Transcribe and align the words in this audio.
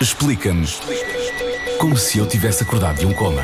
Explica-nos 0.00 0.80
como 1.78 1.96
se 1.96 2.18
eu 2.18 2.26
tivesse 2.26 2.62
acordado 2.62 2.98
de 2.98 3.06
um 3.06 3.12
coma. 3.12 3.42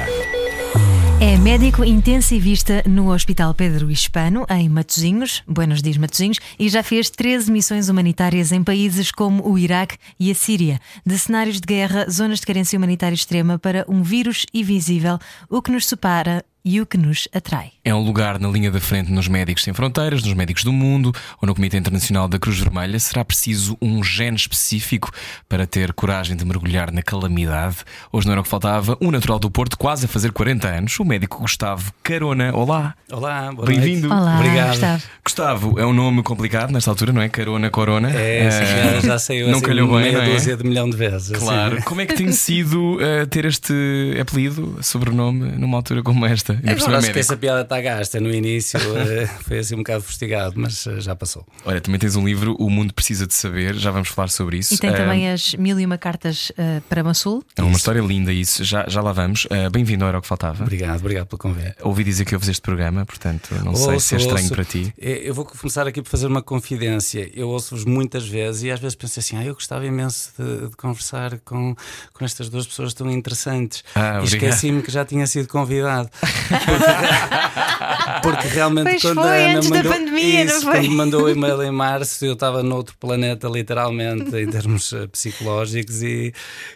É 1.20 1.36
médico 1.36 1.84
intensivista 1.84 2.82
no 2.86 3.12
Hospital 3.12 3.54
Pedro 3.54 3.90
Hispano, 3.90 4.46
em 4.48 4.68
Matosinhos, 4.68 5.42
Buenos 5.46 5.82
Dias 5.82 5.96
Matosinhos, 5.96 6.38
e 6.58 6.68
já 6.68 6.82
fez 6.82 7.10
13 7.10 7.52
missões 7.52 7.88
humanitárias 7.88 8.52
em 8.52 8.64
países 8.64 9.12
como 9.12 9.46
o 9.48 9.58
Iraque 9.58 9.96
e 10.18 10.30
a 10.30 10.34
Síria. 10.34 10.80
De 11.04 11.18
cenários 11.18 11.60
de 11.60 11.66
guerra, 11.66 12.06
zonas 12.10 12.40
de 12.40 12.46
carência 12.46 12.76
humanitária 12.76 13.14
extrema 13.14 13.58
para 13.58 13.84
um 13.86 14.02
vírus 14.02 14.46
invisível, 14.52 15.18
o 15.48 15.60
que 15.60 15.70
nos 15.70 15.86
separa 15.86 16.44
e 16.64 16.80
o 16.80 16.86
que 16.86 16.98
nos 16.98 17.26
atrai. 17.34 17.72
É 17.84 17.94
um 17.94 18.00
lugar 18.04 18.38
na 18.38 18.48
linha 18.48 18.70
da 18.70 18.80
frente 18.80 19.10
nos 19.10 19.26
Médicos 19.28 19.62
Sem 19.64 19.72
Fronteiras, 19.72 20.22
nos 20.22 20.34
Médicos 20.34 20.62
do 20.64 20.72
Mundo 20.72 21.12
ou 21.40 21.46
no 21.46 21.54
Comitê 21.54 21.78
Internacional 21.78 22.28
da 22.28 22.38
Cruz 22.38 22.58
Vermelha. 22.58 22.98
Será 22.98 23.24
preciso 23.24 23.76
um 23.80 24.02
gene 24.04 24.36
específico 24.36 25.10
para 25.48 25.66
ter 25.66 25.92
coragem 25.92 26.36
de 26.36 26.44
mergulhar 26.44 26.92
na 26.92 27.02
calamidade? 27.02 27.78
Hoje 28.12 28.26
não 28.26 28.32
era 28.32 28.40
o 28.40 28.44
que 28.44 28.50
faltava. 28.50 28.96
Um 29.00 29.10
natural 29.10 29.38
do 29.38 29.50
Porto, 29.50 29.78
quase 29.78 30.04
a 30.04 30.08
fazer 30.08 30.32
40 30.32 30.68
anos, 30.68 31.00
o 31.00 31.04
médico 31.04 31.38
Gustavo 31.40 31.92
Carona. 32.02 32.54
Olá. 32.54 32.94
Olá, 33.10 33.50
Bem-vindo. 33.64 34.08
Olá, 34.08 34.36
Obrigado. 34.38 34.70
Gustavo. 34.70 35.02
Gustavo, 35.24 35.80
é 35.80 35.86
um 35.86 35.92
nome 35.92 36.22
complicado 36.22 36.70
nesta 36.72 36.90
altura, 36.90 37.12
não 37.12 37.22
é? 37.22 37.28
Carona, 37.28 37.70
Corona. 37.70 38.10
É, 38.10 38.40
Eh, 38.44 38.50
sim, 38.50 38.64
já, 38.66 39.00
já 39.08 39.18
saiu 39.18 39.46
não 39.48 39.56
assim 39.56 39.64
calhou 39.66 39.88
bem, 39.88 39.98
meia 40.02 40.12
não 40.18 40.20
é? 40.22 40.32
dúzia 40.34 40.56
de 40.56 40.64
milhão 40.64 40.88
de 40.88 40.96
vezes. 40.96 41.32
assim. 41.32 41.44
Claro. 41.44 41.82
Como 41.84 42.00
é 42.00 42.06
que 42.06 42.14
tem 42.14 42.30
sido 42.32 42.98
eh, 43.00 43.26
ter 43.26 43.44
este 43.44 43.72
apelido, 44.20 44.78
sobrenome, 44.82 45.52
numa 45.52 45.76
altura 45.78 46.02
como 46.02 46.24
esta? 46.26 46.49
Ainda 46.52 46.72
cima 46.74 46.82
Agora 46.82 46.98
acho 46.98 47.06
que 47.06 47.12
médico. 47.14 47.18
essa 47.18 47.36
piada 47.36 47.60
está 47.62 47.80
gasta. 47.80 48.20
No 48.20 48.30
início 48.32 48.78
eh, 48.96 49.26
foi 49.42 49.58
assim 49.58 49.74
um 49.74 49.78
bocado 49.78 50.02
fustigado, 50.02 50.54
mas 50.56 50.86
eh, 50.86 51.00
já 51.00 51.14
passou. 51.14 51.46
Olha, 51.64 51.80
também 51.80 51.98
tens 51.98 52.16
um 52.16 52.24
livro, 52.24 52.56
O 52.58 52.68
Mundo 52.70 52.92
Precisa 52.94 53.26
de 53.26 53.34
Saber, 53.34 53.74
já 53.74 53.90
vamos 53.90 54.08
falar 54.08 54.28
sobre 54.28 54.58
isso. 54.58 54.74
E 54.74 54.78
tem 54.78 54.92
também 54.92 55.30
as 55.30 55.54
mil 55.54 55.78
e 55.78 55.86
uma 55.86 55.98
cartas 55.98 56.52
eh, 56.56 56.80
para 56.88 57.02
Massul. 57.02 57.42
É 57.56 57.62
uma 57.62 57.76
história 57.76 58.00
linda 58.00 58.32
isso, 58.32 58.64
já, 58.64 58.84
já 58.88 59.00
lá 59.00 59.12
vamos. 59.12 59.44
Uh, 59.46 59.70
Bem-vindo 59.70 60.04
ao 60.04 60.08
Era 60.08 60.18
o 60.18 60.22
que 60.22 60.28
Faltava. 60.28 60.62
Obrigado, 60.62 60.98
obrigado 60.98 61.26
pelo 61.26 61.38
convite. 61.38 61.74
Ouvi 61.82 62.04
dizer 62.04 62.24
que 62.24 62.34
ouves 62.34 62.48
este 62.48 62.62
programa, 62.62 63.04
portanto, 63.06 63.54
não 63.64 63.74
sei 63.74 63.94
Ouço, 63.94 64.06
se 64.08 64.14
é 64.14 64.18
estranho 64.18 64.42
ouço. 64.44 64.54
para 64.54 64.64
ti. 64.64 64.92
Eu 64.98 65.34
vou 65.34 65.44
começar 65.44 65.86
aqui 65.86 66.02
por 66.02 66.08
fazer 66.08 66.26
uma 66.26 66.42
confidência. 66.42 67.30
Eu 67.34 67.48
ouço-vos 67.48 67.84
muitas 67.84 68.26
vezes 68.26 68.62
e 68.62 68.70
às 68.70 68.80
vezes 68.80 68.94
penso 68.94 69.18
assim: 69.18 69.36
ah, 69.36 69.44
eu 69.44 69.54
gostava 69.54 69.84
imenso 69.86 70.30
de, 70.38 70.68
de 70.68 70.76
conversar 70.76 71.38
com, 71.44 71.74
com 72.12 72.24
estas 72.24 72.48
duas 72.48 72.66
pessoas 72.66 72.94
tão 72.94 73.10
interessantes. 73.10 73.82
Ah, 73.94 74.20
e 74.22 74.24
esqueci-me 74.24 74.82
que 74.82 74.90
já 74.90 75.04
tinha 75.04 75.26
sido 75.26 75.48
convidado. 75.48 76.08
Porque, 76.48 78.20
porque 78.22 78.48
realmente 78.48 78.90
Pois 78.90 79.02
quando 79.02 79.22
foi, 79.22 79.28
a 79.28 79.34
Ana 79.48 79.56
antes 79.58 79.70
da 79.70 79.76
mandou, 79.76 79.92
pandemia, 79.92 80.44
não 80.44 80.56
isso, 80.56 80.62
foi? 80.62 80.72
quando 80.80 80.90
mandou 80.90 81.22
o 81.24 81.28
e-mail 81.30 81.62
em 81.62 81.70
março, 81.70 82.24
eu 82.24 82.34
estava 82.34 82.62
noutro 82.62 82.94
planeta, 82.98 83.48
literalmente, 83.48 84.36
em 84.36 84.46
termos 84.48 84.92
eh, 84.92 85.06
psicológicos, 85.06 86.02
e, 86.02 86.32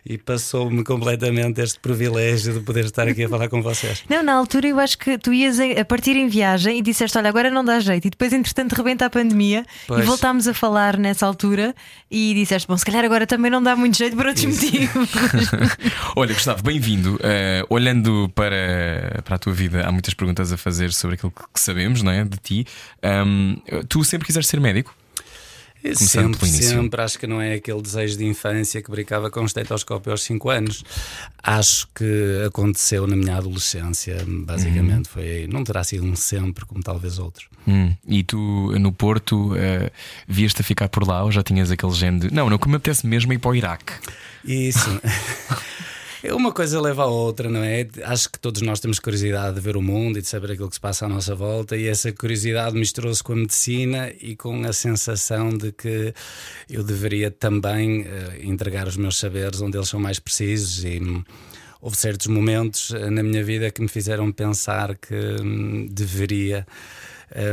e 0.06 0.18
passou-me 0.18 0.82
completamente 0.82 1.60
este 1.60 1.78
privilégio 1.78 2.54
de 2.54 2.60
poder 2.60 2.84
estar 2.86 3.06
aqui 3.06 3.24
a 3.24 3.28
falar 3.28 3.48
com 3.48 3.62
vocês. 3.62 4.02
Não, 4.08 4.22
na 4.22 4.32
altura 4.34 4.68
eu 4.68 4.78
acho 4.80 4.96
que 4.98 5.18
tu 5.18 5.32
ias 5.32 5.60
a 5.60 5.64
a 5.80 5.84
partir 5.84 6.16
em 6.16 6.28
viagem 6.28 6.78
e 6.78 6.82
disseste: 6.82 7.16
Olha, 7.18 7.28
agora 7.28 7.50
não 7.50 7.64
dá 7.64 7.78
jeito. 7.80 8.06
E 8.06 8.10
depois, 8.10 8.32
entretanto, 8.32 8.72
rebenta 8.74 9.06
a 9.06 9.10
pandemia 9.10 9.64
Pois. 9.86 10.02
e 10.02 10.06
voltámos 10.06 10.46
a 10.48 10.54
falar 10.54 10.96
nessa 10.96 11.26
altura 11.26 11.74
e 12.10 12.34
disseste: 12.34 12.66
Bom, 12.68 12.76
se 12.76 12.84
calhar 12.84 13.04
agora 13.04 13.26
também 13.26 13.50
não 13.50 13.62
dá 13.62 13.74
muito 13.76 13.96
jeito 13.96 14.16
por 14.16 14.26
outros 14.26 14.44
motivos. 14.44 15.10
Olha, 16.16 16.34
Gustavo, 16.34 16.62
bem-vindo. 16.62 17.14
Uh, 17.16 17.66
olhando 17.70 18.30
para, 18.34 19.22
para 19.24 19.36
a 19.36 19.38
tua 19.38 19.52
vida, 19.54 19.86
há 19.86 19.92
muitas 19.92 20.12
perguntas 20.14 20.52
a 20.52 20.56
fazer 20.56 20.92
sobre 20.92 21.14
aquilo 21.14 21.32
que 21.32 21.60
sabemos, 21.60 22.02
não 22.02 22.12
é? 22.12 22.24
De 22.24 22.36
ti. 22.36 22.66
Um, 23.02 23.56
tu 23.88 24.04
sempre 24.04 24.26
quiseste 24.26 24.50
ser 24.50 24.60
médico? 24.60 24.94
Começando 25.84 26.34
sempre, 26.34 26.48
sempre. 26.48 27.02
Acho 27.02 27.18
que 27.18 27.26
não 27.26 27.42
é 27.42 27.54
aquele 27.54 27.82
desejo 27.82 28.16
de 28.16 28.24
infância 28.24 28.80
que 28.80 28.90
brincava 28.90 29.30
com 29.30 29.40
um 29.40 29.44
estetoscópio 29.44 30.12
aos 30.12 30.22
5 30.22 30.48
anos. 30.48 30.82
Acho 31.42 31.86
que 31.94 32.42
aconteceu 32.46 33.06
na 33.06 33.14
minha 33.14 33.36
adolescência, 33.36 34.24
basicamente. 34.26 35.10
Foi, 35.10 35.46
não 35.52 35.62
terá 35.62 35.84
sido 35.84 36.04
um 36.04 36.16
sempre, 36.16 36.64
como 36.64 36.82
talvez 36.82 37.18
outros. 37.18 37.48
Hum, 37.68 37.94
E 38.08 38.22
tu, 38.22 38.38
no 38.78 38.92
Porto, 38.92 39.52
uh, 39.52 39.90
vias-te 40.26 40.62
a 40.62 40.64
ficar 40.64 40.88
por 40.88 41.06
lá 41.06 41.22
ou 41.22 41.30
já 41.30 41.42
tinhas 41.42 41.70
aquele 41.70 41.92
género 41.92 42.28
de. 42.28 42.34
Não, 42.34 42.48
não, 42.48 42.56
que 42.56 42.66
me 42.68 42.76
apetece 42.76 43.06
mesmo 43.06 43.34
ir 43.34 43.38
para 43.38 43.50
o 43.50 43.54
Iraque. 43.54 43.92
Isso. 44.42 44.88
Uma 46.32 46.52
coisa 46.52 46.80
leva 46.80 47.02
a 47.02 47.06
outra, 47.06 47.50
não 47.50 47.62
é? 47.62 47.86
Acho 48.04 48.30
que 48.30 48.38
todos 48.38 48.62
nós 48.62 48.80
temos 48.80 48.98
curiosidade 48.98 49.56
de 49.56 49.60
ver 49.60 49.76
o 49.76 49.82
mundo 49.82 50.18
e 50.18 50.22
de 50.22 50.28
saber 50.28 50.52
aquilo 50.52 50.68
que 50.68 50.76
se 50.76 50.80
passa 50.80 51.04
à 51.04 51.08
nossa 51.08 51.34
volta, 51.34 51.76
e 51.76 51.86
essa 51.86 52.10
curiosidade 52.12 52.74
misturou-se 52.76 53.22
com 53.22 53.34
a 53.34 53.36
medicina 53.36 54.10
e 54.20 54.34
com 54.34 54.64
a 54.64 54.72
sensação 54.72 55.50
de 55.50 55.70
que 55.72 56.14
eu 56.70 56.82
deveria 56.82 57.30
também 57.30 58.06
eh, 58.06 58.40
entregar 58.42 58.88
os 58.88 58.96
meus 58.96 59.18
saberes 59.18 59.60
onde 59.60 59.76
eles 59.76 59.88
são 59.88 60.00
mais 60.00 60.18
precisos. 60.18 60.82
E 60.84 60.98
hum, 60.98 61.22
houve 61.80 61.96
certos 61.96 62.26
momentos 62.28 62.90
eh, 62.92 63.10
na 63.10 63.22
minha 63.22 63.44
vida 63.44 63.70
que 63.70 63.82
me 63.82 63.88
fizeram 63.88 64.32
pensar 64.32 64.96
que 64.96 65.14
hum, 65.42 65.86
deveria 65.90 66.66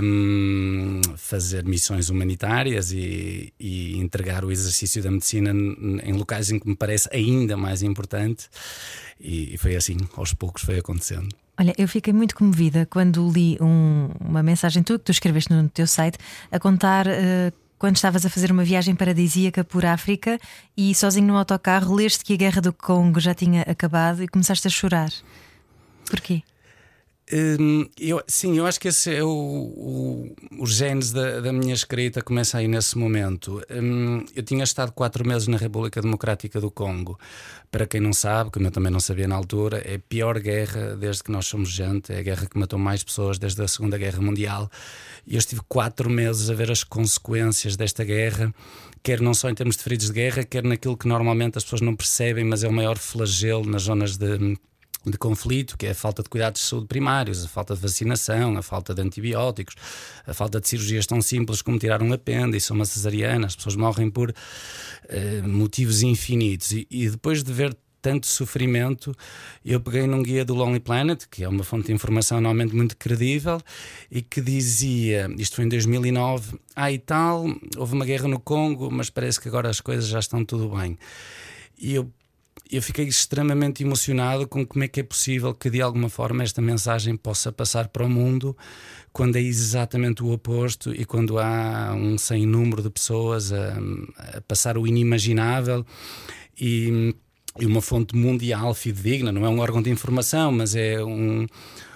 hum, 0.04 1.02
fazer 1.18 1.64
missões 1.66 2.10
humanitárias 2.10 2.92
e, 2.92 3.54
e 3.60 3.98
entregar 3.98 4.44
o 4.46 4.52
exercício 4.52 5.02
da 5.02 5.12
medicina 5.12 5.52
em 5.52 6.14
locais 6.14 6.52
em 6.52 6.60
que 6.60 6.68
me 6.68 6.76
parece 6.76 7.10
ainda 7.12 7.56
mais 7.58 7.82
importante. 7.84 8.48
E, 9.20 9.54
e 9.54 9.58
foi 9.58 9.76
assim, 9.76 9.98
aos 10.16 10.34
poucos 10.34 10.64
foi 10.64 10.80
acontecendo. 10.80 11.30
Olha, 11.60 11.74
eu 11.78 11.88
fiquei 11.88 12.12
muito 12.14 12.36
comovida 12.36 12.88
quando 12.90 13.30
li 13.30 13.58
um- 13.62 14.10
uma 14.20 14.42
mensagem 14.42 14.82
tua 14.82 14.98
que 14.98 15.06
tu 15.06 15.12
escreveste 15.12 15.54
no 15.54 15.68
teu 15.70 15.86
site 15.88 16.18
a 16.52 16.60
contar. 16.60 17.06
eh, 17.08 17.52
quando 17.78 17.96
estavas 17.96 18.24
a 18.24 18.30
fazer 18.30 18.52
uma 18.52 18.64
viagem 18.64 18.94
paradisíaca 18.96 19.64
por 19.64 19.84
África 19.88 20.40
e 20.78 20.94
sozinho 20.94 21.26
no 21.26 21.36
autocarro 21.36 21.96
leste 21.96 22.24
que 22.24 22.34
a 22.34 22.38
guerra 22.38 22.62
do 22.62 22.72
Congo 22.72 23.20
já 23.20 23.34
tinha 23.34 23.64
acabado 23.64 24.22
e 24.22 24.28
começaste 24.28 24.68
a 24.68 24.70
chorar. 24.70 25.10
Porquê? 26.08 26.44
Hum, 27.34 27.88
eu, 27.98 28.22
sim, 28.28 28.58
eu 28.58 28.66
acho 28.66 28.78
que 28.78 28.90
esse 28.90 29.16
é 29.16 29.24
o, 29.24 29.30
o, 29.30 30.36
os 30.60 30.74
genes 30.74 31.14
da, 31.14 31.40
da 31.40 31.54
minha 31.54 31.74
escrita, 31.74 32.22
começa 32.22 32.58
aí 32.58 32.68
nesse 32.68 32.98
momento. 32.98 33.62
Hum, 33.72 34.26
eu 34.36 34.44
tinha 34.44 34.66
estado 34.66 34.92
quatro 34.92 35.26
meses 35.26 35.48
na 35.48 35.56
República 35.56 36.02
Democrática 36.02 36.60
do 36.60 36.70
Congo. 36.70 37.18
Para 37.72 37.88
quem 37.88 38.02
não 38.02 38.12
sabe, 38.12 38.52
como 38.52 38.68
eu 38.68 38.72
também 38.72 38.92
não 38.92 39.00
sabia 39.00 39.30
na 39.30 39.36
altura, 39.36 39.82
é 39.86 39.96
a 39.96 40.00
pior 40.00 40.40
guerra 40.40 40.98
desde 40.98 41.24
que 41.24 41.32
nós 41.32 41.48
somos 41.48 41.70
gente, 41.70 42.12
é 42.12 42.20
a 42.20 42.22
guerra 42.22 42.46
que 42.48 42.60
matou 42.60 42.78
mais 42.78 43.02
pessoas 43.02 43.40
desde 43.40 43.62
a 43.62 43.68
Segunda 43.68 43.98
Guerra 43.98 44.22
Mundial. 44.22 44.70
E 45.26 45.36
eu 45.36 45.40
estive 45.40 45.62
quatro 45.70 46.10
meses 46.10 46.50
a 46.50 46.54
ver 46.54 46.70
as 46.70 46.84
consequências 46.84 47.78
desta 47.78 48.04
guerra, 48.04 48.54
quer 49.02 49.22
não 49.22 49.34
só 49.34 49.50
em 49.50 49.56
termos 49.56 49.78
de 49.78 49.84
feridos 49.84 50.08
de 50.08 50.14
guerra, 50.14 50.44
quer 50.44 50.66
naquilo 50.66 50.98
que 50.98 51.08
normalmente 51.08 51.58
as 51.58 51.64
pessoas 51.64 51.82
não 51.82 51.96
percebem, 51.96 52.44
mas 52.44 52.62
é 52.62 52.68
o 52.68 52.74
maior 52.74 52.98
flagelo 52.98 53.66
nas 53.66 53.84
zonas 53.84 54.18
de 54.18 54.58
de 55.06 55.18
conflito, 55.18 55.78
que 55.78 55.88
é 55.88 55.92
a 55.92 55.96
falta 55.96 56.22
de 56.22 56.30
cuidados 56.30 56.62
de 56.62 56.68
saúde 56.68 56.88
primários, 56.88 57.44
a 57.44 57.48
falta 57.48 57.76
de 57.76 57.82
vacinação, 57.82 58.58
a 58.58 58.62
falta 58.62 58.94
de 58.94 59.02
antibióticos, 59.02 59.76
a 60.26 60.34
falta 60.34 60.60
de 60.60 60.68
cirurgias 60.68 61.08
tão 61.08 61.22
simples 61.22 61.62
como 61.62 61.80
tirar 61.80 62.04
um 62.04 62.14
apêndice 62.14 62.72
ou 62.72 62.76
uma 62.76 62.86
cesariana. 62.86 63.48
As 63.48 63.56
pessoas 63.56 63.76
morrem 63.76 64.10
por 64.10 64.34
eh, 65.10 65.42
motivos 65.42 66.04
infinitos. 66.04 66.72
E, 66.72 66.88
e 66.90 67.10
depois 67.10 67.44
de 67.44 67.52
ver 67.52 67.76
tanto 68.02 68.26
sofrimento, 68.26 69.16
eu 69.64 69.80
peguei 69.80 70.08
num 70.08 70.24
guia 70.24 70.44
do 70.44 70.56
Lonely 70.56 70.80
Planet, 70.80 71.26
que 71.30 71.44
é 71.44 71.48
uma 71.48 71.64
fonte 71.64 71.88
de 71.88 71.94
informação 71.94 72.42
normalmente 72.42 72.76
muito 72.76 72.98
credível, 72.98 73.62
e 74.10 74.22
que 74.22 74.42
dizia, 74.42 75.30
isto 75.38 75.56
foi 75.56 75.66
em 75.66 75.70
2009, 75.70 76.60
ah 76.76 76.92
e 76.92 76.98
tal, 76.98 77.46
houve 77.78 77.94
uma 77.94 78.06
guerra 78.06 78.28
no 78.28 78.40
Congo, 78.40 78.90
mas 78.92 79.10
parece 79.10 79.40
que 79.40 79.48
agora 79.48 79.70
as 79.70 79.80
coisas 79.80 80.08
já 80.08 80.20
estão 80.20 80.44
tudo 80.44 80.76
bem. 80.76 80.98
E 81.78 81.94
eu 81.94 82.12
eu 82.72 82.82
fiquei 82.82 83.06
extremamente 83.06 83.84
emocionado 83.84 84.48
com 84.48 84.66
como 84.66 84.84
é 84.84 84.88
que 84.88 85.02
é 85.02 85.04
possível 85.04 85.54
que 85.54 85.70
de 85.70 85.82
alguma 85.82 86.08
forma 86.08 86.42
esta 86.42 86.62
mensagem 86.62 87.18
possa 87.18 87.52
passar 87.52 87.90
para 87.90 88.06
o 88.06 88.10
mundo 88.10 88.56
quando 89.12 89.36
é 89.36 89.42
exatamente 89.42 90.24
o 90.24 90.32
oposto 90.32 90.94
e 90.96 91.04
quando 91.04 91.38
há 91.38 91.94
um 91.94 92.18
sem 92.18 92.46
número 92.46 92.82
de 92.82 92.90
pessoas 92.90 93.52
a, 93.52 93.78
a 94.38 94.42
passar 94.42 94.78
o 94.78 94.88
inimaginável 94.88 95.86
e, 96.58 97.14
e 97.60 97.66
uma 97.66 97.82
fonte 97.82 98.16
mundial 98.16 98.74
fidedigna, 98.74 99.32
não 99.32 99.46
é 99.46 99.50
um 99.50 99.60
órgão 99.60 99.82
de 99.82 99.90
informação, 99.90 100.52
mas 100.52 100.74
é 100.74 101.04
um, 101.04 101.46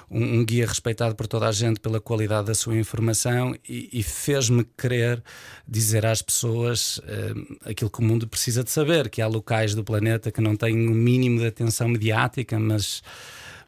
um, 0.09 0.39
um 0.39 0.45
guia 0.45 0.67
respeitado 0.67 1.15
por 1.15 1.27
toda 1.27 1.47
a 1.47 1.51
gente 1.51 1.79
pela 1.79 1.99
qualidade 1.99 2.47
da 2.47 2.55
sua 2.55 2.77
informação 2.77 3.55
e, 3.67 3.89
e 3.91 4.03
fez-me 4.03 4.65
querer 4.77 5.23
dizer 5.67 6.05
às 6.05 6.21
pessoas 6.21 7.01
eh, 7.07 7.33
aquilo 7.69 7.89
que 7.89 7.99
o 7.99 8.03
mundo 8.03 8.27
precisa 8.27 8.63
de 8.63 8.71
saber, 8.71 9.09
que 9.09 9.21
há 9.21 9.27
locais 9.27 9.73
do 9.73 9.83
planeta 9.83 10.31
que 10.31 10.41
não 10.41 10.55
têm 10.55 10.87
o 10.87 10.93
mínimo 10.93 11.39
de 11.39 11.47
atenção 11.47 11.87
mediática, 11.87 12.59
mas 12.59 13.01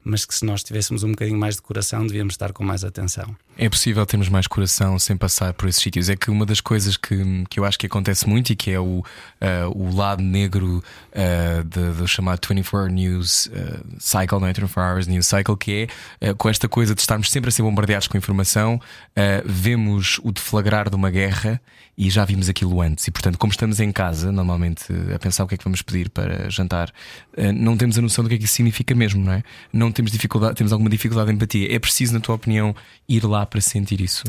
mas 0.04 0.24
que 0.24 0.34
se 0.34 0.46
nós 0.46 0.64
tivéssemos 0.64 1.04
um 1.04 1.12
bocadinho 1.12 1.38
mais 1.38 1.56
de 1.56 1.62
coração, 1.62 2.08
devíamos 2.08 2.36
estar 2.36 2.54
com 2.54 2.64
mais 2.64 2.86
atenção. 2.86 3.36
É 3.60 3.68
possível 3.68 4.06
termos 4.06 4.30
mais 4.30 4.46
coração 4.46 5.00
sem 5.00 5.18
passar 5.18 5.52
por 5.52 5.68
esses 5.68 5.82
sítios. 5.82 6.10
É 6.10 6.16
que 6.16 6.30
uma 6.30 6.46
das 6.46 6.62
coisas 6.62 6.96
que, 6.96 7.44
que 7.50 7.60
eu 7.60 7.66
acho 7.66 7.80
que 7.80 7.88
acontece 7.88 8.30
muito 8.30 8.52
e 8.52 8.56
que 8.56 8.70
é 8.70 8.80
o, 8.80 9.00
uh, 9.00 9.04
o 9.74 9.96
lado 9.96 10.22
negro 10.22 10.84
uh, 11.12 11.64
do 11.64 12.08
chamado 12.08 12.48
24 12.48 12.94
News 12.94 13.48
uh, 13.48 13.84
Cycle, 13.98 14.40
não 14.40 14.46
é? 14.46 14.54
24 14.54 14.80
Hours 14.80 15.08
News 15.08 15.26
Cycle, 15.26 15.58
que 15.58 15.88
é 16.22 16.34
com 16.36 16.48
esta 16.48 16.70
coisa 16.70 16.94
de 16.94 17.02
estarmos 17.02 17.32
sempre 17.32 17.50
a 17.50 17.52
ser 17.52 17.64
bombardeados 17.64 18.08
com 18.08 18.18
informação, 18.18 18.80
vemos 19.46 20.20
o 20.24 20.32
deflagrar 20.32 20.90
de 20.90 20.96
uma 20.96 21.10
guerra 21.10 21.60
e 21.98 22.10
já 22.10 22.24
vimos 22.26 22.50
aquilo 22.50 22.80
antes. 22.82 23.08
E 23.08 23.12
portanto, 23.12 23.38
como 23.38 23.52
estamos 23.52 23.80
em 23.80 23.92
casa, 23.92 24.32
normalmente 24.32 24.86
a 25.14 25.18
pensar 25.18 25.44
o 25.44 25.48
que 25.48 25.56
é 25.56 25.58
que 25.58 25.64
vamos 25.64 25.82
pedir 25.82 26.10
para 26.10 26.50
jantar, 26.50 26.92
não 27.56 27.76
temos 27.76 27.98
a 27.98 28.02
noção 28.02 28.24
do 28.24 28.30
que 28.30 28.36
é 28.36 28.38
que 28.38 28.46
isso 28.46 28.56
significa 28.56 28.94
mesmo, 28.94 29.24
não 29.24 29.34
é? 29.34 29.44
Não 29.74 29.92
temos 29.92 30.12
dificuldade, 30.12 30.56
temos 30.56 30.72
alguma 30.72 30.90
dificuldade 30.90 31.30
de 31.30 31.36
empatia. 31.36 31.74
É 31.74 31.80
preciso, 31.80 32.14
na 32.14 32.20
tua 32.20 32.36
opinião, 32.36 32.76
ir 33.08 33.24
lá 33.26 33.47
para 33.48 33.62
sentir 33.62 34.02
isso? 34.02 34.24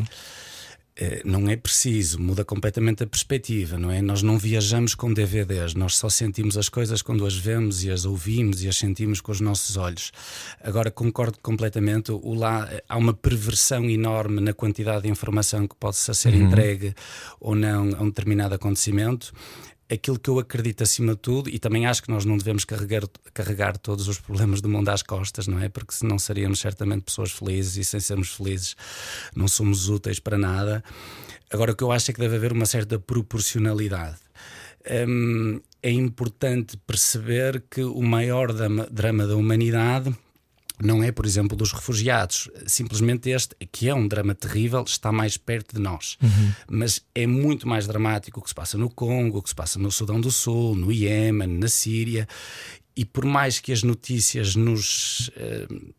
Eh, 1.01 1.23
não 1.25 1.49
é 1.49 1.57
preciso, 1.57 2.21
muda 2.21 2.45
completamente 2.45 3.05
a 3.05 3.07
perspectiva, 3.07 3.79
não 3.79 3.89
é? 3.89 4.03
Nós 4.03 4.21
não 4.21 4.37
viajamos 4.37 4.97
com 4.97 5.15
DVDs, 5.15 5.75
nós 5.75 5.97
só 5.97 6.09
sentimos 6.09 6.59
as 6.59 6.69
coisas 6.69 7.03
quando 7.03 7.25
as 7.25 7.37
vemos 7.37 7.85
e 7.85 7.91
as 7.91 8.05
ouvimos 8.05 8.65
e 8.65 8.69
as 8.69 8.77
sentimos 8.77 9.21
com 9.21 9.31
os 9.31 9.41
nossos 9.41 9.77
olhos. 9.77 10.11
Agora 10.61 10.91
concordo 10.91 11.39
completamente, 11.41 12.11
o 12.11 12.35
lá 12.35 12.69
há 12.89 12.97
uma 12.97 13.15
perversão 13.15 13.89
enorme 13.89 14.41
na 14.41 14.53
quantidade 14.53 15.03
de 15.03 15.09
informação 15.09 15.69
que 15.69 15.77
pode 15.77 15.97
ser 15.97 16.35
uhum. 16.35 16.49
entregue 16.49 16.93
ou 17.39 17.55
não 17.55 17.95
a 17.97 18.03
um 18.03 18.07
determinado 18.07 18.57
acontecimento 18.57 19.33
aquilo 19.91 20.19
que 20.19 20.29
eu 20.29 20.39
acredito 20.39 20.83
acima 20.83 21.15
de 21.15 21.21
tudo, 21.21 21.49
e 21.49 21.59
também 21.59 21.87
acho 21.87 22.03
que 22.03 22.11
nós 22.11 22.25
não 22.25 22.37
devemos 22.37 22.65
carregar, 22.65 23.03
carregar 23.33 23.79
todos 23.79 24.07
os 24.07 24.19
problemas 24.19 24.61
do 24.61 24.69
mundo 24.69 24.89
às 24.91 25.03
costas, 25.03 25.47
não 25.47 25.59
é? 25.59 25.69
Porque 25.69 25.95
senão 25.95 26.19
seríamos 26.19 26.61
certamente 26.61 27.05
pessoas 27.05 27.33
felizes 27.33 27.77
e 27.77 27.85
sem 27.85 28.01
sermos 28.01 28.33
felizes 28.33 28.77
não 29.35 29.49
somos 29.49 29.89
úteis 29.89 30.21
para 30.21 30.37
nada. 30.37 30.85
Agora, 31.51 31.73
o 31.73 31.77
que 31.77 31.83
eu 31.83 31.91
acho 31.91 32.11
é 32.11 32.15
que 32.15 32.21
deve 32.21 32.37
haver 32.37 32.53
uma 32.53 32.67
certa 32.67 32.99
proporcionalidade. 32.99 34.19
Hum, 35.09 35.61
é 35.83 35.91
importante 35.91 36.77
perceber 36.87 37.65
que 37.71 37.83
o 37.83 38.03
maior 38.03 38.53
drama 38.53 39.27
da 39.27 39.37
humanidade 39.37 40.15
não 40.83 41.03
é, 41.03 41.11
por 41.11 41.27
exemplo, 41.27 41.57
dos 41.57 41.73
refugiados. 41.73 42.49
Simplesmente 42.67 43.31
este, 43.31 43.55
que 43.73 43.89
é 43.89 43.95
um 43.95 44.07
drama 44.07 44.35
terrível, 44.35 44.83
está 44.87 45.11
mais 45.11 45.37
perto 45.37 45.75
de 45.77 45.81
nós. 45.81 46.17
Uhum. 46.23 46.53
Mas 46.71 47.03
é 47.15 47.27
muito 47.27 47.67
mais 47.67 47.87
dramático 47.87 48.41
o 48.41 48.43
que 48.43 48.49
se 48.49 48.55
passa 48.55 48.79
no 48.79 48.91
Congo, 48.91 49.39
o 49.39 49.43
que 49.43 49.49
se 49.49 49.55
passa 49.55 49.79
no 49.79 49.91
Sudão 49.91 50.21
do 50.21 50.31
Sul, 50.31 50.75
no 50.75 50.93
Iêmen, 50.93 51.49
na 51.49 51.69
Síria. 51.69 52.29
E 52.97 53.05
por 53.05 53.25
mais 53.25 53.61
que 53.61 53.73
as 53.73 53.83
notícias 53.83 54.55
nos. 54.55 55.29
Uh, 55.29 55.95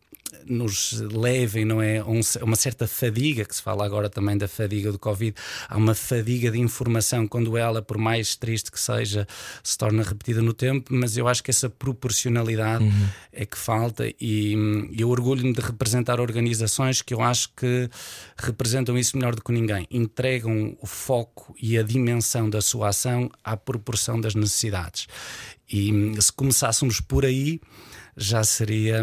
nos 0.46 0.92
levem, 0.92 1.64
não 1.64 1.80
é? 1.80 2.02
Um, 2.02 2.20
uma 2.42 2.56
certa 2.56 2.86
fadiga, 2.86 3.44
que 3.44 3.54
se 3.54 3.62
fala 3.62 3.84
agora 3.84 4.08
também 4.08 4.36
da 4.36 4.48
fadiga 4.48 4.92
do 4.92 4.98
Covid. 4.98 5.34
Há 5.68 5.76
uma 5.76 5.94
fadiga 5.94 6.50
de 6.50 6.58
informação 6.58 7.26
quando 7.26 7.56
ela, 7.56 7.82
por 7.82 7.98
mais 7.98 8.36
triste 8.36 8.70
que 8.70 8.80
seja, 8.80 9.26
se 9.62 9.76
torna 9.76 10.02
repetida 10.02 10.42
no 10.42 10.52
tempo, 10.52 10.92
mas 10.94 11.16
eu 11.16 11.28
acho 11.28 11.42
que 11.42 11.50
essa 11.50 11.68
proporcionalidade 11.68 12.84
uhum. 12.84 13.08
é 13.32 13.46
que 13.46 13.58
falta 13.58 14.04
e 14.20 14.54
eu 14.96 15.08
orgulho-me 15.08 15.52
de 15.52 15.60
representar 15.60 16.20
organizações 16.20 17.02
que 17.02 17.14
eu 17.14 17.20
acho 17.20 17.50
que 17.54 17.88
representam 18.36 18.96
isso 18.98 19.16
melhor 19.16 19.34
do 19.34 19.42
que 19.42 19.52
ninguém. 19.52 19.86
Entregam 19.90 20.76
o 20.80 20.86
foco 20.86 21.54
e 21.60 21.78
a 21.78 21.82
dimensão 21.82 22.48
da 22.48 22.60
sua 22.60 22.88
ação 22.88 23.30
à 23.42 23.56
proporção 23.56 24.20
das 24.20 24.34
necessidades. 24.34 25.06
E 25.72 25.92
se 26.20 26.32
começássemos 26.32 27.00
por 27.00 27.24
aí, 27.24 27.60
já 28.16 28.42
seria 28.42 29.02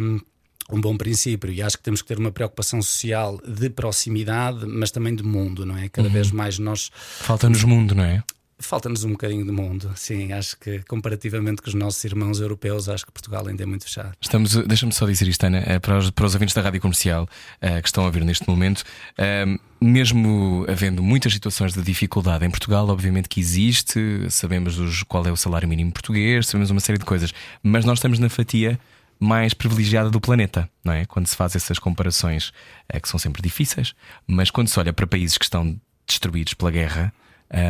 um 0.71 0.81
bom 0.81 0.97
princípio 0.97 1.51
e 1.51 1.61
acho 1.61 1.77
que 1.77 1.83
temos 1.83 2.01
que 2.01 2.07
ter 2.07 2.17
uma 2.17 2.31
preocupação 2.31 2.81
social 2.81 3.39
de 3.47 3.69
proximidade, 3.69 4.65
mas 4.65 4.91
também 4.91 5.15
de 5.15 5.23
mundo, 5.23 5.65
não 5.65 5.77
é? 5.77 5.89
Cada 5.89 6.07
uhum. 6.07 6.13
vez 6.13 6.31
mais 6.31 6.59
nós. 6.59 6.91
Falta-nos 6.93 7.63
mundo, 7.63 7.95
não 7.95 8.03
é? 8.03 8.23
Falta-nos 8.59 9.03
um 9.03 9.11
bocadinho 9.11 9.45
de 9.45 9.51
mundo, 9.51 9.91
sim. 9.95 10.33
Acho 10.33 10.57
que 10.57 10.79
comparativamente 10.87 11.61
com 11.61 11.69
os 11.69 11.75
nossos 11.75 12.03
irmãos 12.03 12.39
europeus, 12.39 12.89
acho 12.89 13.05
que 13.05 13.11
Portugal 13.11 13.47
ainda 13.47 13.61
é 13.61 13.65
muito 13.67 13.83
fechado. 13.83 14.13
Estamos, 14.19 14.55
deixa-me 14.65 14.91
só 14.91 15.05
dizer 15.05 15.27
isto, 15.27 15.43
Ana, 15.45 15.59
eh, 15.59 15.79
para 15.79 15.99
os, 15.99 16.09
para 16.09 16.25
os 16.25 16.33
ouvintes 16.33 16.55
da 16.55 16.63
rádio 16.63 16.81
comercial 16.81 17.25
uh, 17.25 17.81
que 17.81 17.87
estão 17.87 18.07
a 18.07 18.09
ver 18.09 18.25
neste 18.25 18.49
momento, 18.49 18.79
uh, 18.81 19.59
mesmo 19.79 20.65
havendo 20.67 21.03
muitas 21.03 21.33
situações 21.33 21.75
de 21.75 21.83
dificuldade 21.83 22.45
em 22.45 22.49
Portugal, 22.49 22.89
obviamente 22.89 23.29
que 23.29 23.39
existe, 23.39 24.25
sabemos 24.31 24.79
os, 24.79 25.03
qual 25.03 25.23
é 25.27 25.31
o 25.31 25.37
salário 25.37 25.69
mínimo 25.69 25.91
português, 25.91 26.47
sabemos 26.47 26.71
uma 26.71 26.79
série 26.79 26.97
de 26.97 27.05
coisas, 27.05 27.31
mas 27.61 27.85
nós 27.85 27.99
estamos 27.99 28.17
na 28.17 28.27
fatia 28.27 28.79
mais 29.19 29.53
privilegiada 29.53 30.09
do 30.09 30.21
planeta, 30.21 30.69
não 30.83 30.93
é? 30.93 31.05
Quando 31.05 31.27
se 31.27 31.35
faz 31.35 31.55
essas 31.55 31.79
comparações, 31.79 32.51
é 32.87 32.99
que 32.99 33.09
são 33.09 33.19
sempre 33.19 33.41
difíceis, 33.41 33.93
mas 34.25 34.51
quando 34.51 34.67
se 34.67 34.79
olha 34.79 34.93
para 34.93 35.07
países 35.07 35.37
que 35.37 35.45
estão 35.45 35.79
destruídos 36.07 36.53
pela 36.53 36.71
guerra, 36.71 37.13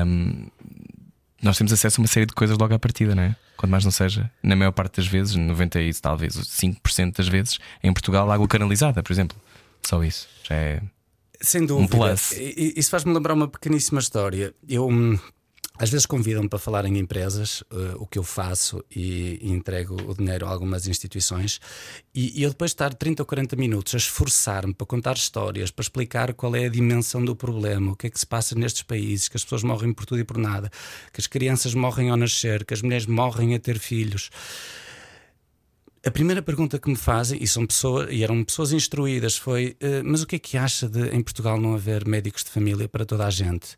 hum, 0.05 0.47
nós 1.41 1.57
temos 1.57 1.71
acesso 1.71 1.99
a 1.99 2.03
uma 2.03 2.07
série 2.07 2.25
de 2.25 2.33
coisas 2.33 2.57
logo 2.57 2.73
à 2.73 2.79
partida, 2.79 3.15
não 3.15 3.23
é? 3.23 3.35
Quando 3.55 3.71
mais 3.71 3.83
não 3.83 3.91
seja, 3.91 4.29
na 4.43 4.55
maior 4.55 4.71
parte 4.71 4.97
das 4.97 5.07
vezes, 5.07 5.35
90 5.35 5.81
e 5.81 5.93
talvez 5.93 6.33
5% 6.35 7.17
das 7.17 7.27
vezes, 7.27 7.59
em 7.83 7.91
Portugal, 7.93 8.29
água 8.29 8.47
canalizada, 8.47 9.01
por 9.01 9.11
exemplo. 9.11 9.37
Só 9.85 10.03
isso 10.03 10.27
já 10.43 10.55
é. 10.55 10.81
Sem 11.39 11.65
dúvida. 11.65 11.95
Um 11.95 11.99
plus. 11.99 12.31
Isso 12.31 12.89
faz-me 12.89 13.13
lembrar 13.13 13.33
uma 13.33 13.47
pequeníssima 13.47 13.99
história. 13.99 14.53
Eu 14.67 14.87
hum, 14.87 15.17
às 15.77 15.89
vezes 15.89 16.05
convidam-me 16.05 16.49
para 16.49 16.57
falar 16.57 16.85
em 16.85 16.97
empresas, 16.97 17.61
uh, 17.71 17.95
o 17.97 18.07
que 18.07 18.17
eu 18.17 18.23
faço 18.23 18.83
e, 18.93 19.39
e, 19.41 19.51
entrego 19.51 19.95
o 20.09 20.15
dinheiro 20.15 20.45
a 20.45 20.49
algumas 20.49 20.87
instituições, 20.87 21.59
e, 22.13 22.39
e, 22.39 22.43
eu 22.43 22.49
depois 22.49 22.71
de 22.71 22.75
estar 22.75 22.93
30 22.93 23.21
ou 23.21 23.25
40 23.27 23.55
minutos 23.55 23.93
a 23.93 23.97
esforçar-me 23.97 24.73
para 24.73 24.87
contar 24.87 25.15
histórias, 25.15 25.69
para 25.69 25.83
explicar 25.83 26.33
qual 26.33 26.55
é 26.55 26.65
a 26.65 26.69
dimensão 26.69 27.23
do 27.23 27.35
problema, 27.35 27.91
o 27.91 27.95
que 27.95 28.07
é 28.07 28.09
que 28.09 28.19
se 28.19 28.25
passa 28.25 28.55
nestes 28.55 28.81
países, 28.81 29.27
que 29.27 29.37
as 29.37 29.43
pessoas 29.43 29.63
morrem 29.63 29.93
por 29.93 30.05
tudo 30.05 30.19
e 30.19 30.23
por 30.23 30.37
nada, 30.37 30.71
que 31.13 31.21
as 31.21 31.27
crianças 31.27 31.73
morrem 31.73 32.09
ao 32.09 32.17
nascer, 32.17 32.65
que 32.65 32.73
as 32.73 32.81
mulheres 32.81 33.05
morrem 33.05 33.53
a 33.53 33.59
ter 33.59 33.77
filhos. 33.77 34.29
A 36.05 36.11
primeira 36.11 36.41
pergunta 36.41 36.79
que 36.79 36.89
me 36.89 36.95
fazem, 36.95 37.37
e 37.43 37.47
são 37.47 37.67
e 38.09 38.23
eram 38.23 38.43
pessoas 38.43 38.71
instruídas, 38.71 39.35
foi: 39.35 39.75
uh, 39.81 40.03
mas 40.05 40.21
o 40.21 40.27
que 40.27 40.37
é 40.37 40.39
que 40.39 40.57
acha 40.57 40.87
de 40.87 41.09
em 41.09 41.21
Portugal 41.21 41.59
não 41.59 41.73
haver 41.73 42.07
médicos 42.07 42.43
de 42.43 42.49
família 42.49 42.87
para 42.87 43.05
toda 43.05 43.25
a 43.25 43.29
gente? 43.29 43.77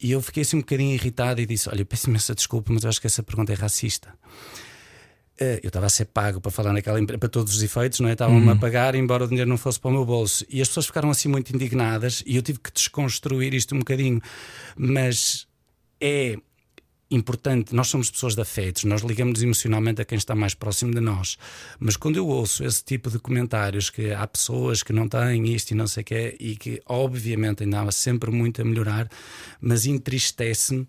E 0.00 0.12
eu 0.12 0.20
fiquei 0.20 0.42
assim 0.42 0.56
um 0.56 0.60
bocadinho 0.60 0.94
irritado 0.94 1.40
e 1.40 1.46
disse: 1.46 1.68
Olha, 1.68 1.84
peço 1.84 2.08
imensa 2.08 2.34
desculpa, 2.34 2.72
mas 2.72 2.84
eu 2.84 2.88
acho 2.88 3.00
que 3.00 3.06
essa 3.06 3.22
pergunta 3.22 3.52
é 3.52 3.56
racista. 3.56 4.12
Uh, 5.38 5.60
eu 5.62 5.68
estava 5.68 5.84
a 5.84 5.90
ser 5.90 6.06
pago 6.06 6.40
para 6.40 6.50
falar 6.50 6.72
naquela 6.72 6.98
empresa, 6.98 7.18
para 7.18 7.28
todos 7.28 7.54
os 7.54 7.62
efeitos, 7.62 8.00
não 8.00 8.08
é? 8.08 8.12
Estavam-me 8.12 8.46
uhum. 8.46 8.52
a 8.52 8.56
pagar, 8.56 8.94
embora 8.94 9.24
o 9.24 9.28
dinheiro 9.28 9.48
não 9.48 9.58
fosse 9.58 9.78
para 9.78 9.90
o 9.90 9.92
meu 9.92 10.04
bolso. 10.04 10.46
E 10.48 10.62
as 10.62 10.68
pessoas 10.68 10.86
ficaram 10.86 11.10
assim 11.10 11.28
muito 11.28 11.54
indignadas 11.54 12.22
e 12.26 12.36
eu 12.36 12.42
tive 12.42 12.58
que 12.58 12.72
desconstruir 12.72 13.52
isto 13.52 13.74
um 13.74 13.78
bocadinho. 13.80 14.20
Mas 14.76 15.46
é 16.00 16.36
importante, 17.10 17.74
nós 17.74 17.88
somos 17.88 18.10
pessoas 18.10 18.34
de 18.34 18.40
afetos, 18.40 18.84
nós 18.84 19.02
ligamos 19.02 19.42
emocionalmente 19.42 20.02
a 20.02 20.04
quem 20.04 20.18
está 20.18 20.34
mais 20.34 20.54
próximo 20.54 20.92
de 20.92 21.00
nós. 21.00 21.36
Mas 21.78 21.96
quando 21.96 22.16
eu 22.16 22.26
ouço 22.26 22.64
esse 22.64 22.82
tipo 22.82 23.10
de 23.10 23.18
comentários 23.18 23.90
que 23.90 24.12
há 24.12 24.26
pessoas 24.26 24.82
que 24.82 24.92
não 24.92 25.08
têm 25.08 25.54
isto 25.54 25.70
e 25.70 25.74
não 25.74 25.86
sei 25.86 26.02
o 26.02 26.04
quê, 26.04 26.36
e 26.40 26.56
que 26.56 26.80
obviamente 26.86 27.62
ainda 27.62 27.82
há 27.82 27.92
sempre 27.92 28.30
muito 28.30 28.60
a 28.60 28.64
melhorar, 28.64 29.08
mas 29.60 29.86
entristece-me 29.86 30.86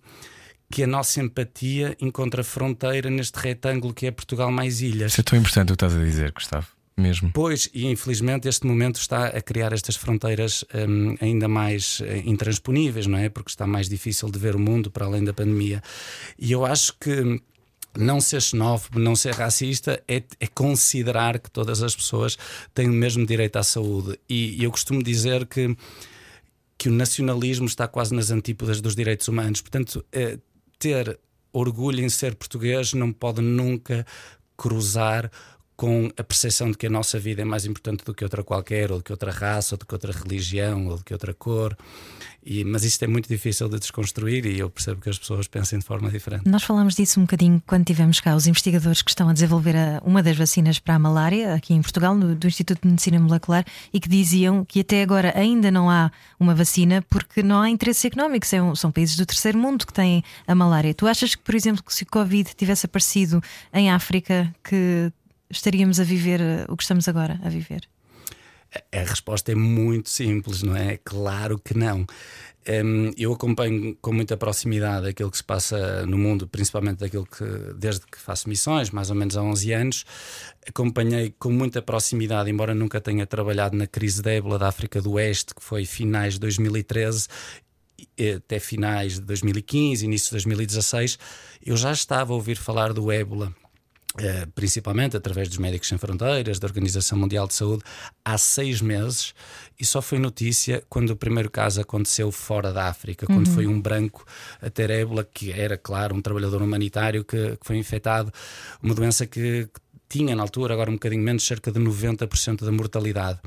que 0.69 0.83
a 0.83 0.87
nossa 0.87 1.21
empatia 1.21 1.95
encontra 2.01 2.43
fronteira 2.43 3.09
neste 3.09 3.37
retângulo 3.39 3.93
que 3.93 4.05
é 4.05 4.11
Portugal 4.11 4.51
mais 4.51 4.81
ilhas. 4.81 5.13
Isso 5.13 5.21
é 5.21 5.23
tão 5.23 5.39
importante 5.39 5.71
o 5.71 5.77
que 5.77 5.85
estás 5.85 5.95
a 5.95 6.03
dizer, 6.03 6.31
Gustavo 6.31 6.76
mesmo. 6.97 7.31
Pois, 7.31 7.69
e 7.73 7.85
infelizmente 7.85 8.47
este 8.47 8.65
momento 8.65 8.99
está 8.99 9.27
a 9.27 9.41
criar 9.41 9.71
estas 9.71 9.95
fronteiras 9.95 10.65
um, 10.73 11.15
ainda 11.21 11.47
mais 11.47 12.01
eh, 12.01 12.23
intransponíveis, 12.25 13.05
não 13.05 13.17
é? 13.17 13.29
Porque 13.29 13.49
está 13.49 13.67
mais 13.67 13.87
difícil 13.87 14.29
de 14.29 14.39
ver 14.39 14.55
o 14.55 14.59
mundo 14.59 14.89
para 14.89 15.05
além 15.05 15.23
da 15.23 15.33
pandemia. 15.33 15.81
E 16.39 16.51
eu 16.51 16.65
acho 16.65 16.93
que 16.99 17.39
não 17.97 18.19
ser 18.21 18.41
xenófobo, 18.41 18.99
não 18.99 19.15
ser 19.15 19.33
racista, 19.33 20.01
é, 20.07 20.23
é, 20.39 20.47
considerar 20.47 21.39
que 21.39 21.49
todas 21.49 21.81
as 21.81 21.95
pessoas 21.95 22.37
têm 22.73 22.89
o 22.89 22.93
mesmo 22.93 23.25
direito 23.25 23.57
à 23.57 23.63
saúde. 23.63 24.19
E, 24.29 24.59
e 24.59 24.63
eu 24.63 24.71
costumo 24.71 25.01
dizer 25.01 25.45
que, 25.45 25.75
que 26.77 26.89
o 26.89 26.91
nacionalismo 26.91 27.65
está 27.65 27.87
quase 27.87 28.13
nas 28.13 28.29
antípodas 28.29 28.81
dos 28.81 28.95
direitos 28.95 29.27
humanos. 29.27 29.61
Portanto, 29.61 30.03
é, 30.11 30.37
ter 30.77 31.19
orgulho 31.51 32.03
em 32.03 32.09
ser 32.09 32.35
português 32.35 32.93
não 32.93 33.11
pode 33.11 33.41
nunca 33.41 34.05
cruzar 34.55 35.31
com 35.77 36.09
a 36.17 36.23
percepção 36.23 36.71
de 36.71 36.77
que 36.77 36.87
a 36.87 36.89
nossa 36.89 37.19
vida 37.19 37.43
é 37.43 37.45
mais 37.45 37.63
importante 37.63 38.03
do 38.03 38.11
que 38.11 38.23
outra 38.23 38.43
qualquer, 38.43 38.91
ou 38.91 38.97
do 38.97 39.03
que 39.03 39.11
outra 39.11 39.31
raça, 39.31 39.75
ou 39.75 39.77
do 39.77 39.85
que 39.85 39.93
outra 39.93 40.11
religião, 40.11 40.87
ou 40.87 40.97
do 40.97 41.03
que 41.03 41.13
outra 41.13 41.35
cor. 41.35 41.77
E, 42.43 42.63
mas 42.63 42.83
isto 42.83 43.03
é 43.03 43.07
muito 43.07 43.27
difícil 43.27 43.67
de 43.67 43.77
desconstruir 43.77 44.45
e 44.45 44.57
eu 44.57 44.69
percebo 44.69 45.01
que 45.01 45.09
as 45.09 45.19
pessoas 45.19 45.47
pensem 45.47 45.77
de 45.77 45.85
forma 45.85 46.09
diferente. 46.09 46.49
Nós 46.49 46.63
falamos 46.63 46.95
disso 46.95 47.19
um 47.19 47.23
bocadinho 47.23 47.61
quando 47.67 47.85
tivemos 47.85 48.19
cá 48.19 48.35
os 48.35 48.47
investigadores 48.47 49.01
que 49.01 49.11
estão 49.11 49.27
a 49.29 49.33
desenvolver 49.33 49.75
a, 49.75 50.01
uma 50.03 50.23
das 50.23 50.35
vacinas 50.35 50.79
para 50.79 50.95
a 50.95 50.99
malária, 50.99 51.53
aqui 51.53 51.73
em 51.73 51.81
Portugal, 51.81 52.15
no, 52.15 52.33
do 52.33 52.47
Instituto 52.47 52.81
de 52.81 52.87
Medicina 52.87 53.19
Molecular, 53.19 53.63
e 53.93 53.99
que 53.99 54.09
diziam 54.09 54.65
que 54.65 54.79
até 54.79 55.03
agora 55.03 55.37
ainda 55.37 55.69
não 55.69 55.89
há 55.89 56.09
uma 56.39 56.55
vacina 56.55 57.03
porque 57.09 57.43
não 57.43 57.61
há 57.61 57.69
interesse 57.69 58.07
económico. 58.07 58.47
São, 58.47 58.73
são 58.75 58.91
países 58.91 59.15
do 59.15 59.25
terceiro 59.25 59.59
mundo 59.59 59.85
que 59.85 59.93
têm 59.93 60.23
a 60.47 60.55
malária. 60.55 60.93
Tu 60.93 61.05
achas 61.05 61.35
que, 61.35 61.43
por 61.43 61.53
exemplo, 61.53 61.83
que 61.83 61.93
se 61.93 62.03
o 62.03 62.07
Covid 62.07 62.49
tivesse 62.55 62.85
aparecido 62.85 63.43
em 63.73 63.91
África, 63.91 64.51
que 64.63 65.11
estaríamos 65.49 65.99
a 65.99 66.03
viver 66.03 66.41
eh, 66.41 66.65
o 66.69 66.75
que 66.75 66.83
estamos 66.83 67.07
agora 67.07 67.39
a 67.43 67.49
viver? 67.49 67.87
A 68.91 68.99
resposta 68.99 69.51
é 69.51 69.55
muito 69.55 70.09
simples, 70.09 70.61
não 70.61 70.75
é? 70.75 70.97
Claro 70.97 71.57
que 71.57 71.77
não. 71.77 72.05
Um, 72.69 73.13
eu 73.17 73.31
acompanho 73.31 73.95
com 74.01 74.11
muita 74.11 74.35
proximidade 74.35 75.07
aquilo 75.07 75.31
que 75.31 75.37
se 75.37 75.43
passa 75.43 76.05
no 76.05 76.17
mundo, 76.17 76.45
principalmente 76.45 76.99
daquilo 76.99 77.25
que, 77.25 77.45
desde 77.77 78.05
que 78.05 78.19
faço 78.19 78.49
missões, 78.49 78.89
mais 78.89 79.09
ou 79.09 79.15
menos 79.15 79.37
há 79.37 79.41
11 79.41 79.71
anos, 79.71 80.05
acompanhei 80.67 81.33
com 81.39 81.49
muita 81.49 81.81
proximidade, 81.81 82.51
embora 82.51 82.75
nunca 82.75 82.99
tenha 82.99 83.25
trabalhado 83.25 83.77
na 83.77 83.87
crise 83.87 84.21
da 84.21 84.31
ébola 84.31 84.59
da 84.59 84.67
África 84.67 85.01
do 85.01 85.13
Oeste, 85.13 85.55
que 85.55 85.63
foi 85.63 85.85
finais 85.85 86.33
de 86.33 86.41
2013 86.41 87.27
até 88.37 88.59
finais 88.59 89.13
de 89.13 89.21
2015, 89.21 90.05
início 90.05 90.27
de 90.27 90.31
2016, 90.33 91.17
eu 91.65 91.77
já 91.77 91.91
estava 91.91 92.33
a 92.33 92.35
ouvir 92.35 92.55
falar 92.55 92.93
do 92.93 93.11
ébola 93.11 93.55
Uh, 94.15 94.49
principalmente 94.55 95.15
através 95.15 95.47
dos 95.47 95.59
Médicos 95.59 95.89
Sem 95.89 95.97
Fronteiras, 95.97 96.57
da 96.57 96.65
Organização 96.65 97.19
Mundial 97.19 97.45
de 97.45 97.53
Saúde, 97.53 97.83
há 98.25 98.35
seis 98.35 98.81
meses, 98.81 99.35
e 99.79 99.85
só 99.85 100.01
foi 100.01 100.17
notícia 100.17 100.83
quando 100.89 101.11
o 101.11 101.15
primeiro 101.15 101.51
caso 101.51 101.81
aconteceu 101.81 102.31
fora 102.31 102.73
da 102.73 102.87
África, 102.87 103.27
quando 103.27 103.47
uhum. 103.47 103.53
foi 103.53 103.67
um 103.67 103.79
branco 103.79 104.25
a 104.59 104.71
ter 104.71 104.89
ébola, 104.89 105.23
que 105.23 105.51
era, 105.51 105.77
claro, 105.77 106.15
um 106.15 106.21
trabalhador 106.21 106.63
humanitário 106.63 107.23
que, 107.23 107.57
que 107.57 107.67
foi 107.67 107.77
infectado, 107.77 108.33
uma 108.81 108.95
doença 108.95 109.27
que, 109.27 109.69
que 109.71 109.81
tinha 110.09 110.35
na 110.35 110.41
altura, 110.41 110.73
agora 110.73 110.89
um 110.89 110.95
bocadinho 110.95 111.21
menos, 111.21 111.45
cerca 111.45 111.71
de 111.71 111.79
90% 111.79 112.65
da 112.65 112.71
mortalidade. 112.71 113.39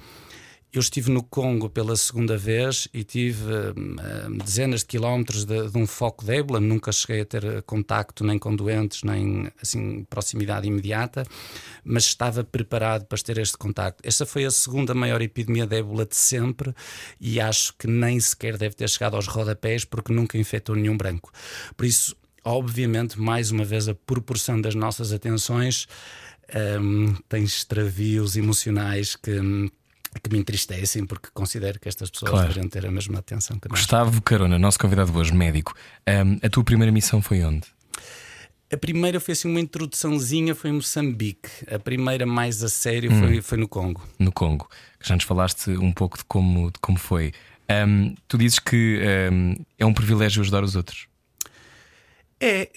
Eu 0.73 0.79
estive 0.79 1.11
no 1.11 1.21
Congo 1.25 1.69
pela 1.69 1.97
segunda 1.97 2.39
vez 2.39 2.87
e 2.95 3.03
tive 3.03 3.43
uh, 3.43 4.39
dezenas 4.45 4.81
de 4.81 4.87
quilómetros 4.87 5.45
de, 5.45 5.69
de, 5.69 5.77
um 5.77 5.85
foco 5.85 6.25
de 6.25 6.37
ébola. 6.37 6.61
Nunca 6.61 6.93
cheguei 6.93 7.23
a 7.23 7.25
ter 7.25 7.63
contacto 7.63 8.23
nem 8.23 8.39
com 8.39 8.55
doentes, 8.55 9.03
nem 9.03 9.51
assim 9.61 10.05
proximidade 10.05 10.69
imediata, 10.69 11.25
mas 11.83 12.05
estava 12.05 12.45
preparado 12.45 13.05
para 13.07 13.19
ter 13.19 13.39
este 13.39 13.59
contacto. 13.59 14.01
Esta 14.07 14.25
foi 14.25 14.45
a 14.45 14.51
segunda 14.51 14.95
maior 14.95 15.21
epidemia 15.21 15.67
de 15.67 15.77
ébola 15.77 16.07
de 16.07 16.15
sempre 16.15 16.73
e 17.21 17.41
acho 17.41 17.75
que 17.77 17.89
nem 17.89 18.21
sequer 18.21 18.57
deve 18.57 18.77
ter 18.77 18.89
chegado 18.89 19.17
aos 19.17 19.27
rodapés 19.27 19.85
porque 19.85 20.13
nunca 20.13 20.39
infectou 20.39 20.77
nenhum 20.77 20.97
branco. 20.97 21.33
Por 21.77 21.85
isso, 21.85 22.15
obviamente, 22.45 23.21
mais 23.21 23.51
uma 23.51 23.65
vez, 23.65 23.89
a 23.89 23.95
proporção 23.95 24.61
das 24.61 24.77
nossas 24.77 25.13
atenções 25.13 25.89
um, 26.81 27.15
tem 27.29 27.43
extravios 27.43 28.37
emocionais 28.37 29.17
que 29.17 29.41
que 30.19 30.31
me 30.33 30.39
entristecem 30.39 31.07
porque 31.07 31.29
considero 31.33 31.79
que 31.79 31.89
estas 31.89 32.11
pessoas 32.11 32.31
claro. 32.31 32.49
deveriam 32.49 32.69
ter 32.69 32.87
a 32.87 32.91
mesma 32.91 33.19
atenção 33.21 33.59
que 33.59 33.69
nós. 33.69 33.79
Gustavo 33.79 34.21
Carona, 34.23 34.59
nosso 34.59 34.79
convidado 34.79 35.17
hoje, 35.17 35.33
médico. 35.33 35.75
Um, 36.09 36.39
a 36.45 36.49
tua 36.49 36.65
primeira 36.65 36.91
missão 36.91 37.23
foi 37.23 37.45
onde? 37.45 37.67
A 38.73 38.77
primeira 38.77 39.19
foi 39.19 39.33
assim 39.33 39.49
uma 39.49 39.61
introduçãozinha, 39.61 40.55
foi 40.55 40.71
em 40.71 40.75
Moçambique. 40.75 41.49
A 41.73 41.79
primeira 41.79 42.25
mais 42.25 42.63
a 42.63 42.69
sério 42.69 43.13
hum. 43.13 43.21
foi, 43.21 43.43
foi 43.43 43.59
no 43.59 43.69
Congo. 43.69 44.03
No 44.19 44.33
Congo. 44.33 44.69
Já 45.03 45.15
nos 45.15 45.25
falaste 45.25 45.71
um 45.71 45.93
pouco 45.93 46.19
de 46.19 46.25
como, 46.25 46.71
de 46.71 46.79
como 46.81 46.99
foi. 46.99 47.33
Um, 47.69 48.15
tu 48.27 48.39
dizes 48.39 48.59
que 48.59 49.01
um, 49.33 49.55
é 49.79 49.87
um 49.87 49.93
privilégio 49.93 50.43
ajudar 50.43 50.63
os 50.63 50.77
outros. 50.77 51.09
É, 52.41 52.71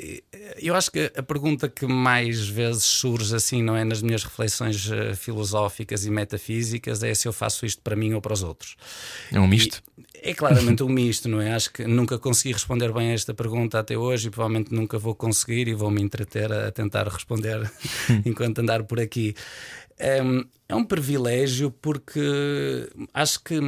eu 0.61 0.75
acho 0.75 0.91
que 0.91 1.11
a 1.15 1.23
pergunta 1.23 1.69
que 1.69 1.85
mais 1.85 2.47
vezes 2.47 2.83
surge 2.83 3.35
assim, 3.35 3.61
não 3.61 3.75
é, 3.75 3.83
nas 3.83 4.01
minhas 4.01 4.23
reflexões 4.23 4.89
uh, 4.89 5.15
filosóficas 5.15 6.05
e 6.05 6.11
metafísicas 6.11 7.03
é 7.03 7.13
se 7.13 7.27
eu 7.27 7.33
faço 7.33 7.65
isto 7.65 7.81
para 7.81 7.95
mim 7.95 8.13
ou 8.13 8.21
para 8.21 8.33
os 8.33 8.43
outros. 8.43 8.75
É 9.31 9.39
um 9.39 9.47
misto? 9.47 9.81
E 9.97 10.29
é 10.29 10.33
claramente 10.33 10.81
um 10.83 10.89
misto, 10.89 11.29
não 11.29 11.41
é? 11.41 11.53
Acho 11.53 11.71
que 11.71 11.85
nunca 11.85 12.17
consegui 12.17 12.53
responder 12.53 12.91
bem 12.91 13.11
a 13.11 13.13
esta 13.13 13.33
pergunta 13.33 13.79
até 13.79 13.97
hoje 13.97 14.27
e 14.27 14.31
provavelmente 14.31 14.73
nunca 14.73 14.97
vou 14.97 15.15
conseguir 15.15 15.67
e 15.67 15.73
vou 15.73 15.91
me 15.91 16.01
entreter 16.01 16.51
a 16.51 16.71
tentar 16.71 17.07
responder 17.07 17.71
enquanto 18.25 18.59
andar 18.59 18.83
por 18.83 18.99
aqui. 18.99 19.35
É, 19.97 20.19
é 20.67 20.75
um 20.75 20.83
privilégio 20.83 21.71
porque 21.71 22.89
acho 23.13 23.43
que 23.43 23.59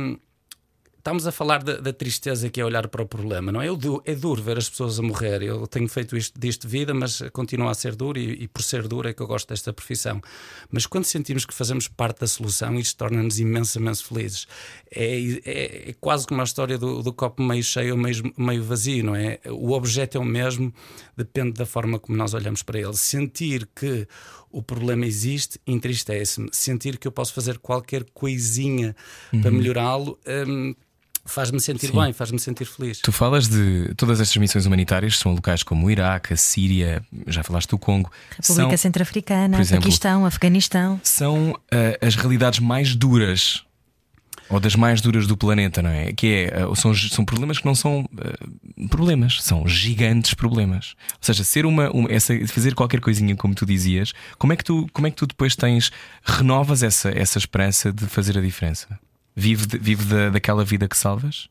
estamos 1.06 1.28
a 1.28 1.32
falar 1.32 1.62
da, 1.62 1.78
da, 1.78 1.94
tristeza 1.94 2.50
que 2.50 2.60
é 2.60 2.66
olhar 2.66 2.88
para 2.88 3.04
o 3.04 3.06
problema, 3.06 3.52
não 3.52 3.62
é? 3.62 3.68
É 4.06 4.16
duro 4.16 4.42
ver 4.42 4.58
as 4.58 4.68
pessoas 4.68 5.00
a 5.00 5.04
morrer. 5.04 5.44
Eu 5.44 5.68
tenho 5.68 5.88
feito 5.88 6.18
isto 6.18 6.40
disto 6.40 6.64
de 6.64 6.68
vida, 6.68 6.96
mas 6.96 7.22
continua 7.32 7.70
a 7.70 7.76
ser 7.76 7.96
duro 7.96 8.18
e, 8.18 8.44
e, 8.44 8.48
por 8.48 8.64
ser 8.64 8.88
duro 8.88 9.08
é 9.08 9.14
que 9.14 9.22
eu 9.22 9.28
gosto 9.28 9.50
desta 9.50 9.72
profissão. 9.72 10.20
Mas 10.72 10.88
quando 10.88 11.04
sentimos 11.04 11.46
que 11.46 11.54
fazemos 11.54 11.88
parte 11.88 12.22
da 12.22 12.28
solução, 12.28 12.74
isto 12.80 12.98
torna-nos 12.98 13.40
imensamente 13.40 14.04
felizes. 14.04 14.48
É, 14.90 15.20
é, 15.46 15.90
é, 15.90 15.96
quase 16.02 16.26
como 16.26 16.42
a 16.42 16.44
história 16.44 16.76
do, 16.76 17.04
do, 17.04 17.14
copo 17.14 17.44
meio 17.44 17.64
cheio 17.64 17.94
ou 17.94 18.00
meio, 18.00 18.34
meio 18.36 18.64
vazio, 18.64 19.04
não 19.04 19.16
é? 19.16 19.40
O 19.52 19.74
objeto 19.74 20.18
é 20.18 20.20
o 20.20 20.26
mesmo, 20.26 20.74
depende 21.16 21.52
da 21.52 21.68
forma 21.68 22.00
como 22.00 22.18
nós 22.18 22.34
olhamos 22.34 22.64
para 22.64 22.80
ele. 22.80 22.96
Sentir 22.96 23.70
que 23.76 24.08
o 24.52 24.64
problema 24.64 25.06
existe 25.06 25.60
entristece-me. 25.68 26.50
Sentir 26.52 26.98
que 26.98 27.08
eu 27.08 27.12
posso 27.12 27.32
fazer 27.32 27.60
qualquer 27.60 28.06
coisinha 28.12 28.96
uhum. 29.32 29.42
para 29.42 29.52
melhorá-lo. 29.52 30.18
Hum, 30.48 30.74
faz-me 31.26 31.60
sentir 31.60 31.88
Sim. 31.88 32.00
bem, 32.00 32.14
faz-me 32.14 32.40
sentir 32.40 32.66
feliz. 32.66 33.00
Tu 33.00 33.12
falas 33.12 33.48
de 33.48 33.94
todas 33.96 34.22
estas 34.22 34.38
missões 34.38 34.66
humanitárias, 34.66 35.18
são 35.18 35.34
locais 35.34 35.64
como 35.64 35.88
o 35.88 35.92
Iraque, 35.92 36.34
a 36.34 36.38
Síria, 36.38 37.04
já 37.28 37.44
falaste 37.44 37.70
do 37.70 37.80
Congo, 37.80 38.12
República 38.40 38.78
Centro-Africana, 38.78 39.58
Paquistão, 39.66 40.26
Afeganistão. 40.26 41.02
São 41.04 41.52
uh, 41.52 42.06
as 42.06 42.16
realidades 42.16 42.60
mais 42.60 42.96
duras 42.96 43.66
ou 44.48 44.60
das 44.60 44.76
mais 44.76 45.02
duras 45.02 45.26
do 45.26 45.36
planeta, 45.36 45.82
não 45.82 45.90
é? 45.90 46.14
Que 46.14 46.50
é, 46.52 46.66
uh, 46.66 46.76
são, 46.76 46.94
são 46.94 47.26
problemas 47.26 47.58
que 47.58 47.66
não 47.66 47.74
são 47.74 48.02
uh, 48.02 48.88
problemas, 48.88 49.42
são 49.42 49.68
gigantes 49.68 50.36
problemas. 50.36 50.96
Ou 51.14 51.18
seja, 51.22 51.44
ser 51.44 51.66
uma, 51.66 51.90
uma, 51.90 52.12
essa, 52.12 52.34
fazer 52.48 52.76
qualquer 52.76 53.00
coisinha 53.00 53.36
como 53.36 53.56
tu 53.56 53.66
dizias, 53.66 54.14
como 54.38 54.54
é 54.54 54.56
que 54.56 54.64
tu, 54.64 54.88
como 54.94 55.08
é 55.08 55.10
que 55.10 55.18
tu 55.18 55.26
depois 55.26 55.56
tens, 55.56 55.92
renovas 56.24 56.84
essa, 56.84 57.10
essa 57.10 57.40
esperança 57.40 57.92
de 57.92 58.06
fazer 58.06 58.38
a 58.38 58.42
diferença? 58.42 59.00
Vive, 59.36 59.66
de, 59.66 59.78
vive 59.78 60.06
de, 60.06 60.32
daquela 60.32 60.64
vida 60.64 60.88
que 60.88 60.98
salvas? 60.98 61.50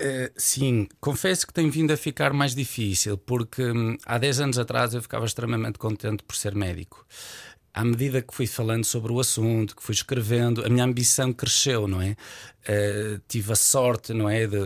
Uh, 0.00 0.30
sim, 0.36 0.88
confesso 1.00 1.46
que 1.46 1.52
tem 1.52 1.68
vindo 1.68 1.92
a 1.92 1.96
ficar 1.96 2.32
mais 2.32 2.54
difícil, 2.54 3.18
porque 3.18 3.62
hum, 3.62 3.96
há 4.06 4.16
10 4.16 4.40
anos 4.40 4.58
atrás 4.58 4.94
eu 4.94 5.02
ficava 5.02 5.26
extremamente 5.26 5.78
contente 5.78 6.22
por 6.22 6.36
ser 6.36 6.54
médico. 6.54 7.04
À 7.74 7.84
medida 7.84 8.22
que 8.22 8.34
fui 8.34 8.46
falando 8.46 8.84
sobre 8.84 9.12
o 9.12 9.20
assunto, 9.20 9.76
que 9.76 9.82
fui 9.82 9.94
escrevendo, 9.94 10.64
a 10.64 10.68
minha 10.68 10.84
ambição 10.84 11.32
cresceu, 11.32 11.86
não 11.86 12.00
é? 12.00 12.16
Uh, 12.66 13.18
tive 13.26 13.52
a 13.52 13.56
sorte, 13.56 14.12
não 14.12 14.28
é, 14.28 14.46
de, 14.46 14.58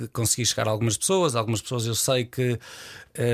de, 0.00 0.08
conseguir 0.08 0.46
chegar 0.46 0.66
a 0.66 0.70
algumas 0.70 0.96
pessoas. 0.96 1.36
Algumas 1.36 1.60
pessoas 1.60 1.86
eu 1.86 1.94
sei 1.94 2.24
que, 2.24 2.58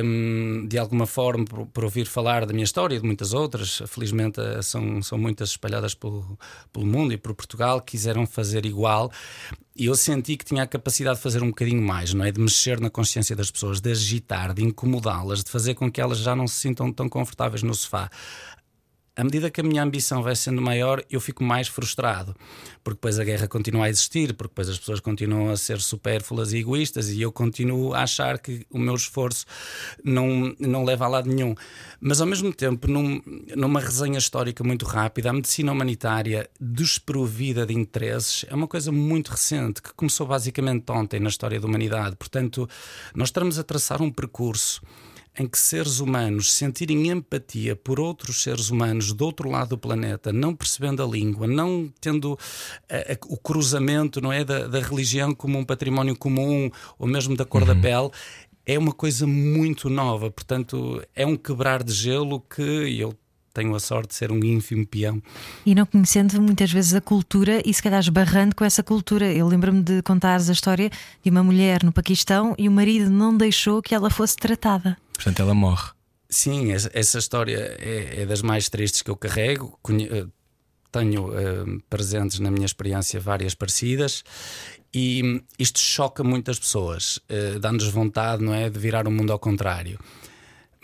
um, 0.05 0.67
de 0.67 0.77
alguma 0.77 1.07
forma, 1.07 1.47
por, 1.47 1.67
por, 1.67 1.85
ouvir 1.85 2.05
falar 2.05 2.45
da 2.45 2.53
minha 2.53 2.65
história 2.65 2.95
e 2.95 3.01
de 3.01 3.07
muitas 3.07 3.33
outras, 3.33 3.81
felizmente 3.87 4.39
uh, 4.39 4.63
são, 4.63 5.01
são 5.01 5.17
muitas 5.17 5.51
espalhadas 5.51 5.95
pelo, 5.95 6.39
pelo 6.73 6.85
mundo 6.85 7.15
e 7.15 7.17
por 7.17 7.35
Portugal, 7.35 7.81
quiseram 7.81 8.27
fazer 8.27 8.67
igual. 8.67 9.11
E 9.75 9.87
eu 9.87 9.95
senti 9.95 10.37
que 10.37 10.45
tinha 10.45 10.63
a 10.63 10.67
capacidade 10.67 11.17
de 11.17 11.23
fazer 11.23 11.43
um 11.43 11.49
bocadinho 11.49 11.81
mais, 11.81 12.13
não 12.13 12.25
é? 12.25 12.31
De 12.31 12.41
mexer 12.41 12.79
na 12.81 12.91
consciência 12.91 13.35
das 13.35 13.51
pessoas, 13.51 13.81
de 13.81 13.91
agitar, 13.91 14.53
de 14.53 14.63
incomodá-las, 14.63 15.43
de 15.43 15.51
fazer 15.51 15.75
com 15.75 15.91
que 15.91 16.01
elas 16.01 16.19
já 16.19 16.37
não 16.37 16.47
se 16.47 16.57
sintam 16.57 16.93
tão 16.93 17.09
confortáveis 17.09 17.63
no 17.63 17.75
sofá 17.75 18.11
à 19.17 19.23
medida 19.23 19.51
que 19.51 19.61
a 19.61 19.65
minha 19.65 19.83
ambição 19.83 20.23
vai 20.23 20.35
sendo 20.35 20.61
maior, 20.61 21.05
eu 21.09 21.21
fico 21.21 21.45
mais 21.45 21.69
frustrado, 21.69 22.35
porque 22.83 22.97
depois 22.97 23.19
a 23.19 23.25
guerra 23.25 23.47
continua 23.47 23.87
a 23.87 23.89
existir, 23.89 24.35
porque 24.35 24.51
depois 24.51 24.69
as 24.69 24.79
pessoas 24.79 24.99
continuam 24.99 25.51
a 25.51 25.57
ser 25.57 25.81
supérfluas 25.81 26.53
e 26.53 26.59
egoístas 26.59 27.11
e 27.11 27.23
eu 27.23 27.31
continuo 27.31 27.95
a 27.95 28.03
achar 28.03 28.39
que 28.39 28.67
o 28.71 28.79
meu 28.79 28.95
esforço 28.95 29.47
não, 30.03 30.55
não 30.59 30.85
leva 30.85 31.05
a 31.05 31.09
lado 31.09 31.29
nenhum. 31.29 31.55
Mas 32.01 32.21
ao 32.21 32.27
mesmo 32.27 32.53
tempo, 32.53 32.89
num, 32.89 33.21
numa 33.55 33.79
resenha 33.79 34.19
histórica 34.19 34.65
muito 34.65 34.85
rápida, 34.85 35.31
a 35.31 35.33
medicina 35.33 35.71
humanitária 35.71 36.51
desprovida 36.61 37.65
de 37.65 37.73
interesses 37.73 38.45
é 38.49 38.55
uma 38.55 38.67
coisa 38.67 38.91
muito 38.91 39.29
recente, 39.29 39.81
que 39.81 39.95
começou 39.95 40.27
basicamente 40.27 40.91
ontem 40.91 41.21
na 41.21 41.29
história 41.29 41.61
da 41.61 41.67
humanidade. 41.67 42.17
Portanto, 42.17 42.69
nós 43.15 43.29
estamos 43.29 43.61
a 43.61 43.63
traçar 43.63 44.03
um 44.03 44.11
percurso 44.11 44.83
em 45.39 45.47
que 45.47 45.59
seres 45.59 45.99
humanos 45.99 46.53
sentirem 46.53 47.09
empatia 47.09 47.75
por 47.75 47.99
outros 47.99 48.43
seres 48.43 48.71
humanos 48.71 49.13
do 49.13 49.25
outro 49.25 49.51
lado 49.51 49.71
do 49.71 49.79
planeta, 49.79 50.33
não 50.33 50.55
percebendo 50.55 51.03
a 51.03 51.07
língua, 51.07 51.47
não 51.47 51.93
tendo 52.01 52.35
uh, 52.35 52.39
o 53.29 53.37
cruzamento 53.37 54.21
não 54.21 54.33
é 54.33 54.45
da, 54.45 54.67
da, 54.69 54.81
religião 54.81 55.35
como 55.35 55.59
um 55.59 55.65
património 55.65 56.17
comum 56.17 56.71
ou 56.99 57.07
mesmo 57.07 57.37
da 57.37 57.45
cor 57.45 57.63
uhum. 57.63 57.69
da 57.69 57.75
pele, 57.75 58.11
é 58.67 58.79
uma 58.79 58.93
coisa 58.93 59.27
muito 59.27 59.91
nova. 59.91 60.31
Portanto, 60.31 61.03
é 61.15 61.27
um 61.27 61.37
quebrar 61.37 61.83
de 61.83 61.93
gelo 61.93 62.41
que 62.41 62.63
eu 62.63 63.15
tenho 63.53 63.75
a 63.75 63.81
sorte 63.81 64.09
de 64.09 64.15
ser 64.17 64.33
um 64.33 64.45
ínfimo 64.45 64.85
peão. 64.85 65.23
E 65.65 65.75
não 65.75 65.87
conhecendo 65.87 66.41
muitas 66.43 66.73
vezes 66.73 66.93
a 66.93 67.01
cultura 67.01 67.63
e 67.65 67.73
se 67.73 67.83
calhar 67.83 68.01
esbarrando 68.01 68.55
com 68.55 68.65
essa 68.65 68.83
cultura. 68.83 69.33
Eu 69.33 69.47
lembro-me 69.47 69.81
de 69.81 70.03
contares 70.03 70.51
a 70.51 70.53
história 70.53 70.91
de 71.23 71.31
uma 71.31 71.43
mulher 71.43 71.85
no 71.85 71.93
Paquistão 71.93 72.55
e 72.59 72.69
o 72.69 72.73
marido 72.73 73.09
não 73.09 73.37
deixou 73.37 73.81
que 73.81 73.95
ela 73.95 74.11
fosse 74.11 74.37
tratada. 74.37 74.97
Portanto, 75.15 75.41
ela 75.41 75.55
morre. 75.55 75.93
Sim, 76.29 76.73
essa 76.73 77.19
história 77.19 77.77
é, 77.79 78.23
é 78.23 78.27
das 78.27 78.43
mais 78.43 78.69
tristes 78.69 79.03
que 79.03 79.11
eu 79.11 79.17
carrego. 79.17 79.79
Eh, 79.89 80.27
tenho 80.91 81.29
uh, 81.29 81.83
presentes 81.91 82.39
na 82.39 82.51
minha 82.51 82.67
experiência 82.67 83.19
várias 83.19 83.53
parecidas 83.55 84.23
e 84.93 85.43
isto 85.59 85.81
choca 85.81 86.23
muitas 86.23 86.57
pessoas, 86.59 87.17
uh, 87.17 87.59
dá-nos 87.59 87.89
vontade, 87.89 88.45
não 88.45 88.55
é, 88.55 88.71
de 88.71 88.79
virar 88.79 89.09
o 89.09 89.11
mundo 89.11 89.33
ao 89.33 89.39
contrário. 89.39 89.99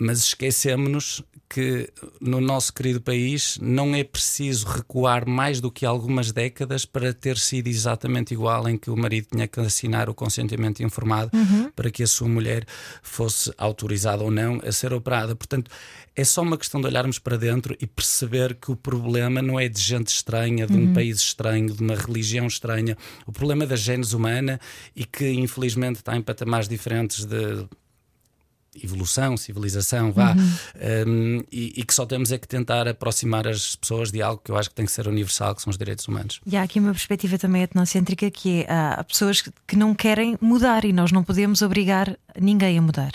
mas 0.01 0.19
esquecemos-nos 0.21 1.23
que 1.53 1.91
no 2.21 2.41
nosso 2.41 2.73
querido 2.73 3.01
país 3.01 3.59
não 3.61 3.93
é 3.93 4.05
preciso 4.05 4.69
recuar 4.69 5.29
mais 5.29 5.61
do 5.61 5.69
que 5.69 5.85
algumas 5.85 6.31
décadas 6.31 6.85
para 6.85 7.13
ter 7.13 7.37
sido 7.37 7.67
exatamente 7.67 8.33
igual 8.33 8.69
em 8.69 8.79
que 8.79 8.89
o 8.89 8.97
marido 8.97 9.27
tinha 9.33 9.49
que 9.49 9.59
assinar 9.59 10.09
o 10.09 10.15
consentimento 10.15 10.81
informado 10.81 11.37
uhum. 11.37 11.69
para 11.75 11.91
que 11.91 12.05
a 12.05 12.07
sua 12.07 12.29
mulher 12.29 12.65
fosse 13.03 13.53
autorizada 13.59 14.23
ou 14.23 14.31
não 14.31 14.61
a 14.65 14.71
ser 14.71 14.93
operada. 14.93 15.35
Portanto, 15.35 15.69
é 16.15 16.23
só 16.23 16.41
uma 16.41 16.57
questão 16.57 16.81
de 16.81 16.87
olharmos 16.87 17.19
para 17.19 17.37
dentro 17.37 17.77
e 17.81 17.87
perceber 17.87 18.55
que 18.55 18.71
o 18.71 18.77
problema 18.77 19.43
não 19.43 19.59
é 19.59 19.69
de 19.69 19.81
gente 19.81 20.09
estranha, 20.09 20.69
de 20.69 20.73
um 20.73 20.87
uhum. 20.87 20.95
país 20.95 21.19
estranho, 21.19 21.73
de 21.73 21.83
uma 21.83 21.97
religião 21.97 22.47
estranha. 22.47 22.97
O 23.27 23.33
problema 23.33 23.65
é 23.65 23.67
da 23.67 23.77
genes 23.77 24.13
humana 24.13 24.61
e 24.95 25.05
que 25.05 25.29
infelizmente 25.33 25.97
está 25.97 26.17
em 26.17 26.23
patamares 26.23 26.69
diferentes 26.69 27.25
de 27.25 27.67
evolução, 28.83 29.37
civilização, 29.37 30.13
vá, 30.13 30.33
uhum. 30.33 31.09
um, 31.09 31.43
e, 31.51 31.73
e, 31.77 31.85
que 31.85 31.93
só 31.93 32.07
temos 32.07 32.31
é 32.31 32.39
que 32.39 32.47
tentar 32.47 32.87
aproximar 32.87 33.47
as 33.49 33.75
pessoas 33.77 34.13
de 34.13 34.23
algo 34.23 34.41
que 34.45 34.51
eu 34.51 34.57
acho 34.57 34.69
que 34.69 34.75
tem 34.75 34.87
que 34.87 34.93
ser 34.93 35.09
universal, 35.09 35.55
que 35.55 35.63
são 35.63 35.71
os 35.71 35.79
direitos 35.79 36.07
humanos. 36.07 36.41
E 36.47 36.57
há 36.57 36.63
aqui 36.63 36.79
uma 36.79 36.93
perspectiva 36.93 37.39
também 37.39 37.63
etnocêntrica 37.63 38.31
que 38.31 38.63
é 38.63 38.73
há 38.73 39.05
pessoas 39.05 39.43
que 39.67 39.77
não 39.77 39.95
querem 39.95 40.37
mudar 40.41 40.85
e 40.85 40.93
nós 40.93 41.11
não 41.11 41.25
podemos 41.25 41.63
obrigar 41.63 42.17
ninguém 42.39 42.79
a 42.79 42.83
mudar 42.83 43.13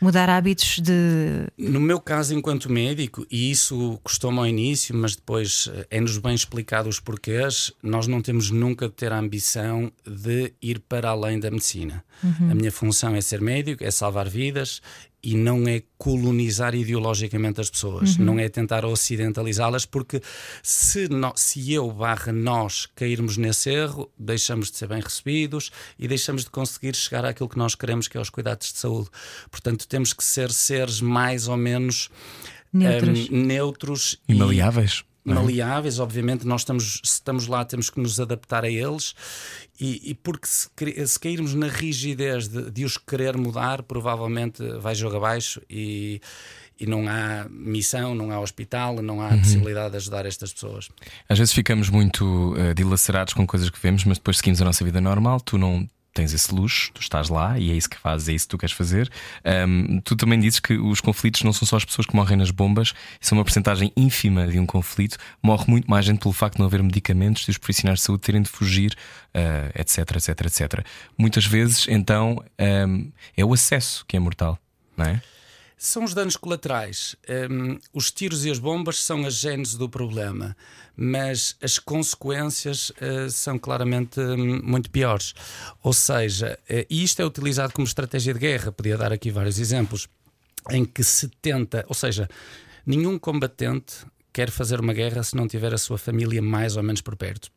mudar 0.00 0.28
hábitos 0.28 0.78
de. 0.78 1.46
No 1.56 1.80
meu 1.80 2.00
caso, 2.00 2.34
enquanto 2.34 2.70
médico, 2.70 3.26
e 3.30 3.50
isso 3.50 3.98
custou-me 4.02 4.38
ao 4.38 4.46
início, 4.46 4.94
mas 4.94 5.16
depois 5.16 5.70
eh, 5.72 5.86
é-nos 5.90 6.18
bem 6.18 6.34
explicado 6.34 6.88
os 6.88 7.00
porquês, 7.00 7.72
nós 7.82 8.06
não 8.06 8.20
temos 8.20 8.50
nunca 8.50 8.88
de 8.88 8.94
ter 8.94 9.12
a 9.12 9.18
ambição 9.18 9.92
de 10.06 10.52
ir 10.62 10.80
para 10.80 11.10
além 11.10 11.38
da 11.38 11.50
medicina. 11.50 12.04
Uhum. 12.22 12.50
A 12.50 12.54
minha 12.54 12.72
função 12.72 13.14
é 13.14 13.20
ser 13.20 13.40
médico, 13.40 13.84
é 13.84 13.90
salvar 13.90 14.28
vidas 14.28 14.80
e 15.22 15.36
não 15.36 15.66
é 15.66 15.82
colonizar 15.96 16.74
ideologicamente 16.74 17.60
as 17.60 17.68
pessoas, 17.68 18.16
uhum. 18.16 18.24
não 18.24 18.38
é 18.38 18.48
tentar 18.48 18.84
ocidentalizá-las, 18.84 19.84
porque 19.84 20.22
se, 20.62 21.08
no, 21.08 21.32
se 21.36 21.72
eu 21.72 21.90
barra 21.90 22.32
nós 22.32 22.86
cairmos 22.94 23.36
nesse 23.36 23.70
erro, 23.70 24.10
deixamos 24.18 24.70
de 24.70 24.76
ser 24.76 24.88
bem 24.88 25.00
recebidos 25.00 25.70
e 25.98 26.06
deixamos 26.06 26.44
de 26.44 26.50
conseguir 26.50 26.94
chegar 26.94 27.24
àquilo 27.24 27.48
que 27.48 27.58
nós 27.58 27.74
queremos, 27.74 28.06
que 28.06 28.16
é 28.16 28.20
os 28.20 28.30
cuidados 28.30 28.72
de 28.72 28.78
saúde. 28.78 29.10
Portanto, 29.50 29.88
temos 29.88 30.12
que 30.12 30.22
ser 30.22 30.52
seres 30.52 31.00
mais 31.00 31.48
ou 31.48 31.56
menos 31.56 32.10
neutros, 32.72 33.28
um, 33.30 33.36
neutros 33.36 34.18
e 34.28 34.34
maleáveis 34.34 35.04
maleáveis, 35.34 35.98
obviamente, 35.98 36.46
nós 36.46 36.62
estamos, 36.62 37.00
se 37.04 37.14
estamos 37.14 37.46
lá, 37.46 37.64
temos 37.64 37.90
que 37.90 38.00
nos 38.00 38.18
adaptar 38.18 38.64
a 38.64 38.70
eles, 38.70 39.14
e, 39.80 40.10
e 40.10 40.14
porque 40.14 40.46
se, 40.46 40.68
se, 41.06 41.20
cairmos 41.20 41.54
na 41.54 41.68
rigidez 41.68 42.48
de, 42.48 42.70
de, 42.70 42.84
os 42.84 42.96
querer 42.96 43.36
mudar, 43.36 43.82
provavelmente 43.82 44.62
vai 44.78 44.94
jogo 44.94 45.16
abaixo 45.16 45.60
e, 45.70 46.20
e 46.80 46.86
não 46.86 47.08
há 47.08 47.46
missão, 47.48 48.14
não 48.14 48.30
há 48.30 48.40
hospital, 48.40 48.96
não 49.02 49.20
há 49.20 49.28
uhum. 49.28 49.38
possibilidade 49.38 49.90
de 49.90 49.96
ajudar 49.96 50.26
estas 50.26 50.52
pessoas. 50.52 50.88
Às 51.28 51.38
vezes 51.38 51.54
ficamos 51.54 51.90
muito 51.90 52.54
uh, 52.54 52.74
dilacerados 52.74 53.34
com 53.34 53.46
coisas 53.46 53.70
que 53.70 53.78
vemos, 53.80 54.04
mas 54.04 54.18
depois 54.18 54.38
seguimos 54.38 54.60
a 54.60 54.64
nossa 54.64 54.84
vida 54.84 55.00
normal. 55.00 55.40
Tu 55.40 55.58
não 55.58 55.88
tens 56.18 56.34
esse 56.34 56.52
luxo, 56.52 56.90
tu 56.92 57.00
estás 57.00 57.28
lá 57.28 57.56
e 57.58 57.70
é 57.70 57.74
isso 57.74 57.88
que 57.88 57.96
fazes, 57.96 58.28
é 58.28 58.32
isso 58.32 58.46
que 58.46 58.50
tu 58.50 58.58
queres 58.58 58.74
fazer. 58.74 59.08
Um, 59.68 60.00
tu 60.00 60.16
também 60.16 60.40
dizes 60.40 60.58
que 60.58 60.74
os 60.74 61.00
conflitos 61.00 61.44
não 61.44 61.52
são 61.52 61.66
só 61.66 61.76
as 61.76 61.84
pessoas 61.84 62.06
que 62.06 62.16
morrem 62.16 62.36
nas 62.36 62.50
bombas, 62.50 62.92
são 63.20 63.38
uma 63.38 63.44
porcentagem 63.44 63.92
ínfima 63.96 64.46
de 64.48 64.58
um 64.58 64.66
conflito. 64.66 65.16
Morre 65.40 65.64
muito 65.68 65.88
mais 65.88 66.04
gente 66.04 66.18
pelo 66.18 66.34
facto 66.34 66.54
de 66.54 66.60
não 66.60 66.66
haver 66.66 66.82
medicamentos 66.82 67.46
e 67.46 67.50
os 67.52 67.58
profissionais 67.58 68.00
de 68.00 68.04
saúde 68.04 68.22
terem 68.22 68.42
de 68.42 68.48
fugir, 68.48 68.96
uh, 69.32 69.80
etc, 69.80 69.98
etc, 70.16 70.28
etc. 70.46 70.86
Muitas 71.16 71.46
vezes, 71.46 71.86
então, 71.88 72.42
um, 72.58 73.12
é 73.36 73.44
o 73.44 73.52
acesso 73.52 74.04
que 74.08 74.16
é 74.16 74.20
mortal, 74.20 74.58
não 74.96 75.06
é? 75.06 75.22
São 75.78 76.02
os 76.02 76.12
danos 76.12 76.36
colaterais. 76.36 77.14
Um, 77.48 77.78
os 77.94 78.10
tiros 78.10 78.44
e 78.44 78.50
as 78.50 78.58
bombas 78.58 79.00
são 79.00 79.24
a 79.24 79.30
gênese 79.30 79.78
do 79.78 79.88
problema, 79.88 80.56
mas 80.96 81.56
as 81.62 81.78
consequências 81.78 82.90
uh, 82.90 83.30
são 83.30 83.56
claramente 83.60 84.18
um, 84.18 84.60
muito 84.60 84.90
piores. 84.90 85.34
Ou 85.80 85.92
seja, 85.92 86.58
uh, 86.68 86.84
isto 86.90 87.22
é 87.22 87.24
utilizado 87.24 87.72
como 87.72 87.86
estratégia 87.86 88.34
de 88.34 88.40
guerra, 88.40 88.72
podia 88.72 88.98
dar 88.98 89.12
aqui 89.12 89.30
vários 89.30 89.60
exemplos, 89.60 90.08
em 90.68 90.84
que 90.84 91.04
se 91.04 91.28
tenta, 91.40 91.84
ou 91.88 91.94
seja, 91.94 92.28
nenhum 92.84 93.16
combatente 93.16 94.04
quer 94.32 94.50
fazer 94.50 94.80
uma 94.80 94.92
guerra 94.92 95.22
se 95.22 95.36
não 95.36 95.46
tiver 95.46 95.72
a 95.72 95.78
sua 95.78 95.96
família 95.96 96.42
mais 96.42 96.76
ou 96.76 96.82
menos 96.82 97.00
por 97.00 97.14
perto. 97.14 97.52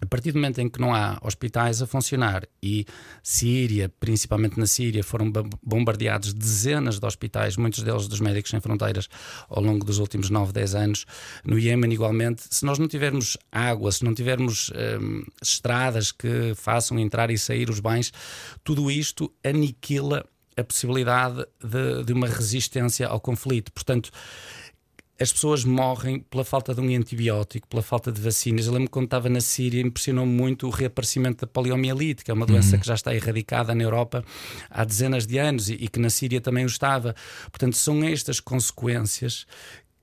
A 0.00 0.06
partir 0.06 0.32
do 0.32 0.36
momento 0.36 0.60
em 0.60 0.68
que 0.68 0.80
não 0.80 0.94
há 0.94 1.18
hospitais 1.22 1.82
a 1.82 1.86
funcionar 1.86 2.46
e 2.62 2.86
Síria, 3.22 3.92
principalmente 4.00 4.58
na 4.58 4.66
Síria, 4.66 5.02
foram 5.02 5.30
bombardeados 5.62 6.32
dezenas 6.32 7.00
de 7.00 7.06
hospitais, 7.06 7.56
muitos 7.56 7.82
deles 7.82 8.06
dos 8.06 8.20
Médicos 8.20 8.50
Sem 8.50 8.60
Fronteiras, 8.60 9.08
ao 9.48 9.62
longo 9.62 9.84
dos 9.84 9.98
últimos 9.98 10.30
9, 10.30 10.52
10 10.52 10.74
anos. 10.76 11.06
No 11.44 11.58
Iêmen, 11.58 11.92
igualmente, 11.92 12.42
se 12.48 12.64
nós 12.64 12.78
não 12.78 12.86
tivermos 12.86 13.36
água, 13.50 13.90
se 13.90 14.04
não 14.04 14.14
tivermos 14.14 14.70
hum, 15.00 15.24
estradas 15.42 16.12
que 16.12 16.54
façam 16.54 16.98
entrar 16.98 17.30
e 17.30 17.38
sair 17.38 17.68
os 17.68 17.80
bens, 17.80 18.12
tudo 18.62 18.90
isto 18.90 19.32
aniquila 19.42 20.24
a 20.56 20.64
possibilidade 20.64 21.46
de, 21.62 22.04
de 22.04 22.12
uma 22.12 22.26
resistência 22.26 23.06
ao 23.06 23.20
conflito. 23.20 23.72
Portanto, 23.72 24.10
as 25.20 25.32
pessoas 25.32 25.64
morrem 25.64 26.20
pela 26.20 26.44
falta 26.44 26.74
de 26.74 26.80
um 26.80 26.96
antibiótico, 26.96 27.66
pela 27.66 27.82
falta 27.82 28.12
de 28.12 28.20
vacinas. 28.20 28.66
Eu 28.66 28.72
lembro 28.72 28.90
quando 28.90 29.06
estava 29.06 29.28
na 29.28 29.40
Síria, 29.40 29.80
impressionou-me 29.80 30.32
muito 30.32 30.66
o 30.66 30.70
reaparecimento 30.70 31.44
da 31.44 31.46
poliomielite, 31.46 32.24
que 32.24 32.30
é 32.30 32.34
uma 32.34 32.46
doença 32.46 32.74
uhum. 32.74 32.80
que 32.80 32.86
já 32.86 32.94
está 32.94 33.14
erradicada 33.14 33.74
na 33.74 33.82
Europa 33.82 34.24
há 34.70 34.84
dezenas 34.84 35.26
de 35.26 35.38
anos 35.38 35.68
e, 35.68 35.74
e 35.74 35.88
que 35.88 35.98
na 35.98 36.08
Síria 36.08 36.40
também 36.40 36.64
o 36.64 36.68
estava. 36.68 37.16
Portanto, 37.50 37.76
são 37.76 38.04
estas 38.04 38.38
consequências 38.38 39.44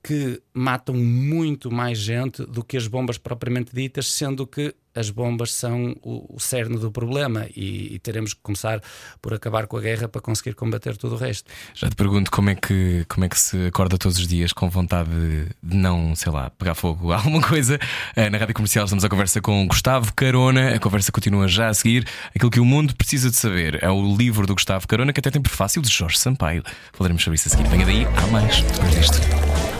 que 0.06 0.40
matam 0.54 0.94
muito 0.94 1.68
mais 1.68 1.98
gente 1.98 2.46
do 2.46 2.62
que 2.62 2.76
as 2.76 2.86
bombas 2.86 3.18
propriamente 3.18 3.74
ditas, 3.74 4.06
sendo 4.06 4.46
que 4.46 4.72
as 4.94 5.10
bombas 5.10 5.52
são 5.52 5.96
o, 6.00 6.36
o 6.36 6.40
cerne 6.40 6.78
do 6.78 6.92
problema 6.92 7.46
e, 7.54 7.94
e, 7.94 7.98
teremos 7.98 8.32
que 8.32 8.40
começar 8.40 8.80
por 9.20 9.34
acabar 9.34 9.66
com 9.66 9.76
a 9.76 9.80
guerra 9.80 10.08
para 10.08 10.22
conseguir 10.22 10.54
combater 10.54 10.96
tudo 10.96 11.16
o 11.16 11.18
resto. 11.18 11.50
Já 11.74 11.90
te 11.90 11.96
pergunto 11.96 12.30
como 12.30 12.50
é 12.50 12.54
que, 12.54 13.04
como 13.08 13.26
é 13.26 13.28
que 13.28 13.38
se 13.38 13.66
acorda 13.66 13.98
todos 13.98 14.16
os 14.16 14.26
dias 14.26 14.52
com 14.52 14.70
vontade 14.70 15.10
de 15.10 15.76
não, 15.76 16.14
sei 16.14 16.32
lá, 16.32 16.50
pegar 16.50 16.76
fogo 16.76 17.12
a 17.12 17.16
alguma 17.26 17.42
coisa. 17.42 17.78
Eh, 18.14 18.30
na 18.30 18.38
rádio 18.38 18.54
comercial 18.54 18.84
estamos 18.84 19.04
à 19.04 19.08
conversa 19.08 19.40
com 19.40 19.66
Gustavo 19.66 20.14
Carona, 20.14 20.76
a 20.76 20.78
conversa 20.78 21.10
continua 21.10 21.48
já 21.48 21.68
a 21.68 21.74
seguir. 21.74 22.06
Aquilo 22.34 22.50
que 22.50 22.60
o 22.60 22.64
mundo 22.64 22.94
precisa 22.96 23.28
de 23.28 23.36
saber 23.36 23.82
é 23.82 23.90
o 23.90 24.16
livro 24.16 24.46
do 24.46 24.54
Gustavo 24.54 24.86
Carona, 24.86 25.12
que 25.12 25.18
até 25.18 25.32
tem 25.32 25.42
prefácio 25.42 25.82
de 25.82 25.90
Jorge 25.90 26.16
Sampaio. 26.16 26.62
Falaremos 26.92 27.24
sobre 27.24 27.34
isso 27.34 27.48
a 27.48 27.50
seguir. 27.50 27.68
Venha 27.68 27.84
daí, 27.84 28.06
há 28.06 28.26
mais 28.28 28.62
depois 28.62 28.94
disto. 28.94 29.75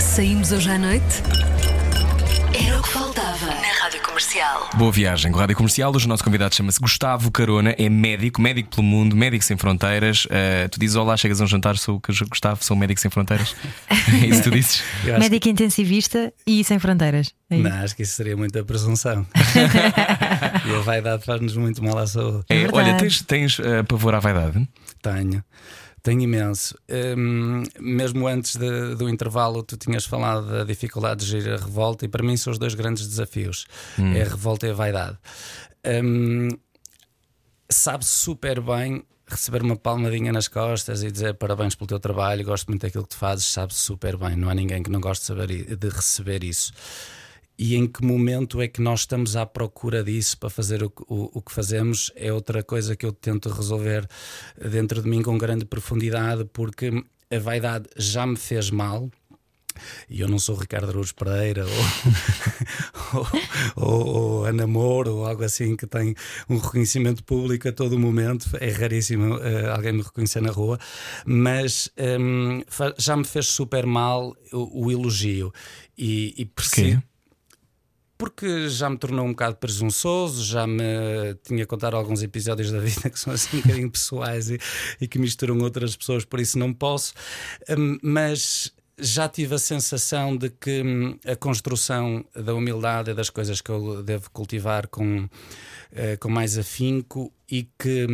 Saímos 0.00 0.50
hoje 0.50 0.70
à 0.70 0.78
noite? 0.78 1.04
Era 2.66 2.78
o 2.78 2.82
que 2.82 2.88
faltava 2.88 3.46
na 3.46 3.82
Rádio 3.82 4.02
Comercial. 4.02 4.70
Boa 4.74 4.90
viagem 4.90 5.30
com 5.30 5.36
a 5.36 5.42
Rádio 5.42 5.56
Comercial. 5.56 5.94
Hoje 5.94 6.06
o 6.06 6.08
nosso 6.08 6.24
convidado 6.24 6.54
chama-se 6.54 6.80
Gustavo 6.80 7.30
Carona, 7.30 7.74
é 7.76 7.88
médico, 7.90 8.40
médico 8.40 8.70
pelo 8.70 8.82
mundo, 8.82 9.14
médico 9.14 9.44
sem 9.44 9.58
fronteiras. 9.58 10.24
Uh, 10.24 10.68
tu 10.70 10.80
dizes 10.80 10.96
olá, 10.96 11.18
chegas 11.18 11.40
a 11.42 11.44
um 11.44 11.46
jantar, 11.46 11.76
sou 11.76 11.96
o 11.96 12.28
Gustavo, 12.28 12.64
sou 12.64 12.76
médico 12.76 12.98
sem 12.98 13.10
fronteiras. 13.10 13.54
é 13.90 14.26
isso 14.26 14.42
que 14.42 14.48
tu 14.48 14.50
dizes? 14.50 14.82
Médico 15.04 15.40
que... 15.40 15.50
intensivista 15.50 16.32
e 16.46 16.64
sem 16.64 16.78
fronteiras. 16.78 17.34
É 17.50 17.58
Não, 17.58 17.70
acho 17.70 17.94
que 17.94 18.02
isso 18.02 18.14
seria 18.14 18.36
muita 18.36 18.64
presunção. 18.64 19.26
e 20.66 20.74
a 20.74 20.80
vaidade 20.80 21.24
faz-nos 21.26 21.56
muito 21.56 21.84
mal 21.84 21.98
à 21.98 22.06
saúde. 22.06 22.44
É, 22.48 22.66
olha, 22.72 22.96
tens, 22.96 23.20
tens 23.20 23.58
uh, 23.58 23.84
pavor 23.86 24.14
à 24.14 24.18
vaidade? 24.18 24.66
Tenho. 25.02 25.44
Tenho 26.02 26.22
imenso. 26.22 26.74
Um, 27.16 27.62
mesmo 27.78 28.26
antes 28.26 28.56
de, 28.56 28.94
do 28.94 29.08
intervalo, 29.08 29.62
tu 29.62 29.76
tinhas 29.76 30.04
falado 30.04 30.48
da 30.48 30.64
dificuldade 30.64 31.24
de 31.24 31.30
gerir 31.30 31.52
a 31.52 31.56
revolta, 31.56 32.04
e 32.04 32.08
para 32.08 32.22
mim 32.22 32.36
são 32.36 32.50
os 32.52 32.58
dois 32.58 32.74
grandes 32.74 33.06
desafios: 33.06 33.66
hum. 33.98 34.14
é 34.14 34.22
a 34.22 34.28
revolta 34.28 34.66
e 34.66 34.70
a 34.70 34.74
vaidade. 34.74 35.18
Um, 36.04 36.48
sabe 37.68 38.04
super 38.04 38.60
bem 38.60 39.04
receber 39.26 39.62
uma 39.62 39.76
palmadinha 39.76 40.32
nas 40.32 40.48
costas 40.48 41.04
e 41.04 41.10
dizer 41.10 41.34
parabéns 41.34 41.76
pelo 41.76 41.86
teu 41.86 42.00
trabalho, 42.00 42.44
gosto 42.44 42.66
muito 42.66 42.82
daquilo 42.82 43.04
que 43.04 43.10
tu 43.10 43.16
fazes, 43.16 43.44
sabe 43.44 43.72
super 43.72 44.16
bem. 44.16 44.34
Não 44.36 44.50
há 44.50 44.54
ninguém 44.54 44.82
que 44.82 44.90
não 44.90 45.00
goste 45.00 45.22
de, 45.22 45.26
saber, 45.26 45.76
de 45.76 45.88
receber 45.88 46.42
isso 46.42 46.72
e 47.60 47.76
em 47.76 47.86
que 47.86 48.02
momento 48.02 48.62
é 48.62 48.66
que 48.66 48.80
nós 48.80 49.00
estamos 49.00 49.36
à 49.36 49.44
procura 49.44 50.02
disso 50.02 50.38
para 50.38 50.48
fazer 50.48 50.82
o, 50.82 50.90
o, 51.06 51.30
o, 51.34 51.42
que 51.42 51.52
fazemos 51.52 52.10
é 52.16 52.32
outra 52.32 52.62
coisa 52.62 52.96
que 52.96 53.04
eu 53.04 53.12
tento 53.12 53.50
resolver 53.50 54.08
dentro 54.70 55.02
de 55.02 55.08
mim 55.10 55.20
com 55.20 55.36
grande 55.36 55.66
profundidade, 55.66 56.46
porque 56.54 57.04
a 57.30 57.38
vaidade 57.38 57.86
já 57.98 58.26
me 58.26 58.36
fez 58.36 58.70
mal. 58.70 59.10
E 60.08 60.22
eu 60.22 60.28
não 60.28 60.38
sou 60.38 60.56
Ricardo 60.56 60.88
Araújo 60.88 61.14
Pereira 61.14 61.66
ou, 61.66 63.26
ou, 63.76 64.06
ou, 64.06 64.44
ou 64.46 64.52
namoro 64.54 65.16
ou 65.16 65.26
algo 65.26 65.44
assim 65.44 65.76
que 65.76 65.86
tem 65.86 66.14
um 66.48 66.56
reconhecimento 66.56 67.22
público 67.22 67.68
a 67.68 67.72
todo 67.72 67.98
momento. 67.98 68.48
É 68.58 68.70
raríssimo 68.70 69.36
uh, 69.36 69.70
alguém 69.74 69.92
me 69.92 70.02
reconhecer 70.02 70.40
na 70.40 70.50
rua, 70.50 70.78
mas 71.26 71.90
um, 72.18 72.62
já 72.96 73.14
me 73.18 73.24
fez 73.24 73.48
super 73.48 73.84
mal 73.84 74.34
o, 74.50 74.86
o 74.86 74.90
elogio. 74.90 75.52
E, 75.96 76.34
e 76.38 76.46
percebo 76.46 77.09
porque 78.20 78.68
já 78.68 78.90
me 78.90 78.98
tornou 78.98 79.24
um 79.24 79.30
bocado 79.30 79.56
presunçoso, 79.56 80.44
já 80.44 80.66
me 80.66 80.84
tinha 81.42 81.64
contado 81.64 81.96
alguns 81.96 82.22
episódios 82.22 82.70
da 82.70 82.78
vida 82.78 83.08
que 83.08 83.18
são 83.18 83.32
assim 83.32 83.56
um 83.56 83.60
bocadinho 83.62 83.90
pessoais 83.90 84.50
e, 84.50 84.58
e 85.00 85.08
que 85.08 85.18
misturam 85.18 85.58
outras 85.60 85.96
pessoas, 85.96 86.22
por 86.22 86.38
isso 86.38 86.58
não 86.58 86.70
posso. 86.70 87.14
Um, 87.70 87.98
mas 88.02 88.70
já 88.98 89.26
tive 89.26 89.54
a 89.54 89.58
sensação 89.58 90.36
de 90.36 90.50
que 90.50 90.82
hum, 90.82 91.18
a 91.24 91.34
construção 91.34 92.22
da 92.34 92.52
humildade 92.54 93.10
é 93.10 93.14
das 93.14 93.30
coisas 93.30 93.62
que 93.62 93.70
eu 93.70 94.02
devo 94.02 94.30
cultivar 94.30 94.86
com, 94.88 95.20
uh, 95.24 96.18
com 96.20 96.28
mais 96.28 96.58
afinco 96.58 97.32
e 97.50 97.66
que 97.78 98.06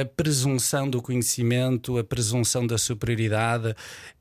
a 0.00 0.04
presunção 0.04 0.88
do 0.88 1.02
conhecimento, 1.02 1.98
a 1.98 2.04
presunção 2.04 2.66
da 2.66 2.78
superioridade 2.78 3.74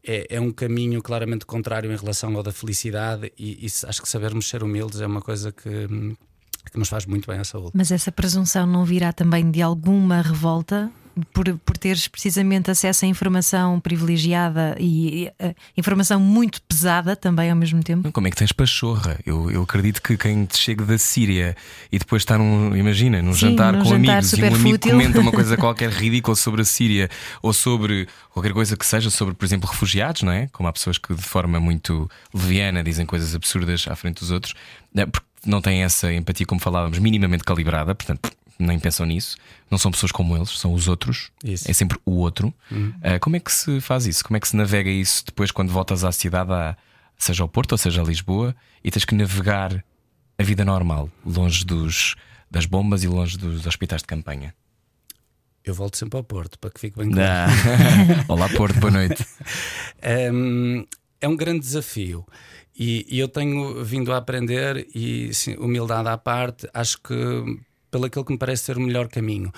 é, 0.04 0.28
é, 0.30 0.40
um 0.40 0.52
caminho 0.52 1.02
claramente 1.02 1.46
contrário 1.46 1.92
em 1.92 1.96
relação 1.96 2.36
ao 2.36 2.44
da 2.44 2.52
felicidade, 2.52 3.32
e, 3.38 3.66
e 3.66 3.88
acho 3.88 4.02
que 4.02 4.10
sabermos 4.10 4.48
ser 4.48 4.64
humildes 4.64 5.02
é 5.02 5.08
uma 5.08 5.22
coisa 5.22 5.52
que, 5.52 5.88
que 6.72 6.78
nos 6.78 6.90
faz 6.90 7.06
muito 7.06 7.28
bem 7.28 7.40
à 7.40 7.44
saúde. 7.44 7.72
Mas 7.74 7.92
essa 7.92 8.12
presunção 8.12 8.66
não 8.66 8.84
virá 8.86 9.14
também 9.14 9.50
de 9.50 9.62
alguma 9.62 10.22
revolta 10.22 10.92
por, 11.34 11.46
por 11.60 11.78
teres 11.78 12.08
precisamente 12.08 12.72
acesso 12.72 13.06
a 13.06 13.08
informação 13.08 13.80
privilegiada 13.80 14.76
e 14.80 15.30
uh, 15.42 15.56
informação 15.76 16.20
muito 16.20 16.62
pesada 16.62 17.16
também 17.16 17.50
ao 17.50 17.56
mesmo 17.56 17.84
tempo? 17.84 18.12
Como 18.12 18.28
é 18.28 18.30
que 18.30 18.38
tens 18.38 18.52
pachorra? 18.52 19.20
Eu, 19.26 19.50
eu 19.52 19.64
acredito 19.64 20.02
que 20.02 20.18
quem 20.18 20.46
te 20.46 20.58
chega 20.58 20.86
da 20.86 20.98
Síria 20.98 21.56
e 21.92 22.00
depois 22.00 22.22
está 22.22 22.38
num, 22.38 22.76
imagina, 22.76 23.22
num 23.22 23.34
Sim, 23.34 23.52
jantar 23.52 23.74
num 23.74 23.80
com 23.80 23.90
jantar 23.90 24.18
amigos 24.20 24.34
e 24.34 24.44
um 24.44 24.48
amigo 24.48 24.70
fútil. 24.70 24.92
comenta 24.92 25.20
uma 25.20 25.32
coisa 25.32 25.56
qualquer 25.58 25.90
ridícula 25.90 26.36
sobre 26.36 26.62
a 26.62 26.66
Síria 26.66 27.10
ou 27.42 27.54
sobre 27.54 28.08
qualquer 28.30 28.54
coisa 28.54 28.78
que 28.78 28.86
seja 28.86 29.10
sobre, 29.10 29.34
por 29.34 29.46
exemplo, 29.46 29.70
refugiados, 29.70 30.24
não 30.24 30.32
é? 30.32 30.48
Como 30.52 30.68
há 30.68 30.74
pessoas 30.74 30.98
que 30.98 31.14
de 31.14 31.24
forma 31.24 31.60
muito 31.60 32.10
leviana 32.34 32.84
dizem 32.84 33.06
coisas 33.06 33.36
absurdas 33.36 33.86
à 33.88 33.96
frente 33.96 34.20
dos 34.20 34.32
outros, 34.32 34.54
né? 34.94 35.06
porque 35.06 35.28
não 35.46 35.62
têm 35.62 35.84
essa 35.84 36.12
empatia, 36.14 36.46
como 36.46 36.62
falávamos, 36.62 37.00
minimamente 37.00 37.44
calibrada, 37.44 37.96
portanto 37.96 38.32
nem 38.62 38.80
pensam 38.80 39.06
nisso. 39.06 39.38
Não 39.70 39.78
são 39.78 39.92
pessoas 39.92 40.12
como 40.12 40.36
eles, 40.36 40.50
são 40.58 40.74
os 40.74 40.88
outros. 40.88 41.32
Isso. 41.44 41.70
É 41.70 41.74
sempre 41.74 42.00
o 42.06 42.12
outro. 42.12 42.54
Uhum. 42.72 42.94
Uh, 42.98 43.20
como 43.20 43.36
é 43.36 43.40
que 43.40 43.52
se 43.52 43.82
faz 43.82 44.06
isso? 44.06 44.24
Como 44.24 44.38
é 44.38 44.40
que 44.40 44.48
se 44.48 44.56
navega 44.56 44.90
isso 44.90 45.26
depois 45.26 45.52
quando 45.52 45.72
voltas 45.72 46.04
à 46.04 46.12
cidade, 46.12 46.78
seja 47.18 47.44
ao 47.44 47.50
Porto 47.50 47.74
ou 47.74 47.78
seja 47.78 48.02
a 48.02 48.06
Lisboa, 48.06 48.56
e 48.84 48.92
tens 48.92 49.06
que 49.06 49.16
navegar 49.16 49.84
a 50.38 50.44
vida 50.44 50.66
normal, 50.66 51.10
longe 51.26 51.64
dos, 51.66 52.16
das 52.50 52.66
bombas 52.66 53.04
e 53.04 53.08
longe 53.08 53.38
dos 53.38 53.66
hospitais 53.68 54.02
de 54.02 54.08
campanha? 54.08 54.54
Eu 55.64 55.76
volto 55.76 55.96
sempre 55.96 56.18
ao 56.18 56.24
Porto, 56.24 56.58
para 56.58 56.72
que 56.72 56.80
fique 56.80 56.98
bem 56.98 57.12
claro. 57.12 57.52
Olá, 58.28 58.50
Porto, 58.50 58.80
boa 58.80 58.92
noite. 58.92 59.24
um, 60.34 60.84
é 61.20 61.28
um 61.28 61.36
grande 61.36 61.60
desafio. 61.60 62.26
E, 62.76 63.06
e, 63.08 63.20
eu 63.20 63.28
tenho 63.28 63.84
vindo 63.84 64.12
a 64.12 64.18
aprender, 64.18 64.88
e 64.96 65.32
sim, 65.34 65.56
humildade 65.58 66.10
à 66.10 66.18
parte, 66.18 66.68
acho 66.74 66.98
que 67.00 67.14
pelo 67.92 68.06
aquilo 68.06 68.26
que 68.26 68.34
me 68.34 68.40
parece 68.40 68.64
ser 68.64 68.78
o 68.78 68.82
melhor 68.82 69.10
caminho. 69.10 69.52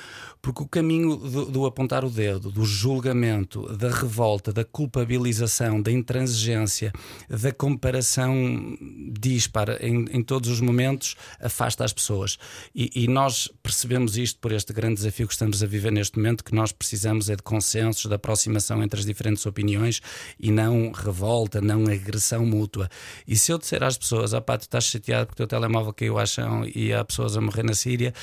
Porque 0.43 0.61
o 0.61 0.67
caminho 0.67 1.15
do, 1.15 1.45
do, 1.45 1.65
apontar 1.65 2.03
o 2.03 2.09
dedo, 2.09 2.51
do 2.51 2.65
julgamento, 2.65 3.65
da 3.77 3.89
revolta, 3.89 4.51
da 4.51 4.65
culpabilização, 4.65 5.81
da 5.81 5.89
intransigência, 5.89 6.91
da 7.29 7.53
comparação 7.53 8.77
dispara 9.17 9.79
em, 9.81 10.03
em 10.11 10.21
todos 10.21 10.49
os 10.49 10.59
momentos, 10.59 11.15
afasta 11.39 11.85
as 11.85 11.93
pessoas. 11.93 12.37
E, 12.75 12.91
e, 12.93 13.07
nós 13.07 13.49
percebemos 13.63 14.17
isto 14.17 14.37
por 14.41 14.51
este 14.51 14.73
grande 14.73 14.95
desafio 14.95 15.27
que 15.27 15.33
estamos 15.33 15.63
a 15.63 15.65
viver 15.65 15.93
neste 15.93 16.17
momento, 16.17 16.43
que 16.43 16.53
nós 16.53 16.73
precisamos 16.73 17.29
é 17.29 17.37
de 17.37 17.41
consensos, 17.41 18.05
de 18.05 18.13
aproximação 18.13 18.83
entre 18.83 18.99
as 18.99 19.05
diferentes 19.05 19.45
opiniões 19.45 20.01
e 20.37 20.51
não 20.51 20.91
revolta, 20.91 21.61
não 21.61 21.85
agressão 21.85 22.45
mútua. 22.45 22.89
E 23.25 23.37
se 23.37 23.49
eu 23.49 23.57
disser 23.57 23.81
às 23.81 23.97
pessoas, 23.97 24.33
ah 24.33 24.41
pá, 24.41 24.57
tu 24.57 24.63
estás 24.63 24.83
chateado 24.83 25.27
porque 25.27 25.41
o 25.41 25.47
teu 25.47 25.57
telemóvel 25.57 25.93
caiu 25.93 26.19
à 26.19 26.25
chão 26.25 26.65
e 26.75 26.91
há 26.91 27.01
pessoas 27.05 27.37
a 27.37 27.39
morrer 27.39 27.63
na 27.63 27.73
Síria, 27.73 28.13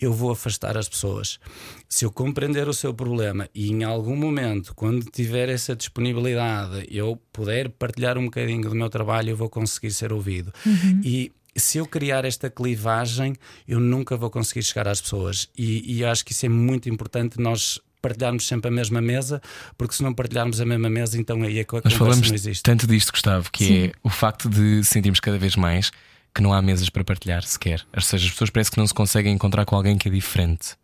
eu 0.00 0.12
vou 0.12 0.32
afastar 0.32 0.76
as 0.76 0.88
pessoas. 0.88 1.38
Se 1.88 2.04
eu 2.04 2.12
compreender 2.12 2.68
o 2.68 2.74
seu 2.74 2.92
problema 2.92 3.48
e 3.54 3.70
em 3.70 3.84
algum 3.84 4.16
momento, 4.16 4.74
quando 4.74 5.04
tiver 5.04 5.48
essa 5.48 5.74
disponibilidade, 5.74 6.86
eu 6.90 7.20
puder 7.32 7.70
partilhar 7.70 8.18
um 8.18 8.24
bocadinho 8.26 8.68
do 8.68 8.74
meu 8.74 8.90
trabalho, 8.90 9.30
eu 9.30 9.36
vou 9.36 9.48
conseguir 9.48 9.90
ser 9.90 10.12
ouvido. 10.12 10.52
Uhum. 10.66 11.00
E 11.04 11.32
se 11.56 11.78
eu 11.78 11.86
criar 11.86 12.24
esta 12.24 12.48
clivagem, 12.48 13.34
eu 13.66 13.80
nunca 13.80 14.16
vou 14.16 14.30
conseguir 14.30 14.62
chegar 14.62 14.88
às 14.88 15.00
pessoas. 15.00 15.48
E, 15.56 15.98
e 15.98 16.04
acho 16.04 16.24
que 16.24 16.32
isso 16.32 16.46
é 16.46 16.48
muito 16.48 16.88
importante 16.88 17.40
nós 17.40 17.80
partilharmos 18.00 18.46
sempre 18.46 18.68
a 18.68 18.70
mesma 18.70 19.00
mesa, 19.00 19.42
porque 19.76 19.94
se 19.94 20.02
não 20.02 20.14
partilharmos 20.14 20.60
a 20.60 20.64
mesma 20.64 20.88
mesa, 20.88 21.18
então 21.18 21.42
aí 21.42 21.58
é 21.58 21.64
que 21.64 21.76
a 21.76 21.80
Nós 21.82 21.94
falamos 21.94 22.28
não 22.28 22.34
existe. 22.34 22.62
tanto 22.62 22.86
disto, 22.86 23.10
Gustavo, 23.12 23.50
que 23.50 23.64
Sim. 23.64 23.84
é 23.86 23.92
o 24.02 24.08
facto 24.08 24.48
de 24.48 24.84
sentirmos 24.84 25.20
cada 25.20 25.38
vez 25.38 25.56
mais 25.56 25.90
que 26.34 26.40
não 26.40 26.52
há 26.52 26.62
mesas 26.62 26.88
para 26.88 27.02
partilhar 27.02 27.42
sequer. 27.42 27.84
Ou 27.94 28.00
seja, 28.00 28.26
as 28.26 28.32
pessoas 28.32 28.50
parece 28.50 28.70
que 28.70 28.78
não 28.78 28.86
se 28.86 28.94
conseguem 28.94 29.34
encontrar 29.34 29.64
com 29.64 29.74
alguém 29.74 29.98
que 29.98 30.08
é 30.08 30.10
diferente. 30.10 30.76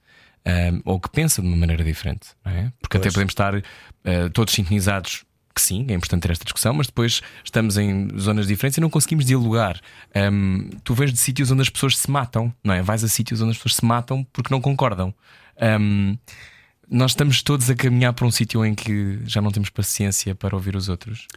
Um, 0.47 0.83
ou 0.85 1.01
que 1.01 1.09
pensa 1.09 1.41
de 1.41 1.49
uma 1.49 1.57
maneira 1.57 1.83
diferente, 1.83 2.29
é? 2.45 2.71
Porque 2.79 2.99
pois. 2.99 3.07
até 3.07 3.11
podemos 3.11 3.31
estar 3.31 3.55
uh, 3.57 4.31
todos 4.35 4.53
sintonizados 4.53 5.25
que 5.55 5.63
sim, 5.63 5.87
é 5.89 5.95
importante 5.95 6.23
ter 6.23 6.33
esta 6.33 6.45
discussão, 6.45 6.75
mas 6.75 6.89
depois 6.89 7.23
estamos 7.45 7.79
em 7.79 8.09
zonas 8.19 8.47
diferentes 8.49 8.77
e 8.77 8.81
não 8.81 8.91
conseguimos 8.91 9.25
dialogar. 9.25 9.81
Um, 10.15 10.69
tu 10.83 10.95
vês 10.95 11.13
de 11.13 11.19
sítios 11.19 11.51
onde 11.51 11.63
as 11.63 11.71
pessoas 11.71 11.97
se 11.97 12.11
matam, 12.11 12.53
não 12.63 12.75
é? 12.75 12.83
Vais 12.83 13.05
a 13.05 13.09
sítios 13.09 13.41
onde 13.41 13.53
as 13.53 13.57
pessoas 13.57 13.77
se 13.77 13.85
matam 13.85 14.27
porque 14.33 14.53
não 14.53 14.61
concordam. 14.61 15.15
Um, 15.81 16.19
nós 16.91 17.13
estamos 17.13 17.41
todos 17.41 17.71
a 17.71 17.75
caminhar 17.75 18.13
para 18.13 18.27
um 18.27 18.31
sítio 18.31 18.65
em 18.67 18.75
que 18.75 19.21
já 19.25 19.41
não 19.41 19.51
temos 19.51 19.71
paciência 19.71 20.35
para 20.35 20.57
ouvir 20.57 20.75
os 20.75 20.89
outros. 20.89 21.29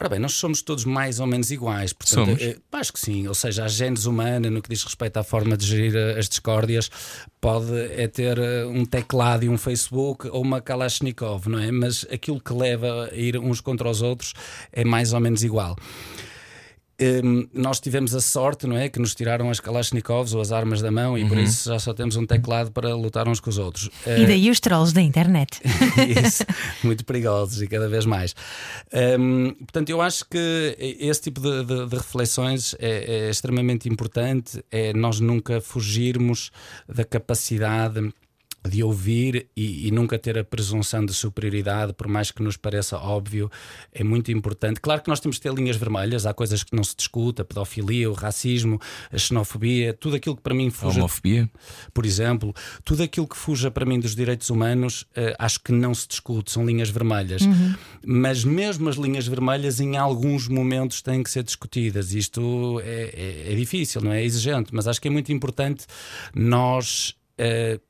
Ora 0.00 0.08
bem, 0.08 0.18
nós 0.18 0.32
somos 0.32 0.62
todos 0.62 0.86
mais 0.86 1.20
ou 1.20 1.26
menos 1.26 1.50
iguais, 1.50 1.92
portanto, 1.92 2.24
somos. 2.24 2.42
Eh, 2.42 2.56
acho 2.72 2.90
que 2.90 2.98
sim. 2.98 3.28
Ou 3.28 3.34
seja, 3.34 3.64
a 3.66 3.68
gênese 3.68 4.08
humana, 4.08 4.48
no 4.48 4.62
que 4.62 4.70
diz 4.70 4.82
respeito 4.82 5.18
à 5.18 5.22
forma 5.22 5.58
de 5.58 5.66
gerir 5.66 5.94
eh, 5.94 6.18
as 6.18 6.26
discórdias, 6.26 6.90
pode 7.38 7.70
é 7.78 8.08
ter 8.08 8.38
um 8.66 8.86
teclado 8.86 9.44
e 9.44 9.48
um 9.50 9.58
Facebook 9.58 10.26
ou 10.28 10.40
uma 10.40 10.62
Kalashnikov, 10.62 11.48
não 11.48 11.58
é? 11.58 11.70
Mas 11.70 12.06
aquilo 12.10 12.40
que 12.40 12.54
leva 12.54 13.10
a 13.12 13.14
ir 13.14 13.36
uns 13.36 13.60
contra 13.60 13.90
os 13.90 14.00
outros 14.00 14.32
é 14.72 14.84
mais 14.84 15.12
ou 15.12 15.20
menos 15.20 15.44
igual. 15.44 15.76
Um, 17.00 17.48
nós 17.54 17.80
tivemos 17.80 18.14
a 18.14 18.20
sorte, 18.20 18.66
não 18.66 18.76
é? 18.76 18.88
Que 18.88 18.98
nos 18.98 19.14
tiraram 19.14 19.50
as 19.50 19.58
Kalashnikovs 19.58 20.34
ou 20.34 20.40
as 20.40 20.52
armas 20.52 20.82
da 20.82 20.90
mão 20.90 21.16
e 21.16 21.22
uhum. 21.22 21.28
por 21.28 21.38
isso 21.38 21.70
já 21.70 21.78
só 21.78 21.94
temos 21.94 22.16
um 22.16 22.26
teclado 22.26 22.70
para 22.70 22.94
lutar 22.94 23.26
uns 23.26 23.40
com 23.40 23.48
os 23.48 23.56
outros. 23.56 23.88
E 24.06 24.26
daí 24.26 24.50
os 24.50 24.60
trolls 24.60 24.92
da 24.92 25.00
internet. 25.00 25.60
isso, 26.24 26.44
muito 26.84 27.04
perigosos 27.04 27.62
e 27.62 27.66
cada 27.66 27.88
vez 27.88 28.04
mais. 28.04 28.34
Um, 29.18 29.54
portanto, 29.54 29.88
eu 29.88 30.02
acho 30.02 30.24
que 30.28 30.76
esse 30.78 31.22
tipo 31.22 31.40
de, 31.40 31.64
de, 31.64 31.86
de 31.86 31.96
reflexões 31.96 32.74
é, 32.78 33.26
é 33.26 33.30
extremamente 33.30 33.88
importante. 33.88 34.62
É 34.70 34.92
nós 34.92 35.20
nunca 35.20 35.60
fugirmos 35.60 36.50
da 36.86 37.04
capacidade 37.04 38.12
de 38.68 38.82
ouvir 38.82 39.48
e, 39.56 39.88
e, 39.88 39.90
nunca 39.90 40.18
ter 40.18 40.38
a 40.38 40.44
presunção 40.44 41.04
de 41.04 41.14
superioridade, 41.14 41.92
por 41.94 42.06
mais 42.06 42.30
que 42.30 42.42
nos 42.42 42.56
pareça 42.56 42.98
óbvio, 42.98 43.50
é 43.92 44.04
muito 44.04 44.30
importante. 44.30 44.80
Claro 44.80 45.02
que 45.02 45.08
nós 45.08 45.20
temos 45.20 45.38
que 45.38 45.42
ter 45.42 45.52
linhas 45.54 45.76
vermelhas, 45.76 46.26
há 46.26 46.34
coisas 46.34 46.62
que 46.62 46.76
não 46.76 46.84
se 46.84 46.94
discuta, 46.96 47.42
a 47.42 47.44
pedofilia, 47.44 48.10
o 48.10 48.12
racismo, 48.12 48.78
a 49.10 49.18
xenofobia, 49.18 49.94
tudo 49.94 50.16
aquilo 50.16 50.36
que 50.36 50.42
para 50.42 50.54
mim 50.54 50.70
fuja. 50.70 50.98
A 50.98 51.04
homofobia? 51.04 51.50
Por 51.92 52.04
exemplo, 52.04 52.54
tudo 52.84 53.02
aquilo 53.02 53.26
que 53.26 53.36
fuja 53.36 53.70
para 53.70 53.86
mim 53.86 53.98
dos 53.98 54.14
direitos 54.14 54.50
humanos, 54.50 55.02
uh, 55.16 55.34
acho 55.38 55.60
que 55.60 55.72
não 55.72 55.94
se 55.94 56.06
discute, 56.06 56.50
são 56.50 56.64
linhas 56.64 56.90
vermelhas. 56.90 57.42
Uhum. 57.42 57.74
Mas 58.04 58.44
mesmo 58.44 58.88
as 58.88 58.96
linhas 58.96 59.26
vermelhas, 59.26 59.80
em 59.80 59.96
alguns 59.96 60.48
momentos, 60.48 61.00
têm 61.00 61.22
que 61.22 61.30
ser 61.30 61.42
discutidas. 61.42 62.12
Isto 62.12 62.80
é, 62.84 63.46
é, 63.48 63.52
é 63.52 63.56
difícil, 63.56 64.02
não 64.02 64.12
é? 64.12 64.20
é 64.20 64.24
exigente, 64.24 64.74
mas 64.74 64.86
acho 64.86 65.00
que 65.00 65.08
é 65.08 65.10
muito 65.10 65.32
importante 65.32 65.86
nós. 66.34 67.16
Uh, 67.38 67.80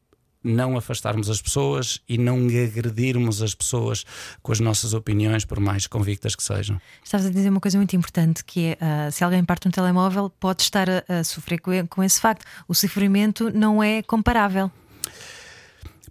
não 0.42 0.76
afastarmos 0.76 1.28
as 1.28 1.40
pessoas 1.40 2.00
e 2.08 2.16
não 2.16 2.46
agredirmos 2.46 3.42
as 3.42 3.54
pessoas 3.54 4.04
com 4.42 4.52
as 4.52 4.60
nossas 4.60 4.94
opiniões, 4.94 5.44
por 5.44 5.60
mais 5.60 5.86
convictas 5.86 6.34
que 6.34 6.42
sejam. 6.42 6.80
Estavas 7.04 7.26
a 7.26 7.30
dizer 7.30 7.48
uma 7.48 7.60
coisa 7.60 7.76
muito 7.76 7.94
importante 7.94 8.44
que 8.44 8.76
é 8.80 9.08
uh, 9.08 9.12
se 9.12 9.22
alguém 9.22 9.44
parte 9.44 9.68
um 9.68 9.70
telemóvel 9.70 10.30
pode 10.30 10.62
estar 10.62 10.88
a, 10.88 11.04
a 11.08 11.24
sofrer 11.24 11.60
com, 11.60 11.86
com 11.88 12.02
esse 12.02 12.20
facto. 12.20 12.44
O 12.66 12.74
sofrimento 12.74 13.50
não 13.50 13.82
é 13.82 14.02
comparável. 14.02 14.70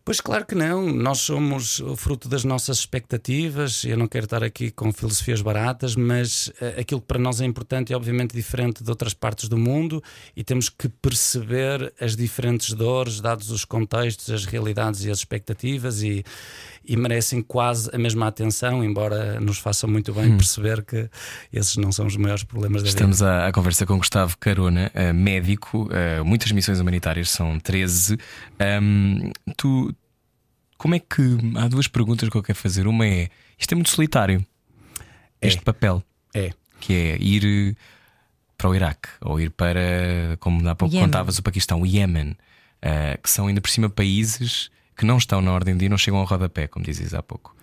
Pois 0.03 0.19
claro 0.19 0.45
que 0.45 0.55
não, 0.55 0.87
nós 0.87 1.19
somos 1.19 1.79
o 1.79 1.95
fruto 1.95 2.27
das 2.27 2.43
nossas 2.43 2.79
expectativas. 2.79 3.83
Eu 3.83 3.97
não 3.97 4.07
quero 4.07 4.25
estar 4.25 4.43
aqui 4.43 4.71
com 4.71 4.91
filosofias 4.91 5.41
baratas, 5.41 5.95
mas 5.95 6.47
uh, 6.47 6.79
aquilo 6.79 7.01
que 7.01 7.07
para 7.07 7.19
nós 7.19 7.41
é 7.41 7.45
importante 7.45 7.93
é 7.93 7.95
obviamente 7.95 8.35
diferente 8.35 8.83
de 8.83 8.89
outras 8.89 9.13
partes 9.13 9.47
do 9.47 9.57
mundo 9.57 10.01
e 10.35 10.43
temos 10.43 10.69
que 10.69 10.89
perceber 10.89 11.93
as 11.99 12.15
diferentes 12.15 12.73
dores, 12.73 13.21
dados 13.21 13.51
os 13.51 13.65
contextos, 13.65 14.31
as 14.31 14.45
realidades 14.45 15.03
e 15.05 15.11
as 15.11 15.19
expectativas, 15.19 16.01
e, 16.01 16.23
e 16.83 16.95
merecem 16.97 17.41
quase 17.41 17.89
a 17.93 17.97
mesma 17.97 18.27
atenção, 18.27 18.83
embora 18.83 19.39
nos 19.39 19.57
façam 19.57 19.89
muito 19.89 20.13
bem 20.13 20.33
hum. 20.33 20.37
perceber 20.37 20.83
que 20.83 21.09
esses 21.51 21.77
não 21.77 21.91
são 21.91 22.07
os 22.07 22.15
maiores 22.15 22.43
problemas 22.43 22.83
da 22.83 22.89
Estamos 22.89 23.17
vida. 23.19 23.29
Estamos 23.29 23.43
a, 23.45 23.47
a 23.47 23.51
conversa 23.51 23.85
com 23.85 23.97
Gustavo 23.97 24.37
Carona, 24.37 24.91
uh, 24.93 25.13
médico, 25.13 25.87
uh, 25.87 26.25
muitas 26.25 26.51
missões 26.51 26.79
humanitárias, 26.79 27.29
são 27.29 27.59
13. 27.59 28.17
Um, 28.81 29.31
tu 29.55 29.93
como 30.79 30.95
é 30.95 30.99
que. 30.99 31.37
Há 31.57 31.67
duas 31.67 31.87
perguntas 31.87 32.27
que 32.29 32.35
eu 32.35 32.41
quero 32.41 32.57
fazer. 32.57 32.87
Uma 32.87 33.05
é: 33.05 33.29
isto 33.59 33.73
é 33.73 33.75
muito 33.75 33.89
solitário. 33.89 34.43
É. 35.41 35.47
Este 35.47 35.61
papel. 35.61 36.01
É. 36.33 36.51
Que 36.79 36.93
é 36.93 37.17
ir. 37.21 37.77
para 38.57 38.69
o 38.69 38.75
Iraque 38.75 39.09
ou 39.21 39.39
ir 39.39 39.51
para, 39.51 40.37
como 40.39 40.67
há 40.67 40.75
pouco 40.75 40.93
Iémen. 40.95 41.07
contavas, 41.07 41.37
o 41.37 41.43
Paquistão, 41.43 41.81
o 41.81 41.85
Iémen, 41.85 42.35
eh, 42.81 43.17
que 43.21 43.29
são 43.29 43.47
ainda 43.47 43.61
por 43.61 43.69
cima 43.69 43.89
países 43.89 44.69
que 44.99 45.05
não 45.05 45.17
estão 45.17 45.41
na 45.41 45.53
ordem 45.53 45.75
de 45.75 45.79
dia, 45.79 45.89
não 45.89 45.97
chegam 45.97 46.19
ao 46.19 46.25
rodapé, 46.25 46.67
como 46.67 46.83
dizes 46.83 47.13
há 47.13 47.23
pouco. 47.23 47.55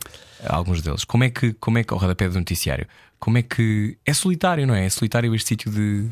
Alguns 0.49 0.81
deles. 0.81 1.05
Como 1.05 1.23
é 1.23 1.29
que, 1.29 1.53
como 1.53 1.77
é 1.77 1.85
que 1.85 1.93
ao 1.93 1.99
rodapé 1.99 2.27
do 2.31 2.39
noticiário? 2.39 2.87
Como 3.19 3.37
é 3.37 3.43
que. 3.43 3.99
É 4.07 4.15
solitário, 4.15 4.67
não 4.67 4.75
é? 4.75 4.87
É 4.87 4.89
solitário 4.89 5.35
este 5.35 5.49
sítio 5.49 5.71
de, 5.71 6.09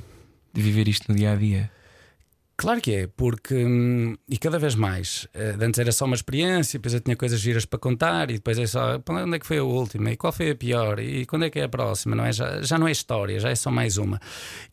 de 0.52 0.60
viver 0.60 0.86
isto 0.86 1.10
no 1.10 1.16
dia 1.16 1.32
a 1.32 1.34
dia. 1.34 1.70
Claro 2.56 2.80
que 2.80 2.92
é, 2.94 3.06
porque 3.08 3.64
hum, 3.64 4.14
e 4.28 4.38
cada 4.38 4.60
vez 4.60 4.76
mais. 4.76 5.26
Eh, 5.34 5.56
antes 5.60 5.78
era 5.80 5.90
só 5.90 6.04
uma 6.04 6.14
experiência, 6.14 6.78
depois 6.78 6.94
eu 6.94 7.00
tinha 7.00 7.16
coisas 7.16 7.40
giras 7.40 7.64
para 7.66 7.80
contar, 7.80 8.30
e 8.30 8.34
depois 8.34 8.56
é 8.60 8.66
só 8.66 8.96
"Pá, 9.00 9.22
onde 9.24 9.34
é 9.36 9.38
que 9.40 9.46
foi 9.46 9.58
a 9.58 9.64
última, 9.64 10.12
e 10.12 10.16
qual 10.16 10.32
foi 10.32 10.50
a 10.50 10.54
pior, 10.54 11.00
e 11.00 11.26
quando 11.26 11.44
é 11.46 11.50
que 11.50 11.58
é 11.58 11.64
a 11.64 11.68
próxima, 11.68 12.14
não 12.14 12.24
é? 12.24 12.32
Já, 12.32 12.62
já 12.62 12.78
não 12.78 12.86
é 12.86 12.92
história, 12.92 13.40
já 13.40 13.50
é 13.50 13.56
só 13.56 13.72
mais 13.72 13.98
uma. 13.98 14.20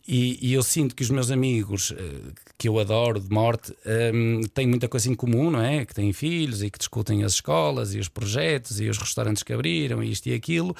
E, 0.06 0.38
e 0.40 0.52
eu 0.54 0.62
sinto 0.62 0.94
que 0.94 1.02
os 1.02 1.10
meus 1.10 1.32
amigos, 1.32 1.92
eh, 1.98 2.32
que 2.56 2.68
eu 2.68 2.78
adoro 2.78 3.18
de 3.18 3.28
morte, 3.28 3.74
hum, 4.14 4.42
têm 4.54 4.66
muita 4.68 4.86
coisa 4.88 5.10
em 5.10 5.14
comum, 5.14 5.50
não 5.50 5.60
é? 5.60 5.84
Que 5.84 5.92
têm 5.92 6.12
filhos 6.12 6.62
e 6.62 6.70
que 6.70 6.78
discutem 6.78 7.24
as 7.24 7.32
escolas 7.34 7.94
e 7.94 7.98
os 7.98 8.08
projetos 8.08 8.80
e 8.80 8.88
os 8.88 8.96
restaurantes 8.96 9.42
que 9.42 9.52
abriram 9.52 10.02
e 10.04 10.12
isto 10.12 10.28
e 10.28 10.34
aquilo 10.34 10.74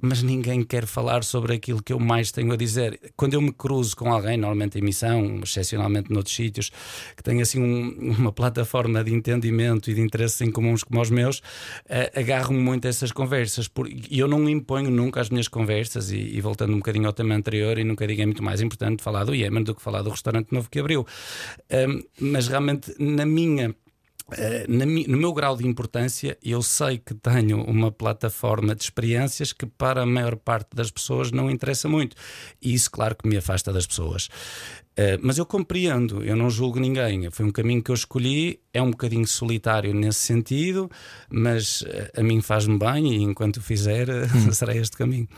mas 0.00 0.22
ninguém 0.22 0.62
quer 0.62 0.86
falar 0.86 1.24
sobre 1.24 1.54
aquilo 1.54 1.82
que 1.82 1.92
eu 1.92 1.98
mais 2.00 2.30
tenho 2.32 2.52
a 2.52 2.56
dizer. 2.56 2.98
Quando 3.16 3.34
eu 3.34 3.40
me 3.40 3.52
cruzo 3.52 3.96
com 3.96 4.12
alguém, 4.12 4.36
normalmente 4.36 4.78
em 4.78 4.82
missão, 4.82 5.40
excepcionalmente 5.42 6.12
noutros 6.12 6.34
sítios, 6.34 6.70
que 7.16 7.22
tem 7.22 7.40
assim 7.42 7.60
um- 7.60 8.14
uma 8.18 8.32
plataforma 8.32 9.02
de 9.04 9.12
entendimento 9.14 9.90
e 9.90 9.94
de 9.94 10.00
interesses 10.00 10.40
em 10.40 10.50
comuns 10.50 10.82
como 10.82 11.00
os 11.00 11.10
meus, 11.10 11.42
eh, 11.88 12.12
agarro-me 12.14 12.58
muito 12.60 12.86
a 12.86 12.88
essas 12.88 13.12
conversas. 13.12 13.68
E 14.10 14.18
eu 14.18 14.28
não 14.28 14.48
imponho 14.48 14.90
nunca 14.90 15.20
as 15.20 15.30
minhas 15.30 15.48
conversas, 15.48 16.10
e, 16.10 16.16
e 16.18 16.40
voltando 16.40 16.72
um 16.72 16.78
bocadinho 16.78 17.06
ao 17.06 17.12
tema 17.12 17.34
anterior, 17.34 17.78
e 17.78 17.84
nunca 17.84 18.06
digo 18.06 18.22
é 18.22 18.26
muito 18.26 18.42
mais 18.42 18.60
importante 18.60 19.02
falar 19.02 19.24
do 19.24 19.34
Iémen 19.34 19.62
do 19.64 19.74
que 19.74 19.82
falar 19.82 20.02
do 20.02 20.10
restaurante 20.10 20.52
novo 20.52 20.68
que 20.70 20.78
abriu. 20.78 21.06
Mas 22.20 22.48
realmente, 22.48 22.94
na 22.98 23.24
minha. 23.26 23.74
Mi- 24.68 25.06
no 25.06 25.16
meu 25.16 25.32
grau 25.32 25.56
de 25.56 25.66
importância, 25.66 26.36
eu 26.42 26.62
sei 26.62 26.98
que 26.98 27.14
tenho 27.14 27.62
uma 27.64 27.90
plataforma 27.90 28.74
de 28.74 28.82
experiências 28.82 29.52
que 29.52 29.66
para 29.66 30.02
a 30.02 30.06
maior 30.06 30.36
parte 30.36 30.68
das 30.74 30.90
pessoas 30.90 31.30
não 31.30 31.50
interessa 31.50 31.88
muito. 31.88 32.16
E 32.60 32.72
isso, 32.74 32.90
claro, 32.90 33.16
que 33.16 33.28
me 33.28 33.36
afasta 33.36 33.72
das 33.72 33.86
pessoas. 33.86 34.28
Uh, 34.98 35.18
mas 35.22 35.38
eu 35.38 35.46
compreendo, 35.46 36.22
eu 36.22 36.36
não 36.36 36.50
julgo 36.50 36.78
ninguém. 36.78 37.30
Foi 37.30 37.46
um 37.46 37.50
caminho 37.50 37.82
que 37.82 37.90
eu 37.90 37.94
escolhi, 37.94 38.60
é 38.72 38.82
um 38.82 38.90
bocadinho 38.90 39.26
solitário 39.26 39.94
nesse 39.94 40.18
sentido, 40.20 40.90
mas 41.30 41.82
uh, 41.82 41.86
a 42.20 42.22
mim 42.22 42.40
faz-me 42.40 42.78
bem 42.78 43.12
e 43.14 43.22
enquanto 43.22 43.56
o 43.58 43.62
fizer, 43.62 44.06
será 44.52 44.74
este 44.76 44.96
caminho. 44.96 45.28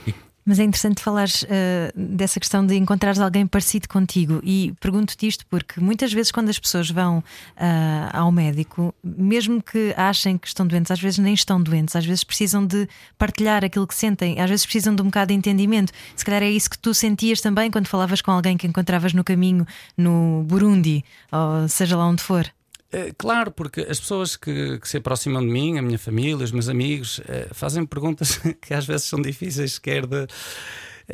Mas 0.45 0.59
é 0.59 0.65
interessante 0.65 1.01
falares 1.01 1.45
eh, 1.49 1.93
dessa 1.95 2.41
questão 2.41 2.67
de 2.67 2.75
encontrares 2.77 3.21
alguém 3.21 3.47
parecido 3.47 3.89
contigo. 3.89 4.41
E 4.43 4.75
pergunto-te 4.81 5.27
isto 5.27 5.47
porque 5.47 5.81
muitas 5.81 6.13
vezes, 6.13 6.33
quando 6.33 6.49
as 6.49 6.59
pessoas 6.59 6.91
vão 6.91 7.23
ah, 7.57 8.11
ao 8.13 8.33
médico, 8.33 8.93
mesmo 9.05 9.63
que 9.63 9.95
achem 9.97 10.37
que 10.37 10.49
estão 10.49 10.67
doentes, 10.67 10.91
às 10.91 11.01
vezes 11.01 11.19
nem 11.19 11.35
estão 11.35 11.63
doentes, 11.63 11.95
às 11.95 12.05
vezes 12.05 12.25
precisam 12.25 12.67
de 12.67 12.89
partilhar 13.17 13.65
aquilo 13.65 13.87
que 13.87 13.95
sentem, 13.95 14.41
às 14.41 14.51
vezes 14.51 14.67
precisam 14.67 14.95
de 14.95 15.03
um 15.03 15.07
bocado 15.07 15.29
de 15.29 15.35
entendimento. 15.35 15.93
Se 16.17 16.25
calhar 16.25 16.43
é 16.43 16.51
isso 16.51 16.71
que 16.71 16.79
tu 16.79 16.93
sentias 16.93 17.41
também 17.41 17.71
quando 17.71 17.87
falavas 17.87 18.21
com 18.21 18.33
alguém 18.33 18.57
que 18.57 18.67
encontravas 18.67 19.13
no 19.13 19.23
caminho 19.23 19.67
no 19.97 20.43
Burundi, 20.45 21.05
ou 21.31 21.69
seja 21.69 21.97
lá 21.97 22.07
onde 22.07 22.23
for. 22.23 22.51
Eh, 22.93 23.13
Claro, 23.17 23.51
porque 23.51 23.81
as 23.81 23.99
pessoas 23.99 24.37
que, 24.37 24.79
que 24.79 24.89
se 24.89 24.99
aproximam 24.99 25.41
de 25.45 25.51
mim, 25.51 25.79
a 25.79 25.83
minha 25.83 25.99
família, 25.99 26.45
os 26.45 26.53
meus 26.53 26.69
amigos, 26.69 27.21
eh, 27.27 27.49
fazem 27.53 27.87
perguntas 27.87 28.39
que 28.61 28.75
às 28.75 28.87
vezes 28.87 29.07
são 29.07 29.21
difíceis, 29.21 29.79
quer 29.79 30.07
de. 30.07 30.27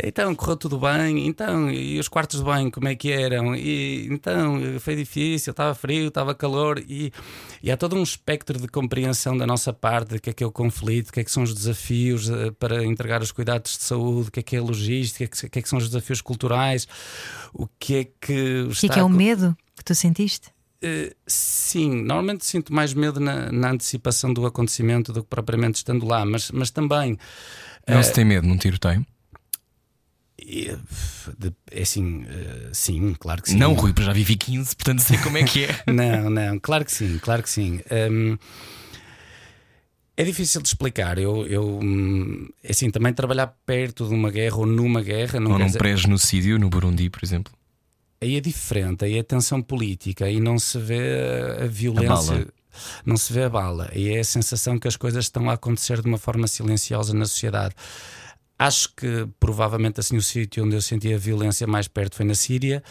Então, 0.04 0.34
correu 0.34 0.56
tudo 0.56 0.78
bem? 0.78 1.26
Então, 1.26 1.70
e 1.70 1.98
os 1.98 2.08
quartos 2.08 2.38
de 2.38 2.44
banho, 2.44 2.70
como 2.70 2.86
é 2.88 2.94
que 2.94 3.10
eram? 3.10 3.56
E 3.56 4.06
então, 4.10 4.60
foi 4.80 4.94
difícil, 4.94 5.50
estava 5.50 5.74
frio, 5.74 6.08
estava 6.08 6.34
calor, 6.34 6.78
e, 6.86 7.10
e 7.62 7.70
há 7.70 7.76
todo 7.76 7.96
um 7.96 8.02
espectro 8.02 8.60
de 8.60 8.68
compreensão 8.68 9.36
da 9.36 9.46
nossa 9.46 9.72
parte 9.72 10.10
de 10.14 10.20
que 10.20 10.30
é 10.30 10.32
que 10.34 10.44
é 10.44 10.46
o 10.46 10.52
conflito, 10.52 11.08
o 11.08 11.12
que 11.12 11.20
é 11.20 11.24
que 11.24 11.30
são 11.30 11.42
os 11.42 11.54
desafios 11.54 12.28
eh, 12.28 12.50
para 12.58 12.84
entregar 12.84 13.22
os 13.22 13.32
cuidados 13.32 13.78
de 13.78 13.84
saúde, 13.84 14.28
o 14.28 14.30
que 14.30 14.40
é 14.40 14.42
que 14.42 14.56
é 14.56 14.58
a 14.58 14.62
logística, 14.62 15.24
o 15.24 15.28
que 15.28 15.34
é 15.36 15.40
que, 15.40 15.46
o 15.46 15.50
que 15.50 15.58
é 15.58 15.62
que 15.62 15.68
são 15.68 15.78
os 15.78 15.88
desafios 15.88 16.20
culturais, 16.20 16.86
o 17.52 17.66
que 17.66 17.96
é 17.96 18.04
que 18.04 18.68
O 18.70 18.74
que 18.74 18.86
é 18.86 18.88
que 18.90 19.00
é 19.00 19.04
o 19.04 19.08
medo 19.08 19.56
que 19.74 19.82
tu 19.82 19.94
sentiste? 19.94 20.50
Uh, 20.82 21.12
sim, 21.26 22.02
normalmente 22.04 22.46
sinto 22.46 22.72
mais 22.72 22.94
medo 22.94 23.18
na, 23.18 23.50
na 23.50 23.72
antecipação 23.72 24.32
do 24.32 24.46
acontecimento 24.46 25.12
do 25.12 25.22
que 25.24 25.28
propriamente 25.28 25.76
estando 25.76 26.06
lá, 26.06 26.24
mas, 26.24 26.50
mas 26.52 26.70
também 26.70 27.18
Não 27.88 28.00
se 28.02 28.12
tem 28.12 28.24
medo 28.24 28.46
num 28.46 28.56
tiroteio? 28.56 29.04
eh, 30.40 30.78
é 31.72 31.82
assim, 31.82 32.24
eh, 32.28 32.70
sim, 32.72 33.14
claro 33.18 33.42
que 33.42 33.50
sim. 33.50 33.56
Não, 33.58 33.74
Rui, 33.74 33.92
porque 33.92 34.06
já 34.06 34.12
vivi 34.12 34.36
15, 34.36 34.76
portanto 34.76 35.00
sei 35.00 35.18
como 35.18 35.36
é 35.36 35.42
que 35.42 35.64
é. 35.64 35.82
Não, 35.92 36.30
não, 36.30 36.58
claro 36.60 36.84
que 36.84 36.92
sim, 36.92 37.18
claro 37.18 37.42
que 37.42 37.50
sim. 37.50 37.80
Hum, 38.10 38.38
é 40.16 40.24
difícil 40.24 40.60
de 40.62 40.68
explicar. 40.68 41.18
Eu, 41.18 41.46
eu 41.46 41.78
hum, 41.82 42.48
é 42.62 42.70
assim, 42.70 42.90
também 42.90 43.12
trabalhar 43.12 43.48
perto 43.66 44.06
de 44.08 44.14
uma 44.14 44.30
guerra 44.30 44.56
ou 44.58 44.66
numa 44.66 45.02
guerra 45.02 45.38
não 45.40 45.52
Ou 45.52 45.58
num 45.58 45.66
dizer- 45.66 45.78
pré-genocídio 45.78 46.58
no 46.58 46.68
Burundi, 46.70 47.10
por 47.10 47.24
exemplo. 47.24 47.52
Aí 48.20 48.36
é 48.36 48.40
diferente, 48.40 49.04
aí 49.04 49.16
é 49.16 49.22
tensão 49.22 49.62
política, 49.62 50.24
aí 50.24 50.40
não 50.40 50.58
se 50.58 50.78
vê 50.78 51.56
a 51.62 51.66
violência. 51.66 52.34
bala. 52.34 52.46
Não 53.04 53.16
se 53.16 53.32
vê 53.32 53.44
a 53.44 53.48
bala, 53.48 53.88
aí 53.92 54.14
é 54.14 54.20
a 54.20 54.24
sensação 54.24 54.78
que 54.78 54.86
as 54.88 54.96
coisas 54.96 55.24
estão 55.24 55.50
a 55.50 55.54
acontecer 55.54 56.00
de 56.00 56.08
uma 56.08 56.18
forma 56.18 56.46
silenciosa 56.46 57.14
na 57.14 57.26
sociedade. 57.26 57.74
Acho 58.58 58.94
que 58.94 59.28
provavelmente 59.38 60.00
assim 60.00 60.16
o 60.16 60.22
sítio 60.22 60.64
onde 60.64 60.76
eu 60.76 60.82
senti 60.82 61.12
a 61.12 61.18
violência 61.18 61.66
mais 61.66 61.86
perto 61.86 62.16
foi 62.16 62.26
na 62.26 62.34
Síria, 62.34 62.82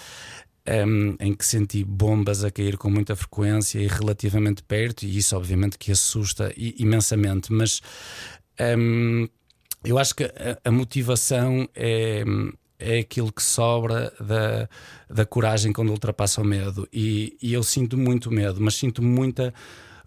em, 0.65 1.15
em 1.19 1.33
que 1.33 1.45
senti 1.45 1.83
bombas 1.83 2.43
a 2.43 2.51
cair 2.51 2.77
com 2.77 2.89
muita 2.89 3.15
frequência 3.15 3.79
e 3.79 3.87
relativamente 3.87 4.63
perto, 4.63 5.03
e 5.03 5.17
isso 5.17 5.35
obviamente 5.35 5.77
que 5.77 5.91
assusta 5.91 6.53
imensamente, 6.57 7.51
mas 7.51 7.81
hum, 8.77 9.27
eu 9.83 9.97
acho 9.97 10.15
que 10.15 10.23
a, 10.23 10.57
a 10.63 10.71
motivação 10.71 11.67
é, 11.75 12.23
é 12.79 12.99
aquilo 12.99 13.31
que 13.31 13.41
sobra 13.43 14.13
da, 14.19 14.69
da 15.09 15.25
coragem 15.25 15.73
quando 15.73 15.89
ultrapassa 15.89 16.41
o 16.41 16.45
medo. 16.45 16.87
E, 16.93 17.35
e 17.41 17.53
eu 17.53 17.63
sinto 17.63 17.97
muito 17.97 18.31
medo, 18.31 18.61
mas 18.61 18.75
sinto 18.75 19.01
muita 19.03 19.53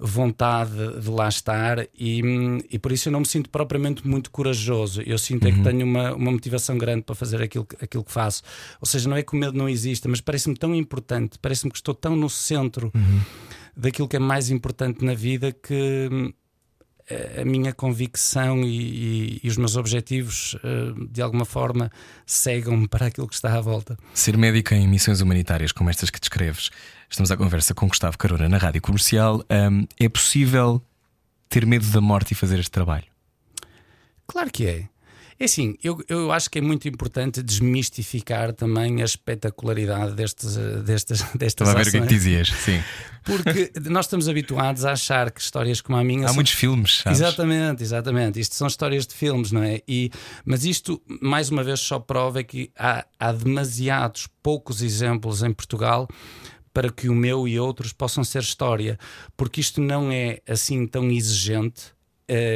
vontade 0.03 0.99
de 0.99 1.11
lá 1.11 1.29
estar 1.29 1.79
e, 1.95 2.23
e 2.71 2.79
por 2.79 2.91
isso 2.91 3.09
eu 3.09 3.13
não 3.13 3.21
me 3.21 3.27
sinto 3.27 3.51
propriamente 3.51 4.07
muito 4.07 4.31
corajoso. 4.31 5.03
Eu 5.03 5.19
sinto 5.19 5.47
é 5.47 5.53
que 5.53 5.63
tenho 5.63 5.85
uma, 5.85 6.15
uma 6.15 6.31
motivação 6.33 6.79
grande 6.79 7.03
para 7.03 7.15
fazer 7.15 7.43
aquilo, 7.43 7.67
que- 7.67 7.77
aquilo 7.85 8.03
que 8.05 8.11
faço. 8.13 8.43
Ou 8.81 8.87
seja, 8.87 9.09
não 9.09 9.17
é 9.17 9.23
que 9.23 9.35
o 9.35 9.37
medo 9.39 9.57
não 9.59 9.69
exista, 9.69 10.09
mas 10.09 10.21
parece-me 10.21 10.57
tão 10.57 10.75
importante, 10.75 11.39
parece-me 11.41 11.71
que 11.71 11.77
estou 11.77 11.95
tão 11.95 12.17
no 12.17 12.31
centro 12.31 12.91
daquilo 13.77 14.09
que 14.09 14.17
é 14.17 14.19
mais 14.19 14.51
importante 14.51 15.05
na 15.05 15.15
vida 15.15 15.53
que 15.53 16.33
a- 17.41 17.45
minha 17.45 17.73
convicção 17.73 18.61
e, 18.63 18.67
e- 18.69 19.41
e 19.45 19.49
os 19.49 19.57
meus 19.57 19.77
objetivos 19.77 20.57
eh, 20.65 20.93
de 21.11 21.21
alguma 21.23 21.45
forma 21.45 21.91
cegam-me 22.27 22.87
para 22.89 23.07
aquilo 23.07 23.27
que 23.29 23.35
está 23.35 23.57
à 23.57 23.61
volta. 23.61 23.97
Ser 24.15 24.37
médico 24.37 24.75
em 24.75 24.87
missões 24.89 25.21
humanitárias 25.21 25.73
como 25.73 25.91
estas 25.91 26.11
que 26.11 26.21
descreves, 26.21 26.71
estamos 27.09 27.31
à 27.31 27.37
conversa 27.37 27.75
com 27.75 27.89
Gustavo 27.89 28.17
Carona 28.19 28.49
na 28.49 28.59
rádio 28.59 28.81
comercial. 28.81 29.45
Hum, 29.51 29.87
é 29.99 30.09
possível 30.09 30.83
ter 31.49 31.67
medo 31.67 31.87
da 31.87 32.01
morte 32.01 32.33
e 32.33 32.35
fazer 32.35 32.59
este 32.59 32.71
trabalho? 32.71 33.05
Claro 34.27 34.51
que 34.51 34.67
é. 34.67 34.89
É 35.41 35.47
assim, 35.47 35.75
eu, 35.83 35.99
eu 36.07 36.31
acho 36.31 36.51
que 36.51 36.59
é 36.59 36.61
muito 36.61 36.87
importante 36.87 37.43
desmistificar 37.43 38.53
também 38.53 39.01
a 39.01 39.07
espetacularidade 39.07 40.13
destes, 40.13 40.55
eh, 40.55 40.83
destas, 40.83 41.23
destas 41.35 41.67
Estava 41.67 41.81
a 41.81 41.83
ver 41.83 41.89
o 41.89 41.91
que 41.93 41.97
é 41.97 42.01
que 42.03 42.07
dizias. 42.07 42.49
Sim. 42.49 42.83
Porque 43.25 43.73
nós 43.89 44.05
estamos 44.05 44.29
habituados 44.29 44.85
a 44.85 44.93
achar 44.93 45.31
que 45.31 45.41
histórias 45.41 45.81
como 45.81 45.97
a 45.97 46.05
minha 46.05 46.27
Há 46.27 46.29
são 46.29 46.35
muitos 46.35 46.53
filmes. 46.53 46.99
sabes? 46.99 47.21
Exatamente, 47.21 47.83
exatamente. 47.83 48.39
Isto 48.39 48.55
são 48.55 48.67
histórias 48.67 49.07
de 49.07 49.15
filmes, 49.15 49.51
não 49.51 49.63
é? 49.63 49.81
E, 49.89 50.11
mas 50.45 50.67
isto, 50.67 51.01
mais 51.23 51.49
uma 51.49 51.65
vez, 51.65 51.81
só 51.81 51.99
prova 51.99 52.43
que 52.43 52.71
há, 52.79 53.07
há 53.19 53.33
demasiados 53.33 54.29
poucos 54.43 54.83
exemplos 54.83 55.43
em 55.43 55.55
Portugal 55.55 56.07
para 56.75 56.91
que 56.91 57.09
o 57.09 57.15
meu 57.15 57.49
e 57.49 57.59
outros 57.59 57.95
possam 57.95 58.23
ser 58.23 58.43
história, 58.43 58.99
porque 59.39 59.63
isto 59.63 59.81
não 59.81 60.13
é 60.13 60.41
assim 60.47 60.87
tão 60.87 61.11
exigente. 61.11 61.95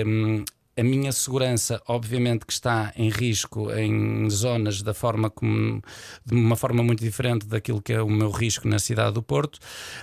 Hum, 0.06 0.44
a 0.76 0.82
minha 0.82 1.12
segurança, 1.12 1.80
obviamente, 1.86 2.44
que 2.44 2.52
está 2.52 2.92
em 2.96 3.08
risco 3.08 3.72
em 3.72 4.28
zonas 4.28 4.82
da 4.82 4.92
forma 4.92 5.30
como 5.30 5.82
de 6.24 6.34
uma 6.34 6.56
forma 6.56 6.82
muito 6.82 7.02
diferente 7.02 7.46
daquilo 7.46 7.80
que 7.80 7.92
é 7.92 8.02
o 8.02 8.10
meu 8.10 8.30
risco 8.30 8.66
na 8.66 8.78
cidade 8.78 9.14
do 9.14 9.22
Porto, 9.22 9.58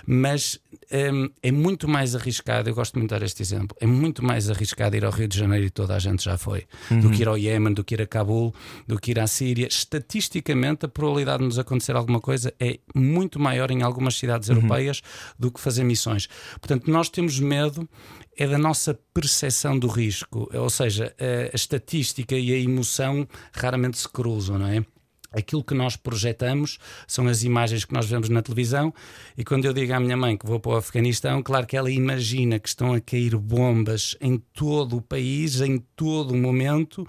mas 0.06 0.58
hum, 0.90 1.30
é 1.42 1.52
muito 1.52 1.86
mais 1.86 2.14
arriscado. 2.14 2.70
Eu 2.70 2.74
gosto 2.74 2.98
muito 2.98 3.10
de 3.10 3.18
dar 3.18 3.24
este 3.24 3.42
exemplo. 3.42 3.76
É 3.80 3.86
muito 3.86 4.24
mais 4.24 4.48
arriscado 4.48 4.96
ir 4.96 5.04
ao 5.04 5.12
Rio 5.12 5.28
de 5.28 5.38
Janeiro 5.38 5.66
e 5.66 5.70
toda 5.70 5.94
a 5.94 5.98
gente 5.98 6.24
já 6.24 6.38
foi, 6.38 6.66
do 6.90 7.10
que 7.10 7.22
ir 7.22 7.28
ao 7.28 7.36
Iémen, 7.36 7.74
do 7.74 7.84
que 7.84 7.94
ir 7.94 8.02
a 8.02 8.06
Cabul, 8.06 8.54
do 8.86 8.98
que 8.98 9.10
ir 9.10 9.20
à 9.20 9.26
Síria. 9.26 9.66
Estatisticamente, 9.66 10.86
a 10.86 10.88
probabilidade 10.88 11.38
de 11.40 11.44
nos 11.44 11.58
acontecer 11.58 11.94
alguma 11.96 12.20
coisa 12.20 12.52
é 12.58 12.78
muito 12.94 13.38
maior 13.38 13.70
em 13.70 13.82
algumas 13.82 14.16
cidades 14.16 14.48
europeias 14.48 15.02
do 15.38 15.50
que 15.50 15.60
fazer 15.60 15.84
missões. 15.84 16.28
Portanto, 16.60 16.90
nós 16.90 17.08
temos 17.08 17.38
medo 17.38 17.88
é 18.36 18.46
da 18.46 18.58
nossa 18.58 18.98
percepção 19.12 19.78
do 19.78 19.86
risco, 19.86 20.48
ou 20.52 20.70
seja, 20.70 21.14
a, 21.18 21.52
a 21.52 21.56
estatística 21.56 22.36
e 22.36 22.52
a 22.52 22.58
emoção 22.58 23.26
raramente 23.52 23.98
se 23.98 24.08
cruzam, 24.08 24.58
não 24.58 24.66
é? 24.66 24.84
Aquilo 25.32 25.64
que 25.64 25.72
nós 25.72 25.96
projetamos 25.96 26.78
são 27.06 27.26
as 27.26 27.42
imagens 27.42 27.84
que 27.86 27.94
nós 27.94 28.06
vemos 28.06 28.28
na 28.28 28.42
televisão. 28.42 28.92
E 29.36 29.42
quando 29.42 29.64
eu 29.64 29.72
digo 29.72 29.92
à 29.94 29.98
minha 29.98 30.16
mãe 30.16 30.36
que 30.36 30.46
vou 30.46 30.60
para 30.60 30.72
o 30.72 30.76
Afeganistão, 30.76 31.42
claro 31.42 31.66
que 31.66 31.76
ela 31.76 31.90
imagina 31.90 32.58
que 32.58 32.68
estão 32.68 32.92
a 32.92 33.00
cair 33.00 33.34
bombas 33.36 34.14
em 34.20 34.36
todo 34.52 34.98
o 34.98 35.00
país, 35.00 35.62
em 35.62 35.78
todo 35.96 36.32
o 36.32 36.36
momento. 36.36 37.06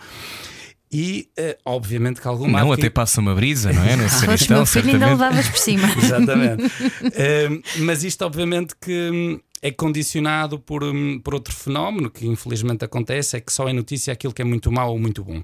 E, 0.89 1.27
uh, 1.39 1.57
obviamente, 1.65 2.21
que 2.21 2.27
alguma. 2.27 2.61
Não, 2.61 2.71
até 2.71 2.89
passa 2.89 3.19
uma 3.19 3.33
brisa, 3.33 3.73
não 3.73 3.83
é? 3.83 3.95
No 3.95 4.05
Afeganistão, 4.05 4.57
meu 4.57 4.65
filho 4.65 4.91
ainda 4.91 5.07
levavas 5.07 5.49
por 5.49 5.57
cima. 5.57 5.87
Exatamente. 5.97 6.63
uh, 6.63 7.63
mas 7.83 8.03
isto, 8.03 8.23
obviamente, 8.23 8.75
que 8.79 9.09
hum, 9.11 9.39
é 9.63 9.71
condicionado 9.71 10.59
por, 10.59 10.83
hum, 10.83 11.19
por 11.23 11.33
outro 11.33 11.55
fenómeno 11.55 12.11
que 12.11 12.27
infelizmente 12.27 12.85
acontece: 12.85 13.37
é 13.37 13.39
que 13.41 13.51
só 13.51 13.67
é 13.67 13.73
notícia 13.73 14.13
aquilo 14.13 14.33
que 14.33 14.43
é 14.43 14.45
muito 14.45 14.71
mau 14.71 14.91
ou 14.91 14.99
muito 14.99 15.23
bom 15.23 15.41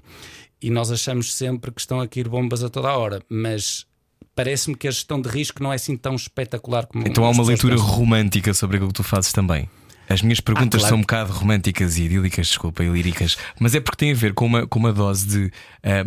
e 0.62 0.70
nós 0.70 0.90
achamos 0.90 1.34
sempre 1.34 1.70
que 1.70 1.80
estão 1.80 2.00
a 2.00 2.06
cair 2.06 2.28
bombas 2.28 2.62
a 2.62 2.68
toda 2.68 2.88
a 2.88 2.96
hora, 2.96 3.22
mas 3.28 3.86
parece-me 4.34 4.76
que 4.76 4.86
a 4.86 4.90
gestão 4.90 5.20
de 5.20 5.28
risco 5.28 5.62
não 5.62 5.72
é 5.72 5.76
assim 5.76 5.96
tão 5.96 6.14
espetacular 6.14 6.86
como 6.86 7.06
Então 7.06 7.24
há 7.24 7.30
uma 7.30 7.42
leitura 7.42 7.76
pensam. 7.76 7.90
romântica 7.90 8.52
sobre 8.54 8.76
aquilo 8.76 8.88
que 8.92 8.96
tu 8.96 9.02
fazes 9.02 9.32
também. 9.32 9.68
As 10.08 10.22
minhas 10.22 10.40
perguntas 10.40 10.80
ah, 10.80 10.80
claro. 10.80 10.88
são 10.88 10.98
um 10.98 11.02
bocado 11.02 11.32
românticas 11.32 11.96
e 11.96 12.02
idílicas, 12.02 12.48
desculpa, 12.48 12.82
e 12.82 12.88
líricas, 12.88 13.38
mas 13.60 13.76
é 13.76 13.80
porque 13.80 13.96
tem 13.96 14.10
a 14.10 14.14
ver 14.14 14.34
com 14.34 14.44
uma, 14.44 14.66
com 14.66 14.78
uma 14.78 14.92
dose 14.92 15.26
de 15.26 15.44
uh, 15.46 15.50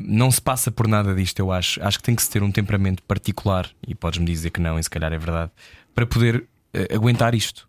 não 0.03 0.29
se 0.29 0.41
passa 0.41 0.69
por 0.69 0.89
nada 0.89 1.15
disto, 1.15 1.39
eu 1.39 1.53
acho. 1.53 1.81
Acho 1.81 1.99
que 1.99 2.03
tem 2.03 2.13
que 2.13 2.21
se 2.21 2.29
ter 2.29 2.43
um 2.43 2.51
temperamento 2.51 3.01
particular, 3.03 3.69
e 3.87 3.95
podes-me 3.95 4.25
dizer 4.25 4.49
que 4.49 4.59
não, 4.59 4.77
e 4.77 4.83
se 4.83 4.89
calhar 4.89 5.13
é 5.13 5.17
verdade, 5.17 5.51
para 5.95 6.05
poder 6.05 6.35
uh, 6.75 6.95
aguentar 6.95 7.33
isto. 7.33 7.65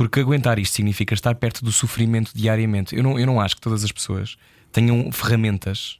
Porque 0.00 0.20
aguentar 0.20 0.58
isto 0.58 0.76
significa 0.76 1.12
estar 1.12 1.34
perto 1.34 1.62
do 1.62 1.70
sofrimento 1.70 2.32
diariamente. 2.34 2.96
Eu 2.96 3.02
não, 3.02 3.18
eu 3.18 3.26
não 3.26 3.38
acho 3.38 3.56
que 3.56 3.60
todas 3.60 3.84
as 3.84 3.92
pessoas 3.92 4.38
tenham 4.72 5.12
ferramentas 5.12 5.98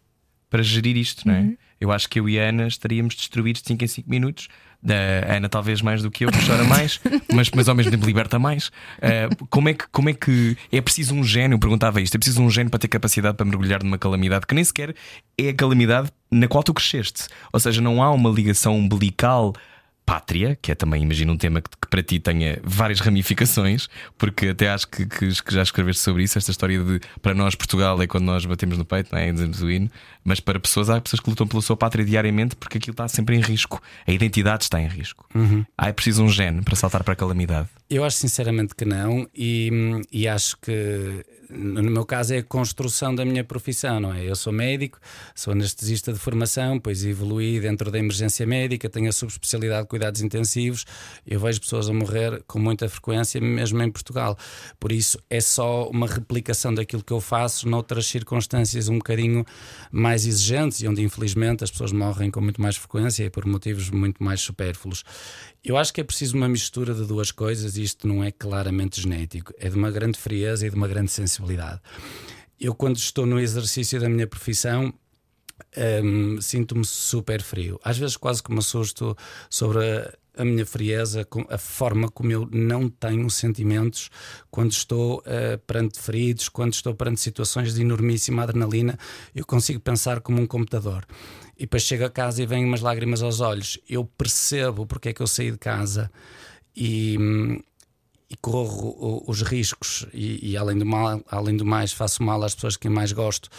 para 0.49 0.63
gerir 0.63 0.97
isto, 0.97 1.29
não 1.29 1.35
é? 1.35 1.41
Uhum. 1.41 1.57
Eu 1.79 1.93
acho 1.93 2.09
que 2.09 2.19
eu 2.19 2.27
e 2.27 2.41
a 2.41 2.45
Ana 2.45 2.67
estaríamos 2.67 3.15
destruídos 3.15 3.61
de 3.61 3.69
5 3.69 3.85
em 3.85 3.87
5 3.87 4.09
minutos. 4.09 4.49
Da 4.83 4.95
Ana, 5.29 5.51
talvez 5.51 5.83
mais 5.83 6.03
do 6.03 6.11
que 6.11 6.25
eu, 6.25 6.33
que 6.33 6.47
chora 6.47 6.65
mais, 6.65 6.99
mas, 7.31 7.51
mas 7.51 7.69
ao 7.69 7.75
mesmo 7.75 7.91
tempo 7.91 8.07
liberta 8.07 8.39
mais. 8.39 8.69
Uh, 8.69 9.47
como, 9.51 9.69
é 9.69 9.75
que, 9.75 9.87
como 9.89 10.09
é 10.09 10.15
que 10.15 10.57
é 10.73 10.81
preciso 10.81 11.15
um 11.15 11.23
gênio? 11.23 11.57
Eu 11.57 11.59
perguntava 11.59 12.01
isto: 12.01 12.15
é 12.15 12.19
preciso 12.19 12.41
um 12.41 12.49
gênio 12.49 12.71
para 12.71 12.81
ter 12.81 12.89
capacidade 12.89 13.37
para 13.37 13.45
mergulhar 13.45 13.83
numa 13.83 13.99
calamidade 13.99 14.47
que 14.47 14.55
nem 14.55 14.65
sequer 14.65 14.95
é 15.37 15.51
a 15.51 15.55
calamidade 15.55 16.11
na 16.31 16.49
qual 16.49 16.63
tu 16.63 16.73
cresceste. 16.73 17.25
Ou 17.53 17.61
seja, 17.61 17.83
não 17.83 18.03
há 18.03 18.11
uma 18.11 18.31
ligação 18.31 18.79
umbilical 18.79 19.53
pátria, 20.11 20.59
que 20.61 20.73
é 20.73 20.75
também, 20.75 21.05
imagino, 21.05 21.33
um 21.33 21.37
tema 21.37 21.61
que, 21.61 21.70
que, 21.70 21.88
para 21.88 22.03
ti 22.03 22.18
tenha 22.18 22.59
várias 22.64 22.99
ramificações, 22.99 23.88
porque 24.18 24.49
até 24.49 24.68
acho 24.68 24.88
que, 24.88 25.07
que, 25.07 25.29
que, 25.40 25.55
já 25.55 25.62
escreveste 25.62 26.03
sobre 26.03 26.25
isso, 26.25 26.37
esta 26.37 26.51
história 26.51 26.83
de 26.83 26.99
para 27.23 27.33
nós 27.33 27.55
Portugal 27.55 28.03
é 28.03 28.09
quando 28.09 28.25
nós 28.25 28.44
batemos 28.44 28.77
no 28.77 28.85
peito, 28.85 29.11
não 29.12 29.20
é? 29.20 29.31
Dizemos 29.31 29.62
o 29.62 29.70
hino, 29.70 29.88
mas 30.25 30.40
para 30.40 30.59
pessoas, 30.59 30.90
há 30.90 31.01
pessoas 31.01 31.20
que 31.20 31.31
lutam 31.31 31.46
pela 31.46 31.62
sua 31.62 31.77
pátria 31.77 32.05
diariamente 32.05 32.57
porque 32.57 32.79
aquilo 32.79 32.92
está 32.92 33.07
sempre 33.07 33.37
em 33.37 33.40
risco, 33.40 33.81
a 34.05 34.11
identidade 34.11 34.64
está 34.64 34.81
em 34.81 34.88
risco. 34.88 35.25
Uhum. 35.33 35.64
Há 35.79 35.90
é 35.90 35.92
preciso 35.92 36.25
um 36.25 36.29
gene 36.29 36.61
para 36.62 36.75
saltar 36.75 37.05
para 37.05 37.12
a 37.12 37.16
calamidade. 37.16 37.68
Eu 37.88 38.03
acho 38.03 38.16
sinceramente 38.16 38.75
que 38.75 38.85
não, 38.85 39.29
e, 39.33 39.70
e 40.11 40.27
acho 40.27 40.57
que 40.57 41.25
no 41.51 41.90
meu 41.90 42.05
caso 42.05 42.35
é 42.35 42.38
a 42.38 42.42
construção 42.42 43.14
da 43.14 43.25
minha 43.25 43.42
profissão, 43.42 43.99
não 43.99 44.14
é? 44.14 44.25
Eu 44.25 44.37
sou 44.37 44.53
médico, 44.53 44.99
sou 45.35 45.53
anestesista 45.53 46.12
de 46.12 46.18
formação, 46.18 46.79
pois 46.79 47.05
evoluí 47.05 47.61
dentro 47.61 47.90
da 47.90 47.99
emergência 47.99 48.46
médica, 48.46 48.88
tenho 48.88 49.09
a 49.09 49.12
subespecialidade 49.12 49.83
de 49.83 49.88
cuidados 50.01 50.23
intensivos, 50.23 50.87
eu 51.27 51.39
vejo 51.39 51.61
pessoas 51.61 51.89
a 51.89 51.93
morrer 51.93 52.43
com 52.47 52.59
muita 52.59 52.89
frequência, 52.89 53.39
mesmo 53.39 53.83
em 53.83 53.91
Portugal. 53.91 54.37
Por 54.79 54.91
isso 54.91 55.19
é 55.29 55.41
só 55.41 55.89
uma 55.91 56.07
replicação 56.07 56.73
daquilo 56.73 57.05
que 57.05 57.13
eu 57.13 57.21
faço 57.21 57.69
noutras 57.69 58.07
circunstâncias 58.07 58.89
um 58.89 58.97
bocadinho 58.97 59.45
mais 59.93 60.27
exigentes 60.27 60.81
e 60.81 60.89
onde 60.89 61.03
infelizmente 61.03 61.63
as 61.63 61.71
pessoas 61.71 61.93
morrem 61.93 62.31
com 62.31 62.41
muito 62.41 62.63
mais 62.63 62.77
frequência 62.77 63.25
e 63.25 63.31
por 63.31 63.45
motivos 63.45 63.91
muito 63.91 64.25
mais 64.25 64.41
supérfluos. 64.41 65.05
Eu 65.63 65.77
acho 65.77 65.93
que 65.93 66.01
é 66.01 66.05
preciso 66.05 66.35
uma 66.35 66.49
mistura 66.49 66.95
de 66.95 67.05
duas 67.05 67.31
coisas 67.31 67.77
e 67.77 67.83
isto 67.83 68.09
não 68.09 68.25
é 68.25 68.31
claramente 68.31 69.03
genético, 69.03 69.53
é 69.59 69.69
de 69.69 69.77
uma 69.77 69.91
grande 69.91 70.19
frieza 70.19 70.67
e 70.67 70.71
de 70.71 70.77
uma 70.77 70.89
grande 70.89 71.11
sensibilidade. 71.11 71.81
Eu, 72.59 72.75
quando 72.75 72.97
estou 72.97 73.27
no 73.27 73.39
exercício 73.39 74.01
da 74.01 74.09
minha 74.09 74.27
profissão, 74.27 74.95
um, 75.77 76.41
sinto-me 76.41 76.85
super 76.85 77.43
frio. 77.43 77.81
Às 77.85 77.99
vezes, 77.99 78.17
quase 78.17 78.43
que 78.43 78.53
me 78.53 78.59
assusto 78.59 79.17
sobre 79.49 79.79
a, 79.85 80.15
a, 80.39 80.45
minha 80.45 80.67
frieza, 80.67 81.27
a 81.49 81.59
forma 81.59 82.09
como 82.09 82.33
eu 82.33 82.49
não 82.51 82.89
tenho 82.89 83.29
sentimentos 83.31 84.11
quando 84.51 84.73
estou 84.73 85.19
uh, 85.19 85.59
perante 85.67 86.01
feridos, 86.01 86.49
quando 86.49 86.73
estou 86.73 86.95
perante 86.95 87.21
situações 87.21 87.75
de 87.75 87.83
enormíssima 87.83 88.43
adrenalina. 88.43 88.99
Eu 89.35 89.45
consigo 89.47 89.81
pensar 89.81 90.21
como 90.21 90.41
um 90.41 90.47
computador 90.47 91.07
e 91.57 91.65
depois 91.65 91.83
chego 91.83 92.07
a 92.07 92.11
casa 92.11 92.43
e 92.43 92.47
vem 92.47 92.65
umas 92.65 92.81
lágrimas 92.81 93.23
aos 93.23 93.41
olhos. 93.41 93.79
Eu 93.89 94.05
percebo 94.05 94.87
porque 94.87 95.11
é 95.11 95.13
que 95.13 95.21
eu 95.21 95.27
saí 95.27 95.51
de 95.51 95.59
casa 95.59 96.11
e, 96.75 97.19
e 98.31 98.37
corro 98.37 99.23
os 99.27 99.43
riscos 99.43 100.07
e, 100.15 100.53
e, 100.53 100.57
além, 100.57 100.79
do 100.79 100.87
mal, 100.87 101.23
além 101.31 101.57
do 101.57 101.67
mais 101.67 101.93
faço 101.93 102.23
mal 102.23 102.43
às 102.43 102.55
pessoas 102.55 102.79
que 102.79 102.89
mais 102.89 103.13
gosto. 103.13 103.51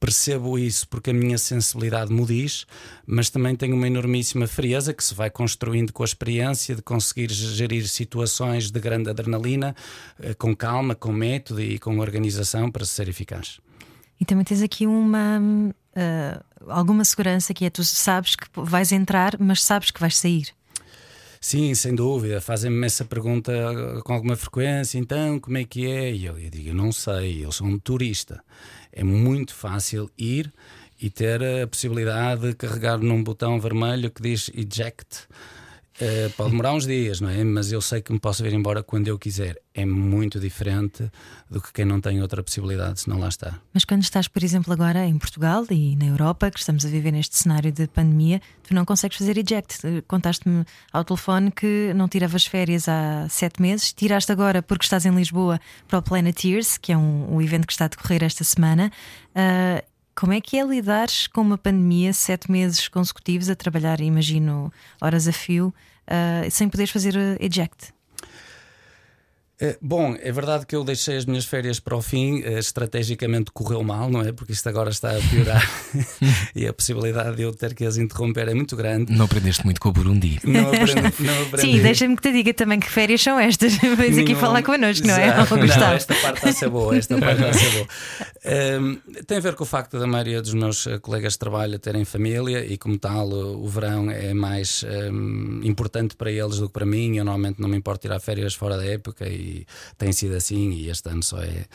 Percebo 0.00 0.58
isso 0.58 0.86
porque 0.88 1.10
a 1.10 1.14
minha 1.14 1.36
sensibilidade 1.36 2.12
me 2.12 2.24
diz, 2.24 2.66
mas 3.04 3.30
também 3.30 3.56
tenho 3.56 3.74
uma 3.74 3.86
enormíssima 3.86 4.46
frieza 4.46 4.94
que 4.94 5.02
se 5.02 5.12
vai 5.12 5.28
construindo 5.28 5.92
com 5.92 6.04
a 6.04 6.06
experiência 6.06 6.76
de 6.76 6.82
conseguir 6.82 7.30
gerir 7.30 7.88
situações 7.88 8.70
de 8.70 8.78
grande 8.78 9.10
adrenalina 9.10 9.74
eh, 10.20 10.34
com 10.34 10.54
calma, 10.54 10.94
com 10.94 11.12
método 11.12 11.60
e 11.60 11.78
com 11.78 11.98
organização 11.98 12.70
para 12.70 12.84
ser 12.84 13.08
eficaz. 13.08 13.58
E 14.20 14.24
também 14.24 14.44
tens 14.44 14.62
aqui 14.62 14.86
uma 14.86 15.40
uh, 15.40 16.44
alguma 16.68 17.04
segurança 17.04 17.52
que 17.52 17.64
é 17.64 17.70
tu 17.70 17.84
sabes 17.84 18.36
que 18.36 18.46
vais 18.54 18.92
entrar, 18.92 19.36
mas 19.38 19.62
sabes 19.62 19.90
que 19.90 20.00
vais 20.00 20.16
sair. 20.16 20.48
Sim, 21.40 21.72
sem 21.74 21.94
dúvida. 21.94 22.40
Fazem-me 22.40 22.84
essa 22.84 23.04
pergunta 23.04 23.52
com 24.04 24.12
alguma 24.12 24.34
frequência. 24.34 24.98
Então, 24.98 25.38
como 25.38 25.56
é 25.56 25.64
que 25.64 25.86
é? 25.86 26.12
E 26.12 26.24
eu, 26.24 26.36
eu 26.36 26.50
digo, 26.50 26.70
eu 26.70 26.74
não 26.74 26.90
sei. 26.90 27.44
Eu 27.44 27.52
sou 27.52 27.66
um 27.66 27.78
turista. 27.78 28.42
É 28.98 29.04
muito 29.04 29.54
fácil 29.54 30.10
ir 30.18 30.52
e 31.00 31.08
ter 31.08 31.40
a 31.40 31.68
possibilidade 31.68 32.48
de 32.48 32.54
carregar 32.56 32.98
num 32.98 33.22
botão 33.22 33.60
vermelho 33.60 34.10
que 34.10 34.20
diz 34.20 34.50
eject 34.52 35.28
Uh, 36.00 36.30
pode 36.36 36.50
demorar 36.50 36.72
uns 36.72 36.86
dias, 36.86 37.20
não 37.20 37.28
é? 37.28 37.42
Mas 37.42 37.72
eu 37.72 37.80
sei 37.80 38.00
que 38.00 38.12
me 38.12 38.20
posso 38.20 38.42
vir 38.42 38.52
embora 38.52 38.82
quando 38.84 39.08
eu 39.08 39.18
quiser. 39.18 39.60
É 39.74 39.84
muito 39.84 40.38
diferente 40.38 41.10
do 41.50 41.60
que 41.60 41.72
quem 41.72 41.84
não 41.84 42.00
tem 42.00 42.22
outra 42.22 42.42
possibilidade, 42.42 43.00
se 43.00 43.08
não 43.08 43.18
lá 43.18 43.28
está. 43.28 43.58
Mas 43.72 43.84
quando 43.84 44.02
estás, 44.02 44.28
por 44.28 44.42
exemplo, 44.44 44.72
agora 44.72 45.04
em 45.04 45.18
Portugal 45.18 45.64
e 45.70 45.96
na 45.96 46.06
Europa, 46.06 46.50
que 46.50 46.58
estamos 46.58 46.84
a 46.84 46.88
viver 46.88 47.10
neste 47.12 47.36
cenário 47.36 47.72
de 47.72 47.88
pandemia, 47.88 48.40
tu 48.62 48.74
não 48.74 48.84
consegues 48.84 49.18
fazer 49.18 49.36
eject. 49.38 50.02
Contaste-me 50.06 50.64
ao 50.92 51.04
telefone 51.04 51.50
que 51.50 51.92
não 51.94 52.06
tiravas 52.06 52.46
férias 52.46 52.88
há 52.88 53.28
sete 53.28 53.60
meses, 53.60 53.92
tiraste 53.92 54.30
agora 54.30 54.62
porque 54.62 54.84
estás 54.84 55.04
em 55.04 55.14
Lisboa 55.14 55.60
para 55.88 55.98
o 55.98 56.02
Planeteers, 56.02 56.78
que 56.78 56.92
é 56.92 56.96
um, 56.96 57.34
um 57.34 57.42
evento 57.42 57.66
que 57.66 57.72
está 57.72 57.86
a 57.86 57.88
decorrer 57.88 58.22
esta 58.22 58.44
semana. 58.44 58.92
Uh, 59.30 59.82
como 60.18 60.32
é 60.32 60.40
que 60.40 60.58
é 60.58 60.64
lidar 60.64 61.06
com 61.32 61.40
uma 61.40 61.56
pandemia 61.56 62.12
sete 62.12 62.50
meses 62.50 62.88
consecutivos 62.88 63.48
a 63.48 63.54
trabalhar, 63.54 64.00
imagino, 64.00 64.72
horas 65.00 65.28
a 65.28 65.32
fio, 65.32 65.72
uh, 66.08 66.50
sem 66.50 66.68
poderes 66.68 66.90
fazer 66.90 67.14
eject? 67.40 67.92
Eh, 69.60 69.76
bom, 69.82 70.16
é 70.20 70.30
verdade 70.30 70.64
que 70.64 70.76
eu 70.76 70.84
deixei 70.84 71.16
as 71.16 71.24
minhas 71.24 71.44
férias 71.44 71.80
para 71.80 71.96
o 71.96 72.00
fim, 72.00 72.42
uh, 72.42 72.58
estrategicamente 72.58 73.50
correu 73.50 73.82
mal, 73.82 74.08
não 74.08 74.20
é? 74.20 74.30
Porque 74.30 74.52
isto 74.52 74.68
agora 74.68 74.90
está 74.90 75.10
a 75.10 75.20
piorar 75.20 75.68
e 76.54 76.64
a 76.64 76.72
possibilidade 76.72 77.34
de 77.34 77.42
eu 77.42 77.52
ter 77.52 77.74
que 77.74 77.84
as 77.84 77.96
interromper 77.96 78.46
é 78.46 78.54
muito 78.54 78.76
grande. 78.76 79.12
Não 79.12 79.24
aprendeste 79.24 79.64
muito 79.64 79.80
com 79.80 79.88
o 79.88 79.92
Burundi. 79.92 80.38
Não 80.44 80.68
aprendi. 80.68 80.94
Não 81.18 81.42
aprendi. 81.42 81.72
Sim, 81.72 81.82
deixa-me 81.82 82.14
que 82.14 82.22
te 82.22 82.30
diga 82.30 82.54
também 82.54 82.78
que 82.78 82.88
férias 82.88 83.20
são 83.20 83.36
estas. 83.36 83.74
Vens 83.98 84.18
aqui 84.18 84.36
falar 84.36 84.62
connosco, 84.62 85.04
não 85.04 85.16
é? 85.16 85.26
Não, 85.26 85.92
esta 85.92 86.14
parte 86.14 86.36
está 86.36 86.48
a 86.50 86.52
ser 86.52 86.68
boa, 86.68 86.96
esta 86.96 87.18
parte 87.18 87.42
está 87.42 87.50
a 87.50 87.52
ser 87.52 87.70
boa. 87.74 87.88
Um, 88.80 88.96
tem 89.26 89.38
a 89.38 89.40
ver 89.40 89.56
com 89.56 89.64
o 89.64 89.66
facto 89.66 89.98
da 89.98 90.06
maioria 90.06 90.40
dos 90.40 90.54
meus 90.54 90.86
eh, 90.86 90.98
colegas 90.98 91.32
de 91.32 91.40
trabalho 91.40 91.78
terem 91.80 92.04
família 92.04 92.64
e, 92.64 92.78
como 92.78 92.96
tal, 92.96 93.28
o, 93.28 93.64
o 93.64 93.68
verão 93.68 94.08
é 94.08 94.32
mais 94.32 94.84
um, 95.12 95.60
importante 95.64 96.14
para 96.14 96.30
eles 96.30 96.58
do 96.58 96.68
que 96.68 96.72
para 96.72 96.86
mim. 96.86 97.16
Eu 97.16 97.24
normalmente 97.24 97.60
não 97.60 97.68
me 97.68 97.76
importo 97.76 98.02
tirar 98.02 98.20
férias 98.20 98.54
fora 98.54 98.76
da 98.76 98.86
época 98.86 99.28
e 99.28 99.47
tem 99.96 100.12
sido 100.12 100.34
assim. 100.36 100.70
E 100.70 100.88
este 100.88 101.08
ano 101.08 101.22
só 101.22 101.38
é, 101.40 101.66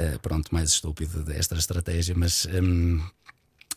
uh, 0.00 0.18
pronto, 0.20 0.52
mais 0.52 0.70
estúpido 0.70 1.22
desta 1.24 1.56
estratégia, 1.56 2.14
mas. 2.16 2.46
Um, 2.46 3.00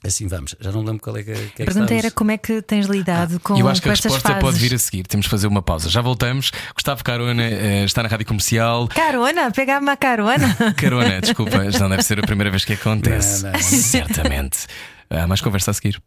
Assim 0.05 0.27
vamos, 0.27 0.55
já 0.59 0.71
não 0.71 0.81
lembro 0.81 0.99
qual 0.99 1.17
é 1.17 1.23
que, 1.23 1.33
que 1.33 1.61
é 1.61 1.63
A 1.63 1.65
pergunta 1.65 1.93
era 1.93 2.11
como 2.11 2.29
é 2.29 2.37
que 2.37 2.61
tens 2.61 2.85
lidado 2.85 3.37
ah, 3.37 3.39
com 3.39 3.57
Eu 3.57 3.67
acho 3.67 3.81
que 3.81 3.87
a 3.89 3.91
resposta 3.91 4.19
fases. 4.19 4.41
pode 4.41 4.57
vir 4.59 4.75
a 4.75 4.77
seguir. 4.77 5.07
Temos 5.07 5.25
que 5.25 5.31
fazer 5.31 5.47
uma 5.47 5.63
pausa. 5.63 5.89
Já 5.89 5.99
voltamos. 6.01 6.51
Gustavo 6.75 7.03
Carona 7.03 7.41
uh, 7.41 7.85
está 7.85 8.03
na 8.03 8.09
rádio 8.09 8.25
comercial. 8.25 8.87
Carona? 8.89 9.49
Pegar 9.49 9.81
uma 9.81 9.97
carona? 9.97 10.53
carona, 10.77 11.21
desculpa, 11.21 11.63
não 11.79 11.89
deve 11.89 12.03
ser 12.03 12.19
a 12.19 12.23
primeira 12.23 12.51
vez 12.51 12.63
que 12.63 12.73
acontece. 12.73 13.43
Não, 13.43 13.51
não, 13.51 13.59
não. 13.59 13.63
Certamente. 13.63 14.67
Há 15.09 15.25
mais 15.25 15.41
conversa 15.41 15.71
a 15.71 15.73
seguir. 15.73 15.99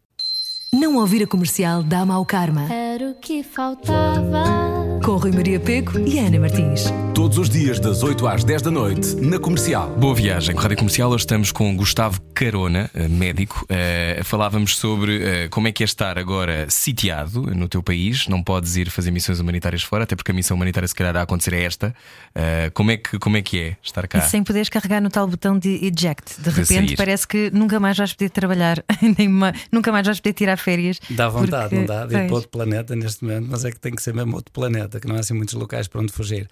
Não 0.71 0.97
ouvir 0.97 1.23
a 1.23 1.27
comercial 1.27 1.81
dá 1.81 2.05
mau 2.05 2.23
karma. 2.23 2.71
Era 2.71 3.09
o 3.09 3.15
que 3.15 3.41
faltava 3.41 4.69
com 5.03 5.15
Rui 5.17 5.31
Maria 5.31 5.59
Peco 5.59 5.97
e 5.97 6.19
Ana 6.19 6.39
Martins. 6.39 6.83
Todos 7.15 7.39
os 7.39 7.49
dias, 7.49 7.79
das 7.79 8.03
8 8.03 8.27
às 8.27 8.43
10 8.43 8.61
da 8.61 8.71
noite, 8.71 9.15
na 9.15 9.39
comercial. 9.39 9.89
Boa 9.89 10.13
viagem 10.13 10.53
com 10.53 10.59
a 10.59 10.63
Rádio 10.63 10.77
Comercial. 10.77 11.09
Hoje 11.09 11.23
estamos 11.23 11.51
com 11.51 11.75
Gustavo 11.75 12.21
Carona, 12.33 12.89
eh, 12.93 13.07
médico. 13.07 13.65
Uh, 13.65 14.23
falávamos 14.23 14.77
sobre 14.77 15.17
uh, 15.17 15.49
como 15.49 15.67
é 15.67 15.71
que 15.71 15.83
é 15.83 15.85
estar 15.85 16.19
agora 16.19 16.69
sitiado 16.69 17.41
no 17.41 17.67
teu 17.67 17.81
país. 17.81 18.27
Não 18.27 18.43
podes 18.43 18.75
ir 18.75 18.89
fazer 18.91 19.09
missões 19.09 19.39
humanitárias 19.39 19.81
fora, 19.81 20.03
até 20.03 20.15
porque 20.15 20.31
a 20.31 20.33
missão 20.35 20.55
humanitária, 20.55 20.87
se 20.87 20.95
calhar, 20.95 21.17
a 21.17 21.23
acontecer 21.23 21.53
é 21.53 21.63
esta. 21.63 21.95
Uh, 22.35 22.71
como, 22.73 22.91
é 22.91 22.97
que, 22.97 23.17
como 23.17 23.37
é 23.37 23.41
que 23.41 23.59
é 23.59 23.77
estar 23.81 24.07
cá? 24.07 24.19
E 24.19 24.21
sem 24.21 24.43
poderes 24.43 24.69
carregar 24.69 25.01
no 25.01 25.09
tal 25.09 25.27
botão 25.27 25.57
de 25.57 25.85
eject. 25.85 26.39
De 26.39 26.49
repente, 26.51 26.95
parece 26.95 27.27
que 27.27 27.49
nunca 27.51 27.79
mais 27.79 27.97
vais 27.97 28.13
poder 28.13 28.29
trabalhar, 28.29 28.83
nem 29.17 29.27
uma, 29.27 29.51
nunca 29.71 29.91
mais 29.91 30.05
vais 30.05 30.19
poder 30.19 30.33
tirar 30.33 30.58
férias. 30.59 30.99
Dá 31.09 31.29
vontade, 31.29 31.69
porque... 31.69 31.75
não 31.75 31.85
dá? 31.85 32.05
De 32.05 32.15
ir 32.15 32.27
para 32.27 32.35
outro 32.35 32.49
planeta 32.49 32.95
neste 32.95 33.23
momento, 33.23 33.47
mas 33.49 33.65
é 33.65 33.71
que 33.71 33.79
tem 33.79 33.93
que 33.93 34.01
ser 34.01 34.13
mesmo 34.13 34.35
outro 34.35 34.51
planeta, 34.51 34.99
que 34.99 35.07
não 35.07 35.15
há 35.15 35.19
assim 35.19 35.33
muitos 35.33 35.55
locais 35.55 35.87
para 35.87 36.01
onde 36.01 36.11
fugir. 36.11 36.49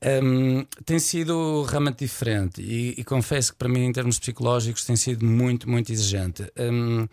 Um, 0.00 0.64
tem 0.84 1.00
sido 1.00 1.64
realmente 1.64 1.98
diferente 1.98 2.62
e, 2.62 2.94
e, 2.96 3.02
confesso 3.02 3.50
que 3.50 3.58
para 3.58 3.68
mim, 3.68 3.84
em 3.84 3.92
termos 3.92 4.16
psicológicos, 4.16 4.84
tem 4.84 4.94
sido 4.94 5.24
muito, 5.26 5.68
muito 5.68 5.90
exigente. 5.90 6.44
Um, 6.56 7.08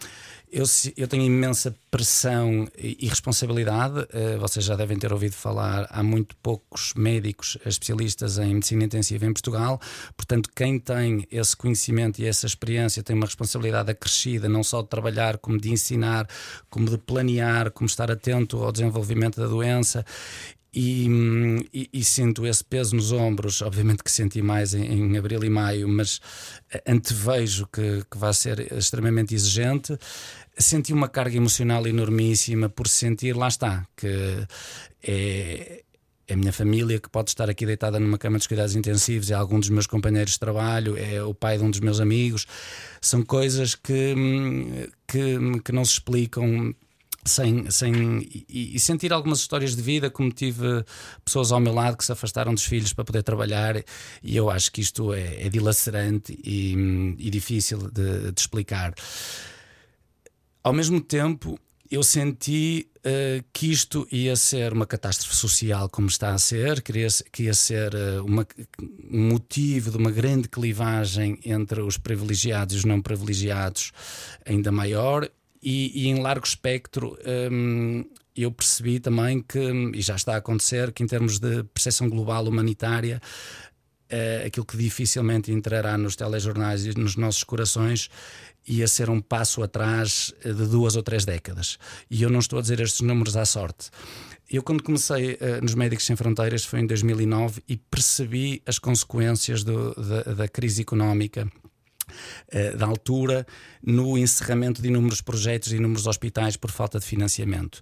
eu, 0.56 0.64
eu, 0.96 1.06
tenho 1.06 1.24
imensa 1.24 1.76
pressão 1.92 2.66
e, 2.78 2.98
e 3.02 3.08
responsabilidade. 3.10 4.00
Uh, 4.00 4.40
vocês 4.40 4.64
já 4.64 4.74
devem 4.74 4.98
ter 4.98 5.12
ouvido 5.12 5.34
falar, 5.34 5.86
há 5.90 6.02
muito 6.02 6.34
poucos 6.38 6.94
médicos 6.96 7.58
especialistas 7.66 8.38
em 8.38 8.54
medicina 8.54 8.86
intensiva 8.86 9.26
em 9.26 9.34
Portugal. 9.34 9.82
Portanto, 10.16 10.50
quem 10.56 10.80
tem 10.80 11.28
esse 11.30 11.58
conhecimento 11.58 12.22
e 12.22 12.26
essa 12.26 12.46
experiência 12.46 13.04
tem 13.04 13.18
uma 13.18 13.26
responsabilidade 13.26 13.92
acrescida, 13.92 14.48
não 14.48 14.64
só 14.64 14.82
de 14.82 14.88
trabalhar, 14.88 15.38
como 15.40 15.60
de 15.60 15.70
ensinar, 15.72 16.26
como 16.70 16.90
de 16.90 16.98
planear, 16.98 17.70
como 17.72 17.88
estar 17.88 18.10
atento 18.10 18.64
ao 18.64 18.72
desenvolvimento 18.72 19.42
da 19.42 19.48
doença. 19.48 20.06
E, 20.78 21.08
e, 21.74 21.90
e, 21.94 22.04
sinto 22.04 22.46
esse 22.46 22.62
peso 22.62 22.98
nos 22.98 23.14
ombros. 23.14 23.62
Obviamente 23.62 24.04
que 24.04 24.12
senti 24.12 24.42
mais 24.42 24.74
em, 24.74 24.84
em 24.84 25.18
abril 25.18 25.42
e 25.46 25.50
maio, 25.50 25.88
mas 25.88 26.20
antevejo 26.86 27.66
que, 27.68 28.04
que 28.12 28.18
vai 28.18 28.34
ser 28.34 28.74
extremamente 28.74 29.34
exigente. 29.34 29.98
Senti 30.58 30.94
uma 30.94 31.10
carga 31.10 31.36
emocional 31.36 31.86
enormíssima 31.86 32.70
por 32.70 32.88
sentir, 32.88 33.36
lá 33.36 33.48
está, 33.48 33.86
que 33.96 34.08
é, 35.04 35.84
é 36.28 36.34
a 36.34 36.38
minha 36.38 36.54
família 36.54 37.00
que 37.00 37.10
pode 37.10 37.30
estar 37.30 37.50
aqui 37.50 37.66
deitada 37.66 38.00
numa 38.00 38.18
cama 38.18 38.40
de 38.40 38.48
cuidados 38.48 38.76
intensivos, 38.76 39.30
é 39.30 39.34
algum 39.34 39.60
dos 39.60 39.70
meus 39.70 39.86
companheiros 39.86 40.34
de 40.34 40.40
trabalho, 40.40 40.98
é 40.98 41.22
o 41.22 41.34
pai 41.34 41.58
de 41.58 41.64
um 41.64 41.70
dos 41.70 41.80
meus 41.80 42.00
amigos. 42.00 42.48
São 43.02 43.22
coisas 43.22 43.76
que, 43.76 44.16
que, 45.08 45.38
que 45.64 45.72
não 45.72 45.84
se 45.84 45.94
explicam 45.94 46.74
sem, 47.26 47.70
sem 47.72 48.20
e, 48.48 48.76
e, 48.76 48.80
sentir 48.80 49.12
algumas 49.12 49.40
histórias 49.40 49.76
de 49.76 49.82
vida, 49.82 50.10
como 50.10 50.32
tive 50.32 50.86
pessoas 51.24 51.52
ao 51.52 51.60
meu 51.60 51.74
lado 51.74 51.98
que 51.98 52.06
se 52.06 52.12
afastaram 52.12 52.54
dos 52.54 52.64
filhos 52.64 52.94
para 52.94 53.04
poder 53.04 53.24
trabalhar, 53.24 53.84
e 54.24 54.36
eu 54.36 54.50
acho 54.50 54.72
que 54.72 54.80
isto 54.80 55.14
é, 55.14 55.42
é 55.44 55.50
dilacerante 55.50 56.38
e, 56.44 57.16
e 57.18 57.30
difícil 57.30 57.90
de, 57.92 58.32
de, 58.32 58.40
explicar. 58.40 58.94
Ao 60.66 60.74
mesmo 60.74 61.00
tempo, 61.00 61.60
eu 61.92 62.02
senti 62.02 62.90
uh, 62.98 63.46
que 63.54 63.72
isto 63.72 64.08
ia 64.12 64.36
ser 64.36 64.74
uma 64.74 64.88
catástrofe 64.88 65.36
social, 65.36 65.88
como 65.88 66.08
está 66.08 66.34
a 66.34 66.40
ser, 66.40 66.82
que 66.82 66.92
ia, 66.98 67.08
que 67.32 67.44
ia 67.44 67.54
ser 67.54 67.94
uh, 67.94 68.26
uma, 68.26 68.48
um 69.12 69.30
motivo 69.30 69.92
de 69.92 69.98
uma 69.98 70.10
grande 70.10 70.50
clivagem 70.50 71.38
entre 71.46 71.82
os 71.84 72.00
privilegiados 72.00 72.74
e 72.74 72.80
os 72.80 72.84
não 72.84 73.00
privilegiados 73.00 73.92
ainda 74.44 74.72
maior 74.72 75.30
e, 75.62 75.92
e 75.94 76.08
em 76.08 76.20
largo 76.20 76.48
espectro. 76.48 77.16
Um, 77.52 78.04
eu 78.36 78.52
percebi 78.52 79.00
também 79.00 79.44
que, 79.44 79.60
e 79.94 80.02
já 80.02 80.16
está 80.16 80.34
a 80.34 80.38
acontecer, 80.38 80.92
que 80.94 81.04
em 81.04 81.08
termos 81.08 81.38
de 81.38 81.64
percepção 81.66 82.10
global 82.10 82.44
humanitária, 82.48 83.22
uh, 84.12 84.48
aquilo 84.48 84.66
que 84.66 84.78
dificilmente 84.78 85.52
entrará 85.52 85.96
nos 85.96 86.16
telejornais 86.16 86.88
e 86.88 86.98
nos 86.98 87.16
nossos 87.16 87.44
corações 87.44 88.10
ia 88.68 88.88
ser 88.88 89.10
um 89.10 89.22
passo 89.22 89.64
atrás 89.64 90.34
de 90.44 90.68
duas 90.68 90.96
ou 90.96 91.04
três 91.04 91.26
décadas. 91.26 91.78
E 92.10 92.24
eu 92.24 92.30
não 92.30 92.40
estou 92.40 92.60
a 92.60 92.62
dizer 92.62 92.80
estes 92.80 93.02
números 93.02 93.38
à 93.38 93.46
sorte. 93.46 93.90
Eu, 94.50 94.62
quando 94.62 94.84
comecei 94.84 95.34
uh, 95.34 95.62
nos 95.62 95.74
Médicos 95.74 96.06
Sem 96.06 96.16
Fronteiras, 96.16 96.64
foi 96.64 96.80
em 96.80 96.88
2009 96.88 97.64
e 97.68 97.78
percebi 97.78 98.62
as 98.66 98.78
consequências 98.78 99.64
do, 99.64 99.94
da, 99.96 100.34
da 100.34 100.48
crise 100.48 100.82
económica 100.82 101.52
da 102.78 102.86
altura 102.86 103.46
no 103.82 104.18
encerramento 104.18 104.82
de 104.82 104.88
inúmeros 104.88 105.22
projetos 105.22 105.72
e 105.72 105.76
inúmeros 105.76 106.08
hospitais 106.08 106.58
por 106.58 106.72
falta 106.72 107.00
de 107.00 107.06
financiamento. 107.06 107.82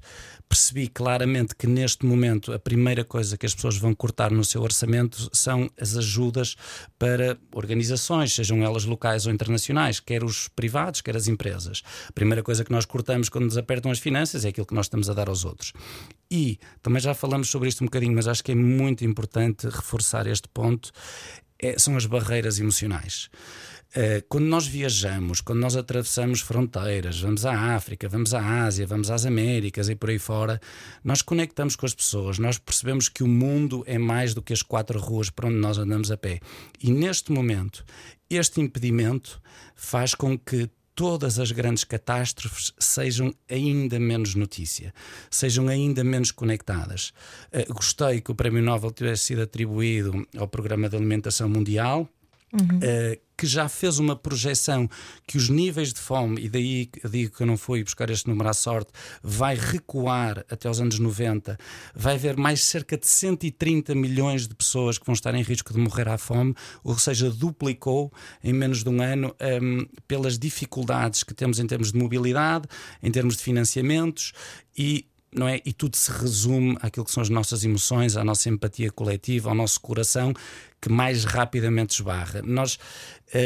Percebi 0.49 0.87
claramente 0.87 1.55
que 1.55 1.65
neste 1.65 2.05
momento 2.05 2.53
a 2.53 2.59
primeira 2.59 3.03
coisa 3.03 3.37
que 3.37 3.45
as 3.45 3.55
pessoas 3.55 3.77
vão 3.77 3.95
cortar 3.95 4.31
no 4.31 4.43
seu 4.43 4.61
orçamento 4.61 5.29
são 5.33 5.69
as 5.79 5.95
ajudas 5.97 6.55
para 6.99 7.37
organizações, 7.53 8.33
sejam 8.33 8.63
elas 8.63 8.85
locais 8.85 9.25
ou 9.25 9.33
internacionais, 9.33 9.99
quer 9.99 10.23
os 10.23 10.47
privados, 10.49 11.01
quer 11.01 11.15
as 11.15 11.27
empresas. 11.27 11.81
A 12.07 12.11
primeira 12.11 12.43
coisa 12.43 12.63
que 12.63 12.71
nós 12.71 12.85
cortamos 12.85 13.29
quando 13.29 13.45
nos 13.45 13.57
apertam 13.57 13.91
as 13.91 13.99
finanças 13.99 14.45
é 14.45 14.49
aquilo 14.49 14.67
que 14.67 14.75
nós 14.75 14.85
estamos 14.85 15.09
a 15.09 15.13
dar 15.13 15.29
aos 15.29 15.45
outros. 15.45 15.73
E 16.29 16.59
também 16.81 17.01
já 17.01 17.13
falamos 17.13 17.49
sobre 17.49 17.69
isto 17.69 17.83
um 17.83 17.87
bocadinho, 17.87 18.13
mas 18.13 18.27
acho 18.27 18.43
que 18.43 18.51
é 18.51 18.55
muito 18.55 19.05
importante 19.05 19.67
reforçar 19.67 20.27
este 20.27 20.47
ponto: 20.47 20.91
é, 21.59 21.77
são 21.79 21.95
as 21.95 22.05
barreiras 22.05 22.59
emocionais. 22.59 23.29
Eh, 23.95 24.23
quando 24.27 24.45
nós 24.45 24.65
viajamos, 24.65 25.39
quando 25.39 25.59
nós 25.59 25.75
atravessamos 25.75 26.41
fronteiras, 26.41 27.19
vamos 27.19 27.45
à 27.45 27.75
África, 27.75 28.09
vamos 28.09 28.33
à 28.33 28.63
Ásia, 28.63 28.87
vamos 28.87 29.11
às 29.11 29.23
Américas 29.23 29.87
e 29.87 29.95
por 29.95 30.09
aí 30.09 30.17
fora, 30.17 30.59
nós 31.03 31.21
conectamos 31.21 31.75
com 31.75 31.85
as 31.85 31.93
pessoas, 31.93 32.39
nós 32.39 32.57
percebemos 32.57 33.07
que 33.07 33.23
o 33.23 33.27
mundo 33.27 33.83
é 33.85 33.99
mais 33.99 34.33
do 34.33 34.41
que 34.41 34.51
as 34.51 34.63
quatro 34.63 34.99
ruas 34.99 35.29
por 35.29 35.45
onde 35.45 35.57
nós 35.57 35.77
andamos 35.77 36.09
a 36.09 36.17
pé. 36.17 36.39
E 36.81 36.91
neste 36.91 37.31
momento, 37.31 37.85
este 38.27 38.59
impedimento 38.61 39.39
faz 39.75 40.15
com 40.15 40.39
que 40.39 40.67
todas 40.95 41.37
as 41.37 41.51
grandes 41.51 41.83
catástrofes 41.83 42.73
sejam 42.79 43.31
ainda 43.47 43.99
menos 43.99 44.33
notícia, 44.33 44.91
sejam 45.29 45.67
ainda 45.67 46.03
menos 46.03 46.31
conectadas. 46.31 47.13
Uh, 47.51 47.71
gostei 47.73 48.21
que 48.21 48.31
o 48.31 48.35
Prémio 48.35 48.61
Nobel 48.63 48.91
tivesse 48.91 49.25
sido 49.25 49.43
atribuído 49.43 50.27
ao 50.35 50.47
Programa 50.47 50.89
de 50.89 50.95
Alimentação 50.95 51.47
Mundial 51.47 52.09
uhum. 52.53 52.77
uh, 52.77 53.21
que 53.35 53.47
já 53.47 53.67
fez 53.67 53.99
uma 53.99 54.15
projeção 54.15 54.87
que 55.27 55.37
os 55.37 55.49
níveis 55.49 55.91
de 55.91 55.99
fome, 55.99 56.41
e 56.41 56.49
daí 56.49 56.89
digo 57.09 57.35
que 57.35 57.41
eu 57.41 57.47
não 57.47 57.57
fui 57.57 57.83
buscar 57.83 58.09
este 58.09 58.27
número 58.27 58.49
à 58.49 58.53
sorte, 58.53 58.91
vai 59.21 59.55
recuar 59.55 60.45
até 60.49 60.69
os 60.69 60.79
anos 60.79 60.99
90, 60.99 61.57
vai 61.95 62.15
haver 62.15 62.37
mais 62.37 62.63
cerca 62.63 62.97
de 62.97 63.07
130 63.07 63.95
milhões 63.95 64.47
de 64.47 64.55
pessoas 64.55 64.97
que 64.97 65.05
vão 65.05 65.13
estar 65.13 65.33
em 65.33 65.41
risco 65.41 65.73
de 65.73 65.79
morrer 65.79 66.07
à 66.07 66.17
fome, 66.17 66.55
ou 66.83 66.97
seja, 66.97 67.29
duplicou 67.29 68.13
em 68.43 68.53
menos 68.53 68.83
de 68.83 68.89
um 68.89 69.01
ano 69.01 69.35
um, 69.61 69.85
pelas 70.07 70.37
dificuldades 70.37 71.23
que 71.23 71.33
temos 71.33 71.59
em 71.59 71.67
termos 71.67 71.91
de 71.91 71.97
mobilidade, 71.97 72.67
em 73.01 73.11
termos 73.11 73.35
de 73.35 73.43
financiamentos 73.43 74.31
e 74.77 75.07
não 75.35 75.47
é? 75.47 75.61
E 75.65 75.73
tudo 75.73 75.95
se 75.95 76.11
resume 76.11 76.77
àquilo 76.81 77.05
que 77.05 77.11
são 77.11 77.21
as 77.21 77.29
nossas 77.29 77.63
emoções, 77.63 78.15
à 78.17 78.23
nossa 78.23 78.49
empatia 78.49 78.91
coletiva, 78.91 79.49
ao 79.49 79.55
nosso 79.55 79.79
coração, 79.79 80.33
que 80.81 80.89
mais 80.89 81.23
rapidamente 81.23 81.93
esbarra. 81.93 82.41
Nós 82.43 82.77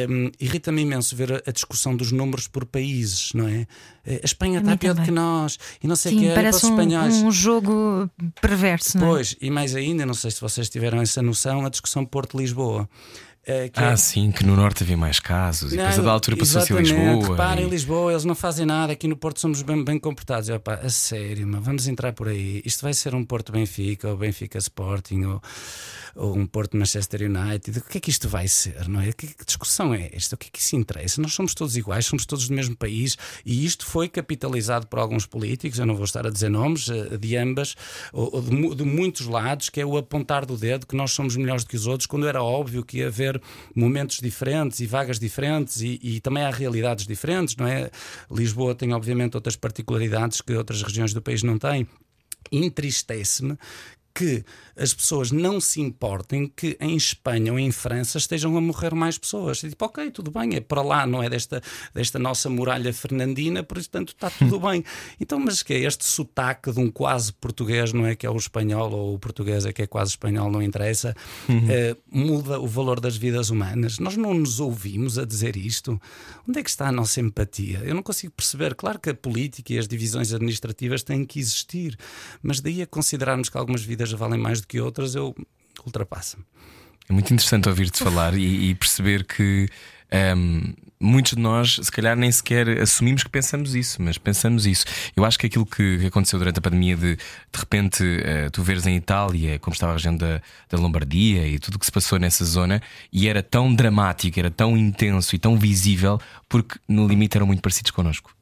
um, 0.09 0.31
irrita-me 0.39 0.81
imenso 0.81 1.15
ver 1.15 1.43
a, 1.45 1.51
discussão 1.51 1.95
dos 1.95 2.11
números 2.11 2.47
por 2.47 2.65
países, 2.65 3.31
não 3.33 3.47
é? 3.47 3.67
A 4.05 4.25
Espanha 4.25 4.59
está 4.59 4.75
pior 4.75 4.95
do 4.95 5.03
que 5.03 5.11
nós 5.11 5.57
e 5.81 5.87
não 5.87 5.95
sei 5.95 6.15
o 6.15 6.19
que 6.19 6.33
parece 6.33 6.65
um, 6.65 6.69
espanhóis. 6.69 7.15
um 7.15 7.31
jogo 7.31 8.09
perverso, 8.41 8.97
não 8.97 9.07
é? 9.07 9.09
Pois, 9.09 9.35
e 9.39 9.51
mais 9.51 9.75
ainda, 9.75 10.05
não 10.05 10.13
sei 10.13 10.31
se 10.31 10.41
vocês 10.41 10.67
tiveram 10.69 10.99
essa 10.99 11.21
noção, 11.21 11.65
a 11.65 11.69
discussão 11.69 12.05
Porto-Lisboa. 12.05 12.89
Uh, 13.47 13.71
ah, 13.75 13.91
é... 13.91 13.95
sim, 13.95 14.29
que 14.29 14.45
no 14.45 14.57
Norte 14.57 14.83
havia 14.83 14.97
mais 14.97 15.21
casos 15.21 15.71
não, 15.71 15.75
e 15.75 15.77
depois 15.77 15.99
a 15.99 16.01
da 16.01 16.11
altura 16.11 16.35
passou-se 16.35 16.73
a 16.73 16.79
Lisboa. 16.81 17.29
Repara, 17.29 17.61
e... 17.61 17.63
em 17.63 17.69
Lisboa 17.69 18.11
eles 18.11 18.25
não 18.25 18.35
fazem 18.35 18.65
nada, 18.65 18.91
aqui 18.91 19.07
no 19.07 19.15
Porto 19.15 19.39
somos 19.39 19.61
bem, 19.61 19.85
bem 19.85 19.97
comportados. 19.97 20.49
Eu, 20.49 20.61
a 20.65 20.89
sério, 20.89 21.47
mas 21.47 21.63
vamos 21.63 21.87
entrar 21.87 22.11
por 22.11 22.27
aí. 22.27 22.61
Isto 22.65 22.81
vai 22.81 22.93
ser 22.93 23.15
um 23.15 23.23
Porto 23.23 23.53
Benfica 23.53 24.09
ou 24.09 24.17
Benfica 24.17 24.57
Sporting 24.57 25.23
ou, 25.23 25.41
ou 26.13 26.37
um 26.37 26.45
Porto 26.45 26.75
Manchester 26.75 27.21
United. 27.21 27.79
O 27.79 27.83
que 27.83 27.99
é 27.99 28.01
que 28.01 28.09
isto 28.09 28.27
vai 28.27 28.49
ser? 28.49 28.85
Não 28.89 28.99
é? 28.99 29.13
Que, 29.13 29.27
que 29.27 29.45
discussão 29.45 29.93
é 29.93 30.09
esta? 30.11 30.35
O 30.35 30.37
que 30.37 30.47
é 30.47 30.49
que 30.51 30.59
isso 30.59 30.75
interessa? 30.75 31.21
Nós 31.21 31.31
somos 31.33 31.53
todos 31.53 31.77
iguais, 31.77 32.05
somos 32.05 32.25
todos 32.25 32.49
do 32.49 32.53
mesmo 32.53 32.75
país 32.75 33.17
e 33.45 33.65
isto 33.65 33.85
foi 33.85 34.09
capitalizado 34.09 34.87
por 34.87 34.99
alguns 34.99 35.25
políticos. 35.25 35.79
Eu 35.79 35.85
não 35.85 35.95
vou 35.95 36.03
estar 36.03 36.27
a 36.27 36.29
dizer 36.29 36.49
nomes 36.49 36.89
eh, 36.89 37.17
de 37.17 37.37
ambas 37.37 37.75
ou, 38.11 38.29
ou 38.35 38.41
de, 38.41 38.75
de 38.75 38.83
muitos 38.83 39.25
lados, 39.25 39.69
que 39.69 39.79
é 39.79 39.85
o 39.85 39.95
apontar 39.95 40.45
do 40.45 40.57
dedo 40.57 40.85
que 40.85 40.97
nós 40.97 41.11
somos 41.11 41.37
melhores 41.37 41.63
do 41.63 41.69
que 41.69 41.77
os 41.77 41.87
outros, 41.87 42.07
quando 42.07 42.27
era 42.27 42.43
óbvio 42.43 42.83
que 42.83 42.97
ia 42.97 43.07
haver 43.07 43.36
momentos 43.75 44.19
diferentes 44.19 44.79
e 44.79 44.85
vagas 44.85 45.19
diferentes 45.19 45.81
e, 45.81 45.99
e, 46.01 46.19
também 46.19 46.43
há 46.43 46.49
realidades 46.49 47.05
diferentes, 47.05 47.55
não 47.55 47.67
é? 47.67 47.89
Lisboa 48.31 48.75
tem 48.75 48.93
obviamente 48.93 49.35
outras 49.35 49.55
particularidades 49.55 50.41
que 50.41 50.53
outras 50.53 50.81
regiões 50.81 51.13
do 51.13 51.21
país 51.21 51.43
não 51.43 51.57
têm. 51.57 51.87
Entristece-me 52.51 53.57
que 54.17 54.43
as 54.75 54.95
pessoas 54.95 55.31
não 55.31 55.61
se 55.61 55.79
importem 55.79 56.51
que 56.55 56.75
em 56.79 56.95
Espanha 56.95 57.51
ou 57.51 57.59
em 57.59 57.71
França 57.71 58.17
estejam 58.17 58.57
a 58.57 58.61
morrer 58.61 58.95
mais 58.95 59.15
pessoas. 59.15 59.59
Tipo, 59.59 59.85
ok, 59.85 60.09
tudo 60.09 60.31
bem, 60.31 60.55
é 60.55 60.59
para 60.59 60.81
lá, 60.81 61.05
não 61.05 61.21
é 61.21 61.29
desta, 61.29 61.61
desta 61.93 62.17
nossa 62.17 62.49
muralha 62.49 62.91
fernandina, 62.91 63.61
por 63.61 63.77
isso, 63.77 63.91
tanto, 63.91 64.13
está 64.13 64.31
tudo 64.31 64.59
bem. 64.67 64.83
Então, 65.19 65.39
mas 65.39 65.61
que 65.61 65.73
é 65.73 65.79
este 65.81 66.03
sotaque 66.03 66.71
de 66.71 66.79
um 66.79 66.89
quase 66.89 67.31
português, 67.33 67.93
não 67.93 68.07
é 68.07 68.15
que 68.15 68.25
é 68.25 68.29
o 68.29 68.35
espanhol 68.35 68.91
ou 68.91 69.15
o 69.15 69.19
português 69.19 69.67
é 69.67 69.73
que 69.73 69.83
é 69.83 69.87
quase 69.87 70.11
espanhol, 70.11 70.49
não 70.49 70.63
interessa, 70.63 71.15
eh, 71.69 71.95
muda 72.11 72.59
o 72.59 72.67
valor 72.67 72.99
das 72.99 73.17
vidas 73.17 73.51
humanas. 73.51 73.99
Nós 73.99 74.17
não 74.17 74.33
nos 74.33 74.59
ouvimos 74.59 75.19
a 75.19 75.25
dizer 75.25 75.55
isto. 75.55 76.01
Onde 76.47 76.59
é 76.59 76.63
que 76.63 76.69
está 76.69 76.87
a 76.87 76.91
nossa 76.91 77.21
empatia? 77.21 77.81
Eu 77.83 77.93
não 77.93 78.01
consigo 78.01 78.33
perceber. 78.33 78.73
Claro 78.73 78.99
que 78.99 79.11
a 79.11 79.13
política 79.13 79.73
e 79.73 79.77
as 79.77 79.87
divisões 79.87 80.33
administrativas 80.33 81.03
têm 81.03 81.23
que 81.23 81.39
existir, 81.39 81.97
mas 82.41 82.59
daí 82.59 82.81
a 82.81 82.87
considerarmos 82.87 83.49
que 83.49 83.57
algumas 83.57 83.83
vidas 83.83 84.06
valem 84.15 84.39
mais 84.39 84.61
do 84.61 84.67
que 84.67 84.79
outras, 84.79 85.15
eu 85.15 85.35
ultrapassa-me. 85.85 86.43
É 87.09 87.13
muito 87.13 87.33
interessante 87.33 87.69
ouvir-te 87.69 88.03
falar 88.03 88.35
e, 88.35 88.69
e 88.69 88.75
perceber 88.75 89.25
que 89.25 89.67
ehm, 90.11 90.73
muitos 90.99 91.33
de 91.33 91.39
nós, 91.39 91.79
se 91.81 91.91
calhar, 91.91 92.17
nem 92.17 92.31
sequer 92.31 92.67
assumimos 92.81 93.23
que 93.23 93.29
pensamos 93.29 93.75
isso, 93.75 94.01
mas 94.01 94.17
pensamos 94.17 94.65
isso. 94.65 94.85
Eu 95.15 95.23
acho 95.23 95.37
que 95.37 95.47
aquilo 95.47 95.65
que, 95.65 96.05
aconteceu 96.05 96.39
durante 96.39 96.59
a 96.59 96.61
pandemia, 96.61 96.95
de 96.95 97.15
de 97.15 97.59
repente 97.59 98.03
eh, 98.03 98.49
tu 98.49 98.61
veres 98.61 98.85
em 98.85 98.95
Itália 98.95 99.57
como 99.59 99.73
estava 99.73 99.93
a 99.93 99.95
região 99.95 100.15
da, 100.15 100.41
da 100.69 100.77
Lombardia 100.77 101.47
e 101.47 101.59
tudo 101.59 101.75
o 101.75 101.79
que 101.79 101.85
se 101.85 101.91
passou 101.91 102.19
nessa 102.19 102.43
zona, 102.43 102.81
e 103.11 103.27
era 103.27 103.41
tão 103.41 103.73
dramático, 103.73 104.39
era 104.39 104.51
tão 104.51 104.75
intenso 104.75 105.35
e 105.35 105.39
tão 105.39 105.57
visível, 105.57 106.19
porque 106.49 106.79
no 106.87 107.07
limite 107.07 107.37
eram 107.37 107.47
muito 107.47 107.61
parecidos 107.61 107.91
connosco. 107.91 108.36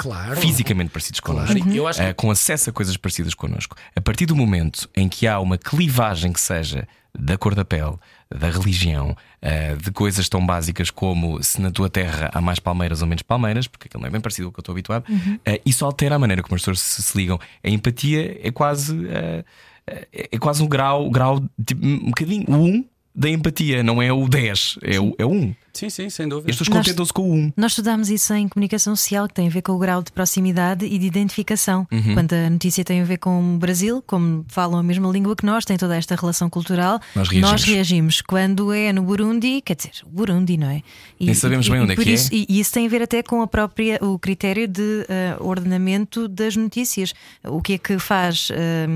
Claro. 0.00 0.40
Fisicamente 0.40 0.90
parecidos 0.90 1.20
Claro. 1.20 1.46
connosco. 1.46 1.68
Eu 1.70 1.86
acho 1.86 1.98
que- 2.00 2.04
Eh, 2.06 2.12
com 2.14 2.30
acesso 2.30 2.70
a 2.70 2.72
coisas 2.72 2.96
parecidas 2.96 3.34
connosco. 3.34 3.76
A 3.94 4.00
partir 4.00 4.26
do 4.26 4.34
momento 4.34 4.88
em 4.96 5.08
que 5.08 5.26
há 5.26 5.38
uma 5.38 5.58
clivagem 5.58 6.32
que 6.32 6.40
seja 6.40 6.86
da 7.18 7.36
cor 7.36 7.54
da 7.54 7.64
pele, 7.64 7.96
da 8.32 8.48
religião, 8.50 9.16
eh, 9.42 9.74
de 9.76 9.90
coisas 9.90 10.28
tão 10.28 10.44
básicas 10.46 10.90
como 10.90 11.42
se 11.42 11.60
na 11.60 11.70
tua 11.70 11.90
terra 11.90 12.30
há 12.32 12.40
mais 12.40 12.58
palmeiras 12.60 13.02
ou 13.02 13.08
menos 13.08 13.22
palmeiras, 13.22 13.66
porque 13.66 13.88
aquilo 13.88 14.00
não 14.02 14.08
é 14.08 14.10
bem 14.10 14.20
parecido 14.20 14.46
com 14.46 14.50
o 14.50 14.52
que 14.54 14.60
eu 14.60 14.62
estou 14.62 14.72
habituado, 14.72 15.04
eh, 15.44 15.60
isso 15.66 15.84
altera 15.84 16.14
a 16.14 16.18
maneira 16.18 16.40
como 16.42 16.54
as 16.54 16.60
pessoas 16.62 16.78
se, 16.80 17.02
se 17.02 17.18
ligam. 17.18 17.38
A 17.64 17.68
empatia 17.68 18.38
é 18.42 18.50
quase. 18.50 18.96
eh, 19.08 19.44
é 19.86 20.28
é 20.32 20.38
quase 20.38 20.62
um 20.62 20.68
grau, 20.68 21.10
grau 21.10 21.42
tipo, 21.66 21.84
um 21.84 22.06
bocadinho. 22.10 22.44
O 22.48 22.64
1 22.64 22.84
da 23.20 23.28
empatia, 23.30 23.82
não 23.82 24.00
é 24.00 24.12
o 24.12 24.26
10, 24.28 24.78
é 24.82 24.98
o, 24.98 25.14
é 25.18 25.24
o 25.26 25.30
1. 25.30 25.54
Sim, 25.72 25.88
sim, 25.88 26.10
sem 26.10 26.28
dúvida. 26.28 26.50
As 26.50 26.56
pessoas 26.56 26.68
Nós- 26.74 26.84
contentam-se 26.86 27.12
com 27.12 27.22
o 27.30 27.32
1. 27.34 27.52
Nós 27.56 27.72
estudámos 27.72 28.10
isso 28.10 28.34
em 28.34 28.48
comunicação 28.48 28.96
social, 28.96 29.28
que 29.28 29.34
tem 29.34 29.46
a 29.46 29.50
ver 29.50 29.62
com 29.62 29.72
o 29.72 29.78
grau 29.78 30.02
de 30.02 30.10
proximidade 30.10 30.84
e 30.84 30.98
de 30.98 31.06
identificação. 31.06 31.86
Uhum. 31.92 32.14
Quando 32.14 32.32
a 32.32 32.50
notícia 32.50 32.82
tem 32.84 33.00
a 33.00 33.04
ver 33.04 33.18
com 33.18 33.54
o 33.54 33.58
Brasil, 33.58 34.02
como 34.04 34.44
falam 34.48 34.80
a 34.80 34.82
mesma 34.82 35.08
língua 35.10 35.36
que 35.36 35.46
nós, 35.46 35.64
tem 35.64 35.76
toda 35.76 35.96
esta 35.96 36.16
relação 36.16 36.50
cultural, 36.50 36.98
Nós 37.14 37.28
reagimos. 37.28 37.64
reagimos. 37.64 38.20
Quando 38.22 38.72
é 38.72 38.92
no 38.92 39.02
Burundi, 39.02 39.60
quer 39.64 39.76
dizer, 39.76 39.92
o 40.04 40.08
Burundi, 40.10 40.56
não 40.56 40.68
é? 40.70 40.82
E, 41.20 41.26
Nem 41.26 41.34
sabemos 41.34 41.68
bem 41.68 41.80
onde 41.80 41.92
é 41.92 41.96
que 41.96 42.08
é. 42.10 42.12
isso, 42.14 42.30
E, 42.34 42.46
e 42.48 42.58
isso 42.58 42.72
tem 42.72 42.86
a 42.86 42.88
ver 42.88 43.02
até 43.02 43.22
com 43.22 43.40
a 43.40 43.46
própria, 43.46 43.98
o 44.02 44.18
critério 44.18 44.66
de 44.66 45.06
eh, 45.08 45.36
ordenamento 45.38 46.26
das 46.26 46.56
notícias. 46.56 47.12
O 47.44 47.62
que 47.62 47.74
é 47.74 47.78
que 47.78 47.96
faz 47.98 48.48
eh, 48.50 48.86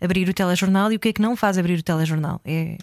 abrir 0.00 0.28
o 0.28 0.34
telejornal 0.34 0.90
e 0.92 0.96
o 0.96 0.98
que 0.98 1.08
é 1.10 1.12
que 1.12 1.22
não 1.22 1.36
faz 1.36 1.58
abrir 1.58 1.78
o 1.78 1.82
telejornal. 1.82 2.40
É, 2.44 2.76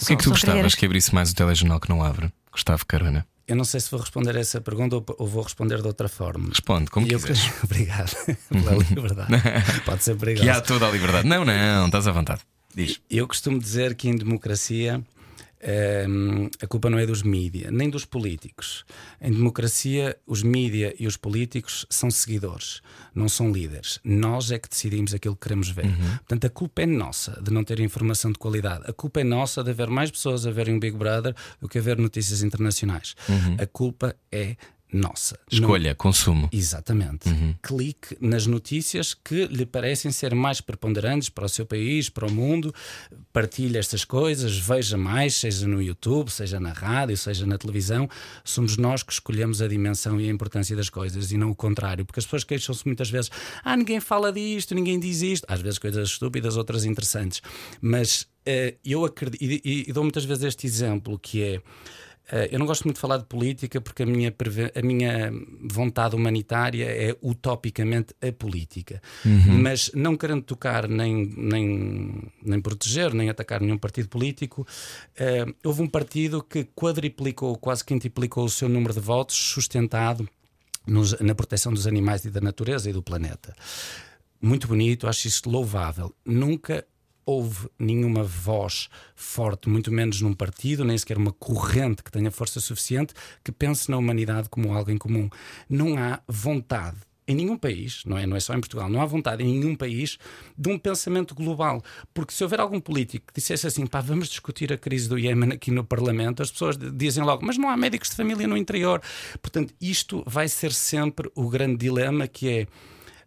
O 0.00 0.06
que 0.06 0.12
é 0.12 0.16
que 0.16 0.24
tu 0.24 0.30
gostavas 0.30 0.74
que 0.74 0.84
abrisse 0.86 1.14
mais 1.14 1.30
o 1.30 1.34
telejornal 1.34 1.80
que 1.80 1.88
não 1.88 2.02
abre? 2.02 2.32
Gustavo 2.52 2.84
Carona. 2.86 3.26
Eu 3.48 3.54
não 3.54 3.64
sei 3.64 3.78
se 3.80 3.90
vou 3.90 4.00
responder 4.00 4.36
a 4.36 4.40
essa 4.40 4.60
pergunta 4.60 4.96
ou, 4.96 5.04
ou 5.18 5.26
vou 5.26 5.42
responder 5.42 5.80
de 5.80 5.86
outra 5.86 6.08
forma. 6.08 6.48
Responde, 6.48 6.90
como 6.90 7.06
eu- 7.06 7.18
quiseres. 7.18 7.48
Obrigado 7.62 8.14
pela 8.50 8.72
liberdade. 8.76 9.32
Pode 9.84 10.02
ser 10.02 10.16
perigoso. 10.16 10.42
Que 10.44 10.50
há 10.50 10.60
toda 10.60 10.86
a 10.88 10.90
liberdade. 10.90 11.28
Não, 11.28 11.44
não, 11.44 11.86
estás 11.86 12.06
à 12.08 12.12
vontade. 12.12 12.40
Diz. 12.74 13.00
Eu 13.08 13.26
costumo 13.28 13.58
dizer 13.58 13.94
que 13.94 14.08
em 14.08 14.16
democracia 14.16 15.00
hum, 16.08 16.48
a 16.60 16.66
culpa 16.66 16.90
não 16.90 16.98
é 16.98 17.06
dos 17.06 17.22
mídia, 17.22 17.70
nem 17.70 17.88
dos 17.88 18.04
políticos. 18.04 18.84
Em 19.20 19.30
democracia, 19.30 20.16
os 20.26 20.42
mídia 20.42 20.94
e 20.98 21.06
os 21.06 21.16
políticos 21.16 21.86
são 21.90 22.10
seguidores, 22.10 22.80
não 23.14 23.28
são 23.28 23.50
líderes. 23.52 24.00
Nós 24.04 24.50
é 24.50 24.58
que 24.58 24.68
decidimos 24.68 25.14
aquilo 25.14 25.34
que 25.34 25.42
queremos 25.42 25.70
ver. 25.70 25.86
Portanto, 26.18 26.46
a 26.46 26.50
culpa 26.50 26.82
é 26.82 26.86
nossa 26.86 27.40
de 27.42 27.52
não 27.52 27.64
ter 27.64 27.80
informação 27.80 28.32
de 28.32 28.38
qualidade. 28.38 28.84
A 28.86 28.92
culpa 28.92 29.20
é 29.20 29.24
nossa 29.24 29.62
de 29.62 29.70
haver 29.70 29.88
mais 29.88 30.10
pessoas 30.10 30.46
a 30.46 30.50
verem 30.50 30.74
um 30.74 30.80
Big 30.80 30.96
Brother 30.96 31.34
do 31.60 31.68
que 31.68 31.78
a 31.78 31.82
ver 31.82 31.98
notícias 31.98 32.42
internacionais. 32.42 33.14
A 33.58 33.66
culpa 33.66 34.14
é 34.30 34.56
nossa. 34.92 35.38
Não- 35.52 35.58
Escolha, 35.60 35.94
consumo. 35.94 36.48
Exatamente. 36.52 37.28
Clique 37.62 38.16
nas 38.20 38.46
notícias 38.46 39.14
que 39.14 39.46
lhe 39.46 39.66
parecem 39.66 40.10
ser 40.12 40.34
mais 40.34 40.60
preponderantes 40.60 41.28
para 41.28 41.44
o 41.46 41.48
seu 41.48 41.66
país, 41.66 42.08
para 42.08 42.26
o 42.26 42.30
mundo. 42.32 42.72
Partilhe 43.32 43.76
estas 43.78 44.04
coisas, 44.04 44.56
veja 44.56 44.96
mais, 44.96 45.34
seja 45.34 45.66
no 45.66 45.82
YouTube, 45.82 46.30
seja 46.30 46.58
na 46.60 46.72
rádio, 46.72 47.16
seja 47.16 47.44
na 47.46 47.58
televisão. 47.58 48.08
Somos 48.44 48.76
nós 48.76 49.02
que 49.02 49.12
escolhemos 49.12 49.60
a 49.60 49.68
dimensão 49.68 50.20
e 50.20 50.28
a 50.28 50.32
importância 50.32 50.74
das 50.76 50.88
coisas 50.88 51.32
e 51.32 51.36
não 51.36 51.50
o 51.50 51.54
contrário. 51.54 52.04
Porque 52.04 52.20
as 52.20 52.24
pessoas 52.24 52.44
queixam-se 52.44 52.86
muitas 52.86 53.10
vezes: 53.10 53.30
ah, 53.64 53.76
ninguém 53.76 54.00
fala 54.00 54.32
disto, 54.32 54.74
ninguém 54.74 54.98
diz 54.98 55.20
isto. 55.20 55.44
Às 55.48 55.60
vezes 55.60 55.78
coisas 55.78 56.08
estúpidas, 56.08 56.56
outras 56.56 56.84
interessantes. 56.84 57.42
Mas 57.80 58.26
eh, 58.46 58.76
eu 58.84 59.04
acredito, 59.04 59.42
e, 59.42 59.60
e- 59.64 59.84
e 59.88 59.92
dou 59.92 60.04
muitas 60.04 60.24
vezes 60.24 60.44
este 60.44 60.66
exemplo 60.66 61.18
que 61.18 61.42
é. 61.42 61.60
Eh, 62.30 62.48
eu 62.52 62.58
não 62.58 62.66
gosto 62.66 62.84
muito 62.84 62.96
de 62.96 63.00
falar 63.00 63.18
de 63.18 63.24
política 63.24 63.80
porque 63.80 64.02
a 64.02 64.06
minha, 64.06 64.34
a 64.74 64.82
minha 64.82 65.32
vontade 65.70 66.16
humanitária 66.16 66.84
é 66.84 67.16
utopicamente 67.22 68.14
a 68.20 68.32
política. 68.32 69.00
Mas 69.62 69.90
não 69.94 70.16
querendo 70.16 70.42
tocar 70.42 70.88
nem, 70.88 71.32
nem, 71.36 72.32
nem 72.42 72.60
proteger, 72.60 73.14
nem 73.14 73.28
atacar 73.30 73.60
nenhum 73.60 73.78
partido 73.78 74.08
político, 74.08 74.66
eh, 75.16 75.46
houve 75.64 75.82
um 75.82 75.88
partido 75.88 76.42
que 76.42 76.64
quadriplicou, 76.64 77.56
quase 77.56 77.84
quintuplicou 77.84 78.44
o 78.44 78.50
seu 78.50 78.68
número 78.68 78.92
de 78.92 79.00
votos, 79.00 79.36
sustentado 79.36 80.28
nos- 80.86 81.18
na 81.20 81.34
proteção 81.34 81.72
dos 81.72 81.86
animais 81.86 82.24
e 82.24 82.30
da 82.30 82.40
natureza 82.40 82.90
e 82.90 82.92
do 82.92 83.02
planeta. 83.02 83.54
Muito 84.40 84.66
bonito, 84.68 85.06
acho 85.08 85.26
isto 85.28 85.48
louvável. 85.48 86.14
Nunca 86.24 86.84
houve 87.26 87.68
nenhuma 87.76 88.22
voz 88.22 88.88
forte, 89.16 89.68
muito 89.68 89.90
menos 89.92 90.20
num 90.20 90.32
partido, 90.32 90.84
nem 90.84 90.96
sequer 90.96 91.18
uma 91.18 91.32
corrente 91.32 92.02
que 92.04 92.10
tenha 92.10 92.30
força 92.30 92.60
suficiente 92.60 93.12
que 93.42 93.50
pense 93.50 93.90
na 93.90 93.98
humanidade 93.98 94.48
como 94.48 94.72
algo 94.72 94.92
em 94.92 94.96
comum. 94.96 95.28
Não 95.68 95.98
há 95.98 96.20
vontade. 96.28 96.96
Em 97.28 97.34
nenhum 97.34 97.58
país, 97.58 98.04
não 98.06 98.16
é, 98.16 98.24
não 98.24 98.36
é 98.36 98.40
só 98.40 98.54
em 98.54 98.60
Portugal, 98.60 98.88
não 98.88 99.02
há 99.02 99.04
vontade 99.04 99.42
em 99.42 99.58
nenhum 99.58 99.74
país 99.74 100.16
de 100.56 100.70
um 100.70 100.78
pensamento 100.78 101.34
global. 101.34 101.82
Porque 102.14 102.32
se 102.32 102.44
houver 102.44 102.60
algum 102.60 102.78
político 102.78 103.26
que 103.26 103.40
dissesse 103.40 103.66
assim, 103.66 103.84
pá, 103.84 104.00
vamos 104.00 104.28
discutir 104.28 104.72
a 104.72 104.78
crise 104.78 105.08
do 105.08 105.18
Iémen 105.18 105.50
aqui 105.50 105.72
no 105.72 105.82
Parlamento, 105.82 106.40
as 106.40 106.52
pessoas 106.52 106.76
dizem 106.76 107.24
logo, 107.24 107.44
mas 107.44 107.58
não 107.58 107.68
há 107.68 107.76
médicos 107.76 108.10
de 108.10 108.14
família 108.14 108.46
no 108.46 108.56
interior. 108.56 109.02
Portanto, 109.42 109.74
isto 109.80 110.22
vai 110.24 110.46
ser 110.46 110.72
sempre 110.72 111.28
o 111.34 111.48
grande 111.48 111.78
dilema 111.78 112.28
que 112.28 112.48
é 112.48 112.66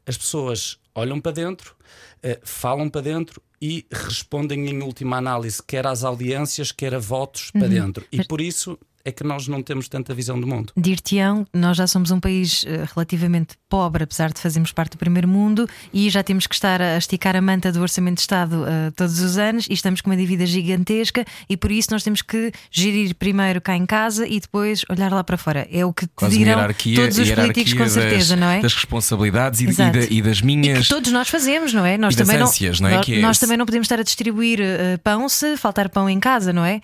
as 0.08 0.18
pessoas 0.18 0.80
olham 0.95 1.20
para 1.20 1.34
dentro, 1.34 1.76
eh, 2.24 2.39
falam 2.41 2.89
para 2.89 3.02
dentro 3.02 3.41
e 3.62 3.86
respondem 3.91 4.70
em 4.70 4.82
última 4.82 5.18
análise, 5.18 5.62
quer 5.62 5.86
às 5.86 6.03
audiências, 6.03 6.72
quer 6.72 6.95
a 6.95 6.99
votos 6.99 7.51
para 7.51 7.68
dentro. 7.68 8.05
E 8.12 8.24
por 8.24 8.39
isso 8.41 8.78
é 9.10 9.12
que 9.12 9.24
nós 9.24 9.47
não 9.47 9.62
temos 9.62 9.88
tanta 9.89 10.14
visão 10.14 10.39
do 10.39 10.47
mundo. 10.47 10.72
Dir-te-ão, 10.78 11.45
nós 11.53 11.76
já 11.78 11.86
somos 11.88 12.12
um 12.12 12.20
país 12.20 12.64
eh, 12.68 12.86
relativamente 12.95 13.55
pobre, 13.68 14.03
apesar 14.03 14.32
de 14.32 14.39
fazermos 14.39 14.72
parte 14.72 14.91
do 14.93 14.97
primeiro 14.97 15.28
mundo, 15.28 15.68
e 15.93 16.10
já 16.10 16.24
temos 16.24 16.47
que 16.47 16.55
estar 16.55 16.82
a 16.82 16.97
esticar 16.97 17.36
a 17.36 17.41
manta 17.41 17.72
do 17.72 17.82
Orçamento 17.82 18.16
de 18.16 18.22
Estado 18.22 18.66
eh, 18.68 18.91
todos 18.95 19.20
os 19.20 19.38
anos, 19.38 19.68
e 19.70 19.74
estamos 19.74 20.01
com 20.01 20.10
uma 20.10 20.18
dívida 20.18 20.45
gigantesca, 20.45 21.26
e 21.49 21.57
por 21.57 21.72
isso 21.72 21.89
nós 21.91 22.03
temos 22.03 22.22
que 22.22 22.51
gerir 22.72 23.14
primeiro 23.16 23.60
cá 23.62 23.76
em 23.76 23.86
casa 23.86 24.28
e 24.28 24.39
depois 24.39 24.84
olhar 24.89 25.12
lá 25.12 25.24
para 25.24 25.38
fora. 25.38 25.68
É 25.72 25.86
o 25.86 25.93
que 25.93 26.05
te 26.05 26.12
Quase 26.16 26.38
dirão 26.38 26.60
todos 26.95 27.18
os 27.18 27.32
políticos, 27.32 27.74
com 27.74 27.80
das, 27.80 27.91
certeza, 27.93 28.36
não 28.36 28.47
é? 28.49 28.62
das 28.62 28.74
responsabilidades 28.74 29.60
e, 29.62 29.66
e 29.66 29.74
da- 29.74 29.99
e 30.10 30.22
das 30.22 30.39
E 30.39 30.45
minhas. 30.45 30.84
que 30.88 30.89
todos 30.93 31.12
nós 31.12 31.28
fazemos, 31.30 31.74
não 31.74 31.86
é? 31.86 31.97
Nós 31.97 32.14
E 32.14 32.18
das 32.18 32.28
também 32.28 32.41
ânsias, 32.43 32.80
não 32.80 32.89
é? 32.89 32.95
Nós, 32.95 33.05
Que 33.05 33.16
é 33.16 33.20
nós 33.22 33.39
também 33.39 33.57
não 33.57 33.66
podemos 33.66 33.86
estar 33.86 33.99
a 33.99 34.03
distribuir 34.03 34.60
eh, 34.62 34.97
pão 35.03 35.28
se 35.30 35.57
faltar 35.57 35.89
pão 35.89 36.10
em 36.10 36.20
casa, 36.20 36.51
não 36.53 36.64
é? 36.66 36.82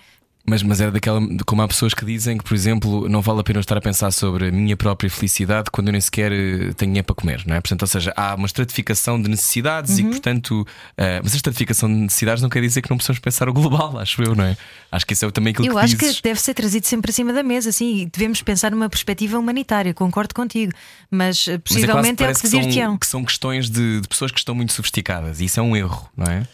Mas, 0.48 0.62
mas 0.62 0.80
era 0.80 0.92
daquela. 0.92 1.20
Como 1.46 1.62
há 1.64 1.68
pessoas 1.68 1.94
que 1.94 2.06
dizem 2.06 2.38
que, 2.38 2.44
por 2.44 2.54
exemplo, 2.54 3.10
não 3.10 3.20
vale 3.22 3.40
a 3.40 3.44
pena 3.44 3.58
eu 3.58 3.62
estar 3.62 3.76
a 3.78 3.82
pensar 3.82 4.12
sobre 4.12 4.50
a 4.50 4.52
minha 4.52 4.78
própria 4.78 5.10
felicidade 5.10 5.72
quando 5.72 5.88
eu 5.88 5.92
nem 5.92 6.00
sequer 6.02 6.32
eh, 6.32 6.72
tenho 6.78 6.92
dinheiro 6.92 7.04
para 7.04 7.16
comer, 7.16 7.44
não 7.48 7.56
é? 7.56 7.62
Portanto, 7.62 7.82
ou 7.82 7.88
seja, 7.88 8.14
há 8.16 8.36
uma 8.36 8.46
estratificação 8.46 9.20
de 9.20 9.28
necessidades 9.28 9.98
Uhum. 9.98 10.08
e, 10.08 10.10
portanto, 10.12 10.68
eh, 10.98 11.20
mas 11.24 11.34
a 11.34 11.36
estratificação 11.38 11.90
de 11.90 11.96
necessidades 11.96 12.44
não 12.44 12.50
quer 12.50 12.62
dizer 12.62 12.82
que 12.84 12.90
não 12.92 12.98
possamos 12.98 13.20
pensar 13.20 13.50
o 13.50 13.54
global, 13.54 13.98
acho 14.00 14.22
eu, 14.22 14.36
não 14.36 14.44
é? 14.44 14.56
Acho 14.92 15.06
que 15.08 15.14
isso 15.14 15.26
é 15.26 15.32
também 15.32 15.52
aquilo 15.52 15.68
Eu 15.68 15.74
que 15.74 15.80
acho 15.80 15.98
dizes. 15.98 16.18
que 16.18 16.22
deve 16.24 16.40
ser 16.40 16.54
trazido 16.54 16.86
sempre 16.86 17.10
acima 17.10 17.34
da 17.34 17.42
mesa, 17.42 17.72
sim, 17.72 18.02
e 18.02 18.06
devemos 18.06 18.42
pensar 18.44 18.70
numa 18.72 18.88
perspectiva 18.88 19.40
humanitária, 19.40 19.94
concordo 19.96 20.36
contigo, 20.36 20.72
mas 21.10 21.48
eh, 21.48 21.60
Mas 21.70 21.84
é 21.84 21.88
quase 21.88 22.14
possivelmente 22.14 22.24
é, 22.24 22.30
o 22.30 22.34
que 22.36 22.42
que 22.42 22.50
dir-te-ão. 22.50 22.90
são, 22.92 22.98
que 23.00 23.08
são 23.08 23.26
questões 23.26 23.70
de, 23.70 24.02
de 24.02 24.08
pessoas 24.08 24.32
que 24.32 24.38
estão 24.38 24.54
muito 24.54 24.74
sofisticadas 24.74 25.42
e 25.42 25.46
isso 25.46 25.60
é 25.60 25.64
um 25.64 25.76
erro, 25.76 26.08
não 26.16 26.28
é? 26.32 26.48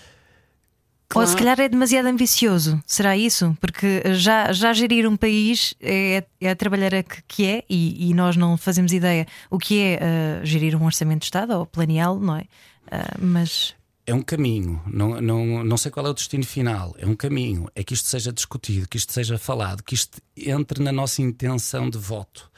Ou 1.16 1.28
se 1.28 1.36
calhar 1.36 1.59
é 1.59 1.68
demasiado 1.68 2.07
ambicioso, 2.07 2.82
será 2.86 3.18
isso? 3.18 3.55
Porque 3.59 4.01
já, 4.14 4.51
já 4.51 4.74
gerir 4.74 5.07
um 5.07 5.18
país 5.18 5.74
é, 5.82 6.24
é 6.39 6.49
a 6.49 6.55
trabalheira 6.55 7.03
que, 7.03 7.22
que 7.28 7.45
é, 7.45 7.64
e, 7.70 8.09
e 8.09 8.14
nós 8.14 8.36
não 8.38 8.57
fazemos 8.57 8.93
ideia 8.93 9.26
o 9.49 9.57
que 9.57 9.80
é 9.80 9.99
eh, 10.01 10.41
gerir 10.43 10.76
um 10.76 10.86
orçamento 10.86 11.20
de 11.20 11.26
Estado 11.26 11.53
ou 11.53 11.66
planeá-lo, 11.66 12.20
não 12.20 12.36
é? 12.36 12.45
Ah, 12.91 13.16
mas 13.20 13.76
é 14.05 14.14
um 14.14 14.22
caminho, 14.22 14.82
não, 14.88 15.22
não, 15.22 15.64
não 15.64 15.78
sei 15.78 15.91
qual 15.91 16.05
é 16.07 16.09
o 16.09 16.14
destino 16.14 16.43
final, 16.43 16.95
é 16.97 17.05
um 17.05 17.16
caminho, 17.16 17.70
é 17.76 17.84
que 17.84 17.93
isto 17.93 18.07
seja 18.09 18.34
discutido, 18.34 18.88
que 18.89 18.97
isto 18.97 19.14
seja 19.14 19.38
falado, 19.38 19.84
que 19.84 19.93
isto 19.93 20.20
entre 20.36 20.84
na 20.84 20.91
nossa 20.91 21.22
intenção 21.22 21.89
de 21.89 21.97
voto 21.97 22.51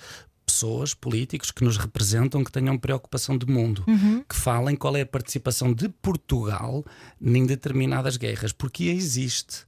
pessoas, 0.53 0.93
políticos 0.93 1.49
que 1.49 1.63
nos 1.63 1.77
representam, 1.77 2.43
que 2.43 2.51
tenham 2.51 2.77
preocupação 2.77 3.37
de 3.37 3.45
mundo, 3.47 3.83
uhum. 3.87 4.23
que 4.27 4.35
falem 4.35 4.75
qual 4.75 4.95
é 4.95 5.01
a 5.01 5.05
participação 5.05 5.73
de 5.73 5.89
Portugal 5.89 6.85
em 7.19 7.45
determinadas 7.45 8.17
guerras, 8.17 8.51
porque 8.51 8.85
existe. 8.85 9.63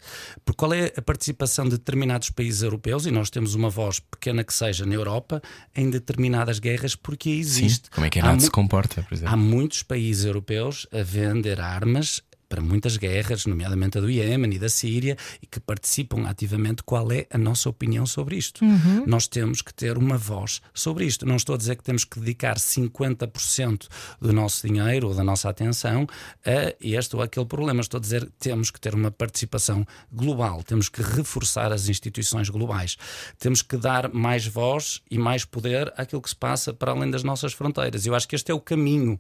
Porque 0.46 0.58
qual 0.58 0.74
é 0.74 0.94
a 0.96 1.02
participação 1.02 1.66
de 1.66 1.72
determinados 1.72 2.30
países 2.30 2.62
europeus, 2.62 3.06
e 3.08 3.12
nós 3.12 3.30
temos 3.32 3.56
uma 3.56 3.70
voz 3.70 4.00
pequena 4.00 4.44
que 4.44 4.54
seja 4.54 4.86
na 4.86 4.94
Europa, 4.94 5.42
em 5.76 5.90
determinadas 5.90 6.60
guerras, 6.60 6.96
porque 6.96 7.30
existe. 7.30 7.86
Sim. 7.86 7.92
Como 7.96 8.06
é 8.06 8.10
que 8.10 8.20
a 8.20 8.24
NATO 8.24 8.44
se 8.44 8.52
comporta, 8.52 9.02
por 9.02 9.14
exemplo? 9.16 9.34
Há 9.34 9.38
muitos 9.38 9.82
países 9.82 10.26
europeus 10.26 10.88
a 10.94 11.02
vender 11.02 11.60
armas 11.60 12.22
para 12.56 12.64
muitas 12.64 12.96
guerras, 12.96 13.46
nomeadamente 13.46 13.98
a 13.98 14.02
do 14.02 14.10
Iémen 14.10 14.54
e 14.54 14.58
da 14.58 14.70
Síria, 14.70 15.18
e 15.42 15.46
que 15.46 15.60
participam 15.60 16.26
ativamente. 16.26 16.84
Qual 16.84 17.12
é 17.12 17.28
a 17.30 17.38
nossa 17.38 17.68
opinião 17.68 18.06
sobre 18.06 18.38
isto? 18.38 18.64
Uhum. 18.64 19.04
Nós 19.06 19.28
temos 19.28 19.62
que 19.62 19.74
ter 19.74 19.98
uma 19.98 20.18
voz 20.18 20.62
sobre 20.74 21.04
isto. 21.04 21.26
Não 21.26 21.36
estou 21.36 21.56
a 21.56 21.58
dizer 21.58 21.76
que 21.76 21.84
temos 21.84 22.06
que 22.06 22.18
dedicar 22.18 22.56
50% 22.56 23.88
do 24.22 24.32
nosso 24.32 24.66
dinheiro 24.66 25.10
ou 25.10 25.14
da 25.14 25.22
nossa 25.22 25.50
atenção 25.50 26.08
a 26.46 26.74
este 26.80 27.14
ou 27.18 27.22
aquele 27.22 27.46
problema. 27.46 27.82
Estou 27.82 27.98
a 27.98 28.02
dizer 28.02 28.26
que 28.26 28.32
temos 28.40 28.72
que 28.72 28.80
ter 28.80 28.96
uma 28.96 29.12
participação 29.12 29.86
global, 30.10 30.64
temos 30.64 30.88
que 30.88 31.02
reforçar 31.02 31.74
as 31.74 31.90
instituições 31.90 32.48
globais, 32.48 32.96
temos 33.38 33.62
que 33.62 33.76
dar 33.76 34.14
mais 34.14 34.48
voz 34.48 35.02
e 35.12 35.18
mais 35.18 35.44
poder 35.44 35.92
àquilo 35.98 36.22
que 36.22 36.30
se 36.30 36.36
passa 36.38 36.74
para 36.74 36.94
além 36.94 37.12
das 37.12 37.22
nossas 37.22 37.52
fronteiras. 37.52 38.06
Eu 38.06 38.16
acho 38.16 38.26
que 38.30 38.36
este 38.36 38.50
é 38.50 38.56
o 38.56 38.62
caminho, 38.62 39.20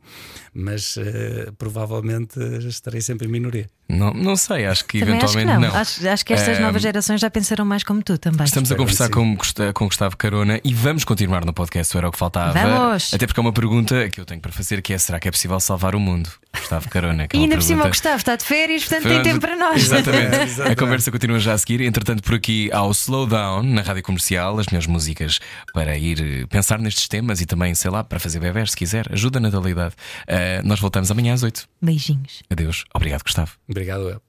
mas 0.54 0.96
uh, 0.96 1.52
provavelmente 1.58 2.40
estarei 2.66 3.02
sempre 3.02 3.25
em 3.26 3.32
minoria. 3.32 3.68
Não, 3.88 4.12
não 4.14 4.36
sei, 4.36 4.66
acho 4.66 4.84
que 4.86 5.00
também 5.00 5.16
eventualmente 5.16 5.52
acho 5.52 5.60
que 5.60 5.66
não. 5.66 5.74
não. 5.74 5.80
Acho, 5.80 6.08
acho, 6.10 6.26
que 6.26 6.34
estas 6.34 6.60
novas 6.60 6.82
gerações 6.82 7.22
já 7.22 7.30
pensaram 7.30 7.64
mais 7.64 7.84
como 7.84 8.02
tu 8.02 8.18
também. 8.18 8.44
Estamos 8.44 8.72
a 8.72 8.76
conversar 8.76 9.10
com, 9.10 9.38
com 9.74 9.86
Gustavo 9.86 10.18
Carona 10.18 10.60
e 10.64 10.74
vamos 10.74 11.04
continuar 11.04 11.46
no 11.46 11.54
podcast 11.54 11.96
Era 11.96 12.10
o 12.10 12.12
que 12.12 12.18
Faltava. 12.18 12.54
Vamos. 12.54 13.14
Até 13.14 13.28
porque 13.28 13.40
é 13.40 13.42
uma 13.42 13.54
pergunta 13.54 14.10
que 14.10 14.20
eu 14.20 14.26
tenho 14.26 14.42
para 14.42 14.52
fazer 14.52 14.82
que 14.82 14.94
é: 14.94 14.98
será 14.98 15.20
que 15.20 15.28
é 15.28 15.32
possível 15.32 15.60
salvar 15.60 15.96
o 15.96 16.00
mundo? 16.00 16.32
Gustavo 16.56 16.90
Carona. 16.90 17.28
Que 17.28 17.38
é 17.38 17.40
e 17.40 17.44
ainda 17.44 17.56
por 17.56 17.62
cima 17.62 17.86
o 17.86 17.88
Gustavo 17.88 18.18
está 18.18 18.36
de 18.36 18.44
férias, 18.44 18.86
portanto 18.86 19.08
tem 19.08 19.22
tempo 19.22 19.40
para 19.40 19.56
nós. 19.56 19.84
Exatamente. 19.84 20.36
Exatamente. 20.42 20.72
A 20.72 20.76
conversa 20.76 21.12
continua 21.12 21.40
já 21.40 21.54
a 21.54 21.58
seguir. 21.58 21.82
Entretanto, 21.82 22.24
por 22.24 22.34
aqui 22.34 22.72
ao 22.72 22.90
Slowdown, 22.92 23.62
na 23.64 23.82
rádio 23.82 24.02
comercial, 24.02 24.58
as 24.60 24.68
minhas 24.68 24.88
músicas 24.88 25.40
para 25.74 25.96
ir 25.98 26.22
eh, 26.22 26.46
pensar 26.48 26.80
nestes 26.80 27.08
temas 27.08 27.40
e 27.42 27.46
também, 27.46 27.76
sei 27.76 27.92
lá, 27.92 28.04
para 28.04 28.20
fazer 28.20 28.40
bebés, 28.40 28.72
se 28.72 28.78
quiser. 28.78 29.12
Ajuda 29.12 29.40
na 29.40 29.50
natalidade. 29.50 29.96
Uh, 30.28 30.66
nós 30.68 30.80
voltamos 30.80 31.12
amanhã 31.12 31.34
às 31.34 31.44
8. 31.44 31.68
Beijinhos. 31.82 32.44
Adeus. 32.50 32.86
Obrigado, 32.94 33.24
Gustavo. 33.24 33.52
Obrigado, 33.76 34.10
eu. 34.10 34.22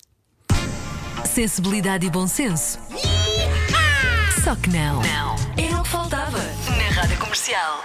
Sensibilidade 1.24 2.05
e 2.05 2.11
bom 2.11 2.26
senso. 2.26 2.80
Só 4.42 4.57
que 4.57 4.68
não. 4.70 5.01
Não. 5.03 5.36
Era 5.57 5.78
o 5.78 5.84
que 5.84 5.88
faltava 5.88 6.36
na 6.36 7.01
rádio 7.01 7.16
comercial. 7.18 7.80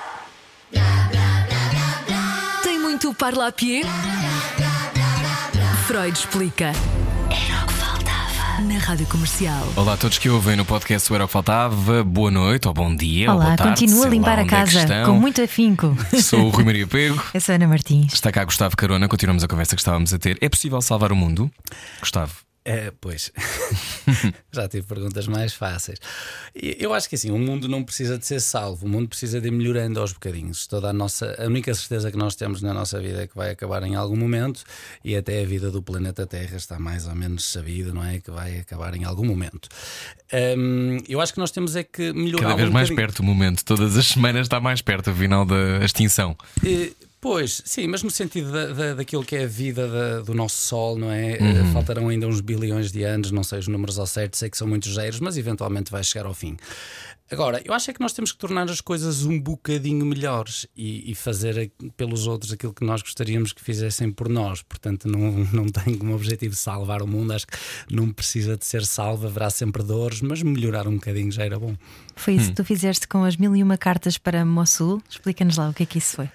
Tem 2.64 2.80
muito 2.80 3.14
parlapier? 3.14 3.86
Freud 5.86 6.18
explica. 6.18 6.72
Era 7.30 7.64
o 7.64 7.68
que 7.68 7.71
na 8.60 8.78
rádio 8.80 9.08
comercial. 9.08 9.66
Olá 9.76 9.94
a 9.94 9.98
todos 9.98 10.18
que 10.18 10.30
ouvem 10.30 10.56
no 10.56 10.66
podcast 10.66 11.12
o 11.12 11.16
Era 11.16 11.24
o 11.24 11.28
que 11.28 11.34
Faltava. 11.34 12.04
Boa 12.04 12.30
noite 12.30 12.68
ou 12.68 12.74
bom 12.74 12.94
dia. 12.94 13.32
Olá, 13.32 13.36
ou 13.36 13.44
boa 13.46 13.58
tarde, 13.58 13.86
continua 13.86 14.06
a 14.06 14.10
limpar 14.10 14.40
a 14.40 14.42
é 14.42 14.46
casa 14.46 14.80
é 14.82 15.06
com 15.06 15.14
muito 15.14 15.42
afinco. 15.42 15.96
Sou 16.22 16.48
o 16.48 16.50
Rui 16.50 16.66
Maria 16.66 16.86
Pego. 16.86 17.22
Eu 17.34 17.40
sou 17.40 17.54
a 17.54 17.56
Ana 17.56 17.68
Martins. 17.68 18.14
Está 18.14 18.32
cá 18.32 18.44
Gustavo 18.44 18.76
Carona. 18.76 19.08
Continuamos 19.08 19.44
a 19.44 19.48
conversa 19.48 19.76
que 19.76 19.82
estávamos 19.82 20.14
a 20.14 20.20
ter. 20.20 20.38
É 20.42 20.50
possível 20.50 20.82
salvar 20.82 21.12
o 21.12 21.16
mundo? 21.16 21.50
Gustavo. 22.00 22.34
É, 22.64 22.92
pois, 23.02 23.32
já 24.54 24.68
tive 24.68 24.86
perguntas 24.86 25.26
mais 25.26 25.52
fáceis. 25.52 25.98
Eu 26.54 26.94
acho 26.94 27.10
que 27.10 27.16
assim, 27.16 27.32
o 27.32 27.38
mundo 27.38 27.68
não 27.68 27.84
precisa 27.84 28.20
de 28.20 28.26
ser 28.26 28.40
salvo, 28.40 28.86
o 28.86 28.90
mundo 28.90 29.10
precisa 29.10 29.42
de 29.42 29.48
ir 29.48 29.52
melhorando 29.52 30.00
aos 30.00 30.14
bocadinhos. 30.14 30.68
Toda 30.68 30.90
a 30.90 30.94
nossa, 30.94 31.36
a 31.42 31.48
única 31.48 31.74
certeza 31.74 32.12
que 32.12 32.18
nós 32.18 32.36
temos 32.36 32.62
na 32.62 32.72
nossa 32.72 33.00
vida 33.00 33.24
é 33.24 33.28
que 33.28 33.36
vai 33.36 33.50
acabar 33.50 33.82
em 33.82 33.96
algum 33.96 34.16
momento 34.16 34.64
e 35.04 35.16
até 35.16 35.42
a 35.42 35.46
vida 35.46 35.72
do 35.72 35.82
planeta 35.82 36.28
Terra 36.28 36.56
está 36.56 36.78
mais 36.78 37.08
ou 37.08 37.16
menos 37.16 37.46
sabida, 37.46 37.92
não 37.92 38.04
é? 38.04 38.20
Que 38.20 38.30
vai 38.30 38.60
acabar 38.60 38.94
em 38.96 39.06
algum 39.06 39.26
momento. 39.26 39.68
Um, 40.32 41.00
eu 41.10 41.20
acho 41.20 41.34
que 41.34 41.40
nós 41.40 41.50
temos 41.50 41.76
é 41.76 41.84
que 41.84 42.14
melhorar. 42.14 42.44
Cada 42.44 42.56
vez 42.58 42.70
um 42.70 42.74
mais 42.74 42.90
bocadinho. 42.90 43.08
perto 43.08 43.20
o 43.22 43.24
momento, 43.24 43.66
todas 43.66 43.98
as 43.98 44.06
semanas 44.06 44.44
está 44.44 44.60
mais 44.60 44.84
perto 44.84 45.10
o 45.10 45.16
final 45.16 45.46
da 45.46 45.84
extinção. 45.84 46.38
E, 46.64 46.96
Pois, 47.22 47.62
sim, 47.64 47.86
mas 47.86 48.02
no 48.02 48.10
sentido 48.10 48.52
da, 48.52 48.74
da, 48.74 48.94
daquilo 48.96 49.24
que 49.24 49.36
é 49.36 49.44
a 49.44 49.48
vida 49.48 49.88
da, 49.88 50.22
do 50.22 50.34
nosso 50.34 50.56
Sol, 50.56 50.98
não 50.98 51.12
é? 51.12 51.38
Uhum. 51.40 51.72
Faltarão 51.72 52.10
ainda 52.10 52.28
uns 52.28 52.42
bilhões 52.42 52.92
de 52.92 53.04
anos, 53.04 53.30
não 53.30 53.44
sei 53.44 53.60
os 53.60 53.68
números 53.68 54.00
ao 54.00 54.08
certo, 54.08 54.36
sei 54.36 54.50
que 54.50 54.58
são 54.58 54.68
muitos 54.68 54.96
zeros, 54.96 55.20
mas 55.20 55.38
eventualmente 55.38 55.92
vai 55.92 56.04
chegar 56.04 56.26
ao 56.26 56.34
fim. 56.34 56.58
Agora, 57.32 57.62
eu 57.64 57.74
acho 57.74 57.92
é 57.92 57.94
que 57.94 58.02
nós 58.02 58.12
temos 58.12 58.32
que 58.32 58.40
tornar 58.40 58.70
as 58.70 58.82
coisas 58.82 59.24
um 59.24 59.40
bocadinho 59.40 60.04
melhores 60.04 60.66
e, 60.76 61.12
e, 61.12 61.16
fazer 61.16 61.72
pelos 61.96 62.26
outros 62.26 62.52
aquilo 62.52 62.74
que 62.74 62.84
nós 62.84 63.04
gostaríamos 63.04 63.54
que 63.54 63.62
fizessem 63.62 64.12
por 64.12 64.28
nós. 64.28 64.64
Portanto, 64.64 65.08
não, 65.08 65.46
não 65.54 65.66
tenho 65.68 66.00
como 66.00 66.16
objetivo 66.16 66.56
salvar 66.56 67.04
o 67.04 67.08
mundo, 67.08 67.34
acho 67.34 67.46
que 67.46 67.56
não 67.90 68.12
precisa 68.12 68.58
de 68.58 68.66
ser 68.66 68.84
salvo, 68.84 69.28
haverá 69.28 69.52
sempre 69.52 69.84
dores, 69.84 70.22
mas 70.22 70.42
melhorar 70.42 70.88
um 70.88 70.96
bocadinho 70.96 71.32
já 71.32 71.46
era 71.46 71.60
bom. 71.60 71.76
Foi 72.16 72.34
isso 72.34 72.46
hum. 72.46 72.50
que 72.50 72.56
tu 72.56 72.66
fizeste 72.66 73.08
com 73.08 73.24
as 73.24 73.38
mil 73.38 73.56
e 73.56 73.62
uma 73.62 73.78
cartas 73.78 74.18
para 74.18 74.44
Mossul? 74.44 75.02
Explica-nos 75.08 75.56
lá 75.56 75.70
o 75.70 75.74
que 75.74 75.84
é 75.84 75.86
que 75.86 76.00
isso 76.00 76.16
foi. 76.16 76.30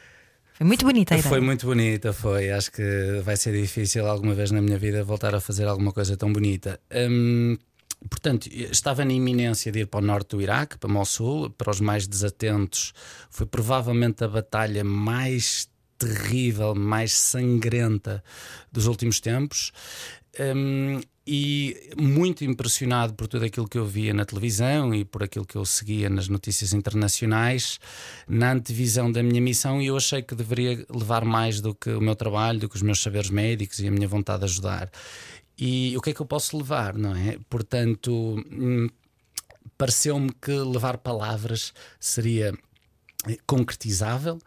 Foi 0.56 0.66
muito 0.66 0.86
bonita 0.86 1.14
a 1.14 1.18
ideia. 1.18 1.28
Foi 1.28 1.40
muito 1.40 1.66
bonita, 1.66 2.12
foi. 2.14 2.50
Acho 2.50 2.72
que 2.72 3.20
vai 3.22 3.36
ser 3.36 3.52
difícil 3.60 4.06
alguma 4.06 4.34
vez 4.34 4.50
na 4.50 4.62
minha 4.62 4.78
vida 4.78 5.04
voltar 5.04 5.34
a 5.34 5.40
fazer 5.40 5.66
alguma 5.66 5.92
coisa 5.92 6.16
tão 6.16 6.32
bonita. 6.32 6.80
Hum, 6.90 7.58
portanto, 8.08 8.48
estava 8.50 9.04
na 9.04 9.12
iminência 9.12 9.70
de 9.70 9.80
ir 9.80 9.86
para 9.86 10.00
o 10.00 10.02
norte 10.02 10.30
do 10.30 10.40
Iraque, 10.40 10.78
para 10.78 10.88
Mossul. 10.88 11.50
Para 11.50 11.70
os 11.70 11.78
mais 11.78 12.06
desatentos, 12.06 12.94
foi 13.28 13.44
provavelmente 13.44 14.24
a 14.24 14.28
batalha 14.28 14.82
mais 14.82 15.68
terrível, 15.98 16.74
mais 16.74 17.12
sangrenta 17.12 18.24
dos 18.72 18.86
últimos 18.86 19.20
tempos. 19.20 19.72
Um, 20.40 21.00
e 21.26 21.90
muito 21.98 22.44
impressionado 22.44 23.14
por 23.14 23.26
tudo 23.26 23.44
aquilo 23.44 23.68
que 23.68 23.76
eu 23.76 23.84
via 23.84 24.14
na 24.14 24.24
televisão 24.24 24.94
e 24.94 25.04
por 25.04 25.24
aquilo 25.24 25.44
que 25.44 25.56
eu 25.56 25.64
seguia 25.64 26.08
nas 26.08 26.28
notícias 26.28 26.72
internacionais, 26.72 27.80
na 28.28 28.52
antevisão 28.52 29.10
da 29.10 29.22
minha 29.22 29.40
missão, 29.40 29.82
e 29.82 29.86
eu 29.86 29.96
achei 29.96 30.22
que 30.22 30.34
deveria 30.34 30.86
levar 30.88 31.24
mais 31.24 31.60
do 31.60 31.74
que 31.74 31.90
o 31.90 32.00
meu 32.00 32.14
trabalho, 32.14 32.60
do 32.60 32.68
que 32.68 32.76
os 32.76 32.82
meus 32.82 33.02
saberes 33.02 33.30
médicos 33.30 33.80
e 33.80 33.88
a 33.88 33.90
minha 33.90 34.06
vontade 34.06 34.40
de 34.40 34.44
ajudar. 34.44 34.90
E 35.58 35.96
o 35.96 36.00
que 36.00 36.10
é 36.10 36.14
que 36.14 36.20
eu 36.20 36.26
posso 36.26 36.56
levar, 36.56 36.94
não 36.94 37.16
é? 37.16 37.38
Portanto, 37.50 38.12
hum, 38.52 38.88
pareceu-me 39.76 40.30
que 40.32 40.52
levar 40.52 40.98
palavras 40.98 41.72
seria 41.98 42.52
concretizável 43.46 44.38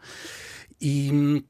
e 0.80 1.10
hum, 1.12 1.42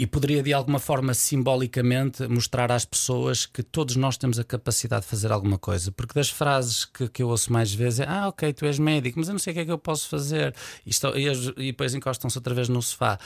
e 0.00 0.06
poderia 0.06 0.42
de 0.42 0.50
alguma 0.54 0.78
forma 0.78 1.12
simbolicamente 1.12 2.26
mostrar 2.26 2.72
às 2.72 2.86
pessoas 2.86 3.44
que 3.44 3.62
todos 3.62 3.96
nós 3.96 4.16
temos 4.16 4.38
a 4.38 4.44
capacidade 4.44 5.02
de 5.02 5.08
fazer 5.08 5.30
alguma 5.30 5.58
coisa. 5.58 5.92
Porque 5.92 6.14
das 6.14 6.30
frases 6.30 6.86
que, 6.86 7.06
que 7.06 7.22
eu 7.22 7.28
ouço 7.28 7.52
mais 7.52 7.74
vezes 7.74 8.00
é: 8.00 8.06
Ah, 8.08 8.28
ok, 8.28 8.50
tu 8.54 8.64
és 8.64 8.78
médico, 8.78 9.18
mas 9.18 9.28
eu 9.28 9.34
não 9.34 9.38
sei 9.38 9.50
o 9.50 9.54
que 9.54 9.60
é 9.60 9.64
que 9.66 9.70
eu 9.70 9.76
posso 9.76 10.08
fazer. 10.08 10.54
E, 10.86 10.90
estou, 10.90 11.14
e, 11.18 11.26
e 11.58 11.66
depois 11.66 11.94
encostam-se 11.94 12.38
outra 12.38 12.54
vez 12.54 12.70
no 12.70 12.80
sofá 12.80 13.18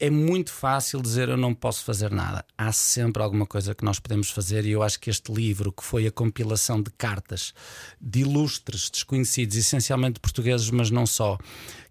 é 0.00 0.08
muito 0.10 0.52
fácil 0.52 1.02
dizer 1.02 1.28
eu 1.28 1.36
não 1.36 1.52
posso 1.52 1.84
fazer 1.84 2.10
nada. 2.10 2.44
Há 2.56 2.72
sempre 2.72 3.22
alguma 3.22 3.46
coisa 3.46 3.74
que 3.74 3.84
nós 3.84 3.98
podemos 3.98 4.30
fazer 4.30 4.64
e 4.64 4.70
eu 4.70 4.82
acho 4.82 5.00
que 5.00 5.10
este 5.10 5.32
livro, 5.32 5.72
que 5.72 5.82
foi 5.82 6.06
a 6.06 6.10
compilação 6.10 6.80
de 6.80 6.90
cartas 6.92 7.52
de 8.00 8.20
ilustres 8.20 8.88
desconhecidos, 8.90 9.56
essencialmente 9.56 10.20
portugueses, 10.20 10.70
mas 10.70 10.90
não 10.90 11.04
só, 11.04 11.36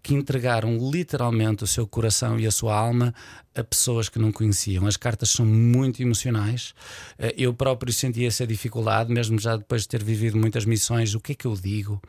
que 0.02 0.14
entregaram 0.14 0.78
literalmente 0.90 1.64
o 1.64 1.66
seu 1.66 1.86
coração 1.86 2.40
e 2.40 2.46
a 2.46 2.50
sua 2.50 2.74
alma 2.74 3.14
a 3.54 3.62
pessoas 3.62 4.08
que 4.08 4.18
não 4.18 4.32
conheciam. 4.32 4.86
As 4.86 4.96
cartas 4.96 5.30
são 5.30 5.44
muito 5.44 6.00
emocionais. 6.00 6.74
Eh, 7.18 7.34
eu 7.36 7.52
próprio 7.52 7.92
senti 7.92 8.24
essa 8.24 8.46
dificuldade, 8.46 9.12
mesmo 9.12 9.38
já 9.38 9.56
depois 9.56 9.82
de 9.82 9.88
ter 9.88 10.02
vivido 10.02 10.38
muitas 10.38 10.64
missões. 10.64 11.14
O 11.14 11.20
que 11.20 11.32
é 11.32 11.34
que 11.34 11.46
eu 11.46 11.54
digo? 11.54 12.00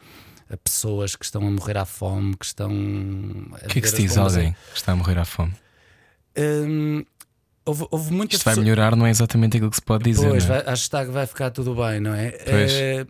a 0.51 0.57
pessoas 0.57 1.15
que 1.15 1.23
estão 1.23 1.45
a 1.45 1.51
morrer 1.51 1.77
à 1.77 1.85
fome, 1.85 2.35
que 2.35 2.43
estão. 2.43 2.71
O 2.71 3.67
que 3.67 3.77
é 3.77 3.81
que 3.81 3.87
se 3.87 4.01
diz 4.01 4.17
alguém 4.17 4.55
que 4.71 4.77
está 4.77 4.93
a 4.93 4.95
morrer 4.95 5.19
à 5.19 5.23
fome? 5.23 5.53
Hum, 6.39 7.03
houve, 7.65 7.87
houve 7.91 8.13
muita 8.13 8.35
Isto 8.35 8.45
vai 8.45 8.55
melhorar, 8.55 8.95
não 8.95 9.05
é 9.05 9.09
exatamente 9.09 9.57
aquilo 9.57 9.69
que 9.69 9.75
se 9.75 9.81
pode 9.81 10.03
dizer. 10.03 10.29
Pois, 10.29 10.45
é? 10.45 10.47
vai, 10.47 11.05
que 11.05 11.11
vai 11.11 11.27
ficar 11.27 11.51
tudo 11.51 11.75
bem, 11.75 11.99
não 11.99 12.13
é? 12.13 12.31
Pois. 12.31 12.71
É, 12.73 13.07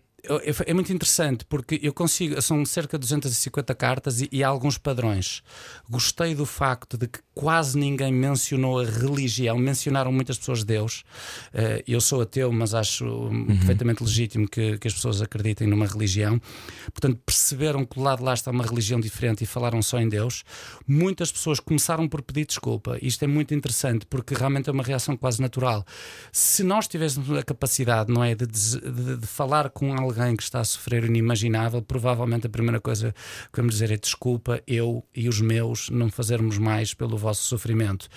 é 0.65 0.73
muito 0.73 0.91
interessante 0.91 1.45
porque 1.45 1.80
eu 1.82 1.93
consigo, 1.93 2.41
são 2.41 2.65
cerca 2.65 2.97
de 2.97 3.01
250 3.01 3.73
cartas 3.75 4.21
e, 4.21 4.30
e 4.32 4.43
há 4.43 4.47
alguns 4.47 4.77
padrões. 4.77 5.41
Gostei 5.89 6.36
do 6.36 6.45
facto 6.45 6.97
de 6.97 7.07
que 7.07 7.19
quase 7.40 7.78
ninguém 7.78 8.12
mencionou 8.12 8.82
a 8.82 8.84
religião, 8.84 9.58
mencionaram 9.58 10.12
muitas 10.12 10.38
pessoas 10.38 10.62
Deus. 10.62 11.06
Uh, 11.54 11.82
eu 11.88 12.02
sou 12.02 12.20
ateu, 12.20 12.52
mas 12.52 12.74
acho 12.74 13.06
uhum. 13.06 13.46
perfeitamente 13.46 14.04
legítimo 14.04 14.46
que, 14.46 14.78
que, 14.78 14.90
as 14.90 14.94
pessoas 14.94 15.22
acreditem 15.22 15.66
numa 15.66 15.88
religião. 15.88 16.38
Portanto, 16.92 17.18
perceberam 17.26 17.86
que 17.86 17.96
do 17.96 18.04
lado 18.04 18.18
de 18.18 18.26
lá 18.26 18.34
está 18.34 18.52
uma 18.52 18.66
religião 18.66 19.00
diferente 19.00 19.42
e 19.46 19.48
falaram 19.48 19.82
só 19.82 20.02
em 20.02 20.10
Deus. 20.10 20.44
Muitas 20.86 21.32
pessoas 21.32 21.62
começaram 21.62 22.10
por 22.10 22.22
pedir 22.22 22.46
desculpa. 22.46 22.98
Isto 23.02 23.24
é 23.24 23.28
muito 23.28 23.54
interessante 23.54 24.06
porque 24.06 24.34
realmente 24.34 24.70
é 24.70 24.74
uma 24.74 24.84
reação 24.84 25.16
quase 25.16 25.42
natural. 25.42 25.86
Se 26.34 26.62
nós 26.62 26.90
tivéssemos 26.90 27.32
a 27.38 27.42
capacidade, 27.42 28.12
não 28.12 28.22
é, 28.22 28.36
de, 28.36 28.46
de, 28.48 29.16
de 29.16 29.28
falar 29.28 29.70
com 29.70 29.94
alguém 29.94 30.36
que 30.36 30.44
está 30.44 30.60
a 30.60 30.66
sofrer 30.66 31.04
o 31.04 31.08
inimaginável, 31.08 31.82
provavelmente 31.82 32.48
a 32.48 32.50
primeira 32.50 32.82
coisa 32.82 33.16
que 33.54 33.62
vamos 33.62 33.76
dizer 33.76 33.92
é 33.92 33.98
desculpa, 33.98 34.62
eu 34.68 35.06
e 35.16 35.30
os 35.30 35.40
meus 35.40 35.90
não 35.90 36.12
fazermos 36.12 36.58
mais 36.58 36.94
pelo 36.94 37.18
vosso 37.18 37.28
sofrimento. 37.34 38.07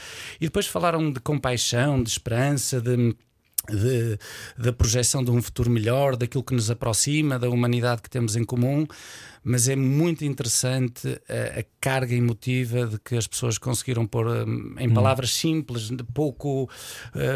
E 0.41 0.47
depois 0.47 0.67
falaram 0.67 1.11
de 1.13 1.21
compaixão, 1.21 2.03
de 2.03 2.11
esperança, 2.11 2.81
de 2.81 3.15
de, 3.69 4.19
da 4.59 4.73
projeção 4.73 5.23
de 5.23 5.31
um 5.31 5.41
futuro 5.41 5.71
melhor, 5.71 6.17
daquilo 6.17 6.43
que 6.43 6.55
nos 6.55 6.71
aproxima, 6.71 7.39
da 7.39 7.49
humanidade 7.49 8.03
que 8.03 8.11
temos 8.11 8.35
em 8.35 8.45
comum, 8.45 8.87
mas 9.45 9.69
é 9.69 9.77
muito 9.77 10.25
interessante 10.25 11.21
a, 11.29 11.61
a 11.61 11.65
carga 11.81 12.15
emotiva 12.15 12.87
de 12.87 12.99
que 12.99 13.17
as 13.17 13.27
pessoas 13.27 13.59
conseguiram 13.59 14.07
pôr 14.07 14.27
um, 14.27 14.75
em 14.79 14.89
hum. 14.89 14.95
palavras 14.95 15.33
simples, 15.33 15.91
pouco 16.13 16.69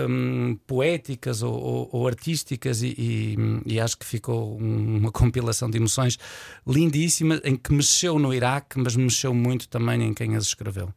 um, 0.09 0.57
poéticas 0.67 1.43
ou, 1.43 1.55
ou, 1.55 1.89
ou 1.93 2.09
artísticas, 2.09 2.83
e, 2.83 2.95
e, 2.99 3.37
e, 3.67 3.81
acho 3.81 3.97
que 3.97 4.07
ficou 4.07 4.57
uma 4.57 5.13
compilação 5.13 5.71
de 5.71 5.79
emoções 5.79 6.19
lindíssima 6.67 7.41
em 7.45 7.57
que 7.57 7.73
mexeu 7.73 8.19
no 8.19 8.35
Iraque, 8.35 8.79
mas 8.79 8.97
mexeu 8.97 9.33
muito 9.33 9.69
também 9.69 10.03
em 10.03 10.15
quem 10.15 10.35
as 10.35 10.45
escreveu. 10.45 10.93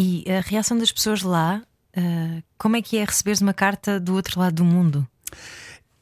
E 0.00 0.24
a 0.30 0.40
reação 0.40 0.78
das 0.78 0.92
pessoas 0.92 1.22
lá, 1.22 1.60
uh, 1.96 2.42
como 2.56 2.76
é 2.76 2.82
que 2.82 2.98
é 2.98 3.04
receberes 3.04 3.40
uma 3.40 3.52
carta 3.52 3.98
do 3.98 4.14
outro 4.14 4.38
lado 4.38 4.54
do 4.54 4.64
mundo? 4.64 5.04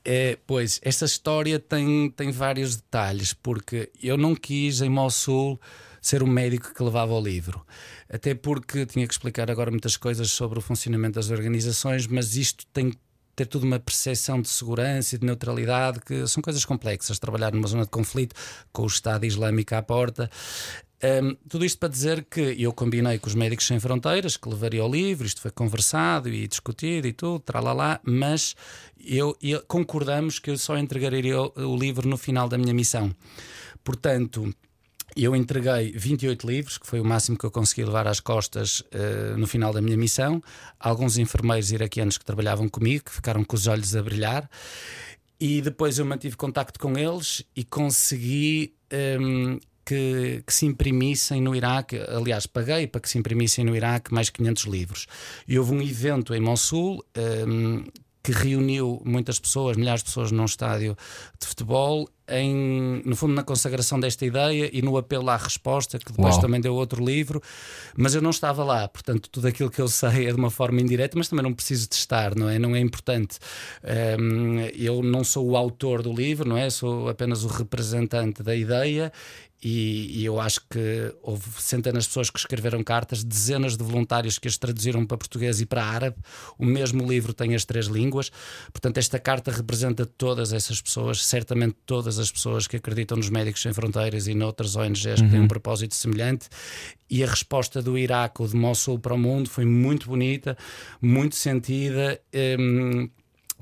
É, 0.05 0.39
pois, 0.47 0.79
esta 0.85 1.07
história 1.07 1.59
tem, 1.59 2.11
tem 2.11 2.31
vários 2.31 2.77
detalhes, 2.77 3.33
porque 3.33 3.91
eu 4.03 4.19
não 4.19 4.35
quis 4.35 4.83
em 4.83 4.91
Mossul 4.91 5.59
ser 6.03 6.23
o 6.23 6.27
médico 6.27 6.75
que 6.75 6.83
levava 6.83 7.15
o 7.15 7.21
livro. 7.21 7.67
Até 8.07 8.35
porque 8.35 8.85
tinha 8.85 9.07
que 9.07 9.15
explicar 9.15 9.51
agora 9.51 9.71
muitas 9.71 9.97
coisas 9.97 10.31
sobre 10.31 10.59
o 10.59 10.63
funcionamento 10.63 11.15
das 11.15 11.31
organizações, 11.31 12.07
mas 12.07 12.37
isto 12.37 12.67
tem 12.75 12.91
que 12.91 12.99
ter 13.37 13.47
tudo 13.47 13.65
uma 13.65 13.79
percepção 13.79 14.41
de 14.41 14.49
segurança 14.49 15.15
e 15.15 15.19
de 15.19 15.27
neutralidade, 15.27 16.01
que 16.01 16.27
são 16.27 16.43
coisas 16.43 16.65
complexas. 16.65 17.19
Trabalhar 17.19 17.53
numa 17.53 17.69
zona 17.69 17.85
de 17.85 17.91
conflito 17.91 18.35
com 18.73 18.83
o 18.83 18.87
Estado 18.87 19.27
Islâmico 19.27 19.75
à 19.75 19.83
porta. 19.83 20.31
Um, 21.07 21.37
tudo 21.49 21.65
isto 21.65 21.79
para 21.79 21.91
dizer 21.91 22.25
que 22.25 22.41
eu 22.59 22.73
combinei 22.73 23.19
com 23.19 23.29
os 23.29 23.35
Médicos 23.35 23.67
Sem 23.67 23.79
Fronteiras 23.79 24.37
que 24.37 24.49
levaria 24.49 24.85
o 24.85 24.91
livro, 24.91 25.27
isto 25.27 25.41
foi 25.43 25.51
conversado 25.51 26.29
e 26.29 26.49
discutido 26.49 27.07
e 27.07 27.13
tudo, 27.13 27.39
tralalá, 27.41 28.01
mas 28.03 28.57
eu, 28.99 29.37
eu 29.43 29.63
concordamos 29.69 30.39
que 30.39 30.51
eu 30.51 30.59
só 30.59 30.77
entregaria 30.79 31.41
o, 31.41 31.53
o 31.55 31.77
livro 31.77 32.09
no 32.09 32.17
final 32.17 32.49
da 32.49 32.57
minha 32.57 32.73
missão. 32.73 33.15
Portanto, 33.85 34.53
eu 35.15 35.37
entreguei 35.37 35.93
28 35.93 36.47
livros, 36.47 36.79
que 36.79 36.87
foi 36.87 36.99
o 36.99 37.05
máximo 37.05 37.39
que 37.39 37.45
eu 37.45 37.51
consegui 37.51 37.85
levar 37.85 38.09
às 38.09 38.19
costas 38.19 38.81
uh, 38.81 39.37
no 39.37 39.47
final 39.47 39.73
da 39.73 39.81
minha 39.81 39.97
missão. 39.97 40.43
Alguns 40.81 41.19
enfermeiros 41.19 41.71
iraquianos 41.73 42.19
que 42.19 42.25
trabalhavam 42.25 42.69
comigo, 42.69 43.05
que 43.05 43.13
ficaram 43.13 43.45
com 43.45 43.55
os 43.55 43.67
olhos 43.67 43.95
a 43.95 44.03
brilhar. 44.03 44.49
E 45.39 45.61
depois 45.61 45.99
eu 45.99 46.05
mantive 46.05 46.37
contacto 46.37 46.81
com 46.81 46.99
eles 46.99 47.45
e 47.55 47.63
consegui 47.65 48.75
um, 49.21 49.59
que, 49.87 50.43
que, 50.45 50.53
se 50.53 50.67
imprimissem 50.67 51.41
no 51.41 51.55
Iraque. 51.55 51.99
Aliás, 52.09 52.47
paguei 52.47 52.87
para 52.87 53.01
que 53.01 53.09
se 53.09 53.19
imprimissem 53.19 53.65
no 53.65 53.75
Iraque 53.75 54.13
mais 54.13 54.29
500 54.29 54.65
livros. 54.65 55.07
E 55.47 55.59
houve 55.59 55.73
um 55.73 55.81
evento 55.81 56.35
em 56.35 56.41
Mossul. 56.41 57.05
Um, 57.47 57.85
que 58.27 58.33
reuniu 58.33 59.01
muitas 59.05 59.39
pessoas, 59.39 59.77
milhares 59.77 60.03
de 60.03 60.07
pessoas 60.07 60.33
num 60.33 60.45
estádio 60.45 60.97
de 61.41 61.47
futebol, 61.47 62.09
em, 62.29 63.01
no 63.05 63.15
fundo, 63.15 63.35
na 63.35 63.45
consagração 63.45 64.01
desta 64.01 64.27
ideia 64.27 64.69
e 64.73 64.83
no 64.83 64.99
apelo 64.99 65.31
à 65.31 65.37
resposta, 65.37 65.97
que 65.97 66.11
depois 66.11 66.35
Uau. 66.35 66.41
também 66.41 66.61
deu 66.61 66.75
outro 66.75 67.05
livro, 67.05 67.41
mas 67.97 68.17
eu 68.17 68.21
não 68.21 68.31
estava 68.31 68.65
lá, 68.65 68.89
portanto, 68.89 69.31
tudo 69.31 69.47
aquilo 69.47 69.71
que 69.71 69.81
eu 69.81 69.87
sei 69.87 70.27
é 70.27 70.33
de 70.33 70.37
uma 70.37 70.51
forma 70.51 70.81
indireta, 70.81 71.17
mas 71.17 71.29
também 71.29 71.45
não 71.45 71.55
preciso 71.55 71.89
testar, 71.89 72.35
não 72.35 72.49
é? 72.49 72.59
Não 72.59 72.75
é 72.75 72.81
importante. 72.81 73.39
Um, 74.19 74.59
eu 74.75 75.05
não 75.05 75.23
sou 75.23 75.49
o 75.51 75.57
autor 75.57 76.03
do 76.03 76.13
livro, 76.13 76.49
não 76.49 76.57
é? 76.57 76.69
Sou 76.69 77.09
apenas 77.09 77.45
o 77.45 77.47
representante 77.47 78.43
da 78.43 78.57
ideia 78.57 79.13
e, 79.63 80.21
e, 80.21 80.25
eu 80.25 80.39
acho 80.39 80.61
que 80.69 81.15
houve 81.23 81.45
centenas 81.59 82.05
de 82.05 82.11
pessoas 82.11 82.29
que 82.29 82.39
escreveram 82.39 82.85
cartas, 82.85 83.25
dezenas 83.25 83.77
de 83.77 83.83
voluntários 83.83 84.39
que 84.39 84.47
as 84.47 84.59
traduziram 84.59 85.07
para 85.07 85.17
português 85.17 85.61
e 85.61 85.67
para 85.67 85.85
árabe. 85.85 86.17
O 86.59 86.65
mesmo 86.65 87.07
livro 87.09 87.33
tem 87.33 87.55
as 87.55 87.65
três 87.65 87.87
línguas. 87.87 88.31
Portanto, 88.71 88.99
esta 88.99 89.19
carta 89.19 89.51
representa 89.51 90.05
todas 90.05 90.53
essas 90.53 90.81
pessoas, 90.81 91.25
certamente 91.25 91.77
todas 91.87 92.19
as 92.19 92.31
pessoas 92.31 92.67
que 92.67 92.77
acreditam 92.77 93.17
nos 93.17 93.31
Médicos 93.31 93.63
Sem 93.63 93.73
Fronteiras 93.73 94.27
e 94.29 94.35
noutras 94.35 94.77
ONGs 94.77 95.05
uhum. 95.07 95.15
que 95.15 95.31
têm 95.31 95.39
um 95.39 95.43
uhum. 95.43 95.49
propósito 95.49 95.95
semelhante. 95.95 96.49
E 97.09 97.25
a 97.25 97.27
resposta 97.27 97.81
do 97.81 97.97
Iraque, 97.97 98.47
de 98.47 98.57
Mossul 98.57 98.99
para 98.99 99.15
o 99.15 99.19
mundo, 99.19 99.49
foi 99.49 99.65
muito 99.65 100.09
bonita, 100.09 100.57
muito 101.01 101.35
sentida. 101.35 102.21
Um, 102.59 103.09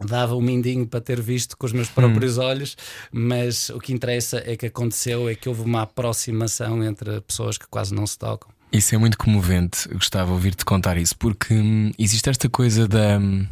dava 0.02 0.34
um 0.34 0.40
mindinho 0.40 0.86
para 0.86 1.00
ter 1.00 1.20
visto 1.20 1.56
com 1.56 1.66
os 1.66 1.72
meus 1.72 1.88
próprios 1.88 2.38
hum. 2.38 2.42
olhos, 2.42 2.76
mas 3.12 3.70
o 3.70 3.78
que 3.78 3.92
interessa 3.92 4.42
é 4.44 4.56
que 4.56 4.66
aconteceu 4.66 5.28
é 5.28 5.34
que 5.34 5.48
houve 5.48 5.62
uma 5.62 5.82
aproximação 5.82 6.82
entre 6.82 7.20
pessoas 7.20 7.58
que 7.58 7.66
quase 7.68 7.94
não 7.94 8.06
se 8.06 8.18
tocam. 8.18 8.52
Isso 8.72 8.94
é 8.94 8.98
muito 8.98 9.16
comovente, 9.16 9.88
gostava 9.90 10.26
de 10.26 10.32
ouvir-te 10.32 10.64
contar 10.64 10.96
isso, 10.96 11.16
porque 11.16 11.54
hum, 11.54 11.92
existe 11.96 12.28
esta 12.28 12.48
coisa 12.48 12.88
da, 12.88 13.18
hum, 13.18 13.46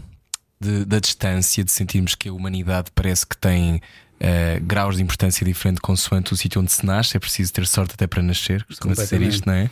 de, 0.60 0.84
da 0.84 0.98
distância, 0.98 1.62
de 1.62 1.70
sentirmos 1.70 2.16
que 2.16 2.28
a 2.28 2.32
humanidade 2.32 2.90
parece 2.92 3.24
que 3.24 3.36
tem 3.36 3.76
uh, 3.76 4.64
graus 4.64 4.96
de 4.96 5.02
importância 5.02 5.44
diferente 5.44 5.80
consoante 5.80 6.32
o 6.32 6.36
sítio 6.36 6.60
onde 6.60 6.72
se 6.72 6.84
nasce, 6.84 7.16
é 7.16 7.20
preciso 7.20 7.52
ter 7.52 7.66
sorte 7.68 7.94
até 7.94 8.06
para 8.08 8.20
nascer, 8.20 8.64
costuma 8.64 8.96
ser 8.96 9.22
isto, 9.22 9.46
não 9.46 9.54
é? 9.54 9.70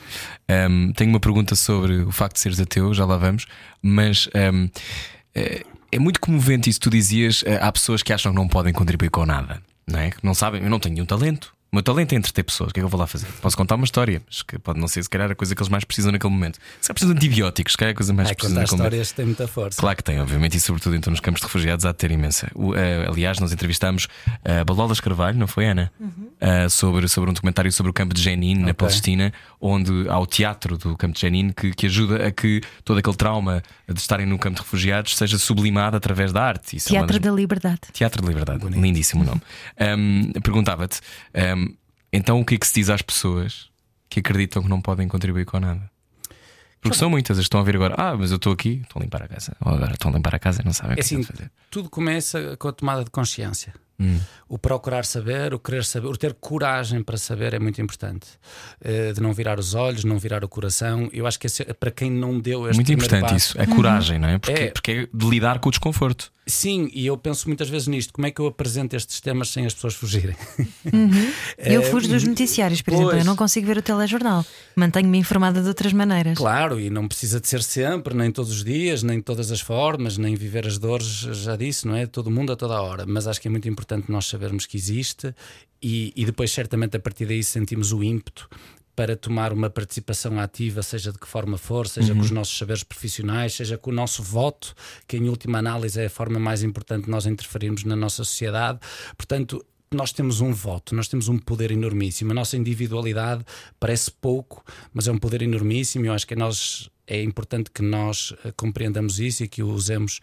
Um, 0.68 0.92
tenho 0.92 1.10
uma 1.10 1.20
pergunta 1.20 1.56
sobre 1.56 2.02
o 2.02 2.12
facto 2.12 2.34
de 2.34 2.40
seres 2.40 2.60
ateu, 2.60 2.92
já 2.94 3.04
lá 3.04 3.16
vamos, 3.16 3.46
mas. 3.82 4.28
Um, 4.34 4.68
uh, 5.36 5.70
é 5.92 5.98
muito 5.98 6.20
comovente 6.20 6.70
isso. 6.70 6.80
Tu 6.80 6.90
dizias, 6.90 7.42
eh, 7.46 7.58
há 7.60 7.70
pessoas 7.72 8.02
que 8.02 8.12
acham 8.12 8.32
que 8.32 8.36
não 8.36 8.48
podem 8.48 8.72
contribuir 8.72 9.10
com 9.10 9.26
nada, 9.26 9.60
não 9.86 9.98
é? 9.98 10.10
Que 10.10 10.24
não 10.24 10.34
sabem, 10.34 10.62
eu 10.62 10.70
não 10.70 10.78
tenho 10.78 10.94
nenhum 10.94 11.06
talento. 11.06 11.52
O 11.72 11.76
meu 11.76 11.84
talento 11.84 12.12
é 12.12 12.16
entreter 12.16 12.42
pessoas. 12.42 12.70
O 12.70 12.74
que 12.74 12.80
é 12.80 12.82
que 12.82 12.84
eu 12.84 12.88
vou 12.88 12.98
lá 12.98 13.06
fazer? 13.06 13.28
Posso 13.40 13.56
contar 13.56 13.76
uma 13.76 13.84
história, 13.84 14.20
mas 14.26 14.42
que 14.42 14.58
pode 14.58 14.80
não 14.80 14.88
ser, 14.88 15.04
se 15.04 15.08
calhar, 15.08 15.30
a 15.30 15.36
coisa 15.36 15.54
que 15.54 15.62
eles 15.62 15.68
mais 15.68 15.84
precisam 15.84 16.10
naquele 16.10 16.32
momento. 16.32 16.56
Se 16.80 16.88
calhar 16.88 16.94
precisam 16.94 17.14
de 17.14 17.18
antibióticos, 17.18 17.72
se 17.72 17.78
calhar 17.78 17.90
é 17.90 17.92
a 17.92 17.96
coisa 17.96 18.12
mais 18.12 18.28
é, 18.28 18.34
precisam 18.34 18.60
naquele 18.60 18.76
momento. 18.76 18.92
histórias 18.92 19.12
têm 19.12 19.24
muita 19.24 19.46
força. 19.46 19.80
Claro 19.80 19.96
que 19.96 20.02
tem, 20.02 20.20
obviamente, 20.20 20.56
e 20.56 20.60
sobretudo 20.60 20.96
então 20.96 21.12
nos 21.12 21.20
campos 21.20 21.40
de 21.40 21.46
refugiados 21.46 21.84
há 21.84 21.92
de 21.92 21.98
ter 21.98 22.10
imensa. 22.10 22.50
O, 22.56 22.72
uh, 22.72 22.74
aliás, 23.08 23.38
nós 23.38 23.52
entrevistámos 23.52 24.08
a 24.44 24.62
uh, 24.62 24.64
Balolas 24.64 24.98
Carvalho, 24.98 25.38
não 25.38 25.46
foi, 25.46 25.66
Ana? 25.66 25.92
Uhum. 26.00 26.10
Uh, 26.40 26.68
sobre, 26.68 27.06
sobre 27.06 27.30
um 27.30 27.34
documentário 27.34 27.70
sobre 27.70 27.90
o 27.90 27.92
campo 27.92 28.14
de 28.14 28.20
Jenin, 28.20 28.54
okay. 28.54 28.66
na 28.66 28.74
Palestina, 28.74 29.32
onde 29.60 30.08
há 30.08 30.18
o 30.18 30.26
teatro 30.26 30.76
do 30.76 30.96
campo 30.96 31.14
de 31.14 31.20
Jenin 31.20 31.50
que, 31.50 31.72
que 31.72 31.86
ajuda 31.86 32.26
a 32.26 32.32
que 32.32 32.62
todo 32.84 32.98
aquele 32.98 33.16
trauma 33.16 33.62
de 33.88 34.00
estarem 34.00 34.26
no 34.26 34.40
campo 34.40 34.56
de 34.56 34.62
refugiados 34.62 35.16
seja 35.16 35.38
sublimado 35.38 35.96
através 35.96 36.32
da 36.32 36.42
arte. 36.42 36.76
Isso 36.76 36.88
teatro 36.88 37.16
é 37.16 37.20
uma... 37.20 37.30
da 37.30 37.30
Liberdade. 37.30 37.80
Teatro 37.92 38.22
da 38.22 38.28
Liberdade, 38.28 38.58
Bonito. 38.58 38.80
lindíssimo 38.80 39.22
nome. 39.22 39.40
Um, 39.80 40.32
Perguntava-te. 40.42 41.00
Um, 41.34 41.59
então 42.12 42.40
o 42.40 42.44
que 42.44 42.54
é 42.54 42.58
que 42.58 42.66
se 42.66 42.74
diz 42.74 42.90
às 42.90 43.02
pessoas 43.02 43.68
que 44.08 44.20
acreditam 44.20 44.62
que 44.62 44.68
não 44.68 44.80
podem 44.80 45.06
contribuir 45.08 45.44
com 45.44 45.60
nada? 45.60 45.90
Porque 46.80 46.96
são 46.96 47.10
muitas 47.10 47.36
as 47.36 47.42
que 47.42 47.46
estão 47.46 47.60
a 47.60 47.62
ver 47.62 47.76
agora, 47.76 47.94
ah, 47.98 48.16
mas 48.16 48.30
eu 48.30 48.36
estou 48.36 48.52
aqui, 48.52 48.80
estou 48.82 49.00
a 49.00 49.04
limpar 49.04 49.22
a 49.22 49.28
casa. 49.28 49.54
Ou 49.60 49.74
agora 49.74 49.92
estão 49.92 50.10
a 50.10 50.14
limpar 50.14 50.34
a 50.34 50.38
casa 50.38 50.62
e 50.62 50.64
não 50.64 50.72
sabem 50.72 50.92
o 50.92 50.94
que 50.94 51.00
é 51.00 51.04
assim, 51.04 51.22
fazer. 51.22 51.50
Tudo 51.70 51.90
começa 51.90 52.56
com 52.56 52.68
a 52.68 52.72
tomada 52.72 53.04
de 53.04 53.10
consciência. 53.10 53.74
Hum. 54.00 54.18
O 54.48 54.58
procurar 54.58 55.04
saber, 55.04 55.52
o 55.52 55.58
querer 55.58 55.84
saber, 55.84 56.06
o 56.06 56.16
ter 56.16 56.32
coragem 56.32 57.02
para 57.02 57.18
saber 57.18 57.52
é 57.52 57.58
muito 57.58 57.82
importante. 57.82 58.26
Uh, 58.82 59.12
de 59.12 59.20
não 59.20 59.34
virar 59.34 59.58
os 59.58 59.74
olhos, 59.74 60.04
não 60.04 60.18
virar 60.18 60.42
o 60.42 60.48
coração. 60.48 61.10
Eu 61.12 61.26
acho 61.26 61.38
que 61.38 61.46
esse, 61.46 61.62
é 61.62 61.74
para 61.74 61.90
quem 61.90 62.10
não 62.10 62.40
deu 62.40 62.66
este 62.66 62.76
Muito 62.76 62.92
importante 62.94 63.20
passo, 63.20 63.36
isso, 63.36 63.60
é 63.60 63.66
coragem, 63.66 64.18
não 64.18 64.28
é? 64.28 64.38
Porque, 64.38 64.60
é? 64.62 64.70
porque 64.70 64.90
é 64.90 65.08
de 65.12 65.28
lidar 65.28 65.58
com 65.58 65.68
o 65.68 65.70
desconforto. 65.70 66.32
Sim, 66.50 66.90
e 66.92 67.06
eu 67.06 67.16
penso 67.16 67.48
muitas 67.48 67.68
vezes 67.68 67.88
nisto: 67.88 68.12
como 68.12 68.26
é 68.26 68.30
que 68.30 68.40
eu 68.40 68.46
apresento 68.46 68.96
estes 68.96 69.20
temas 69.20 69.50
sem 69.50 69.64
as 69.64 69.72
pessoas 69.72 69.94
fugirem? 69.94 70.36
Uhum. 70.92 71.32
Eu 71.56 71.82
fujo 71.90 72.08
dos 72.08 72.24
noticiários, 72.24 72.82
por 72.82 72.90
pois. 72.90 73.00
exemplo, 73.00 73.18
eu 73.20 73.24
não 73.24 73.36
consigo 73.36 73.66
ver 73.66 73.78
o 73.78 73.82
telejornal, 73.82 74.44
mantenho-me 74.76 75.18
informada 75.18 75.62
de 75.62 75.68
outras 75.68 75.92
maneiras. 75.92 76.36
Claro, 76.36 76.80
e 76.80 76.90
não 76.90 77.06
precisa 77.08 77.40
de 77.40 77.48
ser 77.48 77.62
sempre, 77.62 78.14
nem 78.14 78.30
todos 78.30 78.50
os 78.50 78.64
dias, 78.64 79.02
nem 79.02 79.18
de 79.18 79.24
todas 79.24 79.50
as 79.50 79.60
formas, 79.60 80.18
nem 80.18 80.34
viver 80.34 80.66
as 80.66 80.76
dores, 80.76 81.06
já 81.06 81.56
disse, 81.56 81.86
não 81.86 81.94
é? 81.94 82.06
Todo 82.06 82.30
mundo 82.30 82.52
a 82.52 82.56
toda 82.56 82.74
a 82.74 82.82
hora, 82.82 83.06
mas 83.06 83.26
acho 83.26 83.40
que 83.40 83.48
é 83.48 83.50
muito 83.50 83.68
importante 83.68 84.10
nós 84.10 84.26
sabermos 84.26 84.66
que 84.66 84.76
existe 84.76 85.34
e, 85.82 86.12
e 86.14 86.26
depois, 86.26 86.50
certamente, 86.50 86.96
a 86.96 87.00
partir 87.00 87.26
daí 87.26 87.42
sentimos 87.42 87.92
o 87.92 88.02
ímpeto 88.02 88.48
para 89.00 89.16
tomar 89.16 89.50
uma 89.50 89.70
participação 89.70 90.38
ativa, 90.38 90.82
seja 90.82 91.10
de 91.10 91.18
que 91.18 91.26
forma 91.26 91.56
for, 91.56 91.88
seja 91.88 92.12
uhum. 92.12 92.18
com 92.18 92.24
os 92.26 92.30
nossos 92.30 92.58
saberes 92.58 92.82
profissionais, 92.82 93.54
seja 93.54 93.78
com 93.78 93.90
o 93.90 93.94
nosso 93.94 94.22
voto, 94.22 94.74
que 95.08 95.16
em 95.16 95.26
última 95.26 95.56
análise 95.56 95.98
é 95.98 96.04
a 96.04 96.10
forma 96.10 96.38
mais 96.38 96.62
importante 96.62 97.04
de 97.06 97.10
nós 97.10 97.24
interferirmos 97.24 97.82
na 97.84 97.96
nossa 97.96 98.22
sociedade. 98.22 98.78
Portanto, 99.16 99.64
nós 99.90 100.12
temos 100.12 100.42
um 100.42 100.52
voto, 100.52 100.94
nós 100.94 101.08
temos 101.08 101.28
um 101.28 101.38
poder 101.38 101.70
enormíssimo. 101.70 102.32
A 102.32 102.34
nossa 102.34 102.58
individualidade 102.58 103.42
parece 103.80 104.10
pouco, 104.10 104.62
mas 104.92 105.08
é 105.08 105.12
um 105.12 105.18
poder 105.18 105.40
enormíssimo. 105.40 106.04
Eu 106.04 106.12
acho 106.12 106.26
que 106.26 106.36
nós 106.36 106.90
é 107.06 107.22
importante 107.22 107.70
que 107.70 107.80
nós 107.80 108.32
uh, 108.32 108.52
compreendamos 108.54 109.18
isso 109.18 109.42
e 109.44 109.48
que 109.48 109.62
o 109.62 109.68
usemos 109.70 110.20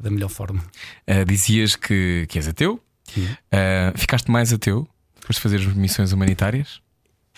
da 0.00 0.10
melhor 0.10 0.30
forma. 0.30 0.64
Uh, 1.06 1.26
dizias 1.26 1.76
que, 1.76 2.24
que 2.30 2.38
és 2.38 2.48
ateu, 2.48 2.80
uh, 3.18 3.98
ficaste 3.98 4.30
mais 4.30 4.50
ateu 4.50 4.88
depois 5.20 5.36
de 5.36 5.42
fazer 5.42 5.76
missões 5.76 6.10
humanitárias? 6.10 6.82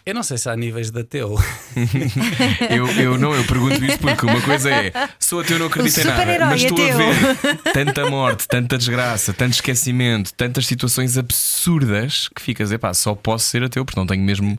Eu 0.07 0.15
não 0.15 0.23
sei 0.23 0.39
se 0.39 0.49
há 0.49 0.55
níveis 0.55 0.93
de 0.93 1.01
ateu. 1.01 1.37
eu, 2.71 2.87
eu 2.93 3.19
não, 3.19 3.35
eu 3.35 3.45
pergunto 3.45 3.85
isso 3.85 3.99
porque 3.99 4.25
uma 4.25 4.41
coisa 4.41 4.71
é 4.71 4.93
sou 5.19 5.41
ateu, 5.41 5.59
não 5.59 5.67
acredito 5.67 6.01
em 6.01 6.05
nada, 6.05 6.47
mas 6.47 6.63
estou 6.63 6.81
ateu. 6.81 6.95
a 6.95 7.33
ver 7.33 7.73
tanta 7.73 8.09
morte, 8.09 8.47
tanta 8.47 8.79
desgraça, 8.79 9.33
tanto 9.33 9.55
esquecimento, 9.55 10.33
tantas 10.35 10.65
situações 10.65 11.19
absurdas 11.19 12.29
que 12.29 12.41
ficas, 12.41 12.71
epá, 12.71 12.95
só 12.95 13.17
posso 13.17 13.47
ser 13.47 13.65
ateu 13.65 13.85
porque 13.85 13.99
não 13.99 14.07
tenho 14.07 14.23
mesmo 14.23 14.57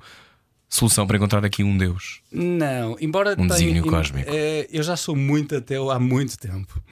solução 0.68 1.08
para 1.08 1.16
encontrar 1.16 1.46
aqui 1.46 1.64
um 1.64 1.78
Deus. 1.78 2.20
Não, 2.30 2.98
embora 3.00 3.34
um 3.40 3.48
tenha, 3.48 3.82
cósmico. 3.84 4.30
Eh, 4.30 4.68
eu 4.70 4.84
já 4.84 4.98
sou 4.98 5.16
muito 5.16 5.56
ateu 5.56 5.90
há 5.90 5.98
muito 5.98 6.38
tempo. 6.38 6.84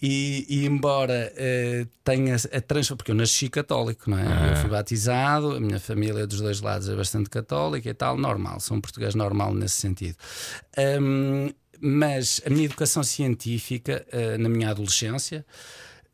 E, 0.00 0.44
e, 0.48 0.66
embora 0.66 1.32
uh, 1.32 1.88
tenha 2.04 2.34
a 2.34 2.60
transformação, 2.60 2.96
porque 2.98 3.10
eu 3.10 3.14
nasci 3.14 3.48
católico, 3.48 4.10
não 4.10 4.18
é? 4.18 4.26
Ah. 4.26 4.50
Eu 4.50 4.56
fui 4.56 4.68
batizado, 4.68 5.52
a 5.52 5.60
minha 5.60 5.80
família 5.80 6.26
dos 6.26 6.40
dois 6.40 6.60
lados 6.60 6.88
é 6.88 6.94
bastante 6.94 7.30
católica 7.30 7.88
e 7.88 7.94
tal, 7.94 8.18
normal, 8.18 8.60
sou 8.60 8.76
um 8.76 8.80
português 8.80 9.14
normal 9.14 9.54
nesse 9.54 9.76
sentido. 9.76 10.16
Um, 11.00 11.48
mas 11.80 12.42
a 12.44 12.50
minha 12.50 12.66
educação 12.66 13.02
científica, 13.02 14.06
uh, 14.12 14.38
na 14.38 14.48
minha 14.48 14.70
adolescência, 14.70 15.46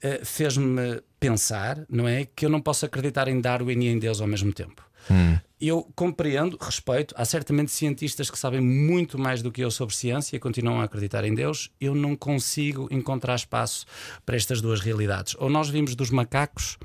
uh, 0.05 0.25
fez-me 0.25 1.03
pensar, 1.19 1.85
não 1.89 2.07
é? 2.07 2.25
Que 2.25 2.47
eu 2.47 2.51
não 2.51 2.61
posso 2.61 2.87
acreditar 2.87 3.27
em 3.27 3.41
Darwin 3.41 3.81
e 3.81 3.89
em 3.89 3.99
Deus 3.99 4.21
ao 4.21 4.29
mesmo 4.29 4.53
tempo. 4.53 4.83
Hum. 5.11 5.37
Eu 5.65 5.89
compreendo, 5.95 6.59
respeito. 6.61 7.15
Há 7.17 7.25
certamente 7.25 7.71
cientistas 7.71 8.29
que 8.29 8.37
sabem 8.37 8.61
muito 8.61 9.17
mais 9.17 9.43
do 9.43 9.53
que 9.53 9.61
eu 9.61 9.71
sobre 9.71 9.95
ciência 9.95 10.35
e 10.35 10.41
continuam 10.41 10.81
a 10.81 10.85
acreditar 10.85 11.25
em 11.25 11.33
Deus. 11.33 11.71
Eu 11.81 11.95
não 11.95 12.17
consigo 12.17 12.89
encontrar 12.91 13.37
espaço 13.37 13.87
para 14.27 14.35
estas 14.35 14.61
duas 14.61 14.81
realidades. 14.81 15.37
Ou 15.39 15.49
nós 15.49 15.69
vimos 15.69 15.95
dos 15.95 16.11
macacos 16.11 16.79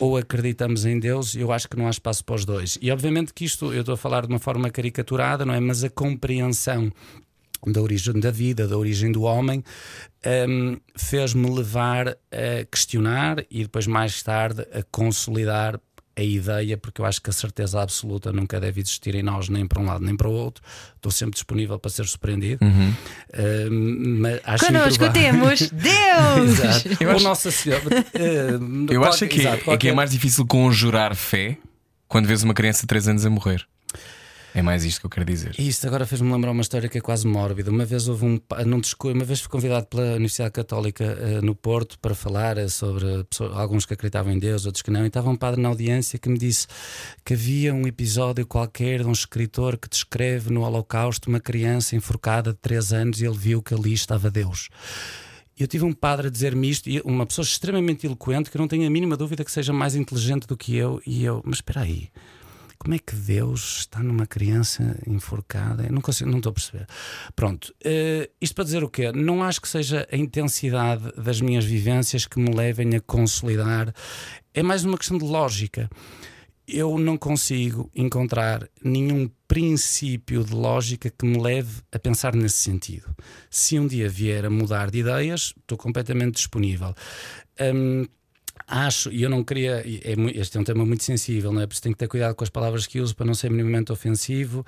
ou 0.00 0.16
acreditamos 0.16 0.84
em 0.84 0.98
Deus, 0.98 1.36
eu 1.36 1.52
acho 1.52 1.68
que 1.68 1.76
não 1.76 1.86
há 1.86 1.90
espaço 1.90 2.24
para 2.24 2.34
os 2.34 2.44
dois. 2.44 2.76
E 2.82 2.90
obviamente 2.90 3.32
que 3.32 3.44
isto, 3.44 3.72
eu 3.72 3.80
estou 3.80 3.94
a 3.94 3.96
falar 3.96 4.26
de 4.26 4.32
uma 4.32 4.40
forma 4.40 4.68
caricaturada, 4.70 5.46
não 5.46 5.54
é? 5.54 5.60
Mas 5.60 5.84
a 5.84 5.88
compreensão 5.88 6.92
da 7.64 7.80
origem 7.80 8.18
da 8.18 8.32
vida, 8.32 8.66
da 8.66 8.76
origem 8.76 9.12
do 9.12 9.22
homem, 9.22 9.62
um, 10.48 10.76
fez-me 10.96 11.48
levar 11.48 12.08
a 12.08 12.64
questionar 12.68 13.44
e 13.48 13.62
depois 13.62 13.86
mais 13.86 14.20
tarde 14.20 14.62
a 14.72 14.82
consolidar 14.90 15.80
a 16.18 16.22
ideia, 16.22 16.76
porque 16.76 17.00
eu 17.00 17.04
acho 17.04 17.22
que 17.22 17.30
a 17.30 17.32
certeza 17.32 17.80
absoluta 17.80 18.32
nunca 18.32 18.58
deve 18.58 18.80
existir 18.80 19.14
em 19.14 19.22
nós, 19.22 19.48
nem 19.48 19.66
para 19.66 19.80
um 19.80 19.86
lado 19.86 20.04
nem 20.04 20.16
para 20.16 20.28
o 20.28 20.32
outro. 20.32 20.62
Estou 20.96 21.12
sempre 21.12 21.34
disponível 21.34 21.78
para 21.78 21.90
ser 21.90 22.06
surpreendido. 22.06 22.64
Uhum. 22.64 22.90
Uh, 22.90 24.18
mas 24.20 24.40
acho 24.44 24.66
Connosco 24.66 25.12
temos 25.12 25.70
Deus! 25.70 26.60
exato. 26.60 26.96
Eu 27.00 27.10
acho... 27.12 27.24
Nossa 27.24 27.50
Senhora. 27.52 27.84
Uh, 27.84 28.92
eu 28.92 29.04
acho 29.04 29.28
que, 29.28 29.40
exato, 29.40 29.56
é, 29.56 29.58
qualquer... 29.60 29.74
é 29.74 29.76
que 29.78 29.88
é 29.88 29.94
mais 29.94 30.10
difícil 30.10 30.44
conjurar 30.44 31.14
fé 31.14 31.56
quando 32.08 32.26
vês 32.26 32.42
uma 32.42 32.54
criança 32.54 32.80
de 32.80 32.88
3 32.88 33.08
anos 33.08 33.24
a 33.24 33.30
morrer. 33.30 33.64
É 34.54 34.62
mais 34.62 34.84
isto 34.84 35.00
que 35.00 35.06
eu 35.06 35.10
quero 35.10 35.26
dizer. 35.26 35.54
Isto 35.58 35.86
agora 35.86 36.06
fez-me 36.06 36.32
lembrar 36.32 36.50
uma 36.50 36.62
história 36.62 36.88
que 36.88 36.98
é 36.98 37.00
quase 37.00 37.26
mórbida. 37.26 37.70
Uma 37.70 37.84
vez 37.84 38.08
houve 38.08 38.24
um. 38.24 38.40
Não 38.66 38.80
uma 39.04 39.24
vez 39.24 39.40
fui 39.40 39.50
convidado 39.50 39.86
pela 39.86 40.12
Universidade 40.12 40.52
Católica 40.52 41.04
uh, 41.04 41.44
no 41.44 41.54
Porto 41.54 41.98
para 41.98 42.14
falar 42.14 42.56
uh, 42.58 42.68
sobre 42.68 43.24
pessoas, 43.24 43.56
alguns 43.56 43.84
que 43.84 43.94
acreditavam 43.94 44.32
em 44.32 44.38
Deus, 44.38 44.66
outros 44.66 44.82
que 44.82 44.90
não. 44.90 45.04
E 45.04 45.08
estava 45.08 45.28
um 45.28 45.36
padre 45.36 45.60
na 45.60 45.68
audiência 45.68 46.18
que 46.18 46.28
me 46.28 46.38
disse 46.38 46.66
que 47.24 47.34
havia 47.34 47.74
um 47.74 47.86
episódio 47.86 48.46
qualquer 48.46 49.00
de 49.00 49.06
um 49.06 49.12
escritor 49.12 49.76
que 49.76 49.88
descreve 49.88 50.50
no 50.50 50.62
Holocausto 50.62 51.28
uma 51.28 51.40
criança 51.40 51.94
enforcada 51.94 52.52
de 52.52 52.58
3 52.58 52.92
anos 52.92 53.20
e 53.20 53.26
ele 53.26 53.36
viu 53.36 53.62
que 53.62 53.74
ali 53.74 53.92
estava 53.92 54.30
Deus. 54.30 54.68
Eu 55.58 55.66
tive 55.66 55.84
um 55.84 55.92
padre 55.92 56.28
a 56.28 56.30
dizer-me 56.30 56.70
isto, 56.70 56.88
e 56.88 57.00
uma 57.04 57.26
pessoa 57.26 57.42
extremamente 57.42 58.06
eloquente, 58.06 58.48
que 58.48 58.56
eu 58.56 58.60
não 58.60 58.68
tenho 58.68 58.86
a 58.86 58.90
mínima 58.90 59.16
dúvida 59.16 59.44
que 59.44 59.50
seja 59.50 59.72
mais 59.72 59.96
inteligente 59.96 60.46
do 60.46 60.56
que 60.56 60.76
eu, 60.76 61.02
e 61.04 61.24
eu, 61.24 61.42
mas 61.44 61.56
espera 61.56 61.80
aí, 61.80 62.08
como 62.78 62.94
é 62.94 62.98
que 62.98 63.14
Deus 63.14 63.78
está 63.80 64.02
numa 64.02 64.26
criança 64.26 64.98
enforcada? 65.06 65.84
Eu 65.84 65.92
não, 65.92 66.00
consigo, 66.00 66.30
não 66.30 66.38
estou 66.38 66.50
a 66.50 66.54
perceber. 66.54 66.86
Pronto, 67.34 67.74
uh, 67.84 68.30
isto 68.40 68.54
para 68.54 68.64
dizer 68.64 68.84
o 68.84 68.88
quê? 68.88 69.10
Não 69.12 69.42
acho 69.42 69.60
que 69.60 69.68
seja 69.68 70.06
a 70.10 70.16
intensidade 70.16 71.12
das 71.16 71.40
minhas 71.40 71.64
vivências 71.64 72.24
que 72.24 72.38
me 72.38 72.54
levem 72.54 72.94
a 72.94 73.00
consolidar. 73.00 73.92
É 74.54 74.62
mais 74.62 74.84
uma 74.84 74.96
questão 74.96 75.18
de 75.18 75.24
lógica. 75.24 75.90
Eu 76.66 76.98
não 76.98 77.16
consigo 77.16 77.90
encontrar 77.94 78.68
nenhum 78.84 79.28
princípio 79.48 80.44
de 80.44 80.54
lógica 80.54 81.10
que 81.10 81.24
me 81.26 81.40
leve 81.40 81.80
a 81.90 81.98
pensar 81.98 82.36
nesse 82.36 82.58
sentido. 82.58 83.16
Se 83.50 83.78
um 83.78 83.86
dia 83.86 84.08
vier 84.08 84.44
a 84.44 84.50
mudar 84.50 84.90
de 84.90 84.98
ideias, 84.98 85.54
estou 85.58 85.78
completamente 85.78 86.34
disponível. 86.34 86.94
Um, 87.58 88.06
acho, 88.68 89.10
e 89.10 89.22
eu 89.22 89.30
não 89.30 89.42
queria, 89.42 89.82
é, 89.86 90.14
este 90.34 90.58
é 90.58 90.60
um 90.60 90.64
tema 90.64 90.84
muito 90.84 91.02
sensível, 91.02 91.52
não 91.52 91.62
é? 91.62 91.66
Por 91.66 91.72
isso 91.72 91.82
tenho 91.82 91.94
que 91.94 91.98
ter 91.98 92.08
cuidado 92.08 92.34
com 92.34 92.44
as 92.44 92.50
palavras 92.50 92.86
que 92.86 93.00
uso 93.00 93.16
para 93.16 93.26
não 93.26 93.34
ser 93.34 93.50
minimamente 93.50 93.90
ofensivo, 93.90 94.64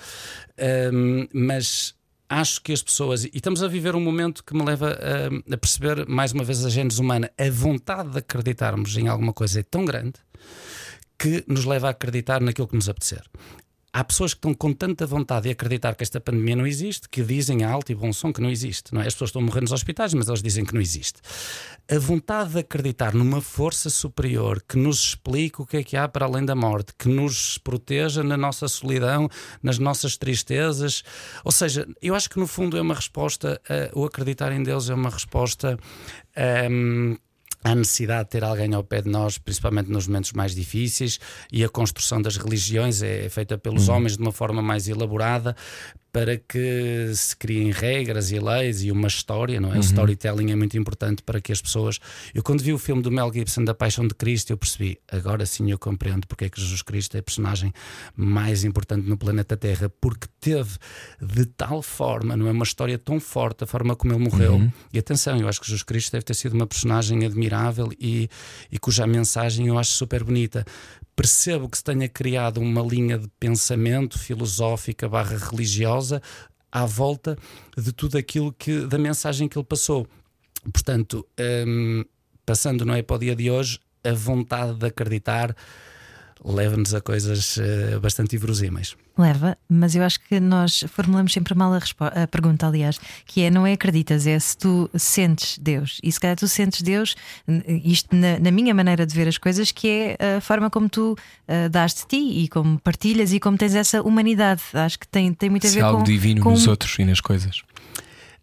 um, 0.92 1.28
mas 1.32 1.94
acho 2.28 2.62
que 2.62 2.72
as 2.72 2.82
pessoas, 2.82 3.24
e 3.24 3.30
estamos 3.34 3.62
a 3.62 3.68
viver 3.68 3.94
um 3.94 4.00
momento 4.00 4.42
que 4.42 4.54
me 4.54 4.64
leva 4.64 4.92
a, 4.92 5.54
a 5.54 5.58
perceber 5.58 6.06
mais 6.08 6.32
uma 6.32 6.44
vez 6.44 6.64
a 6.64 6.70
gênese 6.70 7.00
humana, 7.00 7.30
a 7.36 7.50
vontade 7.50 8.10
de 8.10 8.18
acreditarmos 8.18 8.96
em 8.96 9.08
alguma 9.08 9.32
coisa 9.32 9.60
é 9.60 9.62
tão 9.62 9.84
grande 9.84 10.14
que 11.18 11.44
nos 11.46 11.66
leva 11.66 11.88
a 11.88 11.90
acreditar 11.90 12.40
naquilo 12.40 12.66
que 12.66 12.76
nos 12.76 12.88
apetecer. 12.88 13.22
Há 13.92 14.04
pessoas 14.04 14.32
que 14.32 14.38
estão 14.38 14.54
com 14.54 14.72
tanta 14.72 15.04
vontade 15.04 15.44
de 15.44 15.50
acreditar 15.50 15.96
que 15.96 16.04
esta 16.04 16.20
pandemia 16.20 16.54
não 16.54 16.64
existe, 16.64 17.08
que 17.08 17.22
dizem 17.22 17.64
a 17.64 17.70
alto 17.70 17.90
e 17.90 17.94
bom 17.94 18.12
som 18.12 18.32
que 18.32 18.40
não 18.40 18.48
existe. 18.48 18.94
Não 18.94 19.02
é? 19.02 19.06
As 19.08 19.14
pessoas 19.14 19.30
estão 19.30 19.42
a 19.42 19.44
morrer 19.44 19.62
nos 19.62 19.72
hospitais, 19.72 20.14
mas 20.14 20.28
elas 20.28 20.40
dizem 20.40 20.64
que 20.64 20.72
não 20.72 20.80
existe. 20.80 21.20
A 21.90 21.98
vontade 21.98 22.52
de 22.52 22.60
acreditar 22.60 23.14
numa 23.14 23.40
força 23.40 23.90
superior 23.90 24.62
que 24.68 24.78
nos 24.78 25.08
explique 25.08 25.60
o 25.60 25.66
que 25.66 25.78
é 25.78 25.82
que 25.82 25.96
há 25.96 26.06
para 26.06 26.24
além 26.24 26.44
da 26.44 26.54
morte, 26.54 26.92
que 26.96 27.08
nos 27.08 27.58
proteja 27.58 28.22
na 28.22 28.36
nossa 28.36 28.68
solidão, 28.68 29.28
nas 29.60 29.78
nossas 29.78 30.16
tristezas. 30.16 31.02
Ou 31.44 31.50
seja, 31.50 31.84
eu 32.00 32.14
acho 32.14 32.30
que 32.30 32.38
no 32.38 32.46
fundo 32.46 32.76
é 32.76 32.80
uma 32.80 32.94
resposta, 32.94 33.60
uh, 33.94 34.00
o 34.00 34.04
acreditar 34.04 34.52
em 34.52 34.62
Deus 34.62 34.88
é 34.88 34.94
uma 34.94 35.10
resposta. 35.10 35.76
Um, 36.70 37.16
a 37.62 37.74
necessidade 37.74 38.24
de 38.24 38.30
ter 38.30 38.44
alguém 38.44 38.72
ao 38.74 38.82
pé 38.82 39.02
de 39.02 39.08
nós, 39.08 39.38
principalmente 39.38 39.90
nos 39.90 40.06
momentos 40.06 40.32
mais 40.32 40.54
difíceis, 40.54 41.18
e 41.52 41.62
a 41.62 41.68
construção 41.68 42.20
das 42.20 42.36
religiões 42.36 43.02
é 43.02 43.28
feita 43.28 43.58
pelos 43.58 43.88
uhum. 43.88 43.96
homens 43.96 44.16
de 44.16 44.22
uma 44.22 44.32
forma 44.32 44.62
mais 44.62 44.88
elaborada, 44.88 45.54
para 46.12 46.36
que 46.36 47.12
se 47.14 47.36
criem 47.36 47.70
regras 47.70 48.32
e 48.32 48.38
leis 48.38 48.82
e 48.82 48.90
uma 48.90 49.08
história, 49.08 49.60
não 49.60 49.70
é? 49.70 49.72
Uhum. 49.74 49.78
O 49.78 49.82
storytelling 49.82 50.50
é 50.50 50.56
muito 50.56 50.76
importante 50.76 51.22
para 51.22 51.40
que 51.40 51.52
as 51.52 51.60
pessoas. 51.60 51.98
Eu, 52.34 52.42
quando 52.42 52.62
vi 52.62 52.72
o 52.72 52.78
filme 52.78 53.02
do 53.02 53.10
Mel 53.10 53.32
Gibson 53.32 53.64
da 53.64 53.74
Paixão 53.74 54.06
de 54.06 54.14
Cristo, 54.14 54.50
eu 54.50 54.56
percebi, 54.56 54.98
agora 55.10 55.46
sim 55.46 55.70
eu 55.70 55.78
compreendo 55.78 56.26
porque 56.26 56.46
é 56.46 56.48
que 56.48 56.60
Jesus 56.60 56.82
Cristo 56.82 57.16
é 57.16 57.20
a 57.20 57.22
personagem 57.22 57.72
mais 58.16 58.64
importante 58.64 59.08
no 59.08 59.16
planeta 59.16 59.56
Terra, 59.56 59.88
porque 60.00 60.26
teve 60.40 60.76
de 61.20 61.46
tal 61.46 61.82
forma, 61.82 62.36
não 62.36 62.48
é? 62.48 62.50
Uma 62.50 62.64
história 62.64 62.98
tão 62.98 63.20
forte, 63.20 63.64
a 63.64 63.66
forma 63.66 63.94
como 63.94 64.12
ele 64.12 64.24
morreu. 64.24 64.54
Uhum. 64.54 64.72
E 64.92 64.98
atenção, 64.98 65.38
eu 65.38 65.48
acho 65.48 65.60
que 65.60 65.66
Jesus 65.66 65.82
Cristo 65.82 66.12
deve 66.12 66.24
ter 66.24 66.34
sido 66.34 66.54
uma 66.54 66.66
personagem 66.66 67.24
admirável 67.24 67.88
e, 68.00 68.28
e 68.70 68.78
cuja 68.78 69.06
mensagem 69.06 69.68
eu 69.68 69.78
acho 69.78 69.92
super 69.92 70.24
bonita 70.24 70.64
percebo 71.20 71.68
que 71.68 71.76
se 71.76 71.84
tenha 71.84 72.08
criado 72.08 72.62
uma 72.62 72.80
linha 72.80 73.18
de 73.18 73.28
pensamento 73.38 74.18
filosófica 74.18 75.06
barra 75.06 75.36
religiosa 75.36 76.22
à 76.72 76.86
volta 76.86 77.36
de 77.76 77.92
tudo 77.92 78.16
aquilo 78.16 78.50
que 78.54 78.86
da 78.86 78.96
mensagem 78.96 79.46
que 79.46 79.58
ele 79.58 79.66
passou. 79.66 80.06
Portanto, 80.72 81.26
um, 81.66 82.02
passando 82.46 82.86
não 82.86 82.94
é 82.94 83.02
para 83.02 83.16
o 83.16 83.18
dia 83.18 83.36
de 83.36 83.50
hoje, 83.50 83.78
a 84.02 84.14
vontade 84.14 84.78
de 84.78 84.86
acreditar 84.86 85.54
leva-nos 86.44 86.94
a 86.94 87.00
coisas 87.00 87.56
uh, 87.56 88.00
bastante 88.00 88.36
inverosímeis. 88.36 88.96
Leva, 89.16 89.56
mas 89.68 89.94
eu 89.94 90.02
acho 90.02 90.18
que 90.20 90.40
nós 90.40 90.84
formulamos 90.88 91.32
sempre 91.32 91.54
mal 91.54 91.72
a, 91.74 92.22
a, 92.22 92.26
pergunta, 92.26 92.66
aliás, 92.66 92.98
que 93.26 93.42
é 93.42 93.50
não 93.50 93.66
é 93.66 93.72
acreditas, 93.72 94.26
é 94.26 94.38
se 94.38 94.56
tu 94.56 94.88
sentes 94.94 95.58
Deus. 95.58 96.00
E 96.02 96.10
se 96.10 96.18
calhar 96.18 96.36
tu 96.36 96.48
sentes 96.48 96.80
Deus, 96.80 97.14
isto 97.84 98.14
na, 98.16 98.38
na 98.38 98.50
minha 98.50 98.74
maneira 98.74 99.04
de 99.04 99.14
ver 99.14 99.28
as 99.28 99.36
coisas, 99.36 99.70
que 99.70 99.88
é 100.18 100.36
a 100.36 100.40
forma 100.40 100.70
como 100.70 100.88
tu 100.88 101.12
uh, 101.12 101.68
dás 101.68 101.94
de 101.94 102.06
ti 102.06 102.44
e 102.44 102.48
como 102.48 102.78
partilhas 102.78 103.32
e 103.32 103.40
como 103.40 103.58
tens 103.58 103.74
essa 103.74 104.02
humanidade. 104.02 104.62
Acho 104.72 104.98
que 104.98 105.06
tem, 105.06 105.34
tem 105.34 105.50
muito 105.50 105.66
a 105.66 105.70
ver 105.70 105.74
se 105.74 105.80
com. 105.80 105.86
algo 105.86 106.02
divino 106.02 106.42
com... 106.42 106.50
nos 106.50 106.66
outros 106.66 106.98
e 106.98 107.04
nas 107.04 107.20
coisas. 107.20 107.62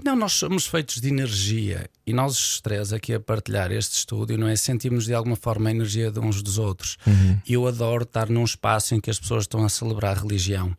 Não, 0.04 0.16
nós 0.16 0.34
somos 0.34 0.68
feitos 0.68 1.02
de 1.02 1.08
energia 1.08 1.90
e 2.06 2.14
nós, 2.14 2.38
os 2.38 2.62
três, 2.62 2.94
aqui 2.94 3.14
a 3.14 3.20
partilhar 3.20 3.72
este 3.72 3.94
estúdio, 3.94 4.38
não 4.38 4.48
é? 4.48 4.56
Sentimos 4.56 5.06
de 5.06 5.14
alguma 5.14 5.36
forma 5.36 5.70
a 5.70 5.72
energia 5.72 6.12
de 6.12 6.20
uns 6.20 6.42
dos 6.44 6.60
outros. 6.60 6.98
Uhum. 7.06 7.40
E 7.48 7.54
eu 7.54 7.68
adoro 7.68 8.04
estar 8.04 8.30
num 8.30 8.44
espaço 8.44 8.94
em 8.94 9.02
que 9.02 9.10
as 9.10 9.20
pessoas 9.20 9.44
estão 9.44 9.66
a 9.66 9.70
celebrar 9.70 10.16
a 10.16 10.22
religião. 10.22 10.78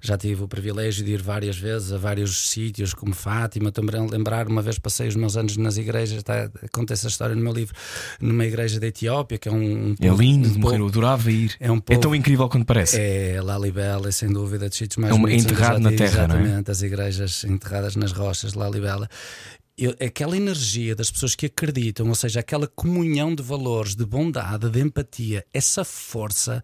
Já 0.00 0.16
tive 0.16 0.42
o 0.42 0.48
privilégio 0.48 1.04
de 1.04 1.12
ir 1.12 1.22
várias 1.22 1.58
vezes 1.58 1.92
a 1.92 1.98
vários 1.98 2.50
sítios, 2.50 2.94
como 2.94 3.14
Fátima. 3.14 3.70
Também 3.70 4.06
lembrar, 4.08 4.48
uma 4.48 4.62
vez 4.62 4.78
passei 4.78 5.08
os 5.08 5.16
meus 5.16 5.36
anos 5.36 5.56
nas 5.56 5.76
igrejas, 5.76 6.22
tá, 6.22 6.50
conta 6.72 6.92
essa 6.92 7.08
história 7.08 7.34
no 7.34 7.42
meu 7.42 7.52
livro, 7.52 7.74
numa 8.20 8.44
igreja 8.44 8.80
da 8.80 8.86
Etiópia, 8.86 9.38
que 9.38 9.48
é 9.48 9.52
um. 9.52 9.90
um 9.90 9.96
é 10.00 10.08
lindo 10.08 10.48
um 10.48 10.52
de 10.52 10.58
morrer, 10.58 10.78
eu 10.78 10.86
adorava 10.86 11.30
ir. 11.30 11.54
É, 11.60 11.70
um 11.70 11.78
povo, 11.78 11.98
é 11.98 12.00
tão 12.00 12.14
incrível 12.14 12.48
quanto 12.48 12.64
parece. 12.64 12.98
É 12.98 13.40
Lalibela, 13.42 14.08
é 14.08 14.12
sem 14.12 14.32
dúvida, 14.32 14.68
dos 14.68 14.78
sítios 14.78 14.96
mais 14.96 15.12
é 15.12 15.16
uma, 15.16 15.32
enterrado 15.32 15.78
na 15.78 15.90
terra, 15.90 16.24
exatamente, 16.24 16.68
é? 16.68 16.72
as 16.72 16.82
igrejas 16.82 17.44
enterradas 17.44 17.96
nas 17.96 18.12
rochas 18.12 18.52
de 18.52 18.58
Lalibela 18.58 19.08
aquela 19.86 20.36
energia 20.36 20.94
das 20.94 21.10
pessoas 21.10 21.34
que 21.34 21.46
acreditam, 21.46 22.08
ou 22.08 22.14
seja, 22.14 22.40
aquela 22.40 22.66
comunhão 22.66 23.34
de 23.34 23.42
valores, 23.42 23.94
de 23.94 24.04
bondade, 24.04 24.68
de 24.68 24.80
empatia, 24.80 25.44
essa 25.52 25.84
força 25.84 26.62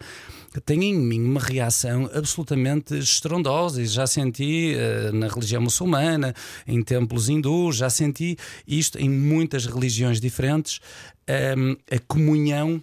tem 0.65 0.85
em 0.85 0.95
mim 0.95 1.23
uma 1.23 1.41
reação 1.41 2.09
absolutamente 2.15 2.97
estrondosa. 2.97 3.83
E 3.83 3.87
já 3.87 4.07
senti 4.07 4.75
uh, 4.75 5.15
na 5.15 5.29
religião 5.29 5.61
muçulmana, 5.61 6.35
em 6.67 6.83
templos 6.83 7.29
hindus, 7.29 7.77
já 7.77 7.91
senti 7.91 8.37
isto 8.67 8.99
em 8.99 9.11
muitas 9.11 9.67
religiões 9.67 10.21
diferentes, 10.21 10.81
um, 11.29 11.33
ehm, 11.33 11.77
a 11.91 11.99
comunhão. 12.07 12.83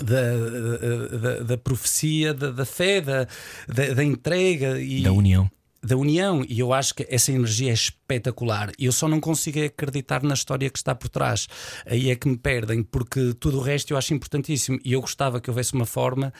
Da, 0.00 1.16
da, 1.18 1.42
da, 1.44 1.56
profecia, 1.56 2.34
da, 2.34 2.50
da 2.50 2.66
fé, 2.66 3.00
da, 3.00 3.26
da, 3.66 3.94
da 3.94 4.04
entrega 4.04 4.78
e 4.78 5.02
da 5.02 5.12
união 5.12 5.50
da 5.82 5.96
união 5.96 6.44
e 6.48 6.58
eu 6.58 6.72
acho 6.72 6.94
que 6.94 7.06
essa 7.08 7.32
energia 7.32 7.70
é 7.70 7.74
espetacular. 7.74 8.72
Eu 8.78 8.92
só 8.92 9.08
não 9.08 9.20
consigo 9.20 9.64
acreditar 9.64 10.22
na 10.22 10.34
história 10.34 10.68
que 10.70 10.78
está 10.78 10.94
por 10.94 11.08
trás. 11.08 11.48
Aí 11.86 12.10
é 12.10 12.16
que 12.16 12.28
me 12.28 12.36
perdem 12.36 12.82
porque 12.82 13.34
tudo 13.34 13.58
o 13.58 13.62
resto 13.62 13.92
eu 13.92 13.96
acho 13.96 14.14
importantíssimo. 14.14 14.78
E 14.84 14.92
eu 14.92 15.00
gostava 15.00 15.40
que 15.40 15.50
houvesse 15.50 15.74
uma 15.74 15.86
forma 15.86 16.32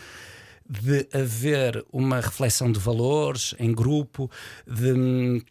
de 0.68 1.09
haver 1.12 1.84
uma 1.93 2.20
reflexão 2.20 2.70
de 2.70 2.78
valores 2.78 3.55
em 3.59 3.72
grupo 3.72 4.30
de 4.66 5.43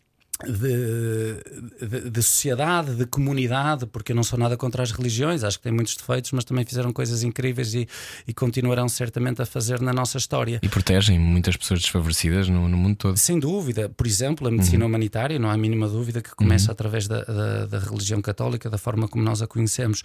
de, 0.45 1.87
de, 1.87 2.09
de, 2.09 2.23
sociedade, 2.23 2.95
de 2.95 3.05
comunidade, 3.05 3.87
porque 3.87 4.11
eu 4.11 4.15
não 4.15 4.23
sou 4.23 4.37
nada 4.37 4.55
contra 4.55 4.83
as 4.83 4.91
religiões, 4.91 5.43
acho 5.43 5.57
que 5.57 5.63
têm 5.63 5.71
muitos 5.71 5.95
defeitos, 5.95 6.31
mas 6.31 6.43
também 6.43 6.63
fizeram 6.63 6.93
coisas 6.93 7.23
incríveis 7.23 7.73
e, 7.73 7.87
e 8.27 8.33
continuarão 8.33 8.87
certamente 8.87 9.41
a 9.41 9.45
fazer 9.45 9.81
na 9.81 9.91
nossa 9.91 10.17
história. 10.17 10.59
E 10.61 10.69
protegem 10.69 11.17
muitas 11.17 11.57
pessoas 11.57 11.81
desfavorecidas 11.81 12.47
no, 12.49 12.67
no 12.67 12.77
mundo 12.77 12.95
todo. 12.97 13.17
Sem 13.17 13.39
dúvida. 13.39 13.89
Por 13.89 14.05
exemplo, 14.05 14.47
a 14.47 14.51
medicina 14.51 14.83
uhum. 14.83 14.89
humanitária, 14.89 15.39
não 15.39 15.49
há 15.49 15.53
a 15.53 15.57
mínima 15.57 15.87
dúvida 15.87 16.21
que 16.21 16.35
começa 16.35 16.67
uhum. 16.67 16.73
através 16.73 17.07
da, 17.07 17.23
da, 17.23 17.65
da, 17.65 17.79
religião 17.79 18.21
católica, 18.21 18.69
da 18.69 18.77
forma 18.77 19.07
como 19.07 19.23
nós 19.23 19.41
a 19.41 19.47
conhecemos. 19.47 20.03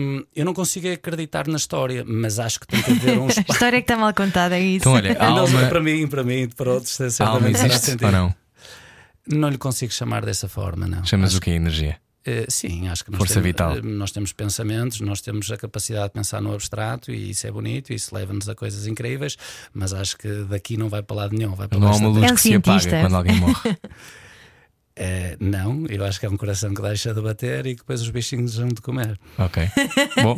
Um, 0.00 0.24
eu 0.34 0.44
não 0.44 0.54
consigo 0.54 0.90
acreditar 0.90 1.46
na 1.46 1.56
história, 1.56 2.04
mas 2.04 2.40
acho 2.40 2.58
que 2.58 2.66
tem 2.66 2.82
que 2.82 2.90
haver 2.90 3.18
um 3.18 3.28
espaço. 3.28 3.46
a 3.48 3.52
história 3.52 3.76
é 3.76 3.80
que 3.80 3.84
está 3.84 3.96
mal 3.96 4.12
contada, 4.12 4.56
é 4.56 4.60
isso. 4.60 4.88
Então, 4.88 4.92
olha, 4.92 5.16
alma... 5.22 5.66
para 5.68 5.80
mim, 5.80 6.06
para 6.08 6.24
mim, 6.24 6.48
para 6.48 6.72
outros, 6.72 7.20
a 7.20 7.26
alma 7.26 7.48
existe 7.48 8.04
ou 8.04 8.10
não? 8.10 8.45
Não 9.26 9.48
lhe 9.48 9.58
consigo 9.58 9.92
chamar 9.92 10.24
dessa 10.24 10.48
forma, 10.48 10.86
não. 10.86 11.04
Chamas 11.04 11.30
Acho 11.30 11.38
o 11.38 11.40
que 11.40 11.50
energia? 11.50 11.98
Uh, 12.26 12.44
sim, 12.48 12.88
acho 12.88 13.04
que 13.04 13.10
nós 13.12 13.18
Força 13.18 13.34
temos, 13.34 13.46
vital. 13.46 13.76
Uh, 13.76 13.82
nós 13.84 14.10
temos 14.10 14.32
pensamentos, 14.32 15.00
nós 15.00 15.20
temos 15.20 15.50
a 15.52 15.56
capacidade 15.56 16.06
de 16.06 16.10
pensar 16.10 16.42
no 16.42 16.52
abstrato 16.52 17.12
e 17.12 17.30
isso 17.30 17.46
é 17.46 17.50
bonito, 17.52 17.92
isso 17.92 18.12
leva-nos 18.12 18.48
a 18.48 18.54
coisas 18.54 18.86
incríveis, 18.86 19.36
mas 19.72 19.92
acho 19.92 20.18
que 20.18 20.44
daqui 20.44 20.76
não 20.76 20.88
vai 20.88 21.02
para 21.02 21.16
lado 21.16 21.36
nenhum. 21.36 21.54
Vai 21.54 21.68
para 21.68 21.78
não 21.78 21.86
há 21.88 21.94
uma 21.94 22.08
luz 22.08 22.24
é 22.24 22.34
que 22.34 22.40
se 22.40 22.54
apaga 22.54 23.00
quando 23.00 23.16
alguém 23.16 23.36
morre. 23.36 23.78
É, 24.98 25.36
não, 25.38 25.84
eu 25.90 26.02
acho 26.06 26.18
que 26.18 26.24
é 26.24 26.30
um 26.30 26.38
coração 26.38 26.72
que 26.72 26.80
deixa 26.80 27.12
de 27.12 27.20
bater 27.20 27.66
e 27.66 27.74
que 27.74 27.82
depois 27.82 28.00
os 28.00 28.08
bichinhos 28.08 28.56
vão 28.56 28.68
de 28.68 28.80
comer. 28.80 29.20
Ok. 29.36 29.68
Bom, 30.22 30.34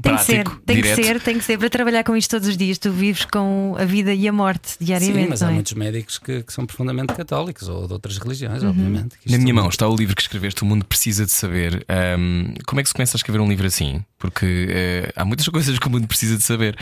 tem 0.00 0.16
que 0.16 0.22
ser, 0.22 0.48
tem 0.64 0.76
direto. 0.76 0.96
que 0.96 1.04
ser, 1.04 1.20
tem 1.20 1.38
que 1.38 1.44
ser 1.44 1.58
para 1.58 1.68
trabalhar 1.68 2.04
com 2.04 2.16
isto 2.16 2.30
todos 2.30 2.46
os 2.46 2.56
dias. 2.56 2.78
Tu 2.78 2.92
vives 2.92 3.24
com 3.24 3.74
a 3.76 3.84
vida 3.84 4.14
e 4.14 4.28
a 4.28 4.32
morte 4.32 4.76
diariamente. 4.80 5.22
Sim, 5.24 5.28
mas 5.30 5.42
há 5.42 5.50
é? 5.50 5.54
muitos 5.54 5.72
médicos 5.72 6.18
que, 6.18 6.44
que, 6.44 6.52
são 6.52 6.64
profundamente 6.64 7.12
católicos 7.12 7.68
ou 7.68 7.88
de 7.88 7.92
outras 7.92 8.18
religiões, 8.18 8.62
uhum. 8.62 8.70
obviamente. 8.70 9.16
Na 9.28 9.38
minha 9.38 9.52
mão 9.52 9.68
está 9.68 9.88
o 9.88 9.96
livro 9.96 10.14
que 10.14 10.22
escreveste, 10.22 10.62
O 10.62 10.66
Mundo 10.66 10.84
Precisa 10.84 11.26
de 11.26 11.32
Saber. 11.32 11.84
Um, 12.18 12.54
como 12.64 12.78
é 12.78 12.84
que 12.84 12.88
se 12.88 12.94
começa 12.94 13.16
a 13.16 13.18
escrever 13.18 13.40
um 13.40 13.48
livro 13.48 13.66
assim? 13.66 14.04
Porque 14.16 14.46
uh, 14.46 15.12
há 15.16 15.24
muitas 15.24 15.48
coisas 15.50 15.76
que 15.76 15.86
o 15.88 15.90
mundo 15.90 16.06
precisa 16.06 16.36
de 16.36 16.44
saber. 16.44 16.76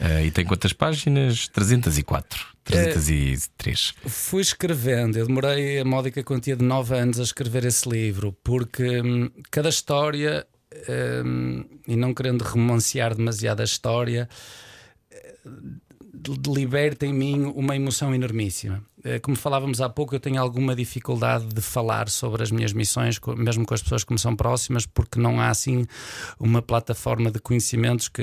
Uh, 0.00 0.24
e 0.26 0.30
tem 0.30 0.44
quantas 0.44 0.72
páginas? 0.72 1.48
304. 1.48 2.46
303. 2.64 3.94
Uh, 4.04 4.08
fui 4.08 4.40
escrevendo, 4.42 5.18
eu 5.18 5.26
demorei 5.26 5.80
a 5.80 5.84
módica 5.84 6.22
quantia 6.22 6.56
de 6.56 6.64
9 6.64 6.94
anos 6.96 7.20
a 7.20 7.22
escrever 7.22 7.64
esse 7.64 7.88
livro, 7.88 8.32
porque 8.44 9.00
hum, 9.00 9.30
cada 9.50 9.68
história, 9.68 10.46
hum, 11.24 11.64
e 11.86 11.96
não 11.96 12.14
querendo 12.14 12.42
romancear 12.42 13.14
demasiado 13.14 13.60
a 13.60 13.64
história, 13.64 14.28
liberta 16.46 17.06
em 17.06 17.12
mim 17.12 17.52
uma 17.54 17.76
emoção 17.76 18.14
enormíssima. 18.14 18.82
Eh, 19.04 19.18
como 19.18 19.36
falávamos 19.36 19.80
há 19.80 19.88
pouco, 19.88 20.14
eu 20.14 20.20
tenho 20.20 20.40
alguma 20.40 20.74
dificuldade 20.74 21.46
de 21.46 21.60
falar 21.60 22.08
sobre 22.08 22.42
as 22.42 22.50
minhas 22.50 22.72
missões, 22.72 23.18
mesmo 23.36 23.64
com 23.64 23.74
as 23.74 23.82
pessoas 23.82 24.04
que 24.04 24.12
me 24.12 24.18
são 24.18 24.36
próximas, 24.36 24.86
porque 24.86 25.18
não 25.18 25.40
há 25.40 25.48
assim 25.48 25.86
uma 26.38 26.60
plataforma 26.60 27.30
de 27.30 27.38
conhecimentos 27.38 28.08
que, 28.08 28.22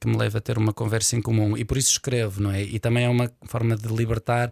que 0.00 0.08
me 0.08 0.16
leve 0.16 0.38
a 0.38 0.40
ter 0.40 0.58
uma 0.58 0.72
conversa 0.72 1.16
em 1.16 1.22
comum. 1.22 1.56
E 1.56 1.64
por 1.64 1.76
isso 1.76 1.90
escrevo, 1.90 2.42
não 2.42 2.50
é? 2.50 2.62
E 2.62 2.78
também 2.78 3.04
é 3.04 3.08
uma 3.08 3.30
forma 3.44 3.76
de 3.76 3.88
libertar 3.88 4.50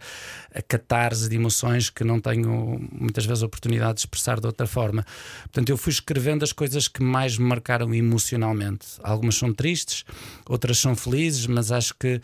a 0.55 0.63
catarse 0.63 1.29
de 1.29 1.37
emoções 1.37 1.91
que 1.91 2.05
não 2.05 2.21
tenho 2.21 2.79
muitas 2.93 3.25
vezes 3.25 3.43
oportunidade 3.43 3.95
de 3.95 4.01
expressar 4.01 4.41
de 4.41 4.47
outra 4.47 4.67
forma. 4.67 5.05
Portanto, 5.45 5.71
eu 5.71 5.77
fui 5.77 5.93
escrevendo 5.93 6.43
as 6.43 6.53
coisas 6.53 6.89
que 6.89 7.03
mais 7.03 7.39
me 7.39 7.47
marcaram 7.47 7.95
emocionalmente. 7.95 8.87
Algumas 9.03 9.37
são 9.37 9.53
tristes, 9.53 10.05
outras 10.49 10.79
são 10.79 10.95
felizes, 10.95 11.47
mas 11.47 11.73
acho 11.73 11.95
que 11.99 12.21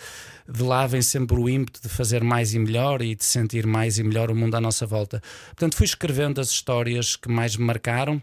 de 0.49 0.63
lá 0.63 0.87
vem 0.87 1.01
sempre 1.01 1.39
o 1.39 1.49
ímpeto 1.49 1.81
de 1.83 1.89
fazer 1.89 2.25
mais 2.25 2.55
e 2.55 2.59
melhor 2.59 3.03
e 3.03 3.15
de 3.15 3.25
sentir 3.31 3.67
mais 3.67 3.99
e 3.99 4.03
melhor 4.03 4.31
o 4.31 4.35
mundo 4.35 4.55
à 4.55 4.61
nossa 4.61 4.87
volta. 4.87 5.23
Portanto, 5.47 5.77
fui 5.77 5.87
escrevendo 5.87 6.41
as 6.41 6.51
histórias 6.51 7.17
que 7.17 7.29
mais 7.29 7.57
me 7.57 7.65
marcaram. 7.65 8.23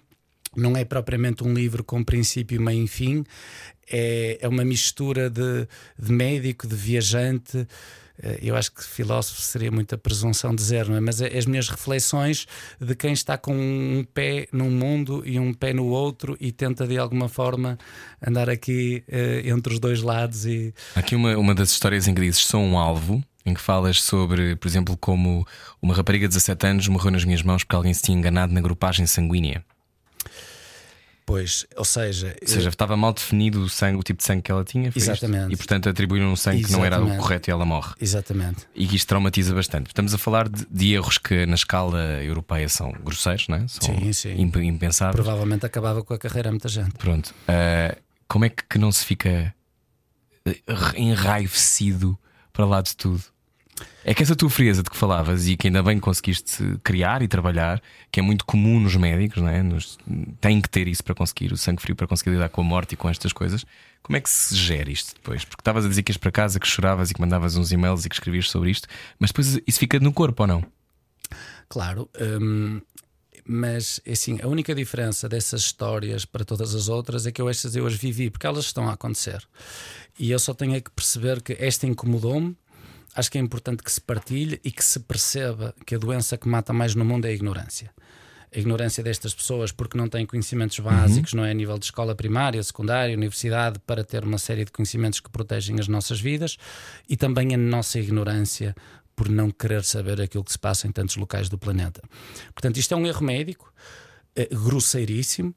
Não 0.55 0.76
é 0.76 0.84
propriamente 0.84 1.43
um 1.43 1.53
livro 1.53 1.84
com 1.84 2.03
princípio, 2.03 2.60
meio 2.62 2.84
e 2.84 2.88
fim, 2.88 3.24
é, 3.89 4.38
é 4.41 4.47
uma 4.47 4.66
mistura 4.66 5.30
de, 5.30 5.68
de 5.97 6.12
médico, 6.12 6.68
de 6.68 6.76
viajante. 6.76 7.68
Eh, 8.22 8.39
eu 8.41 8.55
acho 8.55 8.72
que 8.72 8.84
filósofo 8.84 9.41
seria 9.41 9.72
muita 9.72 9.97
presunção 9.97 10.53
dizer, 10.53 10.88
não 10.88 10.97
é? 10.97 10.99
Mas 10.99 11.22
é 11.22 11.38
as 11.38 11.45
minhas 11.45 11.70
reflexões 11.70 12.47
de 12.80 12.95
quem 12.95 13.14
está 13.14 13.38
com 13.38 13.53
um 13.53 14.03
pé 14.14 14.47
num 14.51 14.70
mundo 14.70 15.24
e 15.26 15.39
um 15.39 15.53
pé 15.53 15.74
no 15.74 15.86
outro 15.86 16.36
e 16.39 16.51
tenta 16.51 16.88
de 16.88 16.97
alguma 16.97 17.30
forma 17.30 17.78
andar 18.26 18.49
aqui 18.49 19.03
uh, 19.08 19.47
entre 19.47 19.74
os 19.74 19.80
dois 19.80 20.01
lados. 20.01 20.45
E... 20.45 20.74
Aqui 20.95 21.16
uma, 21.16 21.38
uma 21.38 21.53
das 21.53 21.72
histórias 21.72 22.08
em 22.08 22.14
que 22.14 22.22
dizes 22.22 22.41
sou 22.41 22.62
um 22.62 22.78
alvo 22.78 23.24
em 23.48 23.54
que 23.54 23.62
falas 23.62 24.02
sobre, 24.02 24.58
por 24.58 24.68
exemplo, 24.68 24.98
como 24.98 25.48
uma 25.82 25.95
rapariga 25.95 26.28
de 26.28 26.34
17 26.34 26.68
anos 26.68 26.88
morreu 26.89 27.12
nas 27.12 27.24
minhas 27.24 27.41
mãos 27.41 27.64
porque 27.64 27.78
alguém 27.78 27.93
se 27.93 28.02
tinha 28.02 28.18
enganado 28.18 28.54
na 28.54 28.60
grupagem 28.60 29.08
sanguínea. 29.08 29.64
Pois, 31.26 31.66
ou 31.76 31.84
seja. 31.84 32.36
Ou 32.41 32.48
seja, 32.48 32.68
eu... 32.68 32.70
estava 32.70 32.95
mal 32.95 33.14
definido 33.14 33.62
o 33.62 33.70
sangue, 33.70 34.00
o 34.00 34.04
tipo 34.04 34.18
de 34.18 34.26
sangue 34.26 34.41
que 34.41 34.52
ela 34.52 34.64
tinha. 34.64 34.91
Exatamente. 34.93 35.54
E 35.54 35.58
portanto 35.58 35.89
atribuíram 35.89 36.32
um 36.32 36.36
sangue 36.36 36.60
Exatamente. 36.60 36.89
que 36.89 36.98
não 37.00 37.06
era 37.10 37.16
o 37.16 37.22
correto 37.22 37.50
e 37.50 37.52
ela 37.52 37.66
morre. 37.66 37.93
Exatamente. 38.02 38.66
E 38.76 38.86
que 38.86 38.95
isto 38.95 39.08
traumatiza 39.08 39.54
bastante. 39.54 39.88
Estamos 39.88 40.14
a 40.14 40.18
falar 40.18 40.48
de, 40.48 40.66
de 40.70 40.93
erros 40.93 41.18
que 41.18 41.45
na 41.45 41.56
escala 41.56 42.22
europeia 42.24 42.68
são 42.68 42.93
grosseiros, 43.04 43.48
não 43.50 43.58
é? 43.58 43.68
São 43.68 43.98
sim, 43.98 44.14
sim. 44.14 44.41
impensáveis. 44.41 45.16
Provavelmente 45.16 45.66
acabava 45.66 46.04
com 46.04 46.14
a 46.14 46.18
carreira 46.18 46.50
muita 46.50 46.70
gente. 46.70 46.91
Pronto. 46.91 47.34
Uh, 47.43 47.98
como 48.28 48.45
é 48.45 48.50
que 48.50 48.78
não 48.78 48.91
se 48.91 49.06
fica 49.06 49.54
eh, 50.45 50.56
enraivecido 50.95 52.18
para 52.54 52.66
lá 52.66 52.82
de 52.82 52.95
tudo? 52.95 53.22
É 54.08 54.14
que 54.14 54.24
essa 54.24 54.38
tua 54.38 54.49
frieza 54.49 54.82
de 54.82 54.89
que 54.89 54.95
falavas 54.95 55.49
e 55.49 55.58
que 55.58 55.68
ainda 55.68 55.84
bem 55.84 55.99
conseguiste 55.99 56.64
criar 56.82 57.22
e 57.22 57.28
trabalhar, 57.28 57.82
que 58.10 58.22
é 58.22 58.24
muito 58.24 58.45
comum 58.45 58.80
nos 58.80 58.95
médicos, 58.95 59.43
não 59.43 59.49
é? 59.49 59.62
Nos, 59.62 59.99
tem 60.39 60.62
que 60.62 60.70
ter 60.70 60.88
isso 60.88 61.03
para 61.03 61.14
conseguir, 61.14 61.51
o 61.51 61.58
sangue 61.58 61.82
frio 61.82 61.93
para 61.93 62.08
conseguir 62.08 62.30
lidar 62.30 62.47
com 62.47 62.62
a 62.62 62.64
morte 62.64 62.93
e 62.93 62.95
com 62.95 63.10
estas 63.10 63.34
coisas. 63.34 63.66
Como 64.01 64.16
é 64.16 64.22
que 64.22 64.30
se 64.30 64.55
gera 64.55 64.89
isto 64.89 65.14
depois? 65.16 65.43
Porque 65.43 65.60
estavas 65.60 65.84
a 65.84 65.89
dizer 65.89 66.03
que 66.03 66.12
ias 66.12 66.18
para 66.18 66.32
casa, 66.32 66.58
que 66.58 66.66
choravas 66.66 67.12
e 67.12 67.14
que 67.14 67.20
mandavas 67.20 67.58
uns 67.58 67.74
e-mails 67.74 68.05
e 68.05 68.10
que 68.10 68.16
escrevias 68.16 68.49
sobre 68.49 68.72
isto, 68.72 68.88
mas 69.20 69.30
depois 69.30 69.60
isso 69.68 69.78
fica 69.78 69.99
no 69.99 70.14
corpo 70.14 70.43
ou 70.43 70.47
não? 70.47 70.64
Claro. 71.68 72.10
Hum, 72.18 72.80
mas 73.45 73.99
assim, 74.10 74.39
a 74.41 74.47
única 74.47 74.74
diferença 74.74 75.28
dessas 75.28 75.64
histórias 75.64 76.24
para 76.24 76.45
todas 76.45 76.74
as 76.74 76.88
outras 76.88 77.26
é 77.26 77.32
que 77.34 77.41
eu 77.41 77.49
estas 77.49 77.76
eu 77.76 77.86
as 77.86 77.95
vivi, 77.95 78.30
porque 78.30 78.47
elas 78.47 78.64
estão 78.64 78.88
a 78.88 78.93
acontecer. 78.93 79.45
E 80.18 80.32
eu 80.32 80.39
só 80.39 80.53
tenho 80.53 80.76
é 80.76 80.80
que 80.80 80.91
perceber 80.91 81.41
que 81.41 81.58
esta 81.60 81.86
incomodou-me 81.86 82.55
acho 83.18 83.32
que 83.32 83.38
é 83.39 83.41
importante 83.41 83.82
que 83.82 83.91
se 83.91 83.99
partilhe 83.99 84.61
e 84.63 84.72
que 84.72 84.86
se 84.86 84.99
perceba 84.99 85.74
que 85.86 85.95
a 85.95 85.97
doença 85.97 86.38
que 86.38 86.47
mata 86.47 86.72
mais 86.72 86.93
no 86.93 87.03
mundo 87.03 87.26
é 87.26 87.30
a 87.30 87.34
ignorância. 87.34 87.91
A 88.55 88.59
ignorância 88.59 89.03
destas 89.03 89.34
pessoas 89.34 89.72
porque 89.72 89.97
não 89.97 90.07
têm 90.07 90.24
conhecimentos 90.24 90.80
básicos, 90.80 91.34
uhum. 91.34 91.39
não 91.39 91.45
é 91.45 91.51
a 91.51 91.53
nível 91.53 91.80
de 91.80 91.86
escola 91.86 92.13
primária, 92.13 92.61
secundária, 92.61 93.18
universidade, 93.18 93.80
para 93.88 94.03
ter 94.03 94.24
uma 94.24 94.38
série 94.38 94.63
de 94.63 94.72
conhecimentos 94.72 95.20
que 95.20 95.32
protegem 95.32 95.80
as 95.80 95.88
nossas 95.88 96.22
vidas 96.22 96.57
e 97.09 97.18
também 97.18 97.55
a 97.55 97.57
nossa 97.57 97.99
ignorância 97.99 98.76
por 99.15 99.30
não 99.30 99.49
querer 99.49 99.84
saber 99.84 100.22
aquilo 100.22 100.43
que 100.43 100.51
se 100.51 100.59
passa 100.59 100.88
em 100.88 100.91
tantos 100.91 101.15
locais 101.18 101.49
do 101.49 101.57
planeta. 101.57 102.01
Portanto, 102.53 102.78
isto 102.78 102.93
é 102.93 102.97
um 102.97 103.07
erro 103.07 103.26
médico 103.26 103.74
grosseiríssimo. 104.46 105.50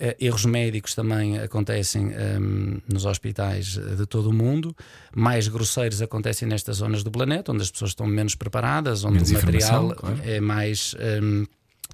Uh, 0.00 0.14
erros 0.20 0.44
médicos 0.44 0.94
também 0.94 1.38
acontecem 1.38 2.06
um, 2.06 2.10
ehm, 2.10 2.82
nos 2.88 3.04
hospitais 3.04 3.76
de 3.76 4.06
todo 4.06 4.30
o 4.30 4.32
mundo. 4.32 4.74
Mais 5.14 5.48
grosseiros 5.48 6.00
acontecem 6.00 6.46
nestas 6.46 6.76
zonas 6.76 7.02
do 7.02 7.10
planeta, 7.10 7.52
onde 7.52 7.62
as 7.62 7.70
pessoas 7.70 7.90
estão 7.90 8.06
menos 8.06 8.34
preparadas, 8.34 9.04
onde 9.04 9.14
menos 9.14 9.30
o 9.30 9.34
material 9.34 9.94
claro. 9.94 10.20
é 10.24 10.40
mais. 10.40 10.94
Um, 10.94 11.42
ehm, 11.42 11.44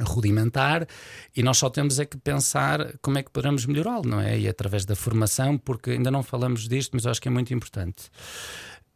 rudimentar 0.02 0.86
e 1.36 1.42
nós 1.42 1.58
só 1.58 1.70
temos 1.70 2.00
é 2.00 2.04
que 2.04 2.16
pensar 2.16 2.94
como 3.00 3.18
é 3.18 3.22
que 3.22 3.30
poderemos 3.30 3.64
melhorá-lo, 3.64 4.04
não 4.04 4.20
é? 4.20 4.38
E 4.38 4.48
através 4.48 4.84
da 4.84 4.96
formação, 4.96 5.56
porque 5.56 5.90
ainda 5.90 6.10
não 6.10 6.22
falamos 6.22 6.66
disto, 6.66 6.92
mas 6.94 7.04
eu 7.04 7.10
acho 7.10 7.22
que 7.22 7.28
é 7.28 7.30
muito 7.30 7.54
importante. 7.54 8.10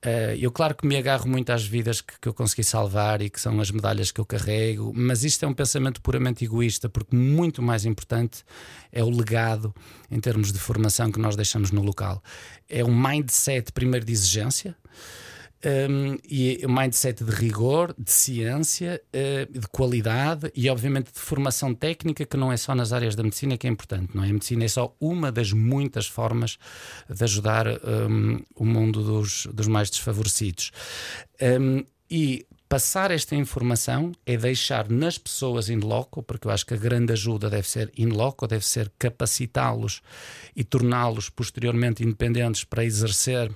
Uh, 0.05 0.31
eu, 0.39 0.53
claro 0.53 0.77
que 0.77 0.87
me 0.87 0.97
agarro 0.97 1.29
muito 1.29 1.51
às 1.51 1.67
vidas 1.67 2.01
que, 2.01 2.15
que, 2.21 2.29
eu 2.29 2.33
consegui 2.33 2.63
salvar 2.63 3.21
e 3.21 3.29
que 3.29 3.41
são 3.41 3.61
as 3.61 3.69
medalhas 3.73 4.13
que 4.13 4.21
eu 4.21 4.25
carrego, 4.25 4.93
mas 4.95 5.25
isto 5.25 5.45
é 5.45 5.49
um 5.49 5.53
pensamento 5.53 6.01
puramente 6.01 6.45
egoísta, 6.45 6.89
porque 6.89 7.17
muito 7.17 7.61
mais 7.61 7.85
importante 7.85 8.45
é 8.93 9.03
o 9.03 9.11
legado 9.11 9.75
em 10.09 10.21
termos 10.21 10.53
de 10.53 10.59
formação 10.61 11.11
que 11.11 11.19
nós 11.19 11.35
deixamos 11.35 11.73
no 11.73 11.83
local. 11.83 12.23
É 12.69 12.85
um 12.85 12.95
mindset, 12.95 13.73
primeiro, 13.73 14.07
de 14.07 14.13
exigência 14.13 14.77
um, 15.65 16.17
e 16.29 16.65
mindset 16.69 17.25
de 17.25 17.31
rigor, 17.31 17.95
de 17.99 18.11
ciência, 18.11 19.01
uh, 19.09 19.59
de 19.59 19.67
qualidade 19.69 20.51
e, 20.55 20.69
obviamente, 20.71 21.13
de 21.13 21.19
formação 21.19 21.75
técnica, 21.75 22.25
que 22.25 22.37
não 22.37 22.53
é 22.53 22.57
só 22.57 22.75
nas 22.75 22.93
áreas 22.93 23.15
da 23.15 23.23
medicina 23.23 23.57
que 23.57 23.67
é 23.67 23.71
importante, 23.71 24.17
não 24.17 24.23
é? 24.23 24.31
A 24.31 24.33
medicina 24.33 24.65
é 24.65 24.69
só 24.69 24.95
uma 25.01 25.33
das 25.33 25.53
muitas 25.53 26.07
formas 26.07 26.59
de 27.09 27.25
ajudar 27.25 27.67
um, 27.69 28.41
o 28.55 28.65
mundo 28.65 29.03
dos, 29.03 29.47
dos 29.53 29.67
mais 29.67 29.91
desfavorecidos. 29.91 30.71
Um, 31.41 31.85
e 32.11 32.47
passar 32.69 33.11
esta 33.11 33.35
informação 33.35 34.13
é 34.25 34.37
deixar 34.37 34.89
nas 34.89 35.19
pessoas 35.19 35.69
in 35.69 35.79
loco, 35.79 36.23
porque 36.23 36.47
eu 36.47 36.51
acho 36.53 36.65
que 36.65 36.75
a 36.75 36.79
grande 36.79 37.13
ajuda 37.13 37.51
deve 37.51 37.69
ser 37.69 37.93
in 37.97 38.09
loco, 38.09 38.47
deve 38.47 38.65
ser 38.65 38.93
capacitá-los 38.99 40.03
e 40.55 40.65
torná-los 40.65 41.29
posteriormente 41.31 42.03
independentes 42.03 42.65
para 42.65 42.85
exercer 42.85 43.51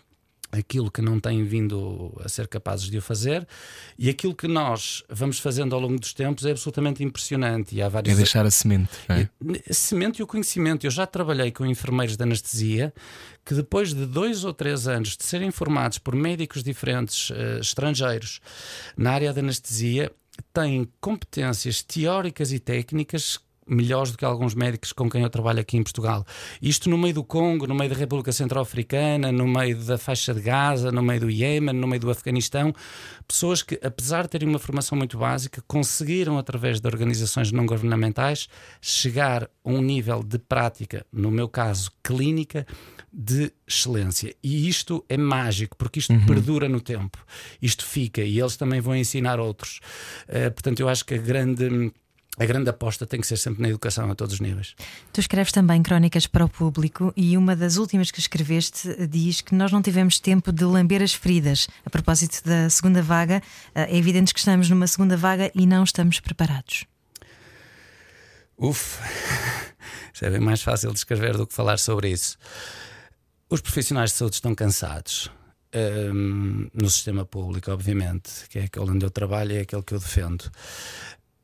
aquilo 0.53 0.91
que 0.91 1.01
não 1.01 1.19
têm 1.19 1.43
vindo 1.45 2.15
a 2.23 2.29
ser 2.29 2.47
capazes 2.47 2.91
de 2.91 2.99
o 2.99 3.03
fazer 3.03 3.49
e 3.99 4.11
aquilo 4.11 4.35
que 4.35 4.47
nós 4.47 5.03
vamos 5.09 5.39
fazendo 5.39 5.75
ao 5.75 5.81
longo 5.81 5.99
dos 5.99 6.13
tempos 6.13 6.45
é 6.45 6.51
absolutamente 6.51 7.03
impressionante. 7.03 7.75
E 7.75 7.81
há 7.81 7.89
vários... 7.89 8.13
É 8.13 8.17
deixar 8.17 8.45
a 8.45 8.51
semente. 8.51 8.91
É? 9.09 9.29
A 9.69 9.75
semente 9.75 10.21
e 10.21 10.23
o 10.23 10.27
conhecimento. 10.27 10.87
Eu 10.87 10.91
já 10.91 11.07
trabalhei 11.07 11.51
com 11.51 11.65
enfermeiros 11.65 12.17
de 12.17 12.23
anestesia 12.23 12.93
que 13.45 13.55
depois 13.55 13.95
de 13.95 14.05
dois 14.05 14.45
ou 14.45 14.53
três 14.53 14.87
anos 14.87 15.17
de 15.17 15.25
serem 15.25 15.51
formados 15.51 15.99
por 15.99 16.15
médicos 16.15 16.63
diferentes 16.63 17.31
uh, 17.31 17.59
estrangeiros 17.61 18.41
na 18.97 19.13
área 19.13 19.33
da 19.33 19.41
anestesia 19.41 20.13
têm 20.53 20.89
competências 21.01 21.83
teóricas 21.83 22.53
e 22.53 22.59
técnicas 22.59 23.41
melhores 23.67 24.13
do 24.13 24.19
que 24.19 24.25
alguns 24.25 24.55
médicos 24.55 24.93
com 24.93 25.09
quem 25.09 25.23
eu 25.23 25.31
trabalho 25.31 25.61
aqui 25.61 25.77
em 25.77 25.83
Portugal. 25.83 26.25
Isto 26.61 26.91
no 26.91 26.99
meio 26.99 27.15
do 27.15 27.25
Congo, 27.25 27.67
no 27.67 27.75
meio 27.75 27.91
da 27.91 27.97
República 27.97 28.33
Centro-Africana, 28.33 29.31
no 29.31 29.47
meio 29.47 29.77
da 29.77 29.97
faixa 29.97 30.35
de 30.35 30.41
Gaza, 30.41 30.91
no 30.91 31.03
meio 31.03 31.21
do 31.21 31.31
Iêmen, 31.31 31.75
no 31.75 31.87
meio 31.87 32.01
do 32.01 32.11
Afeganistão, 32.11 32.75
pessoas 33.27 33.63
que, 33.63 33.79
apesar 33.83 34.23
de 34.23 34.31
terem 34.31 34.49
uma 34.49 34.59
formação 34.59 34.97
muito 34.97 35.19
básica, 35.19 35.63
conseguiram, 35.67 36.39
através 36.39 36.81
de 36.81 36.87
organizações 36.87 37.53
não 37.53 37.67
governamentais, 37.67 38.49
chegar 38.81 39.45
a 39.45 39.49
um 39.65 39.81
nível 39.81 40.23
de 40.23 40.39
prática, 40.39 41.07
no 41.13 41.31
meu 41.31 41.49
caso, 41.49 41.91
clínica, 42.03 42.67
de 43.13 43.53
excelência. 43.67 44.35
E 44.43 44.69
isto 44.69 45.05
é 45.09 45.19
mágico, 45.19 45.77
porque 45.77 45.99
isto 45.99 46.13
uhum. 46.13 46.25
perdura 46.25 46.69
no 46.69 46.81
tempo. 46.81 47.19
Isto 47.61 47.85
fica 47.85 48.23
e 48.23 48.41
eles 48.41 48.57
também 48.57 48.81
vão 48.81 48.97
ensinar 48.97 49.39
outros. 49.39 49.81
Uh, 50.29 50.51
portanto, 50.51 50.81
eu 50.81 50.89
acho 50.89 51.05
que 51.05 51.15
a 51.15 51.19
grande 51.19 51.93
a 52.39 52.47
grande 52.47 52.71
aposta 52.71 53.07
tem 53.07 53.21
que 53.21 53.27
ser 53.27 53.37
sempre 53.37 53.61
na 53.61 53.69
educação 53.69 54.11
a 54.11 54.15
todos 54.15 54.35
os 54.35 54.41
níveis. 54.41 54.75
Tu 55.13 55.21
escreves 55.21 55.53
também 55.53 55.83
crónicas 55.83 56.27
para 56.27 56.45
o 56.45 56.49
público 56.49 57.13
e 57.15 57.37
uma 57.37 57.55
das 57.55 57.77
últimas 57.77 58.11
que 58.11 58.21
escreveste 58.21 59.07
diz 59.07 59.43
que 59.43 59.55
nós 59.55 59.71
não 59.71 59.83
tivemos 59.83 60.19
tempo 60.19 60.51
de 60.51 60.65
lamber 60.65 61.03
as 61.03 61.13
feridas. 61.13 61.69
A 61.85 61.91
propósito 61.91 62.43
da 62.45 62.71
segunda 62.71 63.03
vaga, 63.03 63.43
eh, 63.75 63.95
é 63.95 63.97
evidente 63.97 64.33
que 64.33 64.39
estamos 64.39 64.71
numa 64.71 64.87
segunda 64.87 65.15
vaga 65.15 65.53
e 65.55 65.67
não 65.67 65.85
estamos 65.85 66.21
preparados. 66.21 66.87
Uf, 68.57 68.99
isso 70.15 70.25
é 70.25 70.31
bem 70.31 70.41
mais 70.41 70.63
fácil 70.63 70.91
de 70.91 70.99
escrever 70.99 71.37
do 71.37 71.47
que 71.47 71.53
falar 71.53 71.79
sobre 71.79 72.09
isso. 72.11 72.39
Os 73.51 73.61
profissionais 73.61 74.11
de 74.11 74.17
saúde 74.17 74.37
estão 74.37 74.55
cansados. 74.55 75.31
Um, 75.75 75.79
ehm, 75.79 76.71
no 76.73 76.89
sistema 76.89 77.25
público, 77.27 77.71
obviamente, 77.71 78.49
que 78.49 78.59
é 78.59 78.65
aquele 78.65 78.91
onde 78.91 79.05
eu 79.05 79.11
trabalho 79.11 79.53
e 79.53 79.57
é 79.57 79.61
aquele 79.61 79.83
que 79.83 79.95
eu 79.95 79.99
defendo 79.99 80.51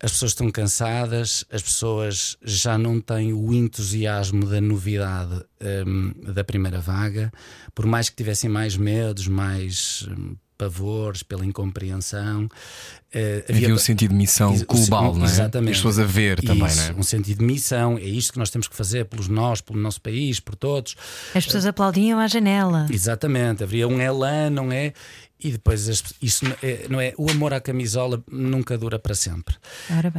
as 0.01 0.13
pessoas 0.13 0.33
estão 0.33 0.51
cansadas, 0.51 1.45
as 1.51 1.63
pessoas 1.63 2.37
já 2.43 2.79
não 2.79 3.01
têm 3.01 3.33
o 3.33 3.53
entusiasmo 3.53 4.47
da 4.47 4.61
novidade 4.61 5.45
um, 5.87 6.33
da 6.33 6.45
primeira 6.45 6.81
vaga, 6.81 7.33
por 7.75 7.85
mais 7.85 8.09
que 8.09 8.17
tivessem 8.17 8.49
mais 8.49 8.77
medos, 8.77 9.27
mais 9.27 10.07
um, 10.11 10.37
pavores, 10.59 11.23
pela 11.23 11.47
incompreensão. 11.47 12.45
Uh, 12.45 13.43
havia, 13.49 13.67
havia 13.67 13.75
um 13.75 13.79
sentido 13.79 14.11
de 14.11 14.17
missão 14.17 14.55
global, 14.67 15.15
não 15.15 15.25
é? 15.25 15.29
Exatamente. 15.31 15.71
As 15.71 15.77
pessoas 15.79 15.99
a 15.99 16.05
ver 16.05 16.43
também, 16.43 16.67
Isso, 16.67 16.77
não 16.77 16.85
é? 16.85 16.93
Um 17.01 17.03
sentido 17.03 17.39
de 17.39 17.45
missão, 17.45 17.97
é 17.97 18.05
isto 18.05 18.33
que 18.33 18.39
nós 18.39 18.51
temos 18.51 18.69
que 18.69 18.77
fazer 18.77 19.07
pelos 19.07 19.29
nós, 19.29 19.61
pelo 19.61 19.79
nosso 19.79 20.01
país, 20.01 20.41
por 20.41 20.57
todos. 20.57 20.97
As 21.35 21.47
pessoas 21.47 21.65
uh, 21.65 21.69
aplaudiam 21.69 22.19
à 22.19 22.27
janela. 22.27 22.87
Exatamente, 22.91 23.63
havia 23.63 23.89
um 23.89 24.01
elan, 24.01 24.51
não 24.51 24.71
é? 24.71 24.93
E 25.41 25.53
depois 25.53 25.87
isso 26.21 26.45
é, 26.63 26.89
não 26.89 27.01
é 27.01 27.15
o 27.17 27.31
amor 27.31 27.55
à 27.55 27.61
camisola 27.61 28.23
nunca 28.31 28.77
dura 28.77 28.99
para 28.99 29.15
sempre. 29.15 29.57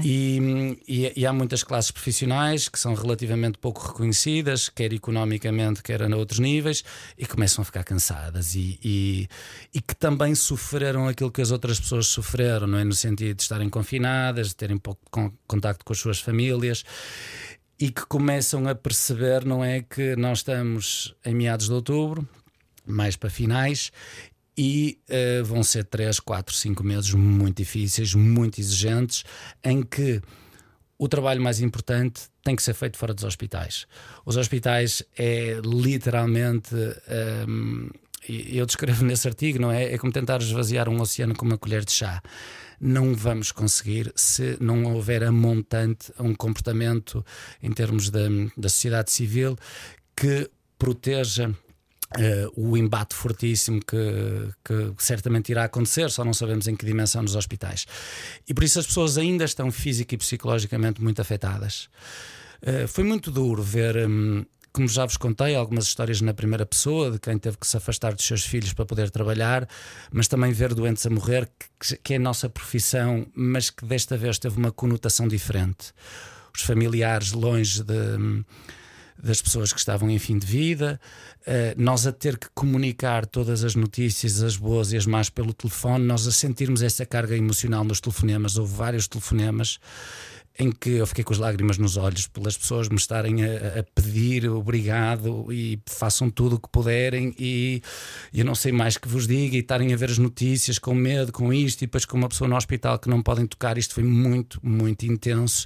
E, 0.06 0.78
e, 0.88 1.14
e, 1.22 1.26
há 1.26 1.34
muitas 1.34 1.62
classes 1.62 1.92
profissionais 1.92 2.70
que 2.70 2.80
são 2.80 2.94
relativamente 2.94 3.58
pouco 3.58 3.86
reconhecidas, 3.86 4.70
quer 4.70 4.94
economicamente, 4.94 5.84
quer 5.84 6.02
a 6.02 6.16
outros 6.16 6.40
níveis, 6.40 6.84
e 7.18 7.26
começam 7.26 7.62
a 7.62 7.66
ficar 7.66 7.84
cansadas 7.84 8.56
e, 8.56 8.80
e, 8.82 9.28
e, 9.74 9.82
que 9.82 9.96
também 9.96 10.34
sofreram 10.36 11.08
aquilo 11.08 11.32
que 11.32 11.42
as 11.42 11.52
outras 11.52 11.80
pessoas 11.80 12.08
sofreram, 12.08 12.68
não 12.68 12.78
é 12.78 12.86
no 12.86 12.94
sentido 12.94 13.36
de 13.36 13.42
estarem 13.42 13.70
confinadas, 13.70 14.50
de 14.50 14.56
terem 14.56 14.78
pouco 14.78 15.02
contacto 15.46 15.84
com 15.84 15.92
as 15.92 16.00
suas 16.00 16.20
famílias 16.20 16.86
e 17.80 17.90
que 17.90 18.06
começam 18.06 18.68
a 18.68 18.76
perceber, 18.76 19.46
não 19.46 19.64
é 19.64 19.82
que 19.82 20.16
nós 20.16 20.40
estamos 20.40 21.16
em 21.26 21.34
meados 21.34 21.68
de 21.68 21.74
outubro, 21.74 22.28
mais 22.86 23.16
para 23.16 23.30
finais, 23.30 23.92
e 24.62 25.00
uh, 25.10 25.46
vão 25.46 25.64
ser 25.64 25.86
3, 25.86 26.20
4, 26.20 26.54
5 26.54 26.84
meses 26.84 27.14
muito 27.14 27.60
difíceis, 27.60 28.14
muito 28.14 28.60
exigentes, 28.60 29.24
em 29.64 29.82
que 29.82 30.22
o 30.98 31.08
trabalho 31.08 31.42
mais 31.42 31.62
importante 31.62 32.24
tem 32.44 32.58
que 32.58 32.62
ser 32.62 32.74
feito 32.74 32.98
fora 32.98 33.14
dos 33.14 33.24
hospitais. 33.24 33.88
Os 34.26 34.36
hospitais 34.36 35.02
é 35.18 35.62
literalmente. 35.64 36.76
Um, 36.76 37.88
ehm, 37.88 37.90
eu 38.28 38.66
descrevo 38.66 39.06
nesse 39.08 39.30
artigo, 39.30 39.62
não 39.62 39.72
é? 39.72 39.94
É 39.94 39.98
como 39.98 40.12
tentar 40.12 40.42
esvaziar 40.42 40.90
um 40.90 41.00
oceano 41.00 41.34
com 41.34 41.46
uma 41.46 41.58
colher 41.58 41.86
de 41.86 41.94
chá. 41.94 42.22
Não 42.82 43.16
vamos 43.16 43.54
conseguir 43.54 44.12
se 44.14 44.58
não 44.60 44.84
houver 44.94 45.24
a 45.24 45.32
montante, 45.32 46.12
um 46.20 46.36
comportamento 46.36 47.26
em 47.64 47.72
termos 47.72 48.10
da, 48.10 48.28
da 48.58 48.68
sociedade 48.68 49.10
civil 49.10 49.56
que 50.14 50.52
proteja 50.78 51.56
Uh, 52.18 52.52
o 52.56 52.76
embate 52.76 53.14
fortíssimo 53.14 53.80
que, 53.86 53.96
que, 54.66 54.94
certamente 54.98 55.50
irá 55.52 55.66
acontecer, 55.66 56.10
só 56.10 56.26
não 56.26 56.34
sabemos 56.34 56.68
em 56.68 56.76
que 56.76 56.84
dimensão 56.84 57.22
nos 57.22 57.36
hospitais. 57.36 57.86
E 58.48 58.54
por 58.54 58.64
isso 58.64 58.80
as 58.80 58.88
pessoas 58.88 59.16
ainda 59.16 59.44
estão 59.44 59.72
física 59.72 60.16
e 60.16 60.18
psicologicamente 60.18 61.04
muito 61.04 61.22
afetadas. 61.22 61.88
Uh, 62.64 62.88
foi 62.88 63.04
muito 63.04 63.30
duro 63.30 63.62
ver, 63.62 63.96
um, 64.10 64.44
como 64.74 64.88
já 64.88 65.06
vos 65.06 65.18
contei, 65.18 65.56
algumas 65.56 65.86
histórias 65.86 66.20
na 66.20 66.34
primeira 66.34 66.66
pessoa 66.66 67.12
de 67.12 67.20
quem 67.20 67.38
teve 67.38 67.58
que 67.58 67.68
se 67.68 67.78
afastar 67.78 68.16
dos 68.16 68.26
seus 68.26 68.44
filhos 68.44 68.74
para 68.74 68.88
poder 68.88 69.12
trabalhar, 69.12 69.70
mas 70.12 70.28
também 70.28 70.52
ver 70.52 70.74
doentes 70.74 71.06
a 71.06 71.12
morrer, 71.12 71.48
que, 72.04 72.14
é 72.14 72.18
a 72.18 72.20
nossa 72.20 72.50
profissão, 72.50 73.28
mas 73.36 73.70
que 73.70 73.86
desta 73.86 74.18
vez 74.18 74.40
teve 74.40 74.58
uma 74.58 74.72
conotação 74.72 75.28
diferente. 75.28 75.94
Os 76.56 76.62
familiares 76.62 77.34
longe 77.34 77.84
de. 77.84 78.44
Das 79.22 79.42
pessoas 79.42 79.74
que 79.74 79.80
estavam 79.80 80.10
em 80.10 80.18
fim 80.18 80.38
de 80.38 80.48
vida, 80.48 81.00
uh, 81.42 81.82
nós 81.82 82.08
a 82.08 82.12
ter 82.12 82.38
que 82.38 82.48
comunicar 82.54 83.26
todas 83.26 83.64
as 83.64 83.76
notícias, 83.76 84.42
as 84.42 84.56
boas 84.56 84.94
e 84.94 84.98
as 84.98 85.06
más, 85.06 85.30
pelo 85.30 85.54
telefone, 85.54 86.06
nós 86.06 86.26
a 86.26 86.32
sentirmos 86.32 86.82
essa 86.82 87.06
carga 87.06 87.36
emocional 87.36 87.84
nos 87.84 88.00
telefonemas. 88.00 88.58
Houve 88.58 88.74
vários 88.74 89.08
telefonemas 89.08 89.80
em 90.60 90.72
que 90.72 90.90
eu 90.90 91.08
fiquei 91.08 91.24
com 91.24 91.32
as 91.32 91.40
lágrimas 91.40 91.78
nos 91.78 91.96
olhos 91.96 92.28
pelas 92.28 92.58
pessoas 92.58 92.90
me 92.90 92.98
estarem 92.98 93.44
a, 93.46 93.80
a 93.80 93.84
pedir 93.96 94.50
obrigado 94.50 95.52
e 95.52 95.80
façam 95.86 96.30
tudo 96.30 96.58
o 96.58 96.60
que 96.60 96.68
puderem 96.70 97.34
e 97.40 97.82
eu 98.34 98.44
não 98.44 98.54
sei 98.54 98.74
mais 98.74 98.98
que 98.98 99.08
vos 99.08 99.26
diga 99.26 99.56
e 99.56 99.60
estarem 99.60 99.94
a 99.94 99.98
ver 99.98 100.10
as 100.10 100.18
notícias 100.18 100.78
com 100.78 100.94
medo, 100.94 101.32
com 101.32 101.54
isto 101.54 101.82
e 101.82 101.86
depois 101.86 102.04
com 102.04 102.18
uma 102.18 102.28
pessoa 102.28 102.48
no 102.48 102.58
hospital 102.58 103.00
que 103.00 103.10
não 103.10 103.24
podem 103.24 103.48
tocar. 103.48 103.78
Isto 103.78 103.94
foi 103.94 104.04
muito, 104.04 104.60
muito 104.62 105.06
intenso 105.06 105.66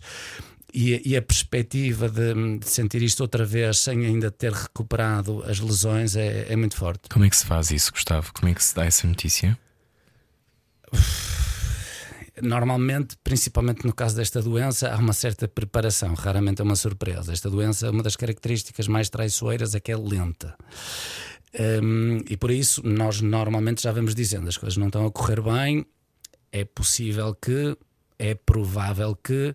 e, 0.74 1.02
e 1.06 1.16
a 1.16 1.22
perspectiva 1.22 2.10
de, 2.10 2.58
de, 2.58 2.70
sentir 2.70 3.02
isto 3.02 3.22
outra 3.22 3.46
vez 3.46 3.80
sem 3.80 4.06
ainda 4.06 4.32
ter 4.32 4.52
recuperado 4.52 5.44
as 5.44 5.60
lesões 5.60 6.16
é, 6.16 6.52
é, 6.52 6.56
muito 6.56 6.76
forte. 6.76 7.10
Como 7.10 7.24
é 7.24 7.30
que 7.30 7.38
se 7.38 7.46
faz 7.46 7.70
isso, 7.72 7.92
Gustavo? 7.92 8.32
Como 8.34 8.50
é 8.50 8.54
que 8.54 8.64
se 8.64 8.76
dá 8.76 8.86
essa 8.86 9.06
notícia? 9.06 9.58
normalmente, 12.42 13.16
principalmente 13.24 13.86
no 13.86 13.94
caso 13.94 14.16
desta 14.16 14.42
doença, 14.42 14.92
há 14.92 14.98
uma 14.98 15.14
certa 15.14 15.48
preparação, 15.48 16.14
raramente 16.14 16.62
é 16.62 16.64
uma 16.64 16.76
surpresa. 16.76 17.32
Esta 17.32 17.50
doença, 17.50 17.90
uma 17.92 18.04
das 18.04 18.16
características 18.16 18.88
mais 18.88 19.10
traiçoeiras 19.10 19.76
é 19.76 19.80
que 19.80 19.92
é 19.92 19.98
lenta. 19.98 20.56
Um, 21.84 22.22
e 22.28 22.36
por 22.36 22.50
isso, 22.50 22.82
nós 22.84 23.22
normalmente 23.22 23.84
já 23.84 23.92
vamos 23.92 24.16
dizendo 24.16 24.50
as 24.50 24.58
coisas 24.58 24.78
não 24.78 24.88
estão 24.88 25.06
a 25.06 25.12
correr 25.12 25.42
bem, 25.42 25.86
é 26.52 26.66
possível 26.66 27.36
que, 27.36 27.78
é 28.18 28.34
provável 28.34 29.16
que, 29.16 29.54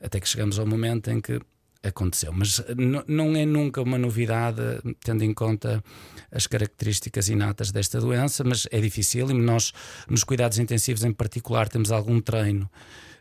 até 0.00 0.20
que 0.20 0.28
chegamos 0.28 0.58
ao 0.58 0.66
momento 0.66 1.10
em 1.10 1.20
que 1.20 1.40
aconteceu. 1.82 2.32
Mas 2.32 2.62
não 3.06 3.34
é 3.36 3.44
nunca 3.44 3.80
uma 3.80 3.98
novidade, 3.98 4.60
tendo 5.02 5.24
em 5.24 5.32
conta 5.32 5.82
as 6.30 6.46
características 6.46 7.28
inatas 7.28 7.70
desta 7.70 8.00
doença, 8.00 8.44
mas 8.44 8.66
é 8.70 8.80
difícil 8.80 9.30
e 9.30 9.34
nós, 9.34 9.72
nos 10.08 10.24
cuidados 10.24 10.58
intensivos 10.58 11.04
em 11.04 11.12
particular, 11.12 11.68
temos 11.68 11.90
algum 11.90 12.20
treino 12.20 12.70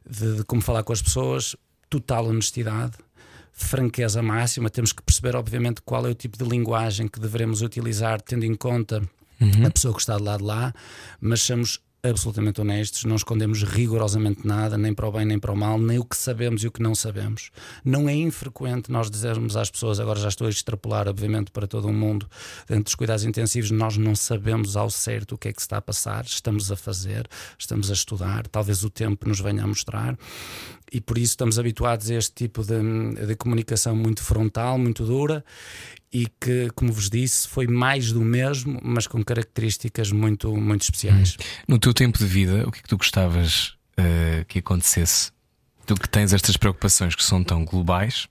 de, 0.07 0.37
de 0.37 0.43
como 0.43 0.61
falar 0.61 0.83
com 0.83 0.93
as 0.93 1.01
pessoas, 1.01 1.55
total 1.89 2.27
honestidade. 2.27 2.93
Franqueza 3.51 4.21
máxima, 4.21 4.69
temos 4.69 4.93
que 4.93 5.01
perceber, 5.01 5.35
obviamente, 5.35 5.81
qual 5.81 6.05
é 6.07 6.09
o 6.09 6.15
tipo 6.15 6.37
de 6.37 6.49
linguagem 6.49 7.07
que 7.07 7.19
devemos 7.19 7.61
utilizar, 7.61 8.21
tendo 8.21 8.45
em 8.45 8.55
conta 8.55 9.01
uhum. 9.41 9.65
a 9.65 9.71
pessoa 9.71 9.93
que 9.93 9.99
está 9.99 10.17
do 10.17 10.23
lado 10.23 10.39
de 10.39 10.45
lá, 10.45 10.73
mas 11.19 11.41
somos 11.41 11.81
absolutamente 12.01 12.61
honestos, 12.61 13.03
não 13.03 13.15
escondemos 13.15 13.63
rigorosamente 13.63 14.47
nada, 14.47 14.77
nem 14.77 14.93
para 14.93 15.07
o 15.07 15.11
bem 15.11 15.25
nem 15.25 15.37
para 15.37 15.51
o 15.51 15.57
mal, 15.57 15.77
nem 15.77 15.99
o 15.99 16.05
que 16.05 16.15
sabemos 16.15 16.63
e 16.63 16.67
o 16.67 16.71
que 16.71 16.81
não 16.81 16.95
sabemos. 16.95 17.51
Não 17.83 18.07
é 18.07 18.13
infrequente 18.13 18.91
nós 18.91 19.09
dizermos 19.09 19.57
às 19.57 19.69
pessoas, 19.69 19.99
agora 19.99 20.19
já 20.19 20.29
estou 20.29 20.47
a 20.47 20.49
extrapolar, 20.49 21.07
obviamente, 21.07 21.51
para 21.51 21.67
todo 21.67 21.87
o 21.87 21.93
mundo, 21.93 22.29
dentro 22.67 22.85
dos 22.85 22.95
cuidados 22.95 23.25
intensivos, 23.25 23.71
nós 23.71 23.97
não 23.97 24.15
sabemos 24.15 24.77
ao 24.77 24.89
certo 24.89 25.35
o 25.35 25.37
que 25.37 25.49
é 25.49 25.53
que 25.53 25.61
está 25.61 25.77
a 25.77 25.81
passar, 25.81 26.23
estamos 26.25 26.71
a 26.71 26.75
fazer, 26.75 27.27
estamos 27.57 27.89
a 27.89 27.93
estudar, 27.93 28.47
talvez 28.47 28.83
o 28.83 28.89
tempo 28.89 29.27
nos 29.27 29.39
venha 29.39 29.63
a 29.63 29.67
mostrar. 29.67 30.17
E 30.91 30.99
por 30.99 31.17
isso 31.17 31.33
estamos 31.33 31.59
habituados 31.59 32.09
a 32.09 32.15
este 32.15 32.33
tipo 32.33 32.63
de, 32.63 33.25
de 33.27 33.35
comunicação 33.35 33.95
muito 33.95 34.23
frontal, 34.23 34.77
muito 34.77 35.05
dura, 35.05 35.43
e 36.11 36.27
que, 36.39 36.69
como 36.75 36.91
vos 36.91 37.09
disse, 37.09 37.47
foi 37.47 37.67
mais 37.67 38.11
do 38.11 38.21
mesmo, 38.21 38.79
mas 38.83 39.05
com 39.05 39.23
características 39.23 40.11
muito, 40.11 40.55
muito 40.55 40.81
especiais. 40.81 41.35
Hum. 41.39 41.43
No 41.67 41.79
teu 41.79 41.93
tempo 41.93 42.17
de 42.17 42.25
vida, 42.25 42.67
o 42.67 42.71
que 42.71 42.79
é 42.79 42.81
que 42.81 42.89
tu 42.89 42.97
gostavas 42.97 43.75
uh, 43.99 44.43
que 44.47 44.59
acontecesse? 44.59 45.31
Tu 45.85 45.95
que 45.95 46.09
tens 46.09 46.33
estas 46.33 46.57
preocupações 46.57 47.15
que 47.15 47.23
são 47.23 47.43
tão 47.43 47.63
globais, 47.63 48.27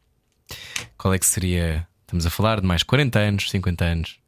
qual 0.96 1.14
é 1.14 1.18
que 1.18 1.26
seria? 1.26 1.86
Estamos 2.02 2.24
a 2.26 2.30
falar 2.30 2.60
de 2.60 2.66
mais 2.66 2.82
40 2.82 3.18
anos, 3.18 3.50
50 3.50 3.84
anos. 3.84 4.18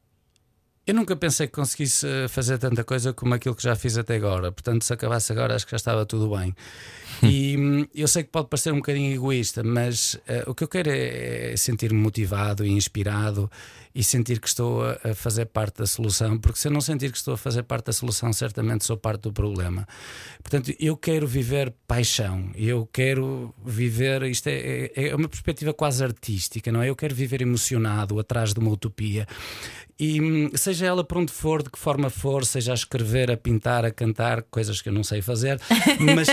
Eu 0.90 0.94
nunca 0.94 1.14
pensei 1.14 1.46
que 1.46 1.52
conseguisse 1.52 2.04
fazer 2.28 2.58
tanta 2.58 2.82
coisa 2.82 3.12
como 3.12 3.32
aquilo 3.32 3.54
que 3.54 3.62
já 3.62 3.76
fiz 3.76 3.96
até 3.96 4.16
agora. 4.16 4.50
Portanto, 4.50 4.84
se 4.84 4.92
acabasse 4.92 5.30
agora, 5.30 5.54
acho 5.54 5.64
que 5.64 5.70
já 5.70 5.76
estava 5.76 6.04
tudo 6.04 6.36
bem. 6.36 6.52
e 7.22 7.56
hum, 7.56 7.86
eu 7.94 8.08
sei 8.08 8.24
que 8.24 8.30
pode 8.30 8.48
parecer 8.48 8.72
um 8.72 8.78
bocadinho 8.78 9.14
egoísta, 9.14 9.62
mas 9.62 10.14
uh, 10.14 10.50
o 10.50 10.54
que 10.54 10.64
eu 10.64 10.68
quero 10.68 10.90
é, 10.90 11.52
é 11.52 11.56
sentir-me 11.56 12.00
motivado 12.00 12.66
e 12.66 12.70
inspirado 12.72 13.48
e 13.94 14.02
sentir 14.02 14.40
que 14.40 14.48
estou 14.48 14.82
a, 14.84 14.98
a, 15.04 15.14
fazer 15.14 15.46
parte 15.46 15.78
da 15.78 15.86
solução, 15.86 16.38
porque 16.38 16.58
se 16.58 16.66
eu 16.66 16.72
não 16.72 16.80
sentir 16.80 17.10
que 17.10 17.18
estou 17.18 17.34
a 17.34 17.36
fazer 17.36 17.62
parte 17.64 17.86
da 17.86 17.92
solução, 17.92 18.32
certamente 18.32 18.84
sou 18.84 18.96
parte 18.96 19.22
do 19.22 19.32
problema. 19.32 19.86
Portanto, 20.42 20.72
eu 20.78 20.96
quero 20.96 21.26
viver 21.26 21.72
paixão, 21.86 22.50
eu 22.54 22.88
quero 22.92 23.54
viver, 23.64 24.22
isto 24.24 24.48
é, 24.48 24.90
é, 24.94 25.08
é 25.08 25.14
uma 25.14 25.28
perspectiva 25.28 25.72
quase 25.72 26.02
artística, 26.02 26.70
não 26.72 26.82
é? 26.82 26.88
Eu 26.88 26.96
quero 26.96 27.14
viver 27.14 27.42
emocionado 27.42 28.18
atrás 28.18 28.52
de 28.52 28.60
uma 28.60 28.70
utopia. 28.70 29.26
E 30.00 30.18
hum, 30.18 30.50
seja 30.54 30.86
ela 30.86 31.04
por 31.04 31.18
onde 31.18 31.30
for, 31.30 31.62
de 31.62 31.68
que 31.68 31.78
forma 31.78 32.08
for, 32.08 32.46
seja 32.46 32.72
a 32.72 32.74
escrever, 32.74 33.30
a 33.30 33.36
pintar, 33.36 33.84
a 33.84 33.90
cantar, 33.90 34.42
coisas 34.44 34.80
que 34.80 34.88
eu 34.88 34.92
não 34.94 35.04
sei 35.04 35.20
fazer, 35.20 35.60
mas 36.16 36.28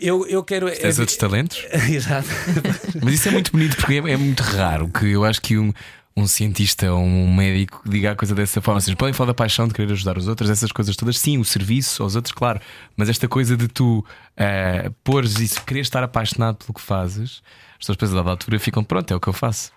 eu, 0.00 0.26
eu 0.26 0.42
quero. 0.42 0.70
Tens 0.70 0.98
é, 0.98 1.02
outros 1.02 1.18
talentos? 1.18 1.66
Exato. 1.92 2.26
Mas 3.02 3.14
isso 3.14 3.28
é 3.28 3.32
muito 3.32 3.52
bonito 3.52 3.76
porque 3.76 3.94
é, 3.94 3.98
é, 3.98 4.16
muito 4.16 4.42
raro 4.42 4.88
que 4.88 5.06
eu 5.10 5.26
acho 5.26 5.42
que 5.42 5.58
um, 5.58 5.74
um 6.16 6.26
cientista 6.26 6.90
ou 6.90 7.02
um 7.02 7.34
médico 7.34 7.82
diga 7.84 8.12
a 8.12 8.16
coisa 8.16 8.34
dessa 8.34 8.62
forma. 8.62 8.80
Vocês 8.80 8.96
podem 8.96 9.12
falar 9.12 9.28
da 9.28 9.34
paixão 9.34 9.68
de 9.68 9.74
querer 9.74 9.92
ajudar 9.92 10.16
os 10.16 10.26
outros, 10.26 10.48
essas 10.48 10.72
coisas 10.72 10.96
todas, 10.96 11.18
sim, 11.18 11.36
o 11.36 11.44
serviço 11.44 12.02
aos 12.02 12.16
outros, 12.16 12.32
claro. 12.32 12.60
Mas 12.96 13.10
esta 13.10 13.28
coisa 13.28 13.58
de 13.58 13.68
tu 13.68 13.98
uh, 13.98 14.90
pôres 15.04 15.38
isso, 15.38 15.62
querer 15.66 15.80
estar 15.80 16.02
apaixonado 16.02 16.56
pelo 16.64 16.72
que 16.72 16.80
fazes, 16.80 17.42
as 17.72 17.78
pessoas 17.78 17.96
depois 17.96 18.10
da 18.12 18.30
altura 18.30 18.58
ficam, 18.58 18.82
pronto, 18.82 19.12
é 19.12 19.16
o 19.16 19.20
que 19.20 19.28
eu 19.28 19.34
faço. 19.34 19.70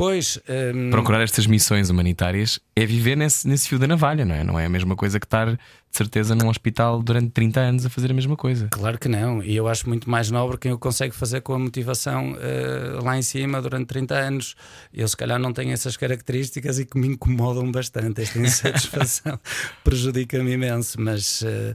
Pois. 0.00 0.38
Um... 0.48 0.88
Procurar 0.88 1.20
estas 1.20 1.46
missões 1.46 1.90
humanitárias 1.90 2.58
é 2.74 2.86
viver 2.86 3.18
nesse, 3.18 3.46
nesse 3.46 3.68
fio 3.68 3.78
da 3.78 3.86
navalha, 3.86 4.24
não 4.24 4.34
é? 4.34 4.42
Não 4.42 4.58
é 4.58 4.64
a 4.64 4.68
mesma 4.70 4.96
coisa 4.96 5.20
que 5.20 5.26
estar, 5.26 5.52
de 5.52 5.58
certeza, 5.90 6.34
num 6.34 6.48
hospital 6.48 7.02
durante 7.02 7.28
30 7.32 7.60
anos 7.60 7.84
a 7.84 7.90
fazer 7.90 8.10
a 8.10 8.14
mesma 8.14 8.34
coisa. 8.34 8.68
Claro 8.70 8.98
que 8.98 9.08
não. 9.08 9.42
E 9.42 9.54
eu 9.54 9.68
acho 9.68 9.86
muito 9.86 10.08
mais 10.08 10.30
nobre 10.30 10.56
quem 10.56 10.72
o 10.72 10.78
consegue 10.78 11.14
fazer 11.14 11.42
com 11.42 11.52
a 11.52 11.58
motivação 11.58 12.32
uh, 12.32 13.04
lá 13.04 13.18
em 13.18 13.20
cima 13.20 13.60
durante 13.60 13.88
30 13.88 14.14
anos. 14.14 14.56
Eu, 14.90 15.06
se 15.06 15.14
calhar, 15.14 15.38
não 15.38 15.52
tenho 15.52 15.70
essas 15.70 15.98
características 15.98 16.78
e 16.78 16.86
que 16.86 16.98
me 16.98 17.08
incomodam 17.08 17.70
bastante. 17.70 18.22
Esta 18.22 18.38
insatisfação 18.40 19.38
prejudica-me 19.84 20.52
imenso, 20.52 20.98
mas. 20.98 21.42
Uh, 21.42 21.74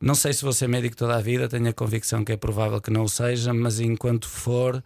não 0.00 0.14
sei 0.14 0.32
se 0.32 0.42
vou 0.42 0.52
ser 0.52 0.68
médico 0.68 0.94
toda 0.94 1.16
a 1.16 1.20
vida, 1.20 1.48
tenho 1.48 1.68
a 1.68 1.72
convicção 1.72 2.24
que 2.24 2.30
é 2.30 2.36
provável 2.36 2.80
que 2.80 2.90
não 2.90 3.02
o 3.02 3.08
seja, 3.08 3.52
mas 3.54 3.80
enquanto 3.80 4.28
for, 4.28 4.82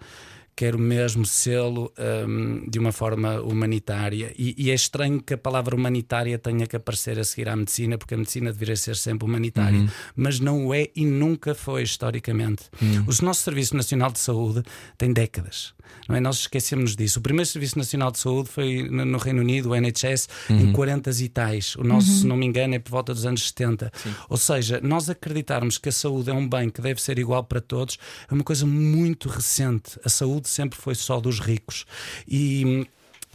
quero 0.58 0.76
mesmo 0.76 1.24
sê-lo 1.24 1.92
um, 2.26 2.68
de 2.68 2.80
uma 2.80 2.90
forma 2.90 3.40
humanitária. 3.40 4.34
E, 4.36 4.56
e, 4.58 4.72
é 4.72 4.74
estranho 4.74 5.22
que 5.22 5.34
a 5.34 5.38
palavra 5.38 5.76
humanitária 5.76 6.36
tenha 6.36 6.66
que 6.66 6.74
aparecer 6.74 7.16
a 7.16 7.22
seguir 7.22 7.48
à 7.48 7.54
medicina, 7.54 7.96
porque 7.96 8.14
a 8.14 8.16
medicina 8.16 8.52
deveria 8.52 8.74
ser 8.74 8.96
sempre 8.96 9.24
humanitária, 9.24 9.78
uhum. 9.78 9.88
mas 10.16 10.40
não 10.40 10.66
o 10.66 10.74
é 10.74 10.88
e 10.96 11.06
nunca 11.06 11.54
foi 11.54 11.84
historicamente. 11.84 12.64
Uhum. 12.82 13.04
O 13.06 13.24
nosso 13.24 13.42
Serviço 13.42 13.76
Nacional 13.76 14.10
de 14.10 14.18
Saúde 14.18 14.64
tem 14.96 15.12
décadas. 15.12 15.74
Não 16.08 16.16
é? 16.16 16.20
Nós 16.20 16.40
esquecemos 16.40 16.96
disso. 16.96 17.18
O 17.18 17.22
primeiro 17.22 17.48
Serviço 17.48 17.78
Nacional 17.78 18.10
de 18.10 18.18
Saúde 18.18 18.48
foi 18.48 18.88
no 18.88 19.18
Reino 19.18 19.40
Unido, 19.40 19.70
o 19.70 19.74
NHS, 19.74 20.28
uhum. 20.48 20.60
em 20.60 20.72
40 20.72 21.10
e 21.10 21.28
tais. 21.28 21.76
O 21.76 21.84
nosso, 21.84 22.08
se 22.08 22.26
não 22.26 22.36
me 22.36 22.46
engano, 22.46 22.74
é 22.74 22.78
por 22.78 22.90
volta 22.90 23.12
dos 23.12 23.26
anos 23.26 23.46
70. 23.48 23.92
Sim. 23.94 24.14
Ou 24.28 24.36
seja, 24.36 24.80
nós 24.82 25.10
acreditarmos 25.10 25.78
que 25.78 25.88
a 25.88 25.92
saúde 25.92 26.30
é 26.30 26.32
um 26.32 26.48
bem 26.48 26.70
que 26.70 26.80
deve 26.80 27.00
ser 27.00 27.18
igual 27.18 27.44
para 27.44 27.60
todos 27.60 27.98
é 28.30 28.34
uma 28.34 28.44
coisa 28.44 28.66
muito 28.66 29.28
recente. 29.28 29.98
A 30.04 30.08
saúde 30.08 30.48
sempre 30.48 30.78
foi 30.78 30.94
só 30.94 31.20
dos 31.20 31.40
ricos. 31.40 31.84
E 32.26 32.86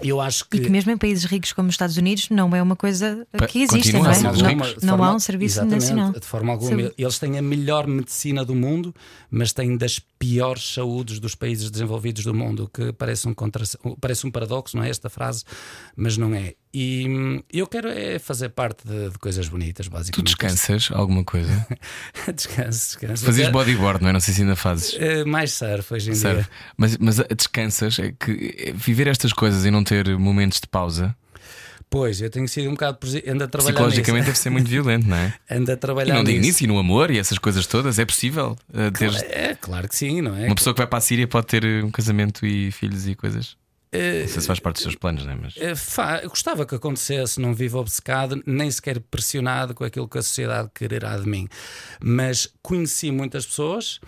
eu 0.04 0.22
acho 0.22 0.48
que... 0.50 0.58
E 0.58 0.62
que 0.62 0.70
mesmo 0.70 0.92
em 0.92 0.98
países 0.98 1.26
ricos 1.26 1.54
como 1.54 1.70
os 1.70 1.74
Estados 1.74 1.98
Unidos 1.98 2.30
não 2.30 2.56
é 2.56 2.62
uma 2.62 2.76
coisa 2.76 3.28
que 3.50 3.64
existe, 3.64 3.94
não 3.94 4.10
é? 4.10 4.20
Não, 4.22 4.98
não 4.98 5.04
há 5.04 5.14
um 5.14 5.20
serviço 5.20 5.64
nacional. 5.66 6.12
De 6.12 6.26
forma 6.26 6.52
alguma. 6.54 6.92
Eles 6.98 7.20
têm 7.20 7.38
a 7.38 7.42
melhor 7.42 7.88
medicina 7.88 8.44
do 8.44 8.56
mundo, 8.56 8.94
mas 9.30 9.54
têm 9.54 9.78
das 9.78 10.00
piores 10.00 10.74
saúdes 10.74 11.20
dos 11.20 11.36
países 11.36 11.72
desenvolvidos 11.72 12.24
do 12.24 12.34
mundo, 12.34 12.70
que 12.74 12.92
parece 12.94 13.28
um, 13.28 13.34
contra... 13.34 13.64
parece 14.00 14.28
um 14.28 14.32
paradoxo, 14.32 14.78
não 14.78 14.84
é 14.84 14.90
esta 14.90 15.10
frase, 15.10 15.44
mas 15.96 16.18
não 16.18 16.34
é. 16.34 16.56
E 16.74 17.44
eu 17.52 17.68
quero 17.68 17.88
é 17.88 18.18
fazer 18.18 18.50
parte 18.50 18.88
de, 18.88 19.12
de, 19.12 19.20
coisas 19.20 19.48
bonitas, 19.48 19.88
basicamente. 19.88 20.16
Tu 20.16 20.24
descansas 20.24 20.90
alguma 20.92 21.24
coisa? 21.24 21.68
descanso, 22.34 22.98
descanso. 22.98 23.26
Fazias 23.26 23.50
bodyboard, 23.50 24.02
não 24.02 24.10
é? 24.10 24.14
Não 24.14 24.20
sei 24.20 24.34
se 24.34 24.42
ainda 24.42 24.56
fazes. 24.56 24.94
Uh, 24.94 25.28
mais 25.28 25.54
surf 25.54 25.94
hoje 25.94 26.10
em 26.10 26.16
surf. 26.16 26.36
dia. 26.36 26.50
Mas, 26.76 26.98
mas 26.98 27.18
descansas, 27.38 28.00
é 28.00 28.12
que 28.12 28.56
é 28.58 28.74
viver 28.74 29.06
estas 29.06 29.32
coisas 29.32 29.66
e 29.66 29.70
não 29.70 29.84
ter 29.84 30.18
momentos 30.18 30.60
de 30.60 30.68
pausa. 30.68 31.16
Pois, 31.92 32.20
eu 32.22 32.30
tenho 32.32 32.48
sido 32.48 32.70
um 32.70 32.72
bocado. 32.72 32.98
Ando 33.28 33.44
a 33.44 33.48
trabalhar 33.48 33.74
Psicologicamente 33.74 34.26
deve 34.26 34.38
ser 34.40 34.50
muito 34.50 34.68
violento, 34.68 35.08
não 35.08 35.16
é? 35.16 35.32
Ando 35.52 35.72
a 35.72 35.78
trabalhar. 35.78 36.16
E 36.16 36.18
não 36.18 36.24
digo 36.24 36.42
nisso, 36.42 36.64
e 36.64 36.68
no 36.68 36.80
amor 36.80 37.12
e 37.12 37.20
essas 37.20 37.38
coisas 37.38 37.68
todas, 37.68 38.00
é 38.00 38.06
possível 38.06 38.58
uh, 38.70 38.92
ter. 38.98 39.14
É, 39.30 39.54
claro 39.54 39.88
que 39.88 39.96
sim, 39.96 40.22
não 40.22 40.36
é? 40.36 40.48
Uma 40.48 40.56
pessoa 40.56 40.74
que 40.74 40.80
vai 40.80 40.88
para 40.88 40.98
a 40.98 41.02
Síria 41.02 41.28
pode 41.28 41.46
ter 41.46 41.84
um 41.84 41.92
casamento 41.92 42.48
e 42.48 42.72
filhos 42.72 43.08
e 43.08 43.14
coisas. 43.14 43.56
Não 43.94 44.28
sei 44.28 44.42
se 44.42 44.48
faz 44.48 44.60
parte 44.60 44.76
dos 44.76 44.84
seus 44.84 44.96
planos, 44.96 45.26
não 45.26 45.34
é? 45.34 45.36
Mas... 45.36 45.56
Uh, 45.56 46.30
gostava 46.30 46.66
que 46.66 46.76
acontecesse, 46.76 47.40
não 47.40 47.54
vivo 47.54 47.80
obcecado, 47.80 48.42
nem 48.46 48.70
sequer 48.70 49.00
pressionado 49.00 49.74
com 49.74 49.84
aquilo 49.84 50.08
que 50.08 50.18
a 50.18 50.22
sociedade 50.22 50.70
quererá 50.74 51.18
de 51.18 51.28
mim. 51.28 51.48
Mas 52.02 52.52
conheci 52.62 53.12
muitas 53.12 53.46
pessoas 53.46 54.00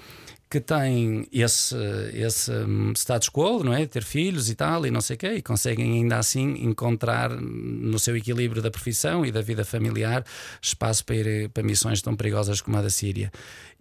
que 0.50 0.60
têm 0.60 1.28
esse, 1.32 1.76
esse 2.14 2.52
hum, 2.52 2.94
status 2.96 3.30
quo, 3.30 3.64
não 3.64 3.74
é? 3.74 3.86
Ter 3.86 4.04
filhos 4.04 4.50
e 4.50 4.56
tal, 4.56 4.86
e 4.86 4.92
não 4.92 5.02
sei 5.02 5.16
o 5.16 5.20
quê, 5.20 5.34
e 5.34 5.42
conseguem 5.42 5.94
ainda 5.94 6.18
assim 6.18 6.64
encontrar 6.64 7.30
no 7.30 7.98
seu 7.98 8.16
equilíbrio 8.16 8.62
da 8.62 8.70
profissão 8.70 9.26
e 9.26 9.32
da 9.32 9.42
vida 9.42 9.66
familiar 9.66 10.24
espaço 10.62 11.04
para 11.04 11.16
ir 11.16 11.50
para 11.50 11.64
missões 11.64 12.02
tão 12.02 12.16
perigosas 12.16 12.62
como 12.62 12.78
a 12.78 12.82
da 12.82 12.90
Síria. 12.90 13.32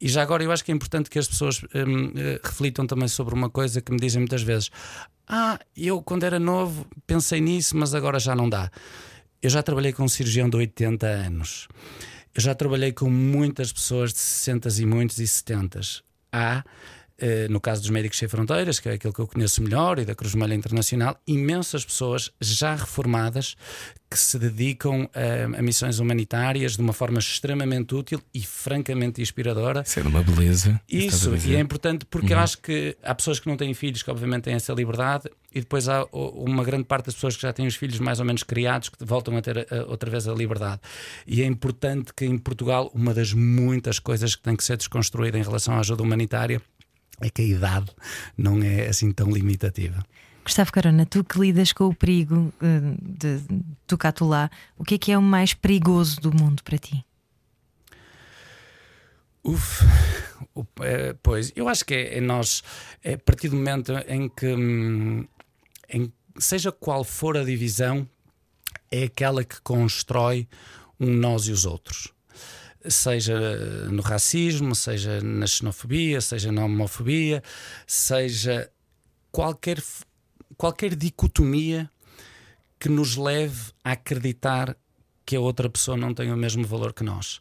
E 0.00 0.08
já 0.08 0.22
agora 0.22 0.42
eu 0.42 0.50
acho 0.50 0.64
que 0.64 0.72
é 0.72 0.74
importante 0.74 1.10
que 1.10 1.18
as 1.18 1.28
pessoas 1.28 1.62
hum, 1.74 2.12
eh, 2.16 2.40
reflitam 2.42 2.86
também 2.86 3.08
sobre 3.08 3.34
uma 3.34 3.48
coisa 3.48 3.80
que 3.80 3.92
me 3.92 3.98
dizem 3.98 4.20
muitas 4.20 4.42
vezes: 4.42 4.70
Ah, 5.26 5.58
eu 5.76 6.02
quando 6.02 6.24
era 6.24 6.38
novo 6.38 6.86
pensei 7.06 7.40
nisso, 7.40 7.76
mas 7.76 7.94
agora 7.94 8.18
já 8.18 8.34
não 8.34 8.48
dá. 8.48 8.70
Eu 9.42 9.50
já 9.50 9.62
trabalhei 9.62 9.92
com 9.92 10.04
um 10.04 10.08
cirurgião 10.08 10.48
de 10.48 10.56
80 10.56 11.06
anos. 11.06 11.68
Eu 12.34 12.40
já 12.40 12.54
trabalhei 12.54 12.92
com 12.92 13.08
muitas 13.08 13.72
pessoas 13.72 14.12
de 14.12 14.18
60 14.18 14.68
e 14.80 14.86
muitos 14.86 15.18
e 15.18 15.26
70 15.26 15.80
há 16.34 16.64
no 17.48 17.60
caso 17.60 17.80
dos 17.80 17.90
Médicos 17.90 18.18
Sem 18.18 18.28
Fronteiras, 18.28 18.80
que 18.80 18.88
é 18.88 18.92
aquilo 18.92 19.12
que 19.12 19.20
eu 19.20 19.26
conheço 19.26 19.62
melhor, 19.62 19.98
e 19.98 20.04
da 20.04 20.14
Cruz 20.14 20.32
Vermelha 20.32 20.54
Internacional, 20.54 21.16
imensas 21.26 21.84
pessoas 21.84 22.32
já 22.40 22.74
reformadas 22.74 23.56
que 24.14 24.18
se 24.18 24.38
dedicam 24.38 25.08
a, 25.12 25.58
a, 25.58 25.62
missões 25.62 25.98
humanitárias 25.98 26.76
de 26.76 26.80
uma 26.80 26.92
forma 26.92 27.18
extremamente 27.18 27.96
útil 27.96 28.20
e 28.32 28.40
francamente 28.42 29.20
inspiradora. 29.20 29.82
Isso 29.84 29.98
é 29.98 30.02
uma 30.04 30.22
beleza. 30.22 30.80
Isso, 30.88 31.34
e 31.44 31.56
é 31.56 31.58
importante 31.58 32.04
porque 32.04 32.32
uhum. 32.32 32.38
eu 32.38 32.44
acho 32.44 32.58
que 32.58 32.96
há 33.02 33.12
pessoas 33.12 33.40
que 33.40 33.48
não 33.48 33.56
têm 33.56 33.74
filhos 33.74 34.04
que, 34.04 34.10
obviamente, 34.10 34.44
têm 34.44 34.54
essa 34.54 34.72
liberdade, 34.72 35.28
e 35.52 35.60
depois 35.60 35.88
há 35.88 36.04
uma 36.12 36.62
grande 36.62 36.84
parte 36.84 37.06
das 37.06 37.14
pessoas 37.14 37.34
que 37.36 37.42
já 37.42 37.52
têm 37.52 37.66
os 37.66 37.74
filhos 37.74 37.98
mais 37.98 38.20
ou 38.20 38.26
menos 38.26 38.42
criados 38.42 38.88
que 38.88 39.04
voltam 39.04 39.36
a 39.36 39.42
ter 39.42 39.66
a, 39.70 39.90
outra 39.90 40.10
vez 40.10 40.28
a 40.28 40.34
liberdade. 40.34 40.80
E 41.26 41.42
é 41.42 41.46
importante 41.46 42.12
que 42.14 42.24
em 42.24 42.38
Portugal, 42.38 42.90
uma 42.94 43.12
das 43.12 43.32
muitas 43.32 43.98
coisas 43.98 44.36
que 44.36 44.42
tem 44.42 44.54
que 44.54 44.62
ser 44.62 44.76
desconstruída 44.76 45.38
em 45.38 45.42
relação 45.42 45.74
à 45.74 45.80
ajuda 45.80 46.02
humanitária 46.02 46.62
é 47.20 47.30
que 47.30 47.42
a 47.42 47.44
idade 47.44 47.90
não 48.36 48.62
é 48.62 48.88
assim 48.88 49.12
tão 49.12 49.30
limitativa. 49.30 50.04
Gustavo 50.44 50.72
Carona, 50.72 51.06
tu 51.06 51.24
que 51.24 51.38
lidas 51.38 51.72
com 51.72 51.86
o 51.86 51.94
perigo 51.94 52.52
eh, 52.60 52.96
de 53.00 53.40
tocar 53.86 54.12
tu 54.12 54.26
lá, 54.26 54.50
o 54.76 54.84
que 54.84 54.96
é 54.96 54.98
que 54.98 55.12
é 55.12 55.16
o 55.16 55.22
mais 55.22 55.54
perigoso 55.54 56.20
do 56.20 56.34
mundo 56.34 56.62
para 56.62 56.76
ti? 56.76 57.04
Uf, 59.42 59.84
é, 60.80 61.14
pois, 61.22 61.52
eu 61.56 61.68
acho 61.68 61.84
que 61.84 61.94
é, 61.94 62.18
é, 62.18 62.20
nós, 62.20 62.62
é 63.02 63.14
a 63.14 63.18
partir 63.18 63.48
do 63.48 63.56
momento 63.56 63.92
em 64.06 64.28
que, 64.28 64.46
hum, 64.46 65.26
em, 65.88 66.12
seja 66.38 66.70
qual 66.70 67.04
for 67.04 67.36
a 67.36 67.44
divisão, 67.44 68.08
é 68.90 69.04
aquela 69.04 69.44
que 69.44 69.60
constrói 69.62 70.46
um 71.00 71.10
nós 71.10 71.46
e 71.46 71.52
os 71.52 71.64
outros 71.64 72.13
seja 72.88 73.38
no 73.90 74.02
racismo, 74.02 74.74
seja 74.74 75.20
na 75.20 75.46
xenofobia, 75.46 76.20
seja 76.20 76.52
na 76.52 76.64
homofobia, 76.64 77.42
seja 77.86 78.70
qualquer, 79.30 79.82
qualquer 80.56 80.94
dicotomia 80.94 81.90
que 82.78 82.88
nos 82.88 83.16
leve 83.16 83.72
a 83.82 83.92
acreditar 83.92 84.76
que 85.26 85.36
a 85.36 85.40
outra 85.40 85.70
pessoa 85.70 85.96
não 85.96 86.12
tem 86.12 86.30
o 86.30 86.36
mesmo 86.36 86.66
valor 86.66 86.92
que 86.92 87.02
nós. 87.02 87.40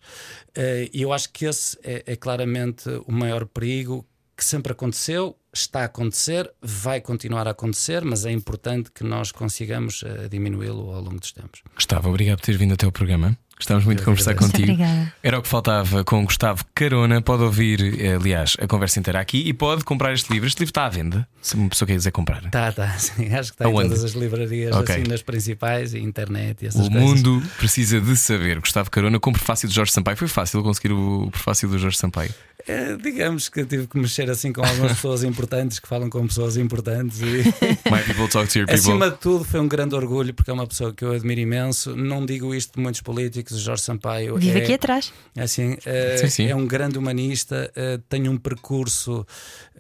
Eh, 0.56 0.90
e 0.94 1.02
eu 1.02 1.12
acho 1.12 1.32
que 1.34 1.46
esse 1.46 1.78
é, 1.84 2.04
é 2.06 2.16
claramente 2.16 2.90
o 3.06 3.12
maior 3.12 3.46
perigo 3.46 4.08
que 4.36 4.44
sempre 4.44 4.72
aconteceu, 4.72 5.38
está 5.54 5.82
a 5.82 5.86
acontecer, 5.86 6.52
vai 6.62 7.00
continuar 7.00 7.48
a 7.48 7.52
acontecer, 7.52 8.04
mas 8.04 8.26
é 8.26 8.32
importante 8.32 8.92
que 8.92 9.04
nós 9.04 9.32
consigamos 9.32 10.02
uh, 10.02 10.28
diminuí-lo 10.28 10.92
ao 10.92 11.02
longo 11.02 11.20
dos 11.20 11.32
tempos. 11.32 11.62
Gustavo, 11.76 12.10
obrigado 12.10 12.40
por 12.40 12.46
ter 12.46 12.58
vindo 12.58 12.74
até 12.74 12.88
o 12.88 12.92
programa. 12.92 13.38
Gostávamos 13.58 13.86
muito 13.86 14.00
de 14.00 14.06
conversar 14.06 14.36
contigo. 14.36 14.64
Obrigada. 14.64 15.14
Era 15.22 15.40
o 15.40 15.42
que 15.42 15.48
faltava 15.48 16.04
com 16.04 16.26
Gustavo 16.26 16.66
Carona. 16.74 17.22
Pode 17.22 17.44
ouvir, 17.44 18.00
eh, 18.02 18.16
aliás, 18.16 18.58
a 18.60 18.68
conversa 18.68 19.00
inteira 19.00 19.20
aqui 19.20 19.44
e 19.46 19.54
pode 19.54 19.84
comprar 19.84 20.14
este 20.14 20.34
livro. 20.34 20.48
Este 20.48 20.60
livro 20.60 20.72
está 20.72 20.86
à 20.86 20.90
venda, 20.90 21.28
se 21.42 21.56
uma 21.56 21.70
pessoa 21.70 21.88
quiser 21.88 22.12
comprar. 22.12 22.42
Tá, 22.50 22.72
tá. 22.72 22.90
Sim, 23.00 23.34
acho 23.34 23.52
que 23.52 23.56
está 23.56 23.66
Aonde? 23.66 23.86
em 23.86 23.90
todas 23.90 24.04
as 24.04 24.12
livrarias, 24.14 24.76
okay. 24.76 24.96
assim, 24.96 25.10
nas 25.10 25.22
principais, 25.22 25.94
internet 25.94 26.64
e 26.64 26.68
essas 26.68 26.88
o 26.88 26.92
coisas. 26.92 27.10
O 27.10 27.16
mundo 27.16 27.44
precisa 27.58 28.02
de 28.02 28.18
saber. 28.18 28.60
Gustavo 28.60 28.90
Carona 28.90 29.20
com 29.20 29.30
o 29.30 29.34
prefácio 29.34 29.68
de 29.68 29.74
Jorge 29.74 29.92
Sampaio. 29.92 30.18
Foi 30.18 30.28
fácil 30.28 30.62
conseguir 30.64 30.92
o 30.92 31.30
prefácio 31.32 31.70
do 31.70 31.78
Jorge 31.78 31.98
Sampaio? 31.98 32.34
É, 32.68 32.96
digamos 32.96 33.50
que 33.50 33.66
tive 33.66 33.88
que 33.88 33.98
mexer 33.98 34.30
assim 34.30 34.54
com 34.54 34.64
algumas 34.64 34.94
pessoas 34.96 35.24
importantes 35.24 35.80
que 35.80 35.88
falam 35.88 36.10
com 36.10 36.26
pessoas 36.26 36.56
importantes 36.56 37.20
e 37.20 37.44
My 37.92 38.02
people 38.06 38.28
talk 38.30 38.48
to 38.48 38.60
your 38.60 38.68
people. 38.68 38.74
Acima 38.74 39.12
de 39.12 39.18
tudo 39.18 39.44
foi 39.44 39.60
um 39.60 39.68
grande 39.68 39.96
orgulho 39.96 40.34
porque 40.34 40.50
é 40.50 40.54
uma 40.54 40.66
pessoa 40.66 40.94
que 40.94 41.04
eu 41.04 41.12
admiro 41.12 41.42
imenso. 41.42 41.96
Não 41.96 42.26
digo 42.26 42.56
isto 42.56 42.76
de 42.76 42.82
muitos 42.82 43.02
políticos, 43.02 43.60
Jorge 43.60 43.84
Sampaio 43.84 44.38
Vive 44.38 44.60
é, 44.60 44.64
aqui 44.64 44.74
atrás. 44.74 45.12
Assim, 45.38 45.78
é, 45.86 46.18
sim, 46.18 46.30
sim. 46.30 46.48
é 46.48 46.56
um 46.56 46.66
grande 46.66 46.98
humanista, 46.98 47.72
é, 47.76 48.00
tem 48.08 48.30
um 48.30 48.38
percurso 48.38 49.26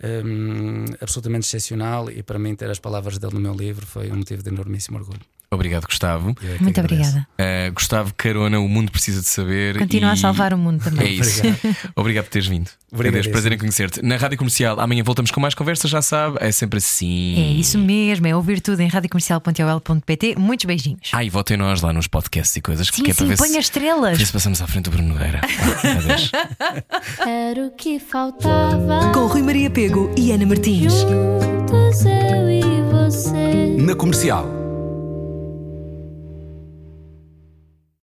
um, 0.03 0.85
absolutamente 0.99 1.47
excepcional 1.47 2.09
e 2.09 2.21
para 2.21 2.37
mim 2.37 2.55
ter 2.55 2.69
as 2.69 2.79
palavras 2.79 3.17
dele 3.17 3.35
no 3.35 3.39
meu 3.39 3.53
livro 3.53 3.85
foi 3.85 4.11
um 4.11 4.17
motivo 4.17 4.43
de 4.43 4.49
enormíssimo 4.49 4.97
orgulho. 4.97 5.21
Obrigado, 5.53 5.85
Gustavo. 5.85 6.35
É 6.43 6.61
Muito 6.61 6.79
obrigada. 6.79 7.27
Uh, 7.39 7.73
Gustavo 7.73 8.13
Carona, 8.15 8.59
o 8.59 8.67
mundo 8.67 8.91
precisa 8.91 9.21
de 9.21 9.27
saber. 9.27 9.77
Continua 9.77 10.09
e... 10.09 10.13
a 10.13 10.15
salvar 10.15 10.53
o 10.53 10.57
mundo 10.57 10.83
também. 10.83 11.07
É 11.07 11.11
isso. 11.11 11.39
Obrigado, 11.39 11.91
Obrigado 11.95 12.23
por 12.25 12.31
teres 12.31 12.47
vindo. 12.47 12.69
Obrigado. 12.91 13.29
Prazer 13.29 13.51
em 13.51 13.57
conhecer-te. 13.57 14.05
Na 14.05 14.17
Rádio 14.17 14.37
Comercial, 14.37 14.79
amanhã 14.79 15.03
voltamos 15.03 15.31
com 15.31 15.39
mais 15.39 15.55
conversas, 15.55 15.89
já 15.89 16.01
sabe, 16.01 16.37
é 16.39 16.51
sempre 16.51 16.77
assim. 16.77 17.35
É 17.37 17.51
isso 17.53 17.77
mesmo, 17.79 18.27
é 18.27 18.35
ouvir 18.35 18.61
tudo 18.61 18.81
em 18.81 18.87
radiocomercial.ol.pt. 18.87 20.35
Muitos 20.37 20.65
beijinhos. 20.65 21.09
Ah, 21.11 21.23
e 21.23 21.29
votem 21.29 21.57
nós 21.57 21.81
lá 21.81 21.91
nos 21.91 22.07
podcasts 22.07 22.55
e 22.55 22.61
coisas. 22.61 22.87
Sim, 22.87 23.03
que 23.03 23.11
é 23.11 23.13
sim, 23.13 23.27
para 23.27 23.37
põe 23.37 23.49
se, 23.49 23.57
as 23.57 23.65
estrelas. 23.65 24.17
Ver 24.17 24.25
se 24.25 24.31
passamos 24.33 24.61
à 24.61 24.67
frente 24.67 24.85
do 24.85 24.91
Bruno 24.91 25.09
Nogueira. 25.09 25.41
Era 27.25 27.65
o 27.65 27.71
que 27.71 27.99
faltava. 27.99 29.11
Com 29.11 29.25
Rui 29.25 29.41
Maria 29.41 29.71
Pego 29.71 30.13
e 30.15 30.31
Ana 30.31 30.45
Martins. 30.45 30.93
Juntos 30.93 32.05
eu 32.05 32.49
e 32.49 32.61
você. 32.91 33.75
Na 33.77 33.95
comercial. 33.95 34.62